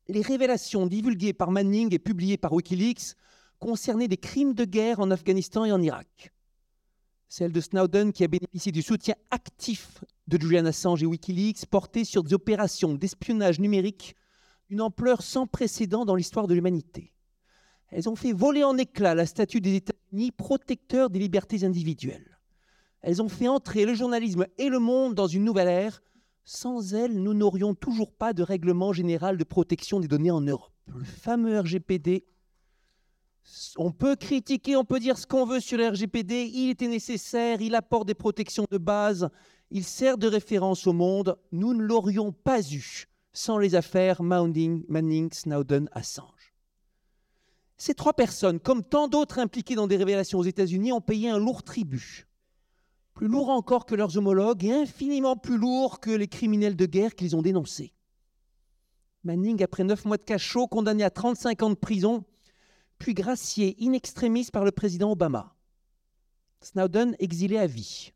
Les 0.07 0.21
révélations 0.21 0.87
divulguées 0.87 1.33
par 1.33 1.51
Manning 1.51 1.93
et 1.93 1.99
publiées 1.99 2.37
par 2.37 2.53
Wikileaks 2.53 3.15
concernaient 3.59 4.07
des 4.07 4.17
crimes 4.17 4.55
de 4.55 4.65
guerre 4.65 4.99
en 4.99 5.11
Afghanistan 5.11 5.63
et 5.63 5.71
en 5.71 5.81
Irak. 5.81 6.33
Celle 7.27 7.51
de 7.51 7.61
Snowden, 7.61 8.11
qui 8.11 8.23
a 8.23 8.27
bénéficié 8.27 8.71
du 8.71 8.81
soutien 8.81 9.15
actif 9.29 10.03
de 10.27 10.41
Julian 10.41 10.65
Assange 10.65 11.03
et 11.03 11.05
Wikileaks, 11.05 11.67
portait 11.67 12.03
sur 12.03 12.23
des 12.23 12.33
opérations 12.33 12.95
d'espionnage 12.95 13.59
numérique 13.59 14.15
d'une 14.69 14.81
ampleur 14.81 15.21
sans 15.21 15.45
précédent 15.45 16.03
dans 16.03 16.15
l'histoire 16.15 16.47
de 16.47 16.55
l'humanité. 16.55 17.13
Elles 17.89 18.09
ont 18.09 18.15
fait 18.15 18.33
voler 18.33 18.63
en 18.63 18.77
éclats 18.77 19.15
la 19.15 19.25
statue 19.25 19.61
des 19.61 19.75
États-Unis 20.11 20.31
protecteur 20.31 21.09
des 21.09 21.19
libertés 21.19 21.63
individuelles. 21.63 22.37
Elles 23.01 23.21
ont 23.21 23.29
fait 23.29 23.47
entrer 23.47 23.85
le 23.85 23.93
journalisme 23.93 24.45
et 24.57 24.69
le 24.69 24.79
monde 24.79 25.15
dans 25.15 25.27
une 25.27 25.43
nouvelle 25.43 25.67
ère. 25.67 26.03
Sans 26.43 26.93
elles, 26.93 27.21
nous 27.21 27.33
n'aurions 27.33 27.73
toujours 27.73 28.11
pas 28.11 28.33
de 28.33 28.43
règlement 28.43 28.93
général 28.93 29.37
de 29.37 29.43
protection 29.43 29.99
des 29.99 30.07
données 30.07 30.31
en 30.31 30.41
Europe. 30.41 30.73
Le 30.87 31.03
fameux 31.03 31.59
RGPD 31.59 32.25
on 33.77 33.91
peut 33.91 34.15
critiquer, 34.15 34.75
on 34.75 34.85
peut 34.85 34.99
dire 34.99 35.17
ce 35.17 35.25
qu'on 35.25 35.47
veut 35.47 35.59
sur 35.59 35.75
le 35.75 35.87
RGPD, 35.87 36.51
il 36.53 36.69
était 36.69 36.87
nécessaire, 36.87 37.59
il 37.59 37.73
apporte 37.73 38.07
des 38.07 38.13
protections 38.13 38.67
de 38.69 38.77
base, 38.77 39.29
il 39.71 39.83
sert 39.83 40.19
de 40.19 40.27
référence 40.27 40.85
au 40.85 40.93
monde. 40.93 41.35
Nous 41.51 41.73
ne 41.73 41.81
l'aurions 41.81 42.31
pas 42.31 42.61
eu 42.61 43.05
sans 43.33 43.57
les 43.57 43.73
affaires 43.73 44.21
Manning, 44.21 44.83
Manning, 44.87 45.31
Snowden, 45.33 45.89
Assange. 45.91 46.40
Ces 47.81 47.95
trois 47.95 48.13
personnes, 48.13 48.59
comme 48.59 48.83
tant 48.83 49.07
d'autres 49.07 49.39
impliquées 49.39 49.73
dans 49.73 49.87
des 49.87 49.97
révélations 49.97 50.37
aux 50.37 50.43
États-Unis, 50.43 50.91
ont 50.91 51.01
payé 51.01 51.31
un 51.31 51.39
lourd 51.39 51.63
tribut. 51.63 52.27
Plus 53.15 53.27
lourd 53.27 53.49
encore 53.49 53.87
que 53.87 53.95
leurs 53.95 54.17
homologues 54.17 54.65
et 54.65 54.71
infiniment 54.71 55.35
plus 55.35 55.57
lourd 55.57 55.99
que 55.99 56.11
les 56.11 56.27
criminels 56.27 56.75
de 56.75 56.85
guerre 56.85 57.15
qu'ils 57.15 57.35
ont 57.35 57.41
dénoncés. 57.41 57.95
Manning, 59.23 59.63
après 59.63 59.83
neuf 59.83 60.05
mois 60.05 60.17
de 60.17 60.23
cachot, 60.23 60.67
condamné 60.67 61.03
à 61.03 61.09
35 61.09 61.63
ans 61.63 61.69
de 61.71 61.75
prison, 61.75 62.23
puis 62.99 63.15
gracié 63.15 63.75
in 63.81 63.93
extremis 63.93 64.49
par 64.53 64.63
le 64.63 64.71
président 64.71 65.13
Obama. 65.13 65.55
Snowden 66.61 67.15
exilé 67.17 67.57
à 67.57 67.65
vie. 67.65 68.11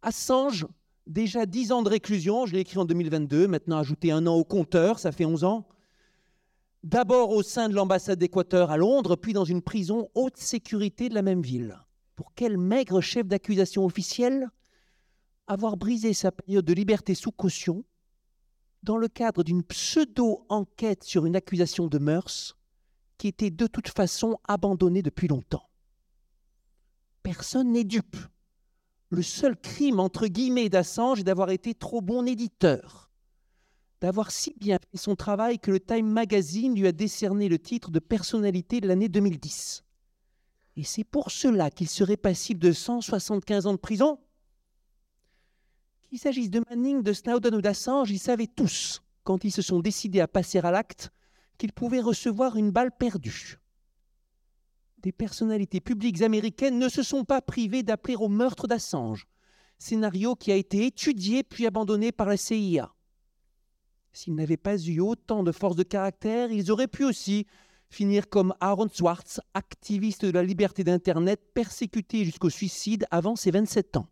Assange, 0.00 0.66
déjà 1.06 1.44
10 1.44 1.72
ans 1.72 1.82
de 1.82 1.90
réclusion, 1.90 2.46
je 2.46 2.54
l'ai 2.54 2.60
écrit 2.60 2.78
en 2.78 2.86
2022, 2.86 3.46
maintenant 3.46 3.76
ajouté 3.76 4.10
un 4.10 4.26
an 4.26 4.36
au 4.36 4.44
compteur, 4.44 4.98
ça 4.98 5.12
fait 5.12 5.26
11 5.26 5.44
ans. 5.44 5.68
D'abord 6.84 7.30
au 7.30 7.42
sein 7.42 7.68
de 7.68 7.74
l'ambassade 7.74 8.18
d'Équateur 8.18 8.70
à 8.70 8.76
Londres, 8.76 9.16
puis 9.16 9.32
dans 9.32 9.44
une 9.44 9.62
prison 9.62 10.08
haute 10.14 10.36
sécurité 10.36 11.08
de 11.08 11.14
la 11.14 11.22
même 11.22 11.42
ville. 11.42 11.78
Pour 12.14 12.34
quel 12.34 12.56
maigre 12.56 13.00
chef 13.00 13.26
d'accusation 13.26 13.84
officiel 13.84 14.48
avoir 15.48 15.76
brisé 15.76 16.12
sa 16.12 16.30
période 16.30 16.64
de 16.64 16.72
liberté 16.72 17.14
sous 17.14 17.32
caution 17.32 17.84
dans 18.82 18.96
le 18.96 19.08
cadre 19.08 19.42
d'une 19.42 19.64
pseudo-enquête 19.64 21.02
sur 21.02 21.26
une 21.26 21.34
accusation 21.34 21.88
de 21.88 21.98
mœurs 21.98 22.56
qui 23.16 23.26
était 23.26 23.50
de 23.50 23.66
toute 23.66 23.88
façon 23.88 24.38
abandonné 24.46 25.02
depuis 25.02 25.26
longtemps? 25.26 25.68
Personne 27.24 27.72
n'est 27.72 27.84
dupe. 27.84 28.16
Le 29.10 29.22
seul 29.22 29.56
crime, 29.56 30.00
entre 30.00 30.26
guillemets, 30.26 30.68
d'Assange 30.68 31.20
est 31.20 31.24
d'avoir 31.24 31.50
été 31.50 31.74
trop 31.74 32.00
bon 32.00 32.26
éditeur, 32.26 33.07
d'avoir 34.00 34.30
si 34.30 34.54
bien 34.58 34.78
fait 34.78 34.96
son 34.96 35.16
travail 35.16 35.58
que 35.58 35.70
le 35.70 35.80
Time 35.80 36.06
Magazine 36.06 36.74
lui 36.74 36.86
a 36.86 36.92
décerné 36.92 37.48
le 37.48 37.58
titre 37.58 37.90
de 37.90 37.98
personnalité 37.98 38.80
de 38.80 38.88
l'année 38.88 39.08
2010. 39.08 39.84
Et 40.76 40.84
c'est 40.84 41.04
pour 41.04 41.30
cela 41.30 41.70
qu'il 41.70 41.88
serait 41.88 42.16
passible 42.16 42.60
de 42.60 42.72
175 42.72 43.66
ans 43.66 43.72
de 43.72 43.78
prison 43.78 44.20
Qu'il 46.08 46.18
s'agisse 46.18 46.50
de 46.50 46.62
Manning, 46.70 47.02
de 47.02 47.12
Snowden 47.12 47.56
ou 47.56 47.60
d'Assange, 47.60 48.10
ils 48.10 48.20
savaient 48.20 48.46
tous, 48.46 49.02
quand 49.24 49.42
ils 49.44 49.50
se 49.50 49.62
sont 49.62 49.80
décidés 49.80 50.20
à 50.20 50.28
passer 50.28 50.58
à 50.60 50.70
l'acte, 50.70 51.10
qu'il 51.58 51.72
pouvait 51.72 52.00
recevoir 52.00 52.56
une 52.56 52.70
balle 52.70 52.92
perdue. 52.96 53.58
Des 54.98 55.12
personnalités 55.12 55.80
publiques 55.80 56.22
américaines 56.22 56.78
ne 56.78 56.88
se 56.88 57.02
sont 57.02 57.24
pas 57.24 57.42
privées 57.42 57.82
d'appeler 57.82 58.16
au 58.16 58.28
meurtre 58.28 58.68
d'Assange, 58.68 59.26
scénario 59.78 60.36
qui 60.36 60.52
a 60.52 60.56
été 60.56 60.86
étudié 60.86 61.42
puis 61.42 61.66
abandonné 61.66 62.12
par 62.12 62.28
la 62.28 62.36
CIA. 62.36 62.92
S'ils 64.12 64.34
n'avaient 64.34 64.56
pas 64.56 64.78
eu 64.78 65.00
autant 65.00 65.42
de 65.42 65.52
force 65.52 65.76
de 65.76 65.82
caractère, 65.82 66.50
ils 66.50 66.70
auraient 66.70 66.88
pu 66.88 67.04
aussi 67.04 67.46
finir 67.90 68.28
comme 68.28 68.54
Aaron 68.60 68.88
Swartz, 68.88 69.40
activiste 69.54 70.24
de 70.24 70.30
la 70.30 70.42
liberté 70.42 70.84
d'Internet, 70.84 71.40
persécuté 71.54 72.24
jusqu'au 72.24 72.50
suicide 72.50 73.06
avant 73.10 73.36
ses 73.36 73.50
27 73.50 73.96
ans. 73.96 74.08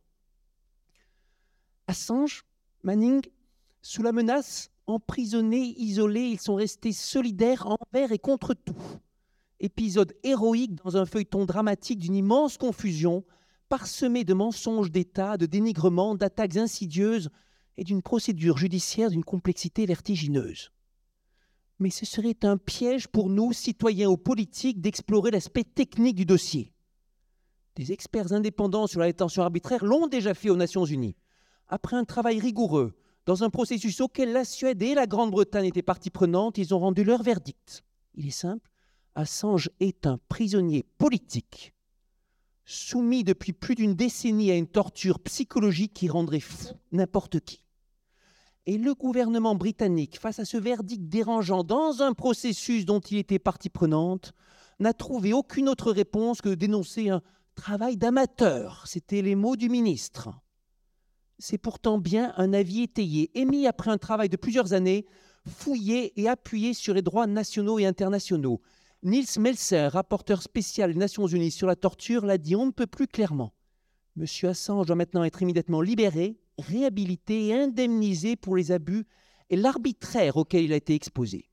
Assange, 1.87 2.45
Manning, 2.83 3.23
sous 3.83 4.03
la 4.03 4.13
menace, 4.13 4.71
emprisonnés, 4.87 5.75
isolés, 5.79 6.29
ils 6.29 6.41
sont 6.41 6.55
restés 6.55 6.93
solidaires 6.93 7.67
envers 7.67 8.13
et 8.13 8.19
contre 8.19 8.55
tout. 8.55 8.77
Épisode 9.61 10.15
héroïque 10.23 10.75
dans 10.85 10.97
un 10.97 11.07
feuilleton 11.07 11.45
dramatique 11.45 11.99
d'une 11.99 12.15
immense 12.15 12.59
confusion, 12.59 13.25
parsemé 13.69 14.25
de 14.25 14.35
mensonges 14.35 14.91
d'État, 14.91 15.37
de 15.37 15.47
dénigrements, 15.47 16.15
d'attaques 16.15 16.57
insidieuses 16.57 17.31
et 17.77 17.85
d'une 17.85 18.03
procédure 18.03 18.59
judiciaire 18.59 19.11
d'une 19.11 19.25
complexité 19.25 19.87
vertigineuse. 19.87 20.71
Mais 21.79 21.91
ce 21.91 22.07
serait 22.07 22.39
un 22.43 22.57
piège 22.57 23.09
pour 23.09 23.29
nous, 23.29 23.53
citoyens 23.53 24.09
ou 24.09 24.17
politiques, 24.17 24.81
d'explorer 24.81 25.31
l'aspect 25.31 25.65
technique 25.65 26.17
du 26.17 26.25
dossier. 26.25 26.73
Des 27.75 27.93
experts 27.93 28.33
indépendants 28.33 28.87
sur 28.87 29.01
la 29.01 29.07
détention 29.07 29.43
arbitraire 29.43 29.85
l'ont 29.85 30.07
déjà 30.07 30.33
fait 30.33 30.49
aux 30.49 30.57
Nations 30.57 30.87
Unies. 30.87 31.17
Après 31.69 31.97
un 31.97 32.05
travail 32.05 32.41
rigoureux, 32.41 32.97
dans 33.27 33.45
un 33.45 33.51
processus 33.51 34.01
auquel 34.01 34.33
la 34.33 34.45
Suède 34.45 34.83
et 34.83 34.95
la 34.95 35.07
Grande-Bretagne 35.07 35.67
étaient 35.67 35.83
parties 35.83 36.11
prenantes, 36.11 36.59
ils 36.59 36.75
ont 36.75 36.79
rendu 36.79 37.05
leur 37.05 37.23
verdict. 37.23 37.85
Il 38.15 38.27
est 38.27 38.31
simple, 38.31 38.71
Assange 39.15 39.69
est 39.81 40.07
un 40.07 40.19
prisonnier 40.29 40.87
politique, 40.97 41.75
soumis 42.65 43.25
depuis 43.25 43.53
plus 43.53 43.75
d'une 43.75 43.95
décennie 43.95 44.51
à 44.51 44.57
une 44.57 44.69
torture 44.69 45.19
psychologique 45.21 45.93
qui 45.93 46.09
rendrait 46.09 46.41
fou 46.41 46.75
n'importe 46.93 47.41
qui. 47.41 47.66
Et 48.67 48.79
le 48.79 48.95
gouvernement 48.95 49.55
britannique, 49.55 50.19
face 50.19 50.41
à 50.41 50.45
ce 50.45 50.57
verdict 50.57 51.09
dérangeant 51.09 51.63
dans 51.63 52.03
un 52.03 52.13
processus 52.13 52.85
dont 52.85 53.01
il 53.01 53.19
était 53.19 53.39
partie 53.39 53.71
prenante, 53.71 54.33
n'a 54.81 54.93
trouvé 54.93 55.33
aucune 55.33 55.69
autre 55.69 55.93
réponse 55.93 56.43
que 56.43 56.49
dénoncer 56.53 57.09
un 57.09 57.23
travail 57.55 57.97
d'amateur. 57.97 58.85
C'étaient 58.87 59.23
les 59.23 59.35
mots 59.35 59.57
du 59.57 59.69
ministre 59.69 60.31
c'est 61.39 61.59
pourtant 61.59 61.99
bien 61.99 62.33
un 62.37 62.53
avis 62.53 62.83
étayé, 62.83 63.31
émis 63.39 63.67
après 63.67 63.91
un 63.91 63.99
travail 63.99 64.29
de 64.29 64.37
plusieurs 64.37 64.73
années, 64.73 65.07
fouillé 65.47 66.19
et 66.21 66.29
appuyé 66.29 66.75
sur 66.75 66.95
les 66.95 67.03
droits 67.03 67.27
nationaux 67.27 67.79
et 67.79 67.87
internationaux. 67.87 68.61
Niels 69.03 69.39
Melzer, 69.39 69.93
rapporteur 69.93 70.43
spécial 70.43 70.93
des 70.93 70.99
Nations 70.99 71.27
Unies 71.27 71.51
sur 71.51 71.67
la 71.67 71.77
torture, 71.77 72.25
l'a 72.25 72.39
dit 72.39 72.57
on 72.57 72.67
ne 72.67 72.71
peut 72.71 72.87
plus 72.87 73.07
clairement. 73.07 73.53
Monsieur 74.17 74.49
Assange 74.49 74.87
doit 74.87 74.97
maintenant 74.97 75.25
être 75.25 75.43
immédiatement 75.43 75.83
libéré, 75.83 76.39
réhabilité 76.59 77.49
et 77.49 77.55
indemnisé 77.55 78.37
pour 78.37 78.57
les 78.57 78.73
abus 78.73 79.07
et 79.51 79.57
l'arbitraire 79.57 80.37
auquel 80.37 80.65
il 80.65 80.73
a 80.73 80.77
été 80.77 80.95
exposé. 80.95 81.49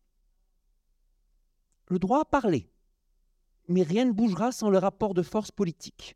Le 1.88 2.00
droit 2.00 2.22
a 2.22 2.26
parlé, 2.26 2.70
mais 3.68 3.84
rien 3.84 4.06
ne 4.06 4.12
bougera 4.12 4.52
sans 4.52 4.70
le 4.70 4.78
rapport 4.78 5.14
de 5.14 5.22
force 5.22 5.52
politique. 5.52 6.16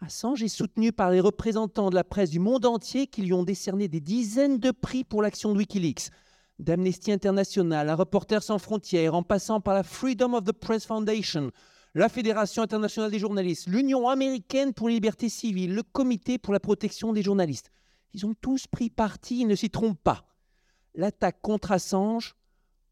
Assange 0.00 0.42
est 0.42 0.48
soutenu 0.48 0.92
par 0.92 1.10
les 1.10 1.20
représentants 1.20 1.88
de 1.88 1.94
la 1.94 2.04
presse 2.04 2.30
du 2.30 2.38
monde 2.38 2.66
entier 2.66 3.06
qui 3.06 3.22
lui 3.22 3.32
ont 3.32 3.42
décerné 3.42 3.88
des 3.88 4.00
dizaines 4.00 4.58
de 4.58 4.70
prix 4.70 5.02
pour 5.02 5.22
l'action 5.22 5.52
de 5.52 5.58
Wikileaks, 5.58 6.10
d'Amnesty 6.58 7.10
International 7.10 7.88
à 7.88 7.94
Reporters 7.96 8.42
sans 8.42 8.58
frontières, 8.58 9.14
en 9.14 9.22
passant 9.22 9.60
par 9.60 9.74
la 9.74 9.82
Freedom 9.82 10.34
of 10.34 10.44
the 10.44 10.52
Press 10.52 10.84
Foundation, 10.84 11.50
la 11.94 12.08
Fédération 12.08 12.62
internationale 12.62 13.10
des 13.10 13.18
journalistes, 13.18 13.66
l'Union 13.66 14.08
américaine 14.08 14.74
pour 14.74 14.88
les 14.88 14.94
libertés 14.94 15.28
civiles, 15.28 15.74
le 15.74 15.82
Comité 15.82 16.38
pour 16.38 16.52
la 16.52 16.60
protection 16.60 17.12
des 17.12 17.22
journalistes. 17.22 17.70
Ils 18.14 18.26
ont 18.26 18.34
tous 18.34 18.66
pris 18.68 18.90
parti, 18.90 19.40
ils 19.40 19.48
ne 19.48 19.56
s'y 19.56 19.70
trompent 19.70 20.02
pas. 20.02 20.24
L'attaque 20.94 21.42
contre 21.42 21.72
Assange, 21.72 22.36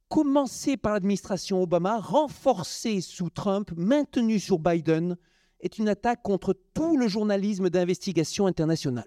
commencée 0.08 0.76
par 0.76 0.92
l'administration 0.92 1.62
Obama, 1.62 1.98
renforcée 1.98 3.00
sous 3.00 3.30
Trump, 3.30 3.70
maintenue 3.76 4.40
sur 4.40 4.58
Biden, 4.58 5.16
est 5.60 5.78
une 5.78 5.88
attaque 5.88 6.22
contre 6.22 6.58
tout 6.74 6.96
le 6.96 7.06
journalisme 7.06 7.70
d'investigation 7.70 8.46
international. 8.46 9.06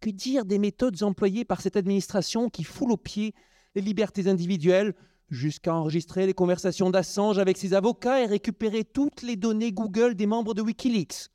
Que 0.00 0.08
dire 0.08 0.46
des 0.46 0.58
méthodes 0.58 1.02
employées 1.02 1.44
par 1.44 1.60
cette 1.60 1.76
administration 1.76 2.48
qui 2.48 2.64
foule 2.64 2.92
aux 2.92 2.96
pieds 2.96 3.34
les 3.74 3.82
libertés 3.82 4.26
individuelles 4.26 4.94
jusqu'à 5.28 5.74
enregistrer 5.74 6.26
les 6.26 6.34
conversations 6.34 6.90
d'Assange 6.90 7.38
avec 7.38 7.58
ses 7.58 7.74
avocats 7.74 8.22
et 8.22 8.26
récupérer 8.26 8.84
toutes 8.84 9.22
les 9.22 9.36
données 9.36 9.72
Google 9.72 10.14
des 10.14 10.26
membres 10.26 10.54
de 10.54 10.62
Wikileaks? 10.62 11.28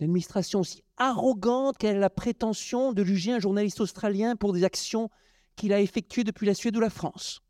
Une 0.00 0.06
administration 0.06 0.62
arrogante 0.96 1.78
qu'elle 1.78 1.96
a 1.96 2.00
la 2.00 2.10
prétention 2.10 2.92
de 2.92 3.04
juger 3.04 3.32
un 3.32 3.40
journaliste 3.40 3.80
australien 3.80 4.36
pour 4.36 4.52
des 4.52 4.64
actions 4.64 5.10
qu'il 5.56 5.72
a 5.72 5.80
effectuées 5.80 6.24
depuis 6.24 6.46
la 6.46 6.54
Suède 6.54 6.76
ou 6.76 6.80
la 6.80 6.90
France. 6.90 7.42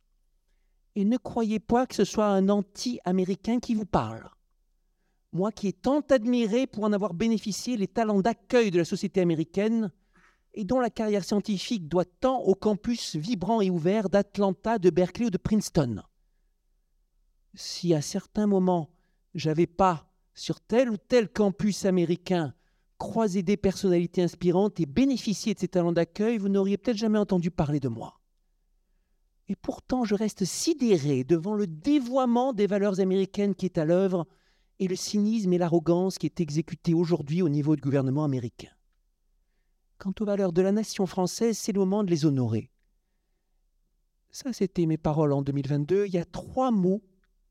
Et 0.95 1.05
ne 1.05 1.17
croyez 1.17 1.61
pas 1.61 1.87
que 1.87 1.95
ce 1.95 2.05
soit 2.05 2.27
un 2.27 2.49
anti-américain 2.49 3.61
qui 3.61 3.75
vous 3.75 3.87
parle 3.87 4.31
moi 5.35 5.51
qui 5.51 5.67
ai 5.69 5.73
tant 5.73 6.01
admiré 6.11 6.67
pour 6.67 6.85
en 6.85 6.93
avoir 6.93 7.13
bénéficié 7.13 7.77
les 7.77 7.89
talents 7.89 8.21
d'accueil 8.21 8.71
de 8.71 8.79
la 8.79 8.85
société 8.85 9.21
américaine, 9.21 9.91
et 10.55 10.65
dont 10.65 10.79
la 10.79 10.91
carrière 10.91 11.25
scientifique 11.25 11.89
doit 11.89 12.05
tant 12.05 12.39
au 12.39 12.55
campus 12.55 13.17
vibrant 13.17 13.61
et 13.61 13.71
ouvert 13.71 14.09
d'Atlanta, 14.09 14.79
de 14.79 14.89
Berkeley 14.89 15.27
ou 15.27 15.31
de 15.31 15.37
Princeton. 15.37 16.03
Si 17.55 17.93
à 17.93 18.01
certains 18.01 18.47
moments, 18.47 18.91
j'avais 19.35 19.67
pas, 19.67 20.09
sur 20.33 20.61
tel 20.61 20.91
ou 20.91 20.97
tel 20.97 21.29
campus 21.29 21.85
américain, 21.85 22.55
croisé 22.99 23.43
des 23.43 23.57
personnalités 23.57 24.23
inspirantes 24.23 24.81
et 24.81 24.87
bénéficié 24.87 25.55
de 25.55 25.59
ces 25.59 25.69
talents 25.69 25.93
d'accueil, 25.93 26.39
vous 26.39 26.49
n'auriez 26.49 26.77
peut-être 26.77 26.97
jamais 26.97 27.19
entendu 27.19 27.51
parler 27.51 27.81
de 27.81 27.89
moi. 27.89 28.21
Et 29.49 29.57
pourtant, 29.57 30.05
je 30.05 30.15
reste 30.15 30.45
sidéré 30.45 31.25
devant 31.25 31.55
le 31.55 31.67
dévoiement 31.67 32.53
des 32.53 32.67
valeurs 32.67 33.01
américaines 33.01 33.55
qui 33.55 33.67
est 33.67 33.79
à 33.79 33.85
l'œuvre 33.85 34.27
et 34.79 34.89
le 34.89 34.97
cynisme 34.97 35.53
et 35.53 35.59
l'arrogance 35.59 36.19
qui 36.19 36.27
est 36.27 36.41
exécuté 36.41 36.95
aujourd'hui 36.95 37.43
au 37.43 37.49
niveau 37.49 37.77
du 37.77 37.83
gouvernement 37.83 38.25
américain. 38.25 38.71
Quant 39.99 40.15
aux 40.21 40.25
valeurs 40.25 40.53
de 40.53 40.63
la 40.63 40.73
nation 40.73 41.07
française, 41.07 41.59
c'est 41.59 41.73
le 41.73 41.81
moment 41.81 42.05
de 42.05 42.11
les 42.11 42.25
honorer. 42.25 42.71
Ça, 44.31 44.53
c'était 44.53 44.87
mes 44.87 44.97
paroles 44.97 45.33
en 45.33 45.43
2022. 45.43 46.07
Il 46.07 46.15
y 46.15 46.19
a 46.19 46.25
trois 46.25 46.71
mots 46.71 47.03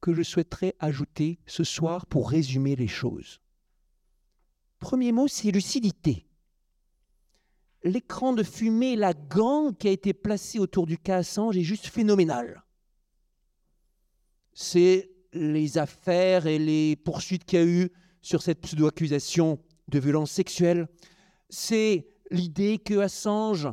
que 0.02 0.14
je 0.14 0.22
souhaiterais 0.22 0.76
ajouter 0.80 1.40
ce 1.46 1.64
soir 1.64 2.06
pour 2.08 2.30
résumer 2.30 2.76
les 2.76 2.90
choses. 2.90 3.40
Premier 4.84 5.14
mot, 5.14 5.30
c'est 5.30 5.50
lucidité. 5.50 6.26
L'écran 7.86 8.34
de 8.34 8.44
fumée, 8.44 8.98
la 8.98 9.14
gangue 9.14 9.78
qui 9.78 9.88
a 9.88 9.92
été 9.92 10.12
placée 10.12 10.60
autour 10.60 10.88
du 10.88 10.98
cas 10.98 11.20
Assange 11.20 11.56
est 11.56 11.64
juste 11.64 11.88
phénoménal. 11.88 12.66
C'est 14.52 15.10
les 15.32 15.78
affaires 15.78 16.48
et 16.48 16.60
les 16.60 16.98
poursuites 16.98 17.46
qu'il 17.46 17.60
y 17.60 17.62
a 17.62 17.66
eu 17.66 17.92
sur 18.22 18.42
cette 18.42 18.60
pseudo-accusation 18.60 19.58
de 19.88 20.00
violence 20.00 20.32
sexuelle. 20.32 20.90
C'est 21.50 22.06
l'idée 22.30 22.78
que 22.78 22.96
Assange 22.96 23.70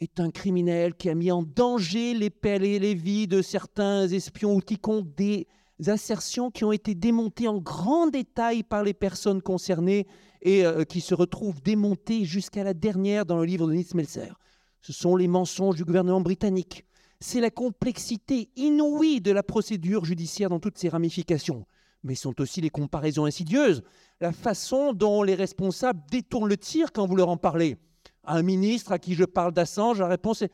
est 0.00 0.18
un 0.18 0.32
criminel 0.32 0.96
qui 0.96 1.10
a 1.10 1.14
mis 1.14 1.30
en 1.30 1.44
danger 1.44 2.12
les 2.12 2.30
pelles 2.30 2.64
et 2.64 2.80
les 2.80 2.96
vies 2.96 3.28
de 3.28 3.40
certains 3.40 4.08
espions 4.08 4.56
ou 4.56 4.60
quiconque 4.60 5.14
des 5.14 5.46
assertions 5.88 6.50
qui 6.50 6.64
ont 6.64 6.72
été 6.72 6.94
démontées 6.94 7.48
en 7.48 7.58
grand 7.58 8.08
détail 8.08 8.62
par 8.62 8.82
les 8.82 8.94
personnes 8.94 9.40
concernées 9.40 10.06
et 10.42 10.64
euh, 10.64 10.84
qui 10.84 11.00
se 11.00 11.14
retrouvent 11.14 11.62
démontées 11.62 12.24
jusqu'à 12.24 12.64
la 12.64 12.74
dernière 12.74 13.26
dans 13.26 13.38
le 13.38 13.44
livre 13.44 13.66
de 13.66 13.72
Nils 13.72 13.94
Melzer. 13.94 14.38
Ce 14.82 14.92
sont 14.92 15.16
les 15.16 15.28
mensonges 15.28 15.76
du 15.76 15.84
gouvernement 15.84 16.20
britannique. 16.20 16.84
C'est 17.20 17.40
la 17.40 17.50
complexité 17.50 18.48
inouïe 18.56 19.20
de 19.20 19.30
la 19.30 19.42
procédure 19.42 20.04
judiciaire 20.04 20.48
dans 20.48 20.60
toutes 20.60 20.78
ses 20.78 20.88
ramifications. 20.88 21.66
Mais 22.02 22.14
sont 22.14 22.40
aussi 22.40 22.62
les 22.62 22.70
comparaisons 22.70 23.26
insidieuses, 23.26 23.82
la 24.20 24.32
façon 24.32 24.94
dont 24.94 25.22
les 25.22 25.34
responsables 25.34 26.00
détournent 26.10 26.48
le 26.48 26.56
tir 26.56 26.92
quand 26.92 27.06
vous 27.06 27.16
leur 27.16 27.28
en 27.28 27.36
parlez. 27.36 27.76
Un 28.24 28.42
ministre 28.42 28.92
à 28.92 28.98
qui 28.98 29.14
je 29.14 29.24
parle 29.24 29.52
d'Assange, 29.52 30.00
la 30.00 30.08
réponse 30.08 30.40
est 30.42 30.52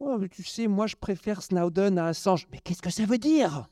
oh, 0.00 0.18
Tu 0.28 0.42
sais, 0.42 0.66
moi 0.66 0.88
je 0.88 0.96
préfère 0.96 1.42
Snowden 1.42 1.98
à 1.98 2.06
Assange. 2.06 2.48
Mais 2.50 2.58
qu'est-ce 2.58 2.82
que 2.82 2.90
ça 2.90 3.04
veut 3.04 3.18
dire? 3.18 3.68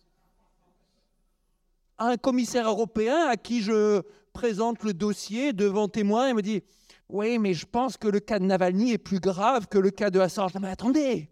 Un 1.99 2.17
commissaire 2.17 2.69
européen 2.69 3.27
à 3.29 3.37
qui 3.37 3.63
je 3.63 4.03
présente 4.33 4.83
le 4.83 4.93
dossier 4.93 5.53
devant 5.53 5.89
témoin 5.89 6.29
et 6.29 6.35
me 6.35 6.43
dit 6.43 6.63
Oui, 7.09 7.39
mais 7.39 7.55
je 7.55 7.67
pense 7.67 7.97
que 7.97 8.09
le 8.09 8.21
cas 8.21 8.39
de 8.39 8.45
Navalny 8.45 8.93
est 8.93 8.99
plus 8.99 9.21
grave 9.21 9.67
que 9.69 9.79
le 9.79 9.91
cas 9.91 10.11
de 10.11 10.21
Assange. 10.21 10.53
mais 10.61 10.69
attendez 10.69 11.31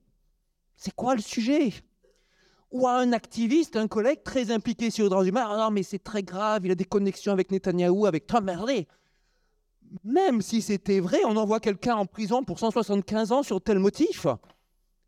c'est 0.76 0.94
quoi 0.94 1.14
le 1.14 1.22
sujet? 1.22 1.72
Ou 2.72 2.88
à 2.88 2.96
un 2.96 3.12
activiste, 3.12 3.76
un 3.76 3.86
collègue 3.86 4.24
très 4.24 4.50
impliqué 4.50 4.90
sur 4.90 5.04
les 5.04 5.10
droits 5.10 5.24
humains, 5.24 5.46
ah 5.48 5.56
non 5.56 5.70
mais 5.70 5.84
c'est 5.84 6.02
très 6.02 6.24
grave, 6.24 6.66
il 6.66 6.72
a 6.72 6.74
des 6.74 6.84
connexions 6.84 7.32
avec 7.32 7.52
Netanyahou, 7.52 8.06
avec 8.06 8.26
Trump, 8.26 8.44
merdez 8.44 8.88
même 10.02 10.42
si 10.42 10.62
c'était 10.62 11.00
vrai, 11.00 11.18
on 11.24 11.36
envoie 11.36 11.60
quelqu'un 11.60 11.96
en 11.96 12.06
prison 12.06 12.42
pour 12.42 12.58
175 12.58 13.32
ans 13.32 13.42
sur 13.42 13.60
tel 13.60 13.78
motif. 13.78 14.26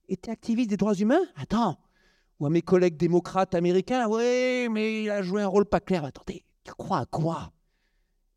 Était 0.09 0.31
activiste 0.31 0.71
des 0.71 0.77
droits 0.77 0.95
humains? 0.95 1.25
Attends. 1.37 1.77
Ou 2.39 2.47
à 2.47 2.51
mes 2.51 2.63
collègues 2.63 2.97
démocrates 2.97 3.55
américains, 3.55 4.07
oui, 4.09 4.69
mais 4.71 5.05
il 5.05 5.11
a 5.11 5.23
joué 5.23 5.43
un 5.43 5.47
rôle 5.47 5.65
pas 5.65 5.81
clair. 5.81 6.05
Attendez, 6.05 6.45
tu 6.65 6.73
crois 6.75 7.01
à 7.01 7.07
quoi? 7.07 7.53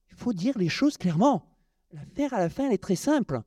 Il 0.10 0.16
faut 0.16 0.34
dire 0.34 0.58
les 0.58 0.70
choses 0.70 0.98
clairement. 0.98 1.56
L'affaire 1.92 2.34
à 2.34 2.40
la 2.40 2.50
fin, 2.50 2.68
elle 2.68 2.74
est 2.74 2.84
très 2.84 2.96
simple. 2.96 3.42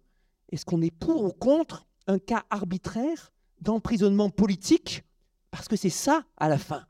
Est-ce 0.50 0.64
qu'on 0.64 0.82
est 0.82 0.90
pour 0.90 1.24
ou 1.24 1.32
contre 1.32 1.86
un 2.06 2.18
cas 2.18 2.44
arbitraire 2.50 3.32
d'emprisonnement 3.60 4.28
politique, 4.28 5.04
parce 5.50 5.68
que 5.68 5.76
c'est 5.76 5.88
ça 5.88 6.24
à 6.36 6.48
la 6.48 6.58
fin. 6.58 6.84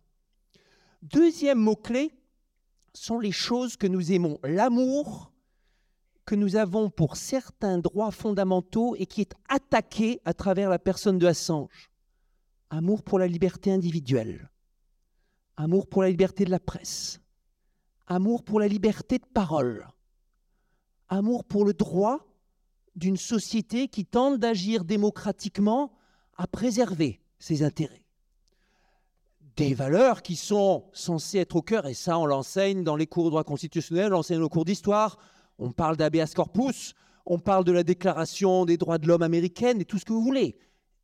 Deuxième 1.03 1.59
mot-clé 1.59 2.13
sont 2.95 3.19
les 3.19 3.33
choses 3.33 3.77
que 3.77 3.87
nous 3.87 4.13
aimons, 4.13 4.39
l'amour 4.43 5.33
que 6.25 6.35
nous 6.35 6.57
avons 6.57 6.89
pour 6.89 7.17
certains 7.17 7.79
droits 7.79 8.11
fondamentaux 8.11 8.95
et 8.97 9.07
qui 9.07 9.21
est 9.21 9.35
attaqué 9.49 10.21
à 10.25 10.33
travers 10.33 10.71
la 10.71 10.79
personne 10.79 11.19
de 11.19 11.27
Assange. 11.27 11.91
Amour 12.75 13.03
pour 13.03 13.19
la 13.19 13.27
liberté 13.27 13.71
individuelle, 13.71 14.49
amour 15.59 15.87
pour 15.87 16.01
la 16.01 16.09
liberté 16.09 16.47
de 16.47 16.51
la 16.51 16.59
presse, 16.59 17.21
amour 18.07 18.45
pour 18.45 18.61
la 18.61 18.67
liberté 18.67 19.19
de 19.19 19.27
parole, 19.27 19.87
amour 21.11 21.45
pour 21.45 21.67
le 21.67 21.75
droit 21.75 22.27
d'une 22.97 23.19
société 23.19 23.89
qui 23.89 24.07
tente 24.07 24.41
d'agir 24.41 24.87
démocratiquement 24.87 25.93
à 26.39 26.47
préserver 26.47 27.21
ses 27.39 27.63
intérêts. 27.63 28.07
Des 29.57 29.75
valeurs 29.75 30.23
qui 30.23 30.37
sont 30.37 30.87
censées 30.95 31.41
être 31.41 31.57
au 31.57 31.63
cœur, 31.63 31.87
et 31.87 31.93
ça 31.93 32.19
on 32.19 32.25
l'enseigne 32.25 32.85
dans 32.85 32.97
les 32.97 33.07
cours 33.07 33.25
de 33.25 33.31
droit 33.31 33.45
constitutionnel, 33.45 34.15
on 34.15 34.17
l'enseigne 34.17 34.41
dans 34.41 34.49
cours 34.49 34.65
d'histoire, 34.65 35.19
on 35.59 35.73
parle 35.73 35.99
d'habeas 35.99 36.33
corpus, 36.35 36.95
on 37.27 37.39
parle 37.39 37.65
de 37.65 37.73
la 37.73 37.83
déclaration 37.83 38.65
des 38.65 38.79
droits 38.79 38.97
de 38.97 39.07
l'homme 39.07 39.21
américaine 39.21 39.79
et 39.83 39.85
tout 39.85 39.99
ce 39.99 40.07
que 40.07 40.15
vous 40.15 40.23
voulez. 40.23 40.57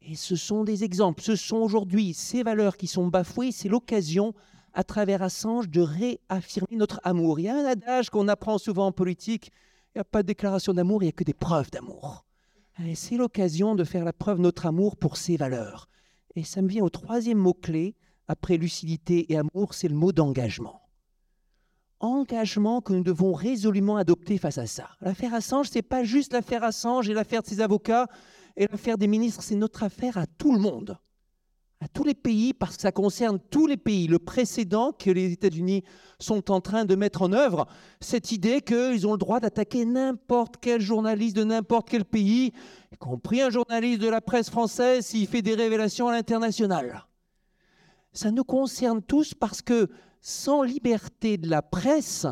Et 0.02 0.14
ce 0.14 0.36
sont 0.36 0.64
des 0.64 0.84
exemples, 0.84 1.22
ce 1.22 1.36
sont 1.36 1.56
aujourd'hui 1.56 2.14
ces 2.14 2.42
valeurs 2.42 2.76
qui 2.76 2.86
sont 2.86 3.08
bafouées, 3.08 3.52
c'est 3.52 3.68
l'occasion 3.68 4.32
à 4.72 4.84
travers 4.84 5.22
Assange 5.22 5.68
de 5.68 5.80
réaffirmer 5.80 6.76
notre 6.76 7.00
amour. 7.02 7.40
Il 7.40 7.44
y 7.44 7.48
a 7.48 7.56
un 7.56 7.64
adage 7.64 8.10
qu'on 8.10 8.28
apprend 8.28 8.58
souvent 8.58 8.86
en 8.86 8.92
politique, 8.92 9.50
il 9.94 9.98
n'y 9.98 10.00
a 10.00 10.04
pas 10.04 10.22
de 10.22 10.28
déclaration 10.28 10.72
d'amour, 10.72 11.02
il 11.02 11.06
n'y 11.06 11.10
a 11.10 11.12
que 11.12 11.24
des 11.24 11.34
preuves 11.34 11.70
d'amour. 11.70 12.24
C'est 12.94 13.16
l'occasion 13.16 13.74
de 13.74 13.82
faire 13.82 14.04
la 14.04 14.12
preuve 14.12 14.36
de 14.36 14.42
notre 14.42 14.66
amour 14.66 14.96
pour 14.96 15.16
ces 15.16 15.36
valeurs. 15.36 15.88
Et 16.36 16.44
ça 16.44 16.62
me 16.62 16.68
vient 16.68 16.84
au 16.84 16.90
troisième 16.90 17.38
mot-clé, 17.38 17.96
après 18.28 18.56
lucidité 18.56 19.32
et 19.32 19.36
amour, 19.36 19.74
c'est 19.74 19.88
le 19.88 19.96
mot 19.96 20.12
d'engagement. 20.12 20.82
Engagement 21.98 22.80
que 22.80 22.92
nous 22.92 23.02
devons 23.02 23.32
résolument 23.32 23.96
adopter 23.96 24.38
face 24.38 24.58
à 24.58 24.66
ça. 24.66 24.90
L'affaire 25.00 25.34
Assange, 25.34 25.70
ce 25.70 25.74
n'est 25.74 25.82
pas 25.82 26.04
juste 26.04 26.32
l'affaire 26.32 26.62
Assange 26.62 27.08
et 27.08 27.14
l'affaire 27.14 27.42
de 27.42 27.48
ses 27.48 27.60
avocats 27.60 28.06
et 28.58 28.66
l'affaire 28.66 28.98
des 28.98 29.06
ministres, 29.06 29.42
c'est 29.42 29.54
notre 29.54 29.82
affaire 29.82 30.18
à 30.18 30.26
tout 30.26 30.52
le 30.52 30.58
monde 30.58 30.98
à 31.80 31.86
tous 31.86 32.04
les 32.04 32.14
pays 32.14 32.52
parce 32.52 32.76
que 32.76 32.82
ça 32.82 32.92
concerne 32.92 33.38
tous 33.50 33.66
les 33.66 33.76
pays. 33.76 34.08
Le 34.08 34.18
précédent 34.18 34.92
que 34.92 35.10
les 35.10 35.32
États-Unis 35.32 35.84
sont 36.18 36.50
en 36.50 36.60
train 36.60 36.84
de 36.84 36.94
mettre 36.94 37.22
en 37.22 37.32
œuvre, 37.32 37.66
cette 38.00 38.32
idée 38.32 38.60
qu'ils 38.60 39.06
ont 39.06 39.12
le 39.12 39.18
droit 39.18 39.40
d'attaquer 39.40 39.84
n'importe 39.84 40.56
quel 40.60 40.80
journaliste 40.80 41.36
de 41.36 41.44
n'importe 41.44 41.88
quel 41.88 42.04
pays, 42.04 42.52
y 42.92 42.96
compris 42.96 43.42
un 43.42 43.50
journaliste 43.50 44.00
de 44.00 44.08
la 44.08 44.20
presse 44.20 44.50
française 44.50 45.06
s'il 45.06 45.28
fait 45.28 45.42
des 45.42 45.54
révélations 45.54 46.08
à 46.08 46.12
l'international. 46.12 47.06
Ça 48.12 48.32
nous 48.32 48.44
concerne 48.44 49.02
tous 49.02 49.34
parce 49.34 49.62
que 49.62 49.88
sans 50.20 50.62
liberté 50.62 51.36
de 51.36 51.48
la 51.48 51.62
presse, 51.62 52.26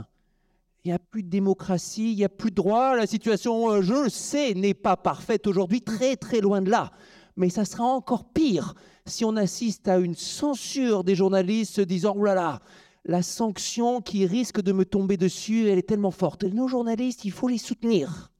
il 0.87 0.91
n'y 0.91 0.95
a 0.95 1.01
plus 1.01 1.25
de 1.25 1.29
démocratie, 1.29 2.13
il 2.13 2.17
n'y 2.17 2.25
a 2.25 2.29
plus 2.29 2.51
de 2.51 2.55
droit. 2.55 2.95
La 2.95 3.09
situation, 3.09 3.83
je 3.83 4.05
le 4.05 4.09
sais, 4.09 4.55
n'est 4.55 4.73
pas 4.73 4.97
parfaite 4.97 5.49
aujourd'hui, 5.49 5.83
très 5.83 6.15
très 6.15 6.41
loin 6.41 6.63
de 6.63 6.71
là. 6.71 6.93
Mais 7.37 7.51
ça 7.51 7.65
sera 7.65 7.83
encore 7.83 8.33
pire 8.33 8.75
si 9.05 9.25
on 9.25 9.35
assiste 9.35 9.89
à 9.89 9.99
une 9.99 10.15
censure 10.15 11.03
des 11.03 11.17
journalistes 11.17 11.75
se 11.75 11.81
disant 11.81 12.15
oh 12.17 12.23
là 12.23 12.37
là, 12.37 12.61
la 13.05 13.23
sanction 13.23 14.01
qui 14.01 14.27
risque 14.27 14.61
de 14.61 14.71
me 14.71 14.85
tomber 14.85 15.17
dessus, 15.17 15.69
elle 15.69 15.79
est 15.79 15.89
tellement 15.89 16.13
forte. 16.13 16.45
nos 16.45 16.69
journalistes, 16.69 17.25
il 17.25 17.33
faut 17.33 17.49
les 17.49 17.59
soutenir, 17.59 18.31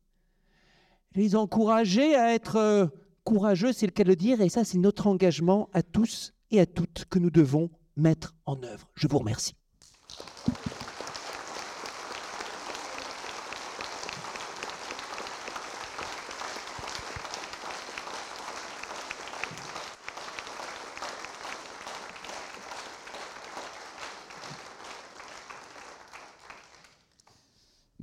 les 1.17 1.35
encourager 1.35 2.15
à 2.15 2.33
être 2.33 2.57
euh, 2.57 2.87
courageux, 3.25 3.73
c'est 3.73 3.87
le 3.87 3.93
cas 3.93 4.05
de 4.05 4.11
le 4.11 4.17
dire, 4.17 4.41
et 4.41 4.49
ça, 4.49 4.63
c'est 4.63 4.79
notre 4.79 5.09
engagement 5.09 5.69
à 5.73 5.83
tous 5.83 6.33
et 6.53 6.61
à 6.61 6.67
toutes 6.67 7.07
que 7.11 7.19
nous 7.19 7.31
devons 7.31 7.71
mettre 7.97 8.37
en 8.45 8.63
œuvre. 8.63 8.89
Je 8.95 9.09
vous 9.09 9.19
remercie. 9.19 9.57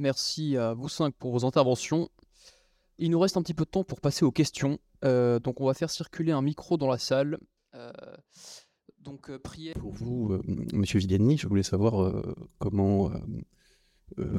Merci 0.04 0.58
à 0.58 0.74
vous 0.74 0.90
cinq 0.90 1.16
pour 1.16 1.32
vos 1.32 1.46
interventions. 1.46 2.10
Il 2.98 3.10
nous 3.12 3.22
reste 3.22 3.38
un 3.38 3.42
petit 3.42 3.54
peu 3.54 3.64
de 3.64 3.70
temps 3.70 3.86
pour 3.86 4.02
passer 4.02 4.26
aux 4.26 4.34
questions. 4.34 4.78
Euh, 5.06 5.40
donc 5.40 5.62
on 5.62 5.66
va 5.66 5.74
faire 5.74 5.90
circuler 5.90 6.34
un 6.34 6.42
micro 6.42 6.76
dans 6.76 6.90
la 6.90 6.98
salle. 6.98 7.38
Euh, 7.74 7.90
donc 9.00 9.30
euh, 9.30 9.40
priez. 9.40 9.72
Pour 9.76 9.94
vous, 9.94 10.42
Monsieur 10.74 11.00
Vigliani, 11.00 11.38
je 11.38 11.48
voulais 11.48 11.64
savoir 11.64 12.22
comment 12.60 13.14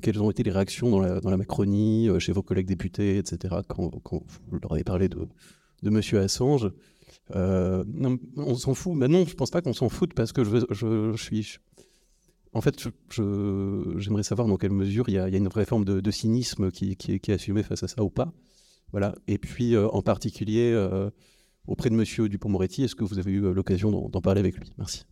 quelles 0.02 0.22
ont 0.22 0.30
été 0.30 0.42
les 0.42 0.50
réactions 0.50 0.90
dans 0.90 1.00
la, 1.00 1.36
Macronie, 1.38 2.10
chez 2.18 2.32
vos 2.32 2.42
collègues 2.42 2.66
députés, 2.66 3.16
etc., 3.16 3.54
quand, 3.66 3.90
vous 4.10 4.58
leur 4.60 4.74
avez 4.74 4.84
parlé 4.84 5.08
de, 5.08 5.26
de 5.82 5.88
M. 5.88 6.22
Assange. 6.22 6.70
on 7.30 8.54
s'en 8.54 8.74
fout. 8.74 8.92
Mais 8.94 9.08
non, 9.08 9.24
je 9.24 9.34
pense 9.34 9.50
pas 9.50 9.62
qu'on 9.62 9.72
s'en 9.72 9.88
foute 9.88 10.12
parce 10.12 10.34
que 10.34 10.44
je, 10.44 10.58
je, 10.68 11.16
suis. 11.16 11.56
En 12.54 12.60
fait, 12.60 12.76
j'aimerais 13.10 14.22
savoir 14.22 14.48
dans 14.48 14.56
quelle 14.56 14.72
mesure 14.72 15.08
il 15.08 15.14
y, 15.14 15.18
a, 15.18 15.28
une 15.28 15.48
vraie 15.48 15.64
forme 15.64 15.84
de, 15.84 16.10
cynisme 16.10 16.70
qui, 16.70 16.96
est 17.08 17.28
assumée 17.30 17.62
face 17.62 17.82
à 17.82 17.88
ça 17.88 18.02
ou 18.02 18.10
pas. 18.10 18.32
Voilà. 18.92 19.14
Et 19.26 19.38
puis, 19.38 19.76
en 19.76 20.02
particulier, 20.02 20.72
auprès 21.66 21.90
de 21.90 21.94
M. 21.94 22.28
Dupont-Moretti, 22.28 22.84
est-ce 22.84 22.94
que 22.94 23.04
vous 23.04 23.18
avez 23.18 23.32
eu 23.32 23.52
l'occasion 23.52 23.90
d'en 24.08 24.20
parler 24.20 24.40
avec 24.40 24.56
lui? 24.56 24.72
Merci. 24.78 25.04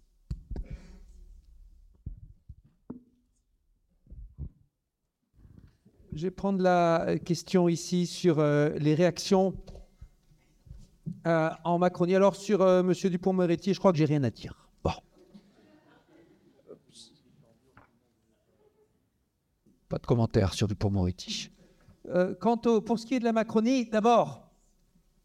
Je 6.14 6.24
vais 6.24 6.31
prendre 6.31 6.62
la 6.62 7.16
question 7.24 7.70
ici 7.70 8.06
sur 8.06 8.39
euh, 8.39 8.69
les 8.78 8.94
réactions 8.94 9.55
euh, 11.27 11.48
en 11.64 11.78
Macronie. 11.78 12.14
Alors 12.14 12.36
sur 12.36 12.60
euh, 12.60 12.82
M. 12.82 12.93
Dupont-Moretti, 12.93 13.73
je 13.73 13.78
crois 13.78 13.93
que 13.93 13.98
j'ai 13.98 14.05
rien 14.05 14.23
à 14.23 14.31
dire. 14.31 14.69
Bon. 14.85 14.90
Pas 19.93 19.98
de 19.98 20.06
commentaire 20.06 20.55
sur 20.55 20.66
Dupont-Moretti. 20.69 21.51
quant 22.40 22.59
au, 22.64 22.81
pour 22.81 22.98
ce 22.98 23.05
qui 23.05 23.16
est 23.16 23.19
de 23.19 23.24
la 23.24 23.35
Macronie, 23.35 23.90
d'abord, 23.90 24.48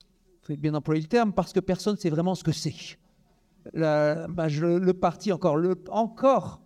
il 0.01 0.55
faut 0.55 0.61
bien 0.61 0.73
employer 0.73 1.01
le 1.01 1.07
terme 1.07 1.31
parce 1.31 1.53
que 1.53 1.61
personne 1.61 1.93
ne 1.93 1.97
sait 1.97 2.09
vraiment 2.09 2.35
ce 2.35 2.43
que 2.43 2.51
c'est. 2.51 2.75
Bah, 3.73 4.27
le, 4.27 4.91
parti, 4.91 5.31
encore, 5.31 5.57
encore, 5.89 6.59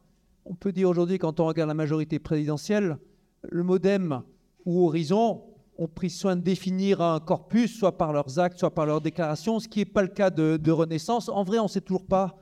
on 0.46 0.56
peut 0.56 0.72
dire 0.72 0.90
aujourd'hui, 0.90 1.20
quand 1.20 1.40
on 1.40 1.46
regarde 1.46 1.68
la 1.68 1.76
majorité 1.76 2.18
présidentielle, 2.18 2.98
le 3.44 3.62
Modem 3.62 4.24
ou 4.66 4.88
Horizon 4.88 5.44
ont 5.78 5.88
pris 5.88 6.10
soin 6.10 6.36
de 6.36 6.42
définir 6.42 7.02
un 7.02 7.20
corpus, 7.20 7.78
soit 7.78 8.00
par 8.00 8.14
leurs 8.14 8.40
actes, 8.40 8.58
soit 8.58 8.74
par 8.74 8.88
leurs 8.88 9.02
déclarations, 9.02 9.60
ce 9.60 9.68
qui 9.68 9.78
n'est 9.78 9.86
pas 9.86 10.02
le 10.02 10.08
cas 10.08 10.32
de, 10.32 10.72
Renaissance. 10.72 11.30
En 11.30 11.44
vrai, 11.44 11.60
on 11.60 11.66
ne 11.66 11.70
sait 11.70 11.82
toujours 11.82 12.08
pas 12.08 12.36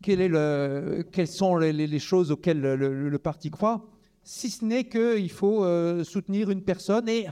quelles 0.00 1.26
sont 1.26 1.58
les, 1.58 1.98
choses 1.98 2.30
auxquelles 2.30 2.62
le, 2.62 3.18
parti 3.18 3.50
croit, 3.50 3.90
si 4.24 4.48
ce 4.50 4.64
n'est 4.64 4.84
qu'il 4.84 5.30
faut 5.30 5.64
euh, 5.64 6.02
soutenir 6.02 6.50
une 6.50 6.62
personne 6.62 7.08
et 7.08 7.28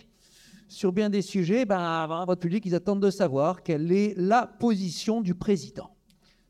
sur 0.68 0.92
bien 0.92 1.10
des 1.10 1.22
sujets, 1.22 1.64
ben, 1.64 2.06
votre 2.26 2.40
public, 2.40 2.64
ils 2.66 2.74
attendent 2.74 3.02
de 3.02 3.10
savoir 3.10 3.62
quelle 3.62 3.90
est 3.90 4.14
la 4.16 4.46
position 4.46 5.22
du 5.22 5.34
président. 5.34 5.90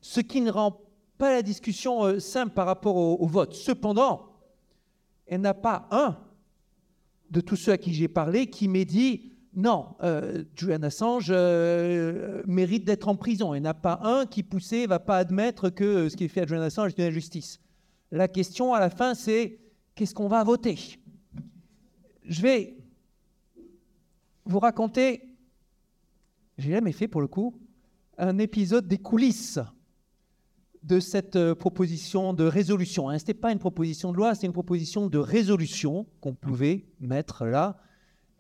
Ce 0.01 0.21
qui 0.21 0.41
ne 0.41 0.51
rend 0.51 0.81
pas 1.17 1.31
la 1.31 1.43
discussion 1.43 2.05
euh, 2.05 2.19
simple 2.19 2.53
par 2.55 2.67
rapport 2.67 2.97
au, 2.97 3.27
vote. 3.27 3.55
Cependant, 3.55 4.31
elle 5.27 5.41
n'a 5.41 5.55
pas 5.55 5.89
un 5.93 6.19
de 7.31 7.41
tous 7.41 7.57
ceux 7.57 7.73
à 7.73 7.79
qui 7.79 7.95
j'ai 7.95 8.09
parlé 8.09 8.49
qui 8.49 8.69
m'ait 8.69 8.85
dit 8.85 9.33
non, 9.55 9.97
euh, 10.03 10.45
Julian 10.57 10.83
Assange 10.83 11.31
mérite 12.47 12.85
d'être 12.85 13.07
en 13.07 13.17
prison. 13.17 13.55
Il 13.55 13.61
n'y 13.61 13.69
en 13.69 13.71
a 13.71 13.75
pas 13.75 14.01
un 14.03 14.27
qui 14.27 14.43
poussait, 14.43 14.83
ne 14.83 14.89
va 14.89 14.99
pas 14.99 15.19
admettre 15.19 15.69
que 15.69 16.09
ce 16.09 16.17
qui 16.17 16.25
est 16.25 16.29
fait 16.29 16.43
à 16.43 16.47
Julian 16.47 16.63
Assange 16.63 16.93
est 16.93 16.99
une 16.99 17.09
injustice. 17.09 17.61
La 18.11 18.29
question 18.29 18.75
à 18.75 18.81
la 18.81 18.91
fin, 18.91 19.15
c'est 19.15 19.62
qu'est-ce 19.95 20.15
qu'on 20.15 20.29
va 20.29 20.43
voter? 20.45 20.99
Je 22.25 22.43
vais 22.43 22.77
vous 24.45 24.59
raconter, 24.59 25.29
j'ai 26.59 26.73
jamais 26.73 26.93
fait 26.93 27.09
pour 27.09 27.21
le 27.21 27.29
coup, 27.29 27.59
un 28.19 28.39
épisode 28.39 28.87
des 28.87 28.99
coulisses 28.99 29.59
de 30.83 30.99
cette 31.01 31.37
euh, 31.37 31.55
proposition 31.55 32.33
de 32.33 32.45
résolution. 32.45 33.09
Hein. 33.09 33.19
Ce 33.19 33.23
n'était 33.23 33.35
pas 33.35 33.53
une 33.53 33.59
proposition 33.59 34.13
de 34.13 34.17
loi, 34.17 34.35
c'est 34.35 34.47
une 34.47 34.53
proposition 34.53 35.07
de 35.07 35.19
résolution 35.19 36.07
qu'on 36.21 36.35
pouvait 36.35 36.87
mettre 37.01 37.45
là. 37.45 37.79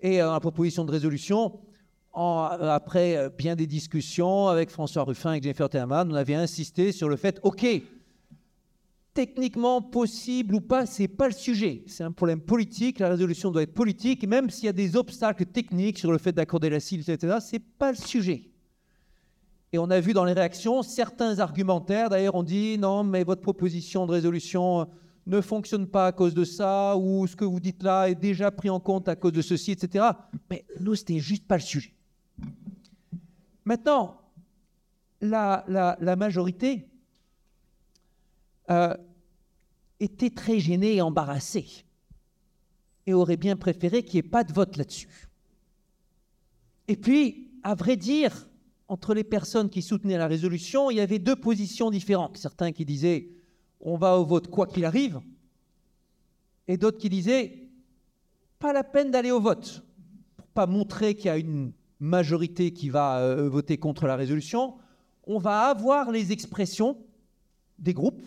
Et 0.00 0.20
euh, 0.20 0.32
la 0.32 0.40
proposition 0.40 0.84
de 0.84 0.90
résolution, 0.90 1.60
euh, 2.16 2.18
après 2.18 3.30
bien 3.38 3.54
des 3.54 3.66
discussions 3.66 4.48
avec 4.48 4.70
François 4.70 5.04
Ruffin 5.04 5.34
et 5.34 5.42
Jennifer 5.42 5.68
Therman, 5.68 6.10
on 6.10 6.14
avait 6.14 6.34
insisté 6.34 6.90
sur 6.90 7.08
le 7.08 7.16
fait, 7.16 7.38
OK, 7.44 7.64
techniquement 9.14 9.82
possible 9.82 10.54
ou 10.54 10.60
pas, 10.60 10.86
c'est 10.86 11.08
pas 11.08 11.28
le 11.28 11.34
sujet. 11.34 11.84
C'est 11.86 12.04
un 12.04 12.12
problème 12.12 12.40
politique. 12.40 12.98
La 12.98 13.08
résolution 13.08 13.50
doit 13.50 13.62
être 13.62 13.74
politique, 13.74 14.26
même 14.26 14.50
s'il 14.50 14.64
y 14.64 14.68
a 14.68 14.72
des 14.72 14.96
obstacles 14.96 15.46
techniques 15.46 15.98
sur 15.98 16.12
le 16.12 16.18
fait 16.18 16.32
d'accorder 16.32 16.70
la 16.70 16.80
CIL, 16.80 17.00
etc. 17.00 17.38
C'est 17.40 17.58
pas 17.58 17.92
le 17.92 17.98
sujet. 17.98 18.50
Et 19.72 19.78
on 19.78 19.90
a 19.90 20.00
vu 20.00 20.12
dans 20.12 20.24
les 20.24 20.32
réactions 20.32 20.82
certains 20.82 21.38
argumentaires. 21.38 22.10
D'ailleurs, 22.10 22.34
on 22.34 22.42
dit 22.42 22.78
non, 22.78 23.04
mais 23.04 23.24
votre 23.24 23.40
proposition 23.40 24.06
de 24.06 24.12
résolution 24.12 24.86
ne 25.26 25.40
fonctionne 25.40 25.86
pas 25.86 26.08
à 26.08 26.12
cause 26.12 26.34
de 26.34 26.44
ça, 26.44 26.96
ou 26.96 27.26
ce 27.26 27.36
que 27.36 27.44
vous 27.44 27.60
dites 27.60 27.82
là 27.82 28.08
est 28.08 28.14
déjà 28.14 28.50
pris 28.50 28.70
en 28.70 28.80
compte 28.80 29.08
à 29.08 29.16
cause 29.16 29.32
de 29.32 29.42
ceci, 29.42 29.72
etc. 29.72 30.04
Mais 30.50 30.64
nous, 30.80 30.94
c'était 30.94 31.18
juste 31.18 31.46
pas 31.46 31.56
le 31.56 31.62
sujet. 31.62 31.94
Maintenant, 33.64 34.20
la, 35.20 36.16
majorité 36.18 36.88
euh, 38.70 38.94
était 40.00 40.30
très 40.30 40.58
gênée 40.58 40.96
et 40.96 41.02
embarrassée 41.02 41.84
et 43.06 43.14
aurait 43.14 43.36
bien 43.36 43.56
préféré 43.56 44.04
qu'il 44.04 44.20
n'y 44.20 44.26
ait 44.26 44.30
pas 44.30 44.44
de 44.44 44.52
vote 44.52 44.76
là-dessus. 44.76 45.28
Et 46.88 46.96
puis, 46.96 47.50
à 47.62 47.74
vrai 47.74 47.96
dire, 47.96 48.48
entre 48.88 49.14
les 49.14 49.24
personnes 49.24 49.70
qui 49.70 49.82
soutenaient 49.82 50.18
la 50.18 50.26
résolution, 50.26 50.90
il 50.90 50.96
y 50.96 51.00
avait 51.00 51.18
deux 51.18 51.36
positions 51.36 51.90
différentes. 51.90 52.36
Certains 52.36 52.72
qui 52.72 52.84
disaient 52.84 53.28
on 53.80 53.96
va 53.96 54.16
au 54.16 54.24
vote 54.24 54.48
quoi 54.48 54.66
qu'il 54.66 54.84
arrive, 54.84 55.20
et 56.68 56.76
d'autres 56.76 56.98
qui 56.98 57.08
disaient 57.08 57.68
pas 58.58 58.72
la 58.72 58.84
peine 58.84 59.10
d'aller 59.10 59.32
au 59.32 59.40
vote, 59.40 59.82
pour 60.36 60.46
pas 60.48 60.66
montrer 60.66 61.16
qu'il 61.16 61.26
y 61.26 61.30
a 61.30 61.36
une 61.36 61.72
majorité 61.98 62.72
qui 62.72 62.90
va 62.90 63.18
euh, 63.18 63.48
voter 63.48 63.78
contre 63.78 64.06
la 64.06 64.14
résolution. 64.14 64.74
On 65.24 65.38
va 65.38 65.62
avoir 65.62 66.10
les 66.12 66.30
expressions 66.30 66.96
des 67.78 67.94
groupes, 67.94 68.22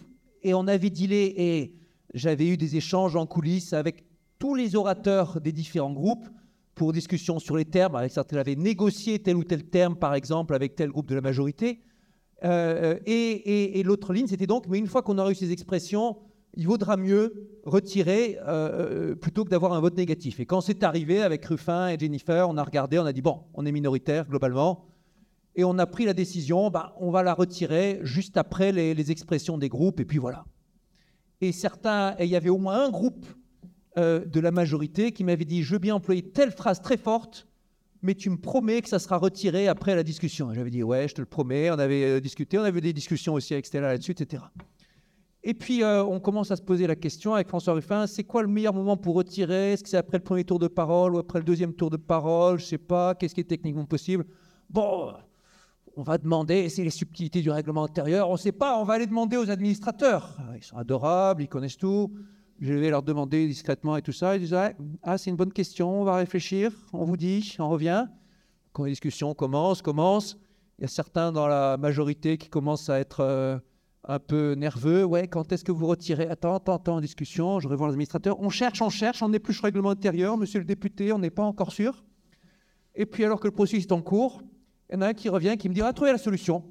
et 0.45 0.53
on 0.53 0.67
avait 0.67 0.89
les, 0.89 1.33
et 1.35 1.73
j'avais 2.13 2.47
eu 2.47 2.55
des 2.55 2.75
échanges 2.75 3.15
en 3.15 3.25
coulisses 3.25 3.73
avec 3.73 4.05
tous 4.37 4.53
les 4.53 4.75
orateurs 4.75 5.41
des 5.41 5.51
différents 5.51 5.91
groupes 5.91 6.27
pour 6.75 6.93
discussion 6.93 7.39
sur 7.39 7.57
les 7.57 7.65
termes. 7.65 7.95
Avec 7.95 8.11
certains 8.11 8.37
avaient 8.37 8.55
négocié 8.55 9.17
tel 9.17 9.37
ou 9.37 9.43
tel 9.43 9.63
terme, 9.63 9.95
par 9.95 10.13
exemple, 10.13 10.53
avec 10.53 10.75
tel 10.75 10.91
groupe 10.91 11.07
de 11.07 11.15
la 11.15 11.21
majorité. 11.21 11.79
Euh, 12.43 12.99
et, 13.07 13.81
l'autre 13.83 14.13
ligne, 14.13 14.27
c'était 14.27 14.45
donc, 14.45 14.67
mais 14.67 14.77
une 14.77 14.85
fois 14.85 15.01
qu'on 15.01 15.17
a 15.17 15.31
eu 15.31 15.33
ces 15.33 15.51
expressions, 15.51 16.17
il 16.55 16.67
vaudra 16.67 16.95
mieux 16.95 17.49
retirer 17.65 18.37
euh, 18.41 18.43
euh, 19.11 19.15
plutôt 19.15 19.45
que 19.45 19.49
d'avoir 19.49 19.73
un 19.73 19.79
vote 19.79 19.97
négatif. 19.97 20.39
Et 20.39 20.45
quand 20.45 20.61
c'est 20.61 20.83
arrivé 20.83 21.23
avec 21.23 21.43
Ruffin 21.43 21.87
et 21.87 21.97
Jennifer, 21.97 22.47
on 22.47 22.57
a 22.57 22.63
regardé, 22.63 22.99
on 22.99 23.05
a 23.05 23.13
dit, 23.13 23.23
bon, 23.23 23.41
on 23.55 23.65
est 23.65 23.71
minoritaire 23.71 24.27
globalement, 24.27 24.85
et 25.55 25.63
on 25.63 25.77
a 25.79 25.87
pris 25.87 26.05
la 26.05 26.13
décision, 26.13 26.69
bah, 26.69 26.93
on 26.99 27.09
va 27.11 27.23
la 27.23 27.33
retirer 27.33 27.99
juste 28.03 28.37
après 28.37 28.71
les, 28.71 29.11
expressions 29.11 29.57
des 29.57 29.69
groupes, 29.69 29.99
et 29.99 30.05
puis 30.05 30.17
voilà. 30.17 30.45
Et 31.41 31.51
certains, 31.51 32.15
et 32.19 32.25
il 32.25 32.29
y 32.29 32.35
avait 32.35 32.49
au 32.49 32.57
moins 32.57 32.85
un 32.85 32.89
groupe 32.89 33.25
euh, 33.97 34.25
de 34.25 34.39
la 34.39 34.51
majorité 34.51 35.11
qui 35.11 35.23
m'avait 35.23 35.45
dit 35.45 35.63
Je 35.63 35.73
veux 35.73 35.79
bien 35.79 35.95
employer 35.95 36.21
telle 36.21 36.51
phrase 36.51 36.81
très 36.81 36.97
forte, 36.97 37.47
mais 38.01 38.15
tu 38.15 38.29
me 38.29 38.37
promets 38.37 38.81
que 38.81 38.89
ça 38.89 38.99
sera 38.99 39.17
retiré 39.17 39.67
après 39.67 39.95
la 39.95 40.03
discussion. 40.03 40.53
J'avais 40.53 40.69
dit 40.69 40.83
Ouais, 40.83 41.07
je 41.07 41.15
te 41.15 41.21
le 41.21 41.27
promets. 41.27 41.69
On 41.71 41.79
avait 41.79 42.03
euh, 42.03 42.19
discuté, 42.19 42.57
on 42.57 42.63
avait 42.63 42.81
des 42.81 42.93
discussions 42.93 43.33
aussi 43.33 43.53
avec 43.53 43.65
Stella 43.65 43.87
là-dessus, 43.87 44.11
etc. 44.11 44.43
Et 45.43 45.53
puis, 45.53 45.83
euh, 45.83 46.03
on 46.03 46.19
commence 46.19 46.51
à 46.51 46.55
se 46.55 46.63
poser 46.63 46.87
la 46.87 46.95
question 46.95 47.35
avec 47.35 47.47
François 47.47 47.73
Ruffin 47.73 48.07
c'est 48.07 48.23
quoi 48.23 48.41
le 48.41 48.47
meilleur 48.47 48.73
moment 48.73 48.97
pour 48.97 49.15
retirer? 49.15 49.73
Est-ce 49.73 49.83
que 49.83 49.89
c'est 49.89 49.97
après 49.97 50.17
le 50.17 50.23
premier 50.23 50.43
tour 50.43 50.59
de 50.59 50.67
parole 50.67 51.15
ou 51.15 51.19
après 51.19 51.39
le 51.39 51.45
deuxième 51.45 51.73
tour 51.73 51.89
de 51.89 51.97
parole? 51.97 52.59
Je 52.59 52.65
sais 52.65 52.77
pas. 52.77 53.13
Qu'est-ce 53.13 53.35
qui 53.35 53.41
est 53.41 53.45
techniquement 53.45 53.85
possible? 53.85 54.25
Bon, 54.69 55.13
on 55.97 56.03
va 56.03 56.17
demander, 56.17 56.67
c'est 56.69 56.83
les 56.83 56.89
subtilités 56.89 57.41
du 57.41 57.49
règlement 57.49 57.83
intérieur, 57.83 58.29
on 58.29 58.33
ne 58.33 58.37
sait 58.37 58.51
pas, 58.51 58.77
on 58.79 58.83
va 58.83 58.95
aller 58.95 59.07
demander 59.07 59.37
aux 59.37 59.49
administrateurs. 59.49 60.35
Ah, 60.39 60.55
ils 60.55 60.63
sont 60.63 60.77
adorables, 60.77 61.41
ils 61.41 61.47
connaissent 61.47 61.77
tout. 61.77 62.11
Je 62.59 62.73
vais 62.73 62.89
leur 62.89 63.03
demander 63.03 63.47
discrètement 63.47 63.97
et 63.97 64.01
tout 64.01 64.11
ça. 64.11 64.35
Ils 64.35 64.41
disent 64.41 64.55
Ah, 65.03 65.17
c'est 65.17 65.29
une 65.29 65.35
bonne 65.35 65.53
question, 65.53 66.01
on 66.01 66.03
va 66.03 66.15
réfléchir, 66.15 66.71
on 66.93 67.05
vous 67.05 67.17
dit, 67.17 67.55
on 67.59 67.69
revient. 67.69 68.07
Quand 68.73 68.83
les 68.83 68.91
discussions 68.91 69.33
commencent, 69.33 69.81
commencent, 69.81 70.37
il 70.77 70.81
y 70.81 70.85
a 70.85 70.89
certains 70.89 71.31
dans 71.31 71.47
la 71.47 71.77
majorité 71.77 72.37
qui 72.37 72.49
commencent 72.49 72.89
à 72.89 72.99
être 72.99 73.21
euh, 73.21 73.57
un 74.03 74.19
peu 74.19 74.53
nerveux. 74.53 75.05
Ouais, 75.05 75.27
quand 75.29 75.51
est-ce 75.53 75.63
que 75.63 75.71
vous 75.71 75.87
retirez? 75.87 76.27
Attends, 76.27 76.55
attends, 76.55 76.75
attends, 76.75 76.95
en 76.95 77.01
discussion, 77.01 77.61
je 77.61 77.69
revois 77.69 77.87
l'administrateur. 77.87 78.37
On 78.41 78.49
cherche, 78.49 78.81
on 78.81 78.89
cherche, 78.89 79.23
on 79.23 79.31
épluche 79.31 79.61
le 79.61 79.67
règlement 79.67 79.91
intérieur, 79.91 80.37
monsieur 80.37 80.59
le 80.59 80.65
député, 80.65 81.13
on 81.13 81.19
n'est 81.19 81.29
pas 81.29 81.43
encore 81.43 81.71
sûr. 81.71 82.03
Et 82.95 83.05
puis, 83.05 83.23
alors 83.23 83.39
que 83.39 83.47
le 83.47 83.53
processus 83.53 83.85
est 83.85 83.91
en 83.93 84.01
cours, 84.01 84.41
il 84.89 84.95
y 84.95 84.97
en 84.97 85.01
a 85.01 85.07
un 85.07 85.13
qui 85.13 85.29
revient, 85.29 85.55
qui 85.57 85.69
me 85.69 85.73
dit 85.73 85.81
On 85.81 85.85
a 85.85 85.93
trouvé 85.93 86.11
la 86.11 86.17
solution 86.17 86.63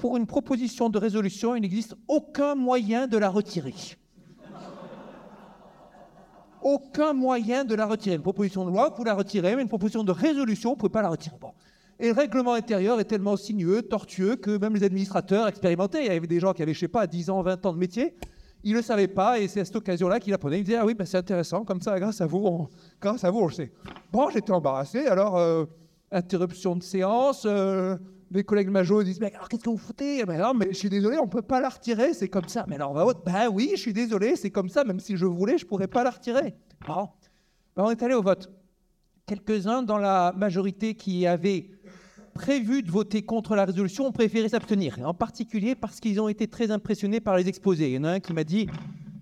pour 0.00 0.16
une 0.16 0.26
proposition 0.26 0.88
de 0.88 0.98
résolution, 0.98 1.54
il 1.54 1.60
n'existe 1.60 1.94
aucun 2.08 2.54
moyen 2.54 3.06
de 3.06 3.18
la 3.18 3.28
retirer 3.28 3.74
aucun 6.62 7.12
moyen 7.12 7.64
de 7.64 7.74
la 7.74 7.86
retirer. 7.86 8.16
Une 8.16 8.22
proposition 8.22 8.64
de 8.64 8.70
loi, 8.70 8.92
vous 8.96 9.04
la 9.04 9.14
retirer, 9.14 9.56
mais 9.56 9.62
une 9.62 9.68
proposition 9.68 10.04
de 10.04 10.12
résolution, 10.12 10.70
vous 10.70 10.76
ne 10.76 10.80
pouvez 10.80 10.92
pas 10.92 11.02
la 11.02 11.08
retirer. 11.08 11.36
Et 11.98 12.08
le 12.08 12.12
règlement 12.12 12.54
intérieur 12.54 13.00
est 13.00 13.04
tellement 13.04 13.36
sinueux, 13.36 13.82
tortueux, 13.82 14.36
que 14.36 14.56
même 14.58 14.74
les 14.74 14.84
administrateurs 14.84 15.48
expérimentés, 15.48 16.00
il 16.00 16.06
y 16.06 16.10
avait 16.10 16.26
des 16.26 16.40
gens 16.40 16.52
qui 16.52 16.62
avaient, 16.62 16.74
je 16.74 16.80
sais 16.80 16.88
pas, 16.88 17.06
10 17.06 17.30
ans, 17.30 17.42
20 17.42 17.66
ans 17.66 17.72
de 17.72 17.78
métier, 17.78 18.14
il 18.62 18.72
ne 18.72 18.76
le 18.76 18.82
savait 18.82 19.08
pas 19.08 19.38
et 19.38 19.48
c'est 19.48 19.60
à 19.60 19.64
cette 19.64 19.76
occasion-là 19.76 20.20
qu'il 20.20 20.34
apprenait. 20.34 20.58
Il 20.58 20.64
disait 20.64 20.76
Ah 20.76 20.84
oui, 20.84 20.94
ben, 20.94 21.06
c'est 21.06 21.16
intéressant, 21.16 21.64
comme 21.64 21.80
ça, 21.80 21.98
grâce 21.98 22.20
à 22.20 22.26
vous, 22.26 22.44
on, 22.44 22.68
grâce 23.00 23.24
à 23.24 23.30
vous, 23.30 23.40
on 23.40 23.46
le 23.46 23.52
sait. 23.52 23.72
Bon, 24.12 24.28
j'étais 24.30 24.52
embarrassé, 24.52 25.06
alors 25.06 25.38
euh, 25.38 25.64
interruption 26.12 26.76
de 26.76 26.82
séance. 26.82 27.44
euh, 27.46 27.96
mes 28.30 28.44
collègues 28.44 28.68
majos 28.68 29.02
disent 29.02 29.20
Mais 29.20 29.32
alors 29.34 29.48
qu'est-ce 29.48 29.64
que 29.64 29.70
vous 29.70 29.76
foutez? 29.76 30.24
Ben 30.24 30.40
non, 30.40 30.54
mais 30.54 30.68
je 30.70 30.76
suis 30.78 30.88
désolé, 30.88 31.18
on 31.18 31.26
ne 31.26 31.30
peut 31.30 31.42
pas 31.42 31.60
la 31.60 31.68
retirer, 31.68 32.14
c'est 32.14 32.28
comme 32.28 32.48
ça. 32.48 32.64
Mais 32.68 32.76
alors, 32.76 32.92
on 32.92 32.94
va 32.94 33.12
Ben 33.24 33.48
oui, 33.52 33.70
je 33.74 33.80
suis 33.80 33.92
désolé, 33.92 34.36
c'est 34.36 34.50
comme 34.50 34.68
ça, 34.68 34.84
même 34.84 35.00
si 35.00 35.16
je 35.16 35.26
voulais, 35.26 35.58
je 35.58 35.64
ne 35.64 35.68
pourrais 35.68 35.88
pas 35.88 36.04
la 36.04 36.10
retirer. 36.10 36.54
Bon. 36.86 37.08
Ben, 37.76 37.84
on 37.84 37.90
est 37.90 38.02
allé 38.02 38.14
au 38.14 38.22
vote. 38.22 38.50
Quelques-uns 39.26 39.82
dans 39.82 39.98
la 39.98 40.32
majorité 40.36 40.94
qui 40.94 41.26
avaient 41.26 41.70
prévu 42.34 42.82
de 42.82 42.90
voter 42.90 43.22
contre 43.22 43.54
la 43.56 43.64
résolution 43.64 44.06
ont 44.06 44.12
préféré 44.12 44.48
s'abstenir, 44.48 44.98
en 45.04 45.14
particulier 45.14 45.74
parce 45.74 46.00
qu'ils 46.00 46.20
ont 46.20 46.28
été 46.28 46.46
très 46.46 46.70
impressionnés 46.70 47.20
par 47.20 47.36
les 47.36 47.48
exposés. 47.48 47.88
Il 47.88 47.94
y 47.94 47.98
en 47.98 48.04
a 48.04 48.12
un 48.12 48.20
qui 48.20 48.32
m'a 48.32 48.44
dit, 48.44 48.68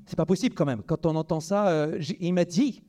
c'est 0.07 0.17
pas 0.17 0.27
possible 0.27 0.55
quand 0.55 0.67
même, 0.67 0.83
quand 0.83 1.07
on 1.07 1.17
entend 1.17 1.41
ça, 1.41 1.69
euh, 1.69 2.01
il 2.21 2.33
m'a 2.33 2.45
dit, 2.45 2.83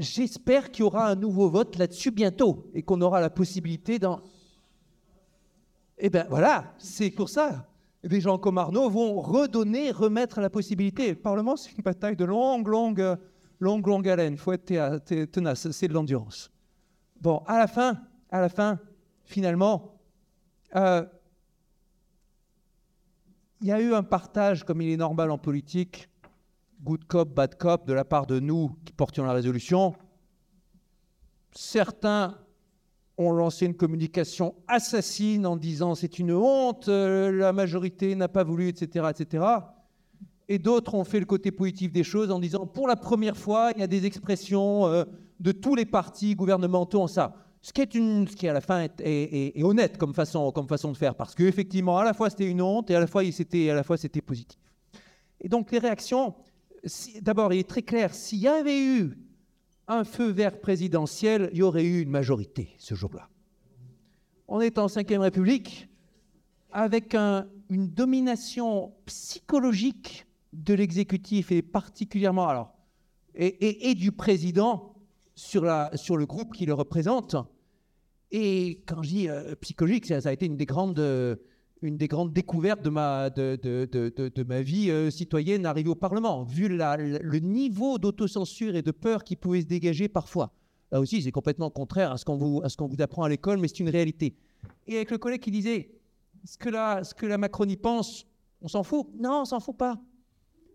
j'espère 0.00 0.70
qu'il 0.70 0.80
y 0.80 0.86
aura 0.86 1.08
un 1.08 1.14
nouveau 1.14 1.48
vote 1.48 1.76
là-dessus 1.76 2.10
bientôt, 2.10 2.70
et 2.74 2.82
qu'on 2.82 3.00
aura 3.00 3.20
la 3.20 3.30
possibilité 3.30 3.98
d'en... 3.98 4.20
Eh 5.98 6.08
bien 6.08 6.26
voilà, 6.28 6.74
c'est 6.78 7.10
pour 7.10 7.28
ça. 7.28 7.68
Des 8.02 8.20
gens 8.20 8.38
comme 8.38 8.56
Arnaud 8.56 8.88
vont 8.88 9.20
redonner, 9.20 9.90
remettre 9.90 10.40
la 10.40 10.48
possibilité. 10.48 11.10
Le 11.10 11.16
Parlement, 11.16 11.56
c'est 11.56 11.72
une 11.72 11.82
bataille 11.82 12.16
de 12.16 12.24
longue, 12.24 12.66
longue, 12.66 13.18
longue, 13.60 13.86
longue 13.86 14.08
haleine. 14.08 14.32
Il 14.32 14.38
faut 14.38 14.52
être 14.52 15.04
tenace, 15.26 15.70
c'est 15.70 15.88
de 15.88 15.92
l'endurance. 15.92 16.50
Bon, 17.20 17.42
à 17.46 17.58
la 17.58 17.66
fin, 17.66 18.00
à 18.30 18.40
la 18.40 18.48
fin, 18.48 18.80
finalement, 19.24 20.00
euh, 20.74 21.04
il 23.60 23.66
y 23.66 23.72
a 23.72 23.80
eu 23.80 23.92
un 23.92 24.02
partage, 24.02 24.64
comme 24.64 24.80
il 24.80 24.90
est 24.90 24.96
normal 24.96 25.30
en 25.30 25.36
politique, 25.36 26.08
good 26.82 27.04
cop, 27.04 27.34
bad 27.34 27.56
cop, 27.56 27.86
de 27.86 27.92
la 27.92 28.04
part 28.04 28.26
de 28.26 28.40
nous 28.40 28.76
qui 28.84 28.92
portions 28.92 29.24
la 29.24 29.32
résolution. 29.32 29.94
Certains 31.52 32.36
ont 33.18 33.32
lancé 33.32 33.66
une 33.66 33.74
communication 33.74 34.54
assassine 34.66 35.46
en 35.46 35.56
disant 35.56 35.94
c'est 35.94 36.18
une 36.18 36.32
honte, 36.32 36.88
euh, 36.88 37.30
la 37.30 37.52
majorité 37.52 38.14
n'a 38.14 38.28
pas 38.28 38.44
voulu, 38.44 38.68
etc., 38.68 39.06
etc. 39.10 39.44
Et 40.48 40.58
d'autres 40.58 40.94
ont 40.94 41.04
fait 41.04 41.20
le 41.20 41.26
côté 41.26 41.50
positif 41.50 41.92
des 41.92 42.02
choses 42.02 42.30
en 42.30 42.38
disant 42.38 42.66
pour 42.66 42.88
la 42.88 42.96
première 42.96 43.36
fois, 43.36 43.72
il 43.74 43.80
y 43.80 43.84
a 43.84 43.86
des 43.86 44.06
expressions 44.06 44.86
euh, 44.86 45.04
de 45.38 45.52
tous 45.52 45.74
les 45.74 45.84
partis 45.84 46.34
gouvernementaux 46.34 47.02
en 47.02 47.06
ça. 47.06 47.34
Ce 47.62 47.74
qui, 47.74 47.82
est 47.82 47.94
une, 47.94 48.26
ce 48.26 48.34
qui 48.34 48.48
à 48.48 48.54
la 48.54 48.62
fin 48.62 48.86
est, 49.00 49.62
honnête 49.62 49.98
comme 49.98 50.14
façon, 50.14 50.50
comme 50.50 50.66
façon 50.66 50.92
de 50.92 50.96
faire, 50.96 51.14
parce 51.14 51.34
qu'effectivement, 51.34 51.98
à 51.98 52.04
la 52.04 52.14
fois 52.14 52.30
c'était 52.30 52.48
une 52.48 52.62
honte 52.62 52.90
et 52.90 52.96
à 52.96 53.00
la 53.00 53.06
fois 53.06 53.22
c'était 53.22 54.22
positif. 54.22 54.58
Et 55.42 55.48
donc 55.48 55.70
les 55.70 55.78
réactions, 55.78 56.34
d'abord 57.22 57.52
il 57.52 57.60
est 57.60 57.68
très 57.68 57.82
clair, 57.82 58.14
s'il 58.14 58.38
y 58.38 58.48
avait 58.48 58.82
eu 58.82 59.18
un 59.88 60.04
feu 60.04 60.30
vert 60.30 60.60
présidentiel, 60.60 61.50
il 61.52 61.58
y 61.58 61.62
aurait 61.62 61.84
eu 61.84 62.02
une 62.02 62.10
majorité 62.10 62.70
ce 62.78 62.94
jour-là. 62.94 63.28
On 64.48 64.60
est 64.60 64.78
en 64.78 64.86
Ve 64.86 65.18
République 65.20 65.88
avec 66.72 67.14
un- 67.14 67.46
une 67.68 67.88
domination 67.88 68.92
psychologique 69.06 70.26
de 70.52 70.74
l'exécutif 70.74 71.52
et 71.52 71.62
particulièrement 71.62 72.48
alors 72.48 72.72
et, 73.34 73.94
du 73.94 74.12
président 74.12 74.94
sur, 75.34 75.62
le 75.62 76.24
groupe 76.26 76.52
qui 76.52 76.66
le 76.66 76.74
représente. 76.74 77.36
Et 78.32 78.82
quand 78.86 79.02
je 79.02 79.08
dis 79.08 79.28
euh, 79.28 79.54
psychologique, 79.60 80.06
ça, 80.06 80.20
ça 80.20 80.28
a 80.28 80.32
été 80.32 80.46
une 80.46 80.56
des 80.56 80.66
grandes, 80.66 80.98
euh, 80.98 81.36
une 81.82 81.96
des 81.96 82.08
grandes 82.08 82.32
découvertes 82.32 82.82
de 82.82 82.90
ma, 82.90 83.30
vie 84.60 84.90
euh, 84.90 85.10
citoyenne 85.10 85.64
arrivée 85.64 85.88
au 85.88 85.94
Parlement, 85.94 86.44
vu 86.44 86.68
le 86.68 87.38
niveau 87.38 87.98
d'autocensure 87.98 88.76
et 88.76 88.82
de 88.82 88.90
peur 88.90 89.24
qui 89.24 89.36
pouvait 89.36 89.62
se 89.62 89.66
dégager 89.66 90.08
parfois. 90.08 90.52
Là 90.92 91.00
aussi, 91.00 91.22
c'est 91.22 91.30
complètement 91.30 91.70
contraire 91.70 92.12
à 92.12 92.18
ce 92.18 92.24
qu'on 92.24 92.36
vous, 92.36 92.60
à 92.62 92.68
ce 92.68 92.76
qu'on 92.76 92.86
vous 92.86 93.00
apprend 93.00 93.22
à 93.22 93.28
l'école, 93.28 93.58
mais 93.58 93.68
c'est 93.68 93.80
une 93.80 93.88
réalité. 93.88 94.36
Et 94.86 94.96
avec 94.96 95.10
le 95.10 95.18
collègue 95.18 95.40
qui 95.40 95.50
disait, 95.50 95.90
ce 96.44 96.58
que 96.58 96.68
la, 96.68 97.04
ce 97.04 97.14
que 97.14 97.26
la 97.26 97.38
Macronie 97.38 97.76
pense, 97.76 98.26
on 98.60 98.68
s'en 98.68 98.82
fout 98.82 99.06
Non, 99.18 99.42
on 99.42 99.44
s'en 99.44 99.60
fout 99.60 99.76
pas. 99.76 99.98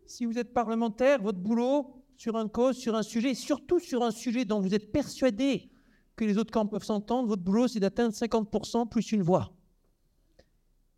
Si 0.08 0.26
vous 0.26 0.38
êtes 0.38 0.54
parlementaire, 0.54 1.22
votre 1.22 1.40
boulot 1.40 2.02
sur 2.18 2.38
une 2.38 2.50
cause, 2.50 2.78
sur 2.78 2.96
un 2.96 3.04
sujet, 3.04 3.34
surtout 3.34 3.80
sur 3.80 4.04
un 4.04 4.12
sujet 4.12 4.46
dont 4.46 4.62
vous 4.62 4.74
êtes 4.74 4.92
persuadé 4.92 5.70
que 6.16 6.24
les 6.24 6.38
autres 6.38 6.52
camps 6.52 6.66
peuvent 6.66 6.84
s'entendre, 6.84 7.28
votre 7.28 7.44
boulot, 7.44 7.68
c'est 7.68 7.80
d'atteindre 7.80 8.14
50% 8.14 8.88
plus 8.88 9.12
une 9.12 9.22
voix. 9.22 9.52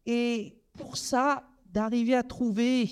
Et 0.08 0.58
pour 0.74 0.96
ça, 0.96 1.44
d'arriver 1.74 2.16
à 2.16 2.24
trouver 2.24 2.90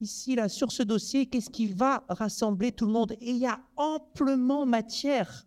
ici, 0.00 0.34
là, 0.34 0.48
sur 0.48 0.72
ce 0.72 0.82
dossier, 0.82 1.26
qu'est-ce 1.26 1.48
qui 1.48 1.68
va 1.68 2.04
rassembler 2.08 2.72
tout 2.72 2.84
le 2.84 2.92
monde 2.92 3.12
Et 3.12 3.30
il 3.30 3.38
y 3.38 3.46
a 3.46 3.60
amplement 3.76 4.66
matière 4.66 5.46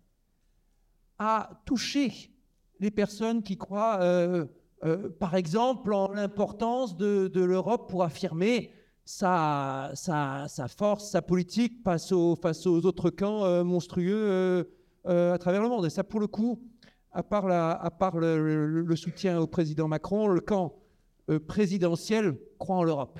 à 1.20 1.62
toucher 1.66 2.32
les 2.80 2.92
personnes 2.92 3.44
qui 3.44 3.58
croient, 3.58 4.00
euh, 4.02 4.46
euh, 4.86 5.10
par 5.10 5.36
exemple, 5.36 5.94
en 5.94 6.14
l'importance 6.14 6.96
de, 6.96 7.30
l'Europe 7.36 7.90
pour 7.90 8.04
affirmer 8.04 8.72
sa, 9.04 9.92
force, 10.78 11.12
sa 11.12 11.22
politique 11.22 11.84
face 11.84 12.14
aux, 12.14 12.38
autres 12.86 13.10
camps 13.10 13.44
euh, 13.44 13.66
monstrueux 13.66 14.72
à 15.04 15.38
travers 15.38 15.62
le 15.62 15.68
monde. 15.68 15.86
Et 15.86 15.90
ça, 15.90 16.06
pour 16.06 16.22
le 16.22 16.28
coup, 16.28 16.62
à 17.12 17.24
part, 17.24 18.20
le, 18.20 18.96
soutien 18.96 19.40
au 19.40 19.48
président 19.48 19.88
Macron, 19.88 20.28
le 20.28 20.42
camp 20.42 20.76
euh, 21.30 21.40
présidentiel 21.40 22.38
croit 22.58 22.78
en 22.78 22.84
l'Europe. 22.84 23.20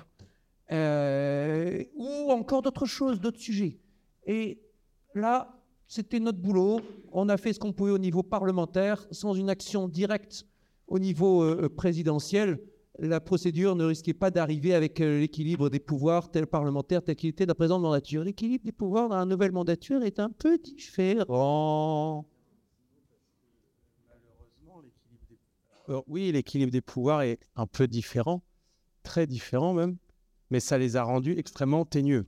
Euh, 0.72 1.84
ou 1.96 2.32
encore 2.32 2.62
d'autres 2.62 2.86
choses, 2.86 3.20
d'autres 3.20 3.40
sujets. 3.40 3.80
Et 4.28 4.62
là, 5.16 5.56
c'était 5.88 6.20
notre 6.20 6.38
boulot. 6.38 6.82
On 7.12 7.30
a 7.30 7.38
fait 7.38 7.54
ce 7.54 7.60
qu'on 7.60 7.74
pouvait 7.74 7.92
au 7.92 7.98
niveau 7.98 8.22
parlementaire, 8.22 9.08
sans 9.10 9.34
une 9.34 9.50
action 9.50 9.88
directe 9.88 10.46
au 10.88 11.00
niveau 11.00 11.44
euh, 11.44 11.70
présidentiel. 11.70 12.60
La 13.00 13.20
procédure 13.20 13.76
ne 13.76 13.86
risquait 13.86 14.14
pas 14.14 14.30
d'arriver 14.30 14.76
avec 14.76 15.00
l'équilibre 15.00 15.70
des 15.70 15.80
pouvoirs 15.80 16.30
tel 16.30 16.46
parlementaire 16.46 17.02
tel 17.02 17.16
qu'il 17.16 17.30
était 17.30 17.46
dans 17.46 17.52
la 17.52 17.56
présente 17.56 17.82
mandature. 17.82 18.24
L'équilibre 18.24 18.66
des 18.66 18.74
pouvoirs 18.74 19.08
dans 19.08 19.18
la 19.18 19.26
nouvelle 19.26 19.54
mandature 19.54 20.04
est 20.04 20.20
un 20.20 20.30
peu 20.30 20.58
différent. 20.58 22.26
Oui, 26.08 26.32
l'équilibre 26.32 26.72
des 26.72 26.82
pouvoirs 26.82 27.24
est 27.24 27.40
un 27.56 27.66
peu 27.66 27.88
différent, 27.88 28.44
très 29.04 29.26
différent 29.26 29.74
même, 29.74 29.98
mais 30.52 30.60
ça 30.60 30.78
les 30.78 30.96
a 30.96 31.04
rendus 31.04 31.36
extrêmement 31.38 31.86
teigneux. 31.86 32.28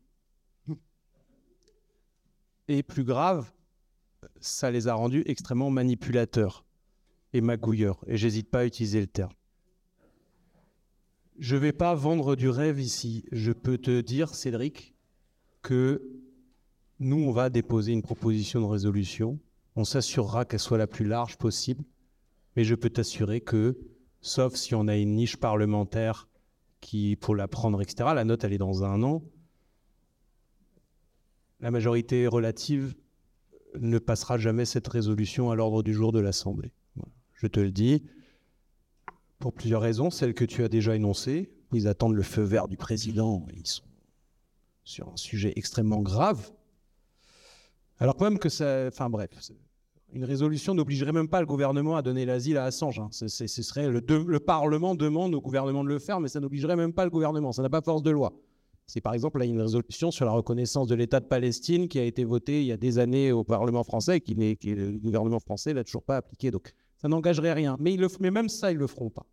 Et 2.68 2.84
plus 2.84 3.04
grave, 3.04 3.52
ça 4.40 4.72
les 4.72 4.88
a 4.88 4.94
rendus 4.94 5.24
extrêmement 5.26 5.70
manipulateurs 5.70 6.66
et 7.34 7.42
magouilleurs. 7.42 8.04
Et 8.08 8.18
j'hésite 8.18 8.50
pas 8.50 8.60
à 8.60 8.66
utiliser 8.66 9.00
le 9.00 9.08
terme. 9.08 9.34
Je 11.38 11.56
vais 11.56 11.74
pas 11.74 11.94
vendre 11.96 12.36
du 12.36 12.50
rêve 12.50 12.80
ici. 12.80 13.26
Je 13.32 13.52
peux 13.52 13.78
te 13.78 14.02
dire, 14.02 14.34
Cédric, 14.34 14.96
que 15.62 16.02
nous, 17.00 17.18
on 17.18 17.32
va 17.32 17.50
déposer 17.50 17.94
une 17.94 18.04
proposition 18.04 18.62
de 18.62 18.66
résolution. 18.66 19.40
On 19.76 19.84
s'assurera 19.84 20.46
qu'elle 20.46 20.60
soit 20.60 20.78
la 20.78 20.88
plus 20.88 21.06
large 21.06 21.38
possible. 21.38 21.84
Mais 22.56 22.64
je 22.64 22.76
peux 22.76 22.90
t'assurer 22.90 23.42
que, 23.42 23.78
sauf 24.22 24.56
si 24.56 24.76
on 24.76 24.88
a 24.88 24.96
une 24.96 25.16
niche 25.16 25.38
parlementaire 25.38 26.28
qui, 26.82 27.16
pour 27.16 27.36
la 27.36 27.48
prendre, 27.48 27.82
etc., 27.82 28.10
la 28.14 28.26
note, 28.26 28.44
elle 28.44 28.54
est 28.54 28.58
dans 28.58 28.84
un 28.84 29.04
an, 29.04 29.24
la 31.60 31.72
majorité 31.72 32.28
relative 32.28 32.96
ne 33.80 34.00
passera 34.00 34.38
jamais 34.38 34.66
cette 34.66 34.88
résolution 34.88 35.52
à 35.52 35.56
l'ordre 35.56 35.84
du 35.84 35.94
jour 35.94 36.12
de 36.12 36.20
l'Assemblée. 36.20 36.72
Je 37.34 37.48
te 37.48 37.60
le 37.60 37.72
dis, 37.72 38.04
pour 39.40 39.54
plusieurs 39.54 39.82
raisons, 39.82 40.10
celles 40.10 40.34
que 40.34 40.46
tu 40.46 40.64
as 40.64 40.70
déjà 40.70 40.96
énoncées. 40.96 41.52
Ils 41.74 41.88
attendent 41.88 42.16
le 42.16 42.24
feu 42.24 42.42
vert 42.42 42.68
du 42.68 42.78
président, 42.78 43.46
ils 43.56 43.66
sont 43.66 43.84
sur 44.84 45.10
un 45.10 45.18
sujet 45.18 45.54
extrêmement 45.56 46.02
grave. 46.02 46.52
Alors 48.00 48.16
quand 48.16 48.26
même 48.26 48.40
que 48.40 48.50
ça... 48.50 48.88
Enfin 48.88 49.10
bref, 49.10 49.30
une 50.14 50.26
résolution 50.26 50.74
n'obligerait 50.74 51.12
même 51.12 51.28
pas 51.28 51.40
le 51.40 51.46
gouvernement 51.46 51.96
à 51.96 52.02
donner 52.02 52.26
l'asile 52.26 52.58
à 52.58 52.66
Assange. 52.66 53.00
hein. 53.00 53.10
Ce 53.12 53.28
serait 53.28 53.90
le, 53.90 54.40
Parlement 54.40 54.96
demande 54.96 55.34
au 55.36 55.42
gouvernement 55.42 55.84
de 55.84 55.90
le 55.90 56.00
faire, 56.00 56.20
mais 56.20 56.28
ça 56.28 56.40
n'obligerait 56.40 56.76
même 56.76 56.94
pas 56.94 57.06
le 57.06 57.12
gouvernement. 57.12 57.52
Ça 57.52 57.62
n'a 57.62 57.70
pas 57.70 57.82
force 57.82 58.04
de 58.04 58.12
loi. 58.12 58.34
C'est 58.88 59.02
par 59.02 59.14
exemple 59.14 59.40
là 59.40 59.46
une 59.46 59.62
résolution 59.62 60.12
sur 60.12 60.26
la 60.26 60.32
reconnaissance 60.32 60.88
de 60.88 60.96
l'État 60.96 61.22
de 61.22 61.26
Palestine 61.26 61.88
qui 61.88 61.98
a 61.98 62.04
été 62.04 62.26
votée 62.26 62.62
il 62.62 62.68
y 62.68 62.72
a 62.74 62.78
des 62.78 63.00
années 63.00 63.32
au 63.32 63.44
Parlement 63.44 63.84
français 63.84 64.18
et 64.18 64.22
qui, 64.22 64.36
le 64.36 64.98
gouvernement 64.98 65.40
français 65.40 65.74
l'a 65.74 65.84
toujours 65.84 66.04
pas 66.04 66.18
appliqué. 66.18 66.52
Donc 66.52 66.74
ça 66.98 67.08
n'engagerait 67.08 67.54
rien. 67.54 67.78
Mais, 67.80 67.94
ils 67.94 68.00
le 68.00 68.08
mais 68.20 68.32
même 68.32 68.50
ça, 68.50 68.72
ils 68.72 68.78
le 68.78 68.88
feront 68.88 69.10
pas. 69.10 69.26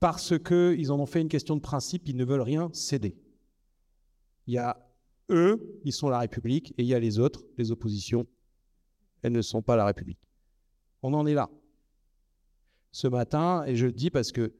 Parce 0.00 0.38
qu'ils 0.38 0.92
en 0.92 1.00
ont 1.00 1.06
fait 1.06 1.22
une 1.22 1.28
question 1.28 1.56
de 1.56 1.62
principe, 1.62 2.06
ils 2.08 2.16
ne 2.16 2.24
veulent 2.24 2.42
rien 2.42 2.68
céder. 2.74 3.16
Il 4.46 4.54
y 4.54 4.58
a 4.58 4.76
eux, 5.30 5.80
ils 5.84 5.92
sont 5.92 6.10
la 6.10 6.18
République, 6.18 6.74
et 6.76 6.82
il 6.82 6.86
y 6.86 6.94
a 6.94 6.98
les 6.98 7.18
autres, 7.18 7.42
les 7.56 7.70
oppositions, 7.70 8.26
elles 9.24 9.32
ne 9.32 9.42
sont 9.42 9.62
pas 9.62 9.74
la 9.74 9.86
République. 9.86 10.20
On 11.02 11.14
en 11.14 11.26
est 11.26 11.34
là. 11.34 11.50
Ce 12.92 13.08
matin, 13.08 13.64
et 13.66 13.74
je 13.74 13.86
le 13.86 13.92
dis 13.92 14.10
parce 14.10 14.32
que 14.32 14.52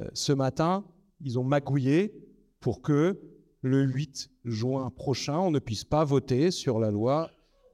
euh, 0.00 0.08
ce 0.14 0.32
matin, 0.32 0.84
ils 1.20 1.38
ont 1.38 1.44
magouillé 1.44 2.14
pour 2.60 2.82
que 2.82 3.20
le 3.62 3.82
8 3.82 4.30
juin 4.44 4.90
prochain, 4.90 5.38
on 5.38 5.50
ne 5.50 5.58
puisse 5.58 5.84
pas 5.84 6.04
voter 6.04 6.52
sur 6.52 6.78
la 6.78 6.92
loi, 6.92 7.30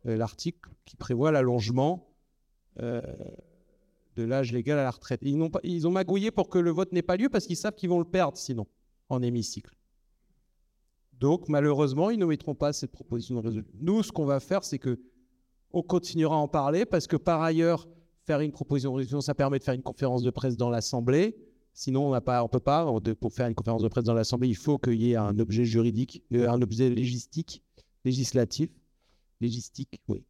euh, 0.06 0.16
l'article 0.16 0.70
qui 0.86 0.96
prévoit 0.96 1.30
l'allongement 1.30 2.08
euh, 2.80 3.02
de 4.16 4.22
l'âge 4.22 4.52
légal 4.52 4.78
à 4.78 4.84
la 4.84 4.90
retraite. 4.90 5.20
Ils, 5.22 5.38
pas, 5.50 5.60
ils 5.62 5.86
ont 5.86 5.90
magouillé 5.90 6.30
pour 6.30 6.48
que 6.48 6.58
le 6.58 6.70
vote 6.70 6.92
n'ait 6.92 7.02
pas 7.02 7.18
lieu 7.18 7.28
parce 7.28 7.46
qu'ils 7.46 7.56
savent 7.56 7.74
qu'ils 7.74 7.90
vont 7.90 7.98
le 7.98 8.06
perdre 8.06 8.38
sinon, 8.38 8.66
en 9.10 9.22
hémicycle. 9.22 9.76
Donc 11.12 11.50
malheureusement, 11.50 12.08
ils 12.08 12.18
ne 12.18 12.24
mettront 12.24 12.54
pas 12.54 12.72
cette 12.72 12.90
proposition 12.90 13.34
de 13.34 13.40
résolution. 13.40 13.74
Nous, 13.80 14.02
ce 14.02 14.12
qu'on 14.12 14.24
va 14.24 14.40
faire, 14.40 14.64
c'est 14.64 14.78
que 14.78 14.98
on 15.72 15.82
continuera 15.82 16.36
à 16.36 16.38
en 16.38 16.48
parler 16.48 16.86
parce 16.86 17.06
que 17.06 17.16
par 17.16 17.42
ailleurs, 17.42 17.86
faire 18.26 18.40
une 18.40 18.52
proposition 18.52 18.90
de 18.90 18.96
résolution, 18.96 19.20
ça 19.20 19.34
permet 19.34 19.58
de 19.58 19.64
faire 19.64 19.74
une 19.74 19.82
conférence 19.82 20.22
de 20.22 20.30
presse 20.30 20.56
dans 20.56 20.68
l'Assemblée. 20.68 21.36
Sinon, 21.72 22.12
on 22.12 22.16
on 22.16 22.48
peut 22.48 22.58
pas. 22.58 22.86
Pour 23.20 23.32
faire 23.32 23.46
une 23.48 23.54
conférence 23.54 23.82
de 23.82 23.88
presse 23.88 24.04
dans 24.04 24.14
l'Assemblée, 24.14 24.48
il 24.48 24.56
faut 24.56 24.78
qu'il 24.78 24.94
y 24.94 25.12
ait 25.12 25.16
un 25.16 25.38
objet 25.38 25.64
juridique, 25.64 26.24
euh, 26.32 26.48
un 26.48 26.60
objet 26.62 26.88
légistique, 26.88 27.62
législatif, 28.04 28.70
légistique, 29.40 30.00
oui. 30.08 30.24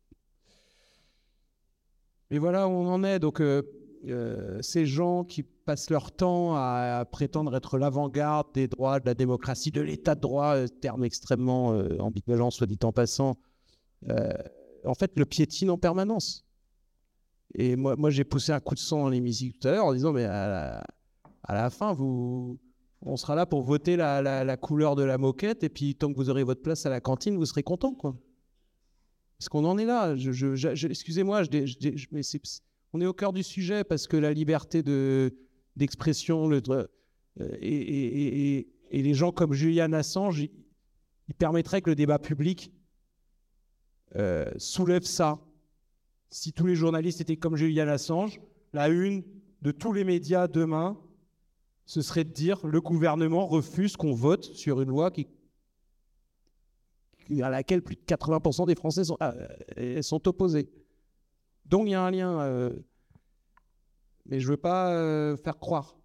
Et 2.30 2.38
voilà 2.38 2.66
où 2.66 2.72
on 2.72 2.88
en 2.88 3.04
est. 3.04 3.20
Donc, 3.20 3.40
euh, 3.40 3.62
euh, 4.08 4.58
ces 4.60 4.86
gens 4.86 5.22
qui 5.22 5.44
passent 5.44 5.88
leur 5.88 6.10
temps 6.10 6.56
à, 6.56 7.04
prétendre 7.10 7.54
être 7.54 7.78
l'avant-garde 7.78 8.48
des 8.52 8.66
droits, 8.66 8.98
de 8.98 9.06
la 9.06 9.14
démocratie, 9.14 9.70
de 9.70 9.80
l'état 9.80 10.16
de 10.16 10.20
droit, 10.20 10.66
terme 10.80 11.04
extrêmement 11.04 11.68
ambivalent, 12.00 12.50
soit 12.50 12.66
dit 12.66 12.78
en 12.82 12.90
passant, 12.92 13.36
en 14.86 14.94
fait, 14.94 15.12
le 15.16 15.24
piétine 15.24 15.70
en 15.70 15.78
permanence. 15.78 16.44
Et 17.54 17.76
moi, 17.76 18.10
j'ai 18.10 18.24
poussé 18.24 18.52
un 18.52 18.60
coup 18.60 18.74
de 18.74 18.80
sang 18.80 19.10
dans 19.10 19.10
à 19.10 19.70
l'heure 19.70 19.86
en 19.86 19.94
disant, 19.94 20.12
mais 20.12 20.24
à 20.24 20.82
la, 21.48 21.70
fin, 21.70 21.92
vous, 21.92 22.58
on 23.02 23.16
sera 23.16 23.34
là 23.34 23.46
pour 23.46 23.62
voter 23.62 23.96
la, 23.96 24.56
couleur 24.56 24.96
de 24.96 25.02
la 25.02 25.18
moquette, 25.18 25.64
et 25.64 25.68
puis 25.68 25.94
tant 25.94 26.12
que 26.12 26.16
vous 26.16 26.28
aurez 26.28 26.44
votre 26.44 26.62
place 26.62 26.86
à 26.86 26.90
la 26.90 27.00
cantine, 27.00 27.36
vous 27.36 27.46
serez 27.46 27.62
content, 27.62 27.94
quoi. 27.94 28.16
Parce 29.38 29.48
qu'on 29.48 29.64
en 29.64 29.76
est 29.78 29.84
là. 29.84 30.14
Excusez-moi, 30.14 31.42
on 32.92 33.00
est 33.00 33.06
au 33.06 33.12
cœur 33.12 33.32
du 33.32 33.42
sujet 33.42 33.84
parce 33.84 34.06
que 34.06 34.16
la 34.16 34.32
liberté 34.32 34.82
d'expression 35.76 36.50
euh, 36.50 36.86
et, 37.60 38.66
les 38.90 39.14
gens 39.14 39.32
comme 39.32 39.52
Julian 39.52 39.92
Assange, 39.92 40.40
ils, 40.40 41.34
permettraient 41.34 41.82
que 41.82 41.90
le 41.90 41.96
débat 41.96 42.18
public 42.18 42.72
euh, 44.14 44.50
soulève 44.56 45.02
ça. 45.02 45.38
Si 46.30 46.52
tous 46.52 46.66
les 46.66 46.76
journalistes 46.76 47.20
étaient 47.20 47.36
comme 47.36 47.56
Julian 47.56 47.88
Assange, 47.88 48.40
la 48.72 48.88
une 48.88 49.24
de 49.62 49.72
tous 49.72 49.92
les 49.92 50.04
médias 50.04 50.48
demain, 50.48 50.98
ce 51.86 52.02
serait 52.02 52.24
de 52.24 52.32
dire 52.32 52.66
le 52.66 52.80
gouvernement 52.80 53.46
refuse 53.46 53.96
qu'on 53.96 54.14
vote 54.14 54.44
sur 54.44 54.80
une 54.80 54.88
loi 54.88 55.10
qui 55.10 55.26
à 57.42 57.50
laquelle 57.50 57.82
plus 57.82 57.96
de 57.96 58.02
80% 58.02 58.66
des 58.66 58.76
Français 58.76 59.02
sont, 59.02 59.16
euh, 59.20 60.00
sont, 60.00 60.28
opposés. 60.28 60.70
Donc 61.64 61.86
il 61.86 61.90
y 61.90 61.94
a 61.94 62.02
un 62.02 62.10
lien. 62.12 62.40
Euh, 62.40 62.70
mais 64.26 64.38
je 64.38 64.46
ne 64.46 64.52
veux 64.52 64.56
pas 64.56 65.36
faire 65.36 65.58
croire. 65.58 65.96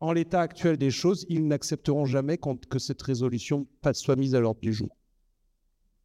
En 0.00 0.12
l'état 0.12 0.40
actuel 0.40 0.76
des 0.76 0.90
choses, 0.90 1.26
ils 1.28 1.46
n'accepteront 1.46 2.06
jamais 2.06 2.38
que 2.38 2.78
cette 2.78 3.02
résolution 3.02 3.66
soit 3.92 4.16
mise 4.16 4.34
à 4.34 4.40
l'ordre 4.40 4.60
du 4.60 4.72
jour. 4.72 4.96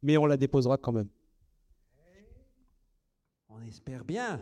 Mais 0.02 0.16
on 0.16 0.26
la 0.26 0.36
déposera 0.36 0.76
quand 0.78 0.92
même. 0.92 1.08
On 3.56 3.64
espère 3.66 4.04
bien. 4.04 4.40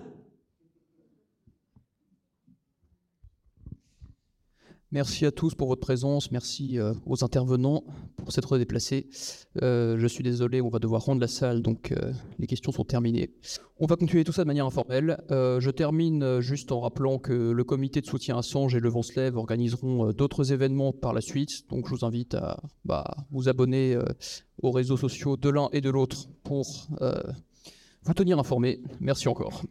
Merci 4.90 5.26
à 5.26 5.32
tous 5.32 5.54
pour 5.54 5.68
votre 5.68 5.80
présence, 5.80 6.30
merci 6.30 6.78
euh, 6.78 6.94
aux 7.06 7.24
intervenants 7.24 7.84
pour 8.16 8.32
s'être 8.32 8.56
déplacés. 8.56 9.08
Euh, 9.62 9.98
je 9.98 10.06
suis 10.06 10.22
désolé, 10.22 10.60
on 10.60 10.68
va 10.68 10.78
devoir 10.78 11.04
rendre 11.04 11.20
la 11.20 11.28
salle, 11.28 11.60
donc 11.62 11.92
euh, 11.92 12.12
les 12.38 12.46
questions 12.46 12.72
sont 12.72 12.84
terminées. 12.84 13.34
On 13.78 13.86
va 13.86 13.96
continuer 13.96 14.24
tout 14.24 14.32
ça 14.32 14.44
de 14.44 14.46
manière 14.46 14.66
informelle. 14.66 15.18
je 15.30 15.70
termine 15.70 16.40
juste 16.40 16.72
en 16.72 16.80
rappelant 16.80 17.18
que 17.18 17.32
le 17.32 17.64
comité 17.64 18.00
de 18.00 18.06
soutien 18.06 18.38
à 18.38 18.42
Sange 18.42 18.74
et 18.74 18.80
Le 18.80 18.88
Vent 18.88 19.02
organiseront 19.34 20.12
d'autres 20.12 20.52
événements 20.52 20.92
par 20.92 21.12
la 21.12 21.20
suite, 21.20 21.68
donc 21.68 21.86
je 21.86 21.94
vous 21.94 22.04
invite 22.04 22.34
à 22.34 22.60
bah, 22.84 23.16
vous 23.30 23.48
abonner 23.48 23.98
aux 24.62 24.70
réseaux 24.70 24.96
sociaux 24.96 25.36
de 25.36 25.48
l'un 25.48 25.68
et 25.72 25.80
de 25.80 25.90
l'autre 25.90 26.28
pour 26.44 26.86
vous 28.04 28.14
tenir 28.14 28.38
informés. 28.38 28.80
Merci 29.00 29.28
encore. 29.28 29.62